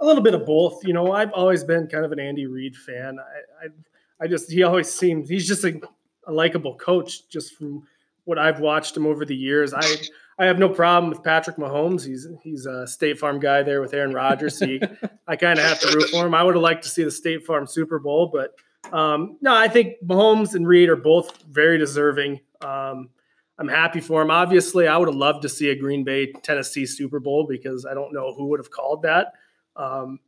a 0.00 0.06
little 0.06 0.22
bit 0.22 0.34
of 0.34 0.44
both. 0.44 0.84
You 0.86 0.92
know, 0.92 1.12
I've 1.12 1.32
always 1.32 1.64
been 1.64 1.86
kind 1.86 2.04
of 2.04 2.12
an 2.12 2.20
Andy 2.20 2.46
Reid 2.46 2.76
fan. 2.76 3.18
I, 3.18 3.66
I, 3.66 4.24
I 4.24 4.26
just 4.26 4.50
he 4.50 4.62
always 4.62 4.92
seems 4.92 5.28
he's 5.28 5.46
just 5.46 5.64
a 5.64 5.80
a 6.26 6.32
likable 6.32 6.74
coach 6.74 7.28
just 7.28 7.54
from 7.54 7.84
what 8.24 8.38
I've 8.38 8.60
watched 8.60 8.96
him 8.96 9.06
over 9.06 9.24
the 9.24 9.36
years. 9.36 9.72
I 9.74 9.96
I 10.38 10.44
have 10.44 10.58
no 10.58 10.68
problem 10.68 11.10
with 11.10 11.22
Patrick 11.22 11.56
Mahomes. 11.56 12.04
He's 12.04 12.26
he's 12.42 12.66
a 12.66 12.86
State 12.86 13.18
Farm 13.18 13.40
guy 13.40 13.62
there 13.62 13.80
with 13.80 13.94
Aaron 13.94 14.12
Rodgers. 14.12 14.58
So 14.58 14.66
I 15.28 15.36
kind 15.36 15.58
of 15.58 15.64
have 15.64 15.80
to 15.80 15.96
root 15.96 16.10
for 16.10 16.26
him. 16.26 16.34
I 16.34 16.42
would 16.42 16.54
have 16.54 16.62
liked 16.62 16.82
to 16.82 16.88
see 16.88 17.04
the 17.04 17.10
State 17.10 17.46
Farm 17.46 17.66
Super 17.66 17.98
Bowl, 17.98 18.30
but 18.32 18.54
um, 18.92 19.38
no, 19.40 19.54
I 19.54 19.68
think 19.68 19.94
Mahomes 20.04 20.54
and 20.54 20.66
Reid 20.66 20.88
are 20.88 20.96
both 20.96 21.42
very 21.44 21.78
deserving. 21.78 22.40
Um, 22.60 23.10
I'm 23.58 23.68
happy 23.68 24.00
for 24.00 24.20
him. 24.20 24.30
Obviously, 24.30 24.86
I 24.86 24.96
would 24.96 25.08
have 25.08 25.16
loved 25.16 25.42
to 25.42 25.48
see 25.48 25.70
a 25.70 25.74
Green 25.74 26.04
Bay 26.04 26.32
Tennessee 26.32 26.84
Super 26.84 27.20
Bowl 27.20 27.46
because 27.48 27.86
I 27.86 27.94
don't 27.94 28.12
know 28.12 28.34
who 28.34 28.46
would 28.48 28.60
have 28.60 28.70
called 28.70 29.02
that. 29.02 29.32
Um, 29.76 30.20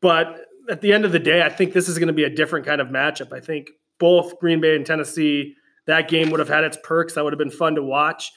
but 0.00 0.46
at 0.70 0.80
the 0.80 0.92
end 0.92 1.04
of 1.04 1.12
the 1.12 1.18
day, 1.18 1.42
I 1.42 1.50
think 1.50 1.72
this 1.72 1.88
is 1.88 1.98
going 1.98 2.06
to 2.08 2.14
be 2.14 2.24
a 2.24 2.30
different 2.30 2.64
kind 2.64 2.80
of 2.80 2.88
matchup. 2.88 3.32
I 3.32 3.40
think 3.40 3.70
both 3.98 4.38
Green 4.38 4.60
Bay 4.60 4.76
and 4.76 4.84
Tennessee, 4.84 5.54
that 5.86 6.08
game 6.08 6.30
would 6.30 6.40
have 6.40 6.48
had 6.48 6.64
its 6.64 6.78
perks. 6.82 7.14
That 7.14 7.24
would 7.24 7.32
have 7.32 7.38
been 7.38 7.50
fun 7.50 7.74
to 7.74 7.82
watch. 7.82 8.32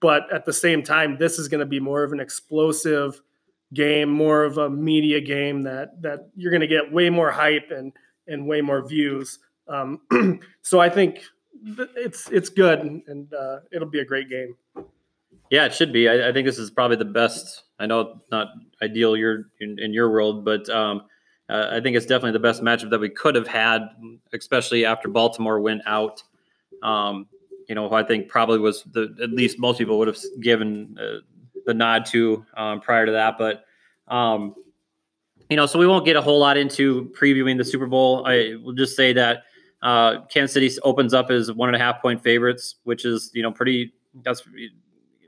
But 0.00 0.32
at 0.32 0.44
the 0.44 0.52
same 0.52 0.82
time, 0.82 1.16
this 1.18 1.38
is 1.38 1.48
going 1.48 1.60
to 1.60 1.66
be 1.66 1.80
more 1.80 2.04
of 2.04 2.12
an 2.12 2.20
explosive 2.20 3.20
game, 3.74 4.10
more 4.10 4.44
of 4.44 4.58
a 4.58 4.70
media 4.70 5.20
game 5.20 5.62
that 5.62 6.00
that 6.02 6.30
you're 6.36 6.52
going 6.52 6.60
to 6.60 6.66
get 6.66 6.92
way 6.92 7.10
more 7.10 7.30
hype 7.30 7.70
and 7.70 7.92
and 8.26 8.46
way 8.46 8.60
more 8.60 8.86
views. 8.86 9.38
Um, 9.68 10.00
so 10.62 10.80
I 10.80 10.88
think 10.88 11.22
it's 11.96 12.28
it's 12.30 12.48
good 12.48 12.80
and, 12.80 13.32
uh, 13.32 13.58
it'll 13.72 13.88
be 13.88 14.00
a 14.00 14.04
great 14.04 14.28
game. 14.28 14.56
Yeah, 15.50 15.66
it 15.66 15.74
should 15.74 15.92
be. 15.92 16.08
I, 16.08 16.30
I, 16.30 16.32
think 16.32 16.46
this 16.46 16.58
is 16.58 16.70
probably 16.70 16.96
the 16.96 17.04
best. 17.04 17.64
I 17.78 17.86
know 17.86 18.22
not 18.30 18.48
ideal 18.82 19.16
your 19.16 19.50
in, 19.60 19.78
in 19.78 19.92
your 19.92 20.10
world, 20.10 20.44
but 20.44 20.68
um, 20.70 21.02
uh, 21.52 21.68
I 21.70 21.80
think 21.80 21.96
it's 21.96 22.06
definitely 22.06 22.32
the 22.32 22.38
best 22.38 22.62
matchup 22.62 22.88
that 22.90 22.98
we 22.98 23.10
could 23.10 23.34
have 23.34 23.46
had, 23.46 23.82
especially 24.32 24.86
after 24.86 25.08
Baltimore 25.08 25.60
went 25.60 25.82
out. 25.84 26.22
Um, 26.82 27.26
you 27.68 27.74
know, 27.74 27.92
I 27.92 28.02
think 28.02 28.28
probably 28.28 28.58
was 28.58 28.84
the 28.84 29.14
at 29.22 29.30
least 29.30 29.58
most 29.58 29.76
people 29.76 29.98
would 29.98 30.08
have 30.08 30.16
given 30.40 30.96
uh, 30.98 31.18
the 31.66 31.74
nod 31.74 32.06
to 32.06 32.46
um, 32.56 32.80
prior 32.80 33.04
to 33.04 33.12
that. 33.12 33.36
But 33.36 33.64
um, 34.08 34.54
you 35.50 35.56
know, 35.56 35.66
so 35.66 35.78
we 35.78 35.86
won't 35.86 36.06
get 36.06 36.16
a 36.16 36.22
whole 36.22 36.38
lot 36.38 36.56
into 36.56 37.12
previewing 37.18 37.58
the 37.58 37.64
Super 37.64 37.86
Bowl. 37.86 38.26
I 38.26 38.56
will 38.62 38.72
just 38.72 38.96
say 38.96 39.12
that 39.12 39.42
uh, 39.82 40.22
Kansas 40.30 40.54
City 40.54 40.70
opens 40.84 41.12
up 41.12 41.30
as 41.30 41.52
one 41.52 41.68
and 41.68 41.76
a 41.76 41.78
half 41.78 42.00
point 42.00 42.22
favorites, 42.22 42.76
which 42.84 43.04
is 43.04 43.30
you 43.34 43.42
know 43.42 43.52
pretty. 43.52 43.92
That's 44.22 44.42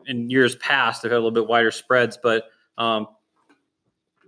in 0.07 0.31
years 0.31 0.57
past 0.57 1.03
they've 1.03 1.13
had 1.13 1.17
a 1.17 1.21
little 1.21 1.31
bit 1.33 1.47
wider 1.47 1.71
spreads, 1.71 2.19
but 2.23 2.45
um, 2.79 3.09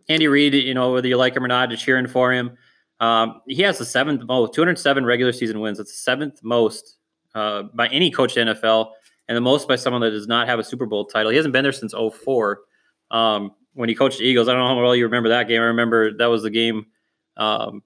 Andy 0.09 0.29
Reid, 0.29 0.55
you 0.55 0.75
know 0.75 0.93
whether 0.93 1.09
you 1.09 1.17
like 1.17 1.35
him 1.35 1.45
or 1.45 1.49
not, 1.49 1.71
just 1.71 1.85
cheering 1.85 2.07
for 2.07 2.33
him. 2.33 2.57
Um, 3.01 3.43
he 3.47 3.63
has 3.63 3.79
the 3.79 3.85
seventh 3.85 4.23
most, 4.25 4.55
207 4.55 5.05
regular 5.05 5.33
season 5.33 5.61
wins. 5.61 5.79
That's 5.79 5.91
the 5.91 5.99
seventh 5.99 6.41
most 6.43 6.97
uh, 7.35 7.65
by 7.75 7.89
any 7.89 8.11
coach 8.11 8.37
in 8.37 8.49
NFL, 8.49 8.93
and 9.29 9.37
the 9.37 9.41
most 9.41 9.69
by 9.69 9.77
someone 9.77 10.01
that 10.03 10.11
does 10.11 10.29
not 10.29 10.49
have 10.49 10.59
a 10.59 10.65
Super 10.65 10.87
Bowl 10.87 11.05
title. 11.05 11.31
He 11.31 11.37
hasn't 11.37 11.53
been 11.53 11.63
there 11.63 11.73
since 11.73 11.93
04 11.93 12.61
um, 13.11 13.53
when 13.75 13.89
he 13.89 13.95
coached 13.95 14.19
the 14.19 14.25
Eagles. 14.25 14.49
I 14.49 14.53
don't 14.53 14.61
know 14.61 14.69
how 14.69 14.83
well 14.83 14.97
you 14.97 15.05
remember 15.05 15.29
that 15.31 15.49
game. 15.49 15.61
I 15.61 15.67
remember 15.67 16.17
that 16.17 16.27
was 16.27 16.43
the 16.43 16.51
game. 16.51 16.87
Um, 17.37 17.83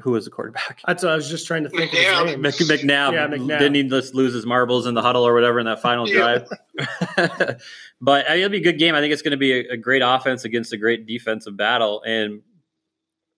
who 0.00 0.12
was 0.12 0.24
the 0.24 0.30
quarterback? 0.30 0.80
That's 0.86 1.02
what 1.02 1.12
I 1.12 1.16
was 1.16 1.28
just 1.28 1.46
trying 1.46 1.64
to 1.64 1.70
think. 1.70 1.90
McNabb. 1.90 2.34
Of 2.34 2.44
his 2.44 2.68
name. 2.70 2.78
McNabb. 2.78 3.12
Yeah, 3.12 3.26
McNabb. 3.26 3.58
Didn't 3.58 3.74
he 3.74 3.82
just 3.84 4.14
lose 4.14 4.32
his 4.32 4.46
marbles 4.46 4.86
in 4.86 4.94
the 4.94 5.02
huddle 5.02 5.26
or 5.26 5.34
whatever 5.34 5.58
in 5.58 5.66
that 5.66 5.82
final 5.82 6.06
drive? 6.06 6.48
but 8.00 8.30
I 8.30 8.34
mean, 8.34 8.38
it'll 8.38 8.50
be 8.50 8.58
a 8.58 8.62
good 8.62 8.78
game. 8.78 8.94
I 8.94 9.00
think 9.00 9.12
it's 9.12 9.22
going 9.22 9.32
to 9.32 9.36
be 9.36 9.52
a, 9.52 9.72
a 9.72 9.76
great 9.76 10.02
offense 10.04 10.44
against 10.44 10.72
a 10.72 10.76
great 10.76 11.06
defensive 11.06 11.56
battle, 11.56 12.02
and 12.06 12.42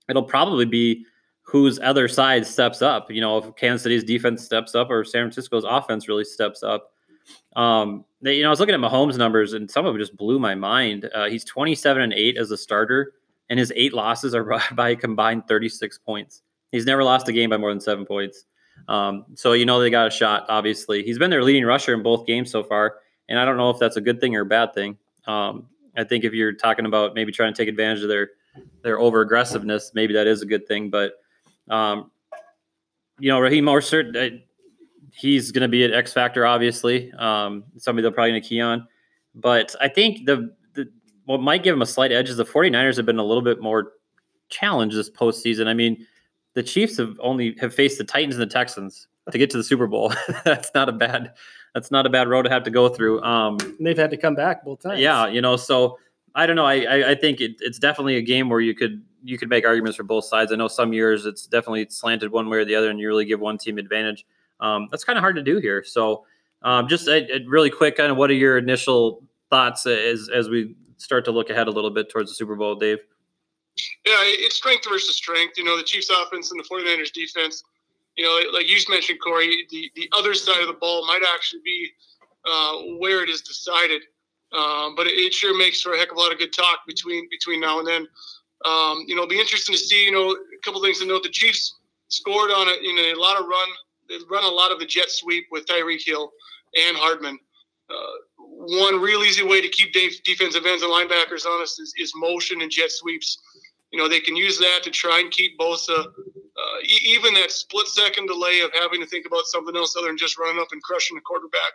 it'll 0.09 0.23
probably 0.23 0.67
be 0.67 1.07
whose 1.43 1.79
other 1.81 2.09
side 2.09 2.47
steps 2.47 2.83
up. 2.83 3.11
You 3.11 3.21
know, 3.21 3.39
if 3.39 3.57
Kansas 3.57 3.83
City's 3.83 4.05
defense 4.05 4.45
steps 4.45 4.75
up 4.75 4.91
or 4.91 5.03
San 5.05 5.25
Francisco's 5.25 5.65
offense 5.67 6.09
really 6.09 6.25
steps 6.25 6.63
up. 6.63 6.93
Um, 7.57 8.05
they, 8.23 8.37
you 8.37 8.43
know, 8.43 8.49
I 8.49 8.51
was 8.51 8.61
looking 8.61 8.75
at 8.75 8.81
Mahomes' 8.81 9.17
numbers, 9.17 9.55
and 9.55 9.71
some 9.71 9.87
of 9.87 9.93
them 9.93 10.01
just 10.01 10.17
blew 10.17 10.39
my 10.39 10.55
mind. 10.55 11.09
Uh, 11.15 11.29
he's 11.29 11.45
27 11.45 12.03
and 12.03 12.13
8 12.13 12.37
as 12.37 12.51
a 12.51 12.57
starter, 12.57 13.15
and 13.49 13.59
his 13.59 13.73
eight 13.77 13.93
losses 13.93 14.35
are 14.35 14.45
by 14.75 14.91
a 14.91 14.97
combined 14.97 15.49
36 15.49 15.99
points. 15.99 16.43
He's 16.73 16.87
never 16.87 17.03
lost 17.05 17.29
a 17.29 17.33
game 17.33 17.51
by 17.51 17.57
more 17.57 17.71
than 17.71 17.81
seven 17.81 18.05
points. 18.05 18.45
Um, 18.89 19.27
so 19.35 19.53
you 19.53 19.67
know 19.67 19.81
they 19.81 19.91
got 19.91 20.07
a 20.07 20.11
shot. 20.11 20.47
Obviously, 20.49 21.03
he's 21.03 21.19
been 21.19 21.31
their 21.31 21.43
leading 21.43 21.65
rusher 21.65 21.95
in 21.95 22.03
both 22.03 22.27
games 22.27 22.51
so 22.51 22.63
far, 22.63 22.97
and 23.29 23.39
I 23.39 23.45
don't 23.45 23.57
know 23.57 23.71
if 23.71 23.79
that's 23.79 23.97
a 23.97 24.01
good 24.01 24.21
thing 24.21 24.35
or 24.37 24.43
a 24.43 24.47
bad 24.47 24.75
thing. 24.75 24.97
Um, 25.27 25.67
I 25.97 26.05
think 26.05 26.25
if 26.25 26.33
you're 26.33 26.53
talking 26.53 26.87
about 26.87 27.15
maybe 27.15 27.33
trying 27.33 27.53
to 27.53 27.57
take 27.57 27.69
advantage 27.69 28.03
of 28.03 28.09
their 28.09 28.31
their 28.83 28.99
over 28.99 29.21
aggressiveness, 29.21 29.93
maybe 29.95 30.15
that 30.15 30.27
is 30.27 30.43
a 30.43 30.47
good 30.47 30.67
thing. 30.67 30.91
But 30.91 31.13
um, 31.69 32.11
you 33.19 33.29
know, 33.29 33.39
Raheem 33.39 33.65
Mostert, 33.65 34.17
uh, 34.17 34.37
he's 35.13 35.53
going 35.53 35.63
to 35.63 35.69
be 35.69 35.85
an 35.85 35.93
X 35.93 36.13
factor, 36.13 36.47
obviously. 36.47 37.13
Um, 37.13 37.65
somebody 37.77 38.03
they're 38.03 38.13
probably 38.13 38.31
going 38.33 38.43
to 38.43 38.49
key 38.49 38.61
on. 38.61 38.87
But 39.35 39.77
I 39.81 39.89
think 39.89 40.27
the, 40.27 40.55
the 40.75 40.91
what 41.27 41.41
might 41.41 41.63
give 41.63 41.75
him 41.75 41.83
a 41.83 41.87
slight 41.87 42.13
edge 42.13 42.29
is 42.29 42.37
the 42.37 42.45
49ers 42.45 42.97
have 42.97 43.07
been 43.07 43.19
a 43.19 43.25
little 43.25 43.43
bit 43.43 43.61
more 43.61 43.93
challenged 44.49 44.97
this 44.97 45.11
postseason. 45.11 45.67
I 45.69 45.75
mean, 45.75 46.07
the 46.61 46.69
Chiefs 46.69 46.99
have 46.99 47.19
only 47.21 47.57
have 47.59 47.75
faced 47.75 47.97
the 47.97 48.05
Titans 48.05 48.35
and 48.35 48.43
the 48.43 48.53
Texans 48.53 49.09
to 49.33 49.39
get 49.39 49.49
to 49.49 49.57
the 49.57 49.65
Super 49.65 49.87
Bowl. 49.87 50.13
that's 50.45 50.71
not 50.75 50.91
a 50.91 50.93
bad 50.93 51.33
that's 51.75 51.91
not 51.91 52.05
a 52.05 52.11
bad 52.11 52.29
road 52.29 52.43
to 52.43 52.51
have 52.51 52.65
to 52.65 52.71
go 52.71 52.91
through. 52.91 53.23
Um, 53.23 53.57
they've 53.81 53.97
had 53.97 54.11
to 54.11 54.19
come 54.19 54.35
back 54.35 54.63
both 54.63 54.83
times. 54.83 55.01
Yeah, 55.01 55.27
you 55.27 55.41
know, 55.41 55.57
so 55.57 55.99
I 56.35 56.45
don't 56.45 56.57
know. 56.57 56.67
I 56.67 56.83
I, 56.83 57.11
I 57.13 57.15
think 57.15 57.41
it, 57.41 57.53
it's 57.61 57.79
definitely 57.79 58.17
a 58.17 58.23
game 58.23 58.51
where 58.51 58.61
you 58.61 58.75
could 58.75 59.03
you 59.25 59.39
could 59.39 59.49
make 59.49 59.65
arguments 59.65 59.97
for 59.97 60.03
both 60.03 60.27
sides. 60.27 60.53
I 60.53 60.57
know 60.57 60.69
some 60.69 60.93
years 60.93 61.25
it's 61.25 61.47
definitely 61.47 61.87
slanted 61.89 62.31
one 62.31 62.51
way 62.51 62.59
or 62.59 62.67
the 62.67 62.75
other, 62.75 62.91
and 62.91 63.01
you 63.01 63.09
really 63.09 63.25
give 63.25 63.41
one 63.41 63.57
team 63.57 63.79
advantage. 63.79 64.27
Um, 64.61 64.89
that's 64.91 65.05
kind 65.05 65.17
of 65.17 65.23
hard 65.23 65.37
to 65.37 65.43
do 65.43 65.61
here. 65.61 65.83
So, 65.83 66.27
um, 66.61 66.89
just 66.89 67.09
a 67.09 67.41
really 67.49 67.71
quick, 67.71 67.97
kind 67.97 68.13
of, 68.13 68.19
what 68.19 68.29
are 68.29 68.35
your 68.35 68.59
initial 68.59 69.25
thoughts 69.49 69.87
as 69.87 70.29
as 70.29 70.51
we 70.51 70.75
start 70.99 71.25
to 71.25 71.31
look 71.31 71.49
ahead 71.49 71.69
a 71.69 71.71
little 71.71 71.91
bit 71.91 72.11
towards 72.11 72.31
the 72.31 72.35
Super 72.35 72.55
Bowl, 72.55 72.75
Dave? 72.75 72.99
Yeah, 74.05 74.21
it's 74.25 74.57
strength 74.57 74.87
versus 74.89 75.17
strength. 75.17 75.59
You 75.59 75.65
know, 75.65 75.77
the 75.77 75.83
Chiefs' 75.83 76.11
offense 76.11 76.51
and 76.51 76.61
the 76.61 76.65
49ers' 76.65 77.13
defense. 77.13 77.63
You 78.17 78.25
know, 78.25 78.53
like 78.53 78.69
you 78.69 78.77
mentioned, 78.89 79.19
Corey, 79.23 79.67
the, 79.71 79.91
the 79.95 80.11
other 80.17 80.35
side 80.35 80.61
of 80.61 80.67
the 80.67 80.75
ball 80.75 81.07
might 81.07 81.23
actually 81.35 81.63
be 81.65 81.89
uh, 82.45 82.73
where 82.99 83.23
it 83.23 83.29
is 83.29 83.41
decided. 83.41 84.03
Um, 84.53 84.95
but 84.97 85.07
it, 85.07 85.13
it, 85.13 85.33
sure 85.33 85.57
makes 85.57 85.81
for 85.81 85.93
a 85.93 85.99
heck 85.99 86.11
of 86.11 86.17
a 86.17 86.21
lot 86.21 86.33
of 86.33 86.39
good 86.39 86.53
talk 86.53 86.81
between 86.87 87.29
between 87.31 87.61
now 87.61 87.79
and 87.79 87.87
then. 87.87 88.07
Um, 88.67 89.05
you 89.07 89.15
know, 89.15 89.23
it'll 89.23 89.29
be 89.29 89.41
interesting 89.41 89.75
to 89.75 89.81
see. 89.81 90.05
You 90.05 90.13
know, 90.13 90.31
a 90.33 90.63
couple 90.65 90.83
things 90.83 90.99
to 90.99 91.07
note: 91.07 91.23
the 91.23 91.29
Chiefs 91.29 91.77
scored 92.09 92.51
on 92.51 92.67
it 92.69 92.83
in 92.83 93.17
a 93.17 93.19
lot 93.19 93.41
of 93.41 93.47
run. 93.47 93.69
They 94.09 94.17
run 94.29 94.45
a 94.45 94.49
lot 94.49 94.73
of 94.73 94.81
the 94.81 94.87
jet 94.87 95.09
sweep 95.09 95.47
with 95.53 95.67
Tyreek 95.67 96.05
Hill 96.05 96.33
and 96.75 96.97
Hardman. 96.97 97.39
Uh, 97.89 97.95
one 98.39 99.01
real 99.01 99.23
easy 99.23 99.43
way 99.43 99.61
to 99.61 99.69
keep 99.69 99.93
defensive 99.93 100.67
ends 100.67 100.83
and 100.83 100.93
linebackers 100.93 101.47
honest 101.47 101.81
is, 101.81 101.93
is 101.99 102.13
motion 102.15 102.61
and 102.61 102.71
jet 102.71 102.91
sweeps 102.91 103.39
you 103.91 103.99
know, 103.99 104.09
they 104.09 104.21
can 104.21 104.37
use 104.37 104.59
that 104.59 104.81
to 104.85 104.91
try 104.91 105.21
and 105.21 105.31
keep 105.31 105.59
Bosa, 105.59 106.07
uh, 106.07 106.79
e- 106.83 107.09
even 107.09 107.35
that 107.35 107.51
split 107.51 107.87
second 107.89 108.27
delay 108.27 108.61
of 108.61 108.71
having 108.73 109.01
to 109.01 109.07
think 109.07 109.27
about 109.27 109.47
something 109.47 109.77
else 109.77 109.97
other 109.97 110.07
than 110.07 110.17
just 110.17 110.39
running 110.39 110.61
up 110.61 110.69
and 110.73 110.83
crushing 110.83 111.17
the 111.17 111.21
quarterback 111.23 111.73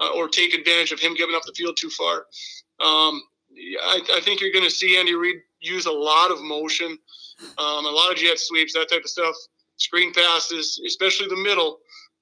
uh, 0.00 0.10
or 0.10 0.28
take 0.28 0.54
advantage 0.54 0.92
of 0.92 1.00
him 1.00 1.14
giving 1.14 1.34
up 1.34 1.42
the 1.44 1.52
field 1.52 1.76
too 1.78 1.90
far. 1.90 2.26
Um, 2.80 3.22
I, 3.82 4.00
I, 4.16 4.20
think 4.20 4.40
you're 4.40 4.52
going 4.52 4.64
to 4.64 4.70
see 4.70 4.98
Andy 4.98 5.14
Reid 5.14 5.36
use 5.60 5.86
a 5.86 5.92
lot 5.92 6.30
of 6.30 6.42
motion, 6.42 6.98
um, 7.56 7.86
a 7.86 7.90
lot 7.90 8.12
of 8.12 8.18
jet 8.18 8.38
sweeps, 8.38 8.74
that 8.74 8.90
type 8.90 9.04
of 9.04 9.10
stuff, 9.10 9.34
screen 9.76 10.12
passes, 10.12 10.80
especially 10.86 11.28
the 11.28 11.42
middle. 11.42 11.78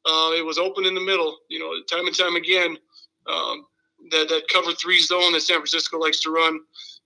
Uh, 0.06 0.30
it 0.36 0.44
was 0.44 0.58
open 0.58 0.84
in 0.84 0.94
the 0.94 1.00
middle, 1.00 1.38
you 1.48 1.58
know, 1.58 1.72
time 1.90 2.06
and 2.06 2.16
time 2.16 2.36
again. 2.36 2.76
Um, 3.26 3.66
that 4.10 4.28
that 4.28 4.48
cover 4.52 4.72
three 4.72 5.00
zone 5.00 5.32
that 5.32 5.40
San 5.40 5.56
Francisco 5.56 5.98
likes 5.98 6.20
to 6.20 6.30
run 6.30 6.60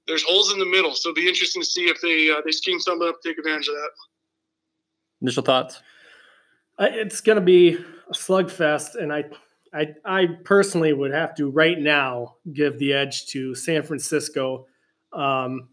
there's 0.09 0.25
holes 0.25 0.53
in 0.53 0.59
the 0.59 0.67
middle. 0.67 0.95
So 0.95 1.11
it'll 1.11 1.23
be 1.23 1.29
interesting 1.29 1.63
to 1.63 1.67
see 1.67 1.85
if 1.85 2.01
they 2.01 2.31
uh, 2.31 2.41
they 2.45 2.51
scheme 2.51 2.81
something 2.81 3.07
up 3.07 3.21
to 3.23 3.29
take 3.29 3.39
advantage 3.39 3.69
of 3.69 3.75
that. 3.75 3.91
Initial 5.23 5.43
thoughts? 5.43 5.81
It's 6.81 7.21
going 7.21 7.37
to 7.37 7.45
be 7.45 7.75
a 7.75 8.13
slugfest, 8.13 8.95
and 8.95 9.13
I, 9.13 9.25
I, 9.75 9.95
I 10.05 10.27
personally 10.45 10.93
would 10.93 11.13
have 11.13 11.35
to 11.37 11.51
right 11.51 11.79
now 11.79 12.37
give 12.53 12.79
the 12.79 12.93
edge 12.93 13.27
to 13.27 13.55
San 13.57 13.83
Francisco. 13.83 14.67
Um, 15.13 15.71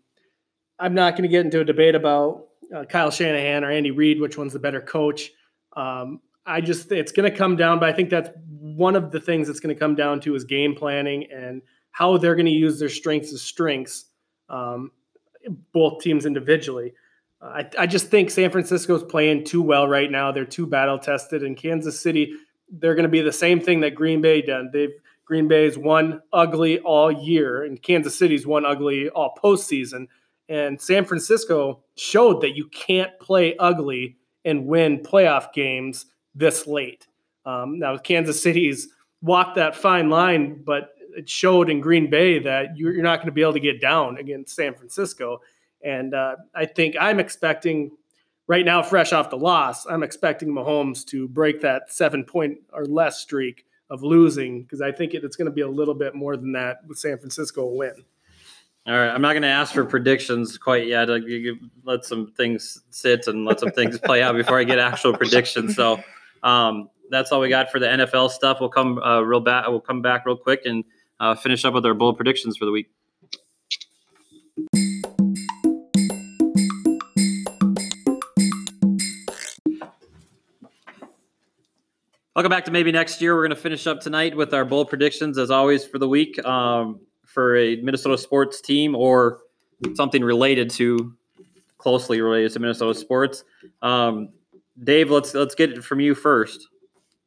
I'm 0.80 0.96
not 0.96 1.12
going 1.12 1.24
to 1.24 1.30
get 1.30 1.46
into 1.46 1.60
a 1.60 1.64
debate 1.64 1.94
about 1.94 2.48
uh, 2.76 2.86
Kyle 2.86 3.12
Shanahan 3.12 3.64
or 3.64 3.70
Andy 3.70 3.92
Reid, 3.92 4.20
which 4.20 4.36
one's 4.36 4.54
the 4.54 4.60
better 4.60 4.82
coach. 4.82 5.32
Um, 5.78 6.22
I 6.46 6.60
just 6.62 6.92
it's 6.92 7.12
going 7.12 7.32
to 7.32 7.38
come 7.38 7.56
down, 7.56 7.80
but 7.80 7.88
I 7.90 7.94
think 7.94 8.10
that's 8.10 8.30
one 8.50 8.96
of 8.96 9.12
the 9.12 9.20
things 9.20 9.48
that's 9.48 9.60
going 9.60 9.76
to 9.76 9.80
come 9.80 9.96
down 9.96 10.20
to 10.22 10.36
is 10.36 10.44
game 10.44 10.74
planning 10.76 11.28
and 11.32 11.62
how 11.92 12.18
they're 12.18 12.36
going 12.36 12.46
to 12.48 12.52
use 12.52 12.80
their 12.80 12.90
strengths 12.90 13.32
as 13.32 13.42
strengths 13.42 14.06
um, 14.50 14.92
both 15.72 16.02
teams 16.02 16.26
individually. 16.26 16.94
I, 17.42 17.68
I 17.78 17.88
just 17.88 18.08
think 18.08 18.32
San 18.32 18.50
Francisco's 18.50 19.04
playing 19.04 19.44
too 19.44 19.62
well 19.62 19.88
right 19.88 20.10
now. 20.10 20.32
They're 20.32 20.46
too 20.46 20.66
battle 20.66 20.98
tested, 20.98 21.44
and 21.44 21.56
Kansas 21.56 22.00
City, 22.00 22.34
they're 22.70 22.96
going 22.96 23.04
to 23.04 23.10
be 23.10 23.22
the 23.22 23.32
same 23.32 23.60
thing 23.60 23.82
that 23.82 23.96
Green 23.96 24.22
Bay 24.22 24.42
done. 24.42 24.70
They've 24.74 24.94
Green 25.26 25.48
Bay's 25.48 25.78
won 25.78 26.22
ugly 26.32 26.80
all 26.80 27.12
year, 27.12 27.64
and 27.64 27.82
Kansas 27.82 28.18
City's 28.18 28.46
won 28.46 28.66
ugly 28.66 29.10
all 29.10 29.38
postseason. 29.44 30.08
And 30.48 30.80
San 30.80 31.06
Francisco 31.06 31.84
showed 31.96 32.42
that 32.42 32.56
you 32.56 32.68
can't 32.68 33.18
play 33.20 33.58
ugly 33.58 34.18
and 34.46 34.68
win 34.68 35.00
playoff 35.00 35.52
games 35.52 36.06
this 36.36 36.68
late. 36.68 37.08
Um, 37.46 37.80
now 37.80 37.98
Kansas 37.98 38.42
City's 38.42 38.90
walked 39.22 39.56
that 39.56 39.76
fine 39.76 40.10
line, 40.10 40.62
but 40.64 40.92
it 41.16 41.30
showed 41.30 41.70
in 41.70 41.82
Green 41.82 42.10
Bay 42.10 42.40
that 42.40 42.78
you're, 42.78 43.02
not 43.02 43.18
going 43.18 43.28
to 43.28 43.32
be 43.32 43.42
able 43.42 43.54
to 43.54 43.60
get 43.60 43.82
down 43.82 44.18
against 44.18 44.56
San 44.56 44.74
Francisco. 44.74 45.42
And 45.84 46.14
uh, 46.14 46.36
I 46.54 46.66
think 46.66 46.96
I'm 47.00 47.20
expecting 47.20 47.92
right 48.48 48.66
now, 48.66 48.82
fresh 48.84 49.14
off 49.14 49.30
the 49.30 49.38
loss, 49.38 49.86
I'm 49.86 50.04
expecting 50.04 50.50
Mahomes 50.50 51.06
to 51.08 51.28
break 51.28 51.62
that 51.62 51.92
seven 51.92 52.24
point 52.24 52.60
or 52.74 52.86
less 52.86 53.20
streak 53.20 53.66
of 53.90 54.04
losing 54.04 54.64
because 54.64 54.82
I 54.82 54.92
think 54.92 55.14
it, 55.14 55.24
it's 55.24 55.36
going 55.36 55.46
to 55.46 55.52
be 55.52 55.62
a 55.62 55.68
little 55.68 55.94
bit 55.94 56.16
more 56.16 56.38
than 56.38 56.52
that 56.54 56.80
with 56.88 56.98
San 56.98 57.18
Francisco 57.18 57.66
win. 57.66 58.04
All 58.88 58.94
right, 58.94 59.10
I'm 59.10 59.22
not 59.22 59.34
going 59.34 59.42
to 59.42 59.48
ask 59.48 59.74
for 59.74 59.84
predictions 59.84 60.60
quite 60.60 60.86
yet. 60.86 61.10
Like, 61.10 61.24
you 61.24 61.58
let 61.86 62.06
some 62.06 62.32
things 62.38 62.84
sit 62.92 63.26
and 63.26 63.44
let 63.44 63.60
some 63.60 63.72
things 63.72 63.98
play 63.98 64.22
out 64.22 64.36
before 64.36 64.60
I 64.60 64.64
get 64.64 64.78
actual 64.78 65.18
predictions. 65.18 65.76
So 65.76 66.04
um, 66.44 66.92
that's 67.10 67.32
all 67.32 67.40
we 67.40 67.50
got 67.50 67.72
for 67.72 67.80
the 67.80 67.88
NFL 67.88 68.30
stuff. 68.30 68.58
We'll 68.60 68.70
come 68.70 69.00
uh, 69.00 69.22
real 69.22 69.40
back. 69.40 69.68
We'll 69.68 69.82
come 69.82 70.04
back 70.04 70.28
real 70.28 70.38
quick 70.38 70.62
and 70.66 70.84
uh, 71.20 71.36
finish 71.36 71.66
up 71.66 71.74
with 71.74 71.86
our 71.86 71.94
bold 71.94 72.18
predictions 72.18 72.58
for 72.58 72.66
the 72.66 72.72
week. 72.72 72.90
Welcome 82.36 82.50
back 82.50 82.66
to 82.66 82.72
maybe 82.72 82.92
next 82.92 83.22
year. 83.22 83.34
We're 83.34 83.48
going 83.48 83.56
to 83.56 83.62
finish 83.62 83.88
up 83.88 84.02
tonight 84.02 84.36
with 84.36 84.54
our 84.54 84.66
bold 84.66 84.90
predictions, 84.90 85.38
as 85.38 85.50
always, 85.50 85.86
for 85.86 86.00
the 86.00 86.08
week 86.08 86.44
um, 86.46 87.00
for 87.26 87.56
a 87.56 87.78
Minnesota 87.78 88.18
sports 88.18 88.60
team 88.60 88.94
or 88.94 89.40
something 89.94 90.22
related 90.22 90.70
to 90.72 91.16
closely 91.78 92.20
related 92.20 92.52
to 92.52 92.60
Minnesota 92.60 92.94
sports. 92.94 93.46
Um, 93.82 94.30
Dave, 94.84 95.12
let's 95.12 95.34
let's 95.34 95.56
get 95.56 95.72
it 95.72 95.84
from 95.84 96.02
you 96.02 96.14
first. 96.14 96.68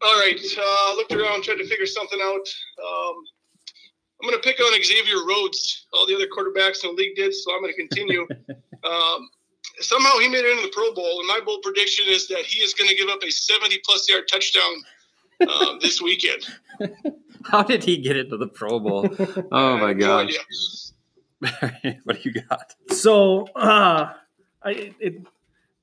All 0.02 0.18
right, 0.20 0.38
uh, 0.58 0.96
looked 0.96 1.12
around, 1.12 1.42
tried 1.42 1.56
to 1.56 1.66
figure 1.66 1.86
something 1.86 2.20
out. 2.22 2.46
Um, 2.86 3.14
I'm 4.20 4.28
going 4.28 4.40
to 4.40 4.48
pick 4.48 4.60
on 4.60 4.82
Xavier 4.82 5.24
Rhodes. 5.26 5.86
All 5.92 6.06
the 6.06 6.14
other 6.14 6.26
quarterbacks 6.26 6.82
in 6.82 6.90
the 6.90 6.96
league 6.96 7.16
did, 7.16 7.32
so 7.32 7.54
I'm 7.54 7.60
going 7.60 7.72
to 7.72 7.76
continue. 7.76 8.26
um, 8.84 9.28
somehow 9.80 10.18
he 10.18 10.28
made 10.28 10.44
it 10.44 10.50
into 10.50 10.62
the 10.62 10.72
Pro 10.72 10.92
Bowl, 10.92 11.20
and 11.20 11.28
my 11.28 11.40
bold 11.44 11.62
prediction 11.62 12.06
is 12.08 12.26
that 12.28 12.44
he 12.44 12.60
is 12.60 12.74
going 12.74 12.88
to 12.88 12.96
give 12.96 13.08
up 13.08 13.22
a 13.22 13.30
70 13.30 13.80
plus 13.84 14.08
yard 14.08 14.24
touchdown 14.30 14.82
um, 15.48 15.78
this 15.80 16.02
weekend. 16.02 16.46
How 17.44 17.62
did 17.62 17.84
he 17.84 17.98
get 17.98 18.16
into 18.16 18.36
the 18.36 18.48
Pro 18.48 18.80
Bowl? 18.80 19.08
Oh 19.52 19.78
my 19.78 19.92
gosh! 19.94 20.34
What 22.02 22.20
do 22.20 22.20
you 22.22 22.32
got? 22.32 22.74
So, 22.90 23.46
uh, 23.54 24.12
I 24.62 24.94
it, 24.98 25.22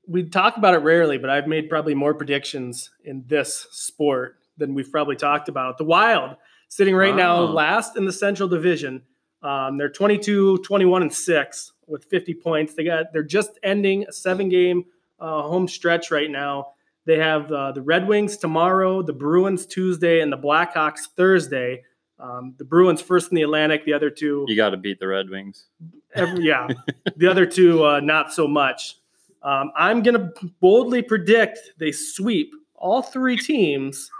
we 0.06 0.24
talk 0.24 0.56
about 0.56 0.74
it 0.74 0.78
rarely, 0.78 1.18
but 1.18 1.30
I've 1.30 1.46
made 1.46 1.68
probably 1.68 1.94
more 1.94 2.14
predictions 2.14 2.90
in 3.04 3.24
this 3.26 3.66
sport 3.70 4.38
than 4.58 4.74
we've 4.74 4.90
probably 4.92 5.16
talked 5.16 5.48
about. 5.48 5.78
The 5.78 5.84
Wild 5.84 6.36
sitting 6.68 6.94
right 6.94 7.12
oh. 7.12 7.16
now 7.16 7.40
last 7.40 7.96
in 7.96 8.04
the 8.04 8.12
Central 8.12 8.48
Division. 8.48 9.02
Um, 9.42 9.78
they're 9.78 9.88
22, 9.88 10.58
21, 10.58 11.02
and 11.02 11.12
six 11.12 11.72
with 11.86 12.04
50 12.04 12.34
points. 12.34 12.74
They 12.74 12.84
got 12.84 13.12
they're 13.12 13.22
just 13.22 13.58
ending 13.62 14.04
a 14.08 14.12
seven 14.12 14.48
game 14.48 14.84
uh, 15.20 15.42
home 15.42 15.68
stretch 15.68 16.10
right 16.10 16.30
now. 16.30 16.68
They 17.04 17.18
have 17.18 17.50
uh, 17.52 17.72
the 17.72 17.82
Red 17.82 18.08
Wings 18.08 18.36
tomorrow, 18.36 19.00
the 19.02 19.12
Bruins 19.12 19.64
Tuesday, 19.66 20.20
and 20.20 20.32
the 20.32 20.38
Blackhawks 20.38 21.06
Thursday. 21.16 21.84
Um, 22.18 22.54
the 22.58 22.64
Bruins 22.64 23.00
first 23.00 23.30
in 23.30 23.36
the 23.36 23.42
Atlantic, 23.42 23.84
the 23.84 23.92
other 23.92 24.10
two. 24.10 24.44
You 24.48 24.56
got 24.56 24.70
to 24.70 24.76
beat 24.76 24.98
the 24.98 25.06
Red 25.06 25.30
Wings. 25.30 25.66
Every, 26.14 26.44
yeah, 26.44 26.66
the 27.16 27.28
other 27.28 27.46
two 27.46 27.84
uh, 27.84 28.00
not 28.00 28.32
so 28.32 28.48
much. 28.48 28.96
Um, 29.42 29.70
I'm 29.76 30.02
going 30.02 30.18
to 30.18 30.50
boldly 30.60 31.02
predict 31.02 31.58
they 31.78 31.92
sweep 31.92 32.50
all 32.74 33.02
three 33.02 33.36
teams, 33.36 34.10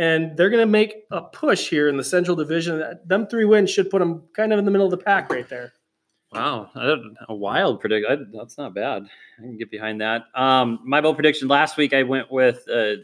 and 0.00 0.34
they're 0.34 0.48
going 0.48 0.62
to 0.62 0.70
make 0.70 1.04
a 1.10 1.20
push 1.20 1.68
here 1.68 1.86
in 1.86 1.98
the 1.98 2.02
Central 2.02 2.34
Division. 2.34 2.82
Them 3.04 3.26
three 3.26 3.44
wins 3.44 3.70
should 3.70 3.90
put 3.90 3.98
them 3.98 4.22
kind 4.34 4.50
of 4.50 4.58
in 4.58 4.64
the 4.64 4.70
middle 4.70 4.86
of 4.86 4.90
the 4.90 4.96
pack 4.96 5.30
right 5.30 5.46
there. 5.46 5.74
Wow, 6.32 6.70
a 7.28 7.34
wild 7.34 7.80
prediction. 7.80 8.32
That's 8.32 8.56
not 8.56 8.72
bad. 8.72 9.02
I 9.38 9.42
can 9.42 9.58
get 9.58 9.70
behind 9.70 10.00
that. 10.00 10.22
Um, 10.34 10.78
my 10.84 11.02
bold 11.02 11.16
prediction 11.16 11.48
last 11.48 11.76
week, 11.76 11.92
I 11.92 12.02
went 12.02 12.32
with. 12.32 12.64
Uh, 12.66 12.94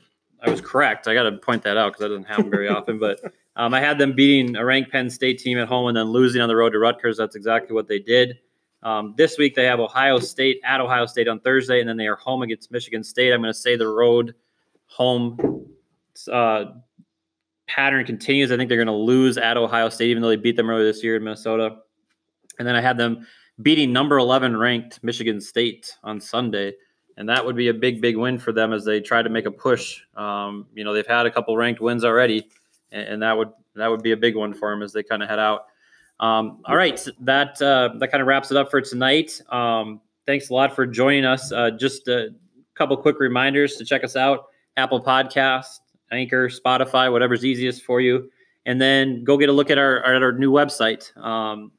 I 0.41 0.49
was 0.49 0.63
correct. 0.63 1.07
I 1.07 1.13
got 1.13 1.25
to 1.25 1.33
point 1.33 1.65
that 1.65 1.77
out 1.77 1.93
because 1.93 2.01
that 2.01 2.09
doesn't 2.09 2.29
happen 2.29 2.51
very 2.51 2.69
often. 2.69 2.99
But 2.99 3.21
um, 3.57 3.75
I 3.75 3.81
had 3.81 3.99
them 3.99 4.15
beating 4.15 4.57
a 4.57 4.65
ranked 4.65 4.91
Penn 4.91 5.11
State 5.11 5.39
team 5.39 5.59
at 5.59 5.69
home 5.69 5.89
and 5.89 5.97
then 5.97 6.07
losing 6.07 6.41
on 6.41 6.49
the 6.49 6.57
road 6.57 6.71
to 6.71 6.79
Rutgers. 6.79 7.19
That's 7.19 7.37
exactly 7.37 7.75
what 7.75 7.89
they 7.89 7.99
did. 7.99 8.39
Um, 8.83 9.15
this 9.19 9.37
week 9.37 9.55
they 9.55 9.65
have 9.65 9.81
Ohio 9.81 10.19
State 10.19 10.61
at 10.65 10.81
Ohio 10.81 11.05
State 11.05 11.29
on 11.29 11.41
Thursday, 11.41 11.81
and 11.81 11.89
then 11.89 11.99
they 11.99 12.07
are 12.07 12.17
home 12.17 12.43
against 12.43 12.71
Michigan 12.71 13.05
State. 13.05 13.33
I'm 13.33 13.43
going 13.43 13.53
to 13.53 13.59
say 13.59 13.77
the 13.77 13.89
road 13.89 14.35
home 14.87 15.67
uh, 16.31 16.65
pattern 17.67 18.05
continues. 18.05 18.53
I 18.53 18.57
think 18.57 18.69
they're 18.69 18.79
going 18.79 18.87
to 18.87 18.93
lose 18.93 19.39
at 19.39 19.57
Ohio 19.57 19.89
State, 19.89 20.11
even 20.11 20.23
though 20.23 20.29
they 20.29 20.37
beat 20.37 20.57
them 20.57 20.71
earlier 20.71 20.85
this 20.85 21.03
year 21.03 21.17
in 21.17 21.25
Minnesota. 21.25 21.77
And 22.59 22.67
then 22.67 22.75
I 22.75 22.81
had 22.81 22.97
them 22.97 23.27
beating 23.63 23.93
number 23.93 24.19
11 24.19 24.57
ranked 24.57 25.03
Michigan 25.03 25.41
State 25.41 25.97
on 26.03 26.21
Sunday. 26.21 26.75
And 27.17 27.29
that 27.29 27.45
would 27.45 27.57
be 27.57 27.69
a 27.69 27.75
big, 27.75 28.01
big 28.01 28.17
win 28.17 28.39
for 28.39 28.53
them 28.53 28.73
as 28.73 28.85
they 28.85 29.01
try 29.01 29.23
to 29.23 29.31
make 29.31 29.47
a 29.47 29.51
push. 29.51 30.01
Um, 30.17 30.67
you 30.75 30.85
know, 30.85 30.93
they've 30.93 31.07
had 31.07 31.27
a 31.27 31.31
couple 31.31 31.57
ranked 31.57 31.81
wins 31.81 32.05
already, 32.05 32.49
and, 32.93 33.09
and, 33.09 33.23
that 33.23 33.39
would 33.39 33.49
that 33.75 33.89
would 33.89 34.03
be 34.03 34.13
a 34.13 34.17
big 34.19 34.37
one 34.37 34.53
for 34.53 34.71
them 34.71 34.83
as 34.83 34.93
they 34.93 35.03
kind 35.03 35.23
of 35.23 35.29
head 35.31 35.39
out. 35.39 35.67
Um, 36.21 36.61
all 36.67 36.77
right, 36.77 37.03
that 37.21 37.61
uh, 37.63 37.91
that 38.01 38.09
kind 38.09 38.21
of 38.21 38.27
wraps 38.27 38.51
it 38.51 38.59
up 38.59 38.71
for 38.71 38.83
tonight. 38.83 39.41
Um, 39.49 40.03
thanks 40.27 40.51
a 40.51 40.55
lot 40.55 40.77
for 40.77 40.87
joining 40.87 41.25
us. 41.25 41.53
Uh, 41.53 41.71
just 41.71 42.07
a 42.09 42.35
couple 42.75 42.95
quick 42.99 43.19
reminders 43.19 43.77
to 43.77 43.85
check 43.87 44.05
us 44.05 44.15
out: 44.15 44.49
Apple 44.77 45.03
Podcast, 45.03 45.81
Anchor, 46.13 46.49
Spotify, 46.49 47.11
whatever's 47.11 47.45
easiest 47.45 47.83
for 47.83 48.01
you, 48.01 48.31
and 48.65 48.81
then 48.81 49.25
go 49.25 49.37
get 49.37 49.49
a 49.49 49.53
look 49.53 49.71
at 49.71 49.79
our, 49.79 50.05
at 50.05 50.23
our 50.23 50.31
new 50.33 50.53
website. 50.53 51.17
Um, 51.17 51.73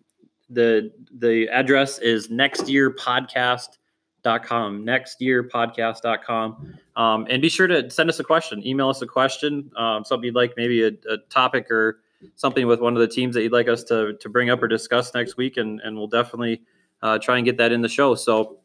the 0.50 0.92
the 1.20 1.50
address 1.50 2.00
is 2.00 2.30
nextyearpodcast.com 2.30 4.86
nextyearpodcast.com 4.86 6.74
um, 6.96 7.28
and 7.30 7.42
be 7.42 7.50
sure 7.50 7.68
to 7.68 7.90
send 7.90 8.10
us 8.10 8.18
a 8.22 8.24
question 8.24 8.66
email 8.66 8.88
us 8.88 9.02
a 9.02 9.06
question 9.06 9.70
um, 9.76 10.06
something 10.06 10.28
you'd 10.28 10.36
like 10.36 10.54
maybe 10.56 10.84
a, 10.84 10.92
a, 11.10 11.18
topic 11.30 11.70
or 11.70 12.00
something 12.36 12.68
with 12.68 12.80
one 12.80 12.94
of 12.94 13.00
the 13.00 13.08
teams 13.08 13.36
that 13.36 13.44
you'd 13.44 13.52
like 13.52 13.68
us 13.68 13.84
to, 13.84 14.14
to 14.20 14.30
bring 14.30 14.50
up 14.50 14.62
or 14.62 14.68
discuss 14.68 15.14
next 15.14 15.38
week. 15.38 15.58
And, 15.58 15.80
and 15.82 15.96
we'll 15.96 16.08
definitely 16.08 16.62
uh, 17.02 17.20
try 17.20 17.38
and 17.38 17.46
get 17.46 17.58
that 17.58 17.72
in 17.72 17.82
the 17.82 17.90
show. 17.90 18.16
So 18.16 18.60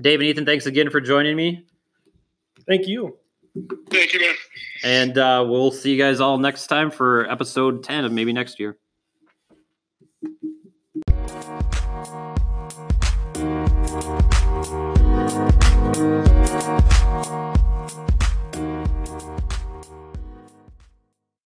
dave 0.00 0.20
and 0.20 0.28
ethan 0.28 0.46
thanks 0.46 0.66
again 0.66 0.90
for 0.90 1.00
joining 1.00 1.36
me. 1.36 1.66
Thank 2.66 2.86
you. 2.86 3.18
Thank 3.90 4.14
you 4.14 4.20
man 4.20 4.34
and 4.84 5.18
uh, 5.18 5.44
we'll 5.46 5.70
see 5.70 5.92
you 5.92 5.98
guys 5.98 6.20
all 6.20 6.38
next 6.38 6.66
time 6.66 6.90
for 6.90 7.30
episode 7.30 7.84
10 7.84 8.04
of 8.04 8.12
maybe 8.12 8.32
next 8.32 8.58
year 8.58 8.76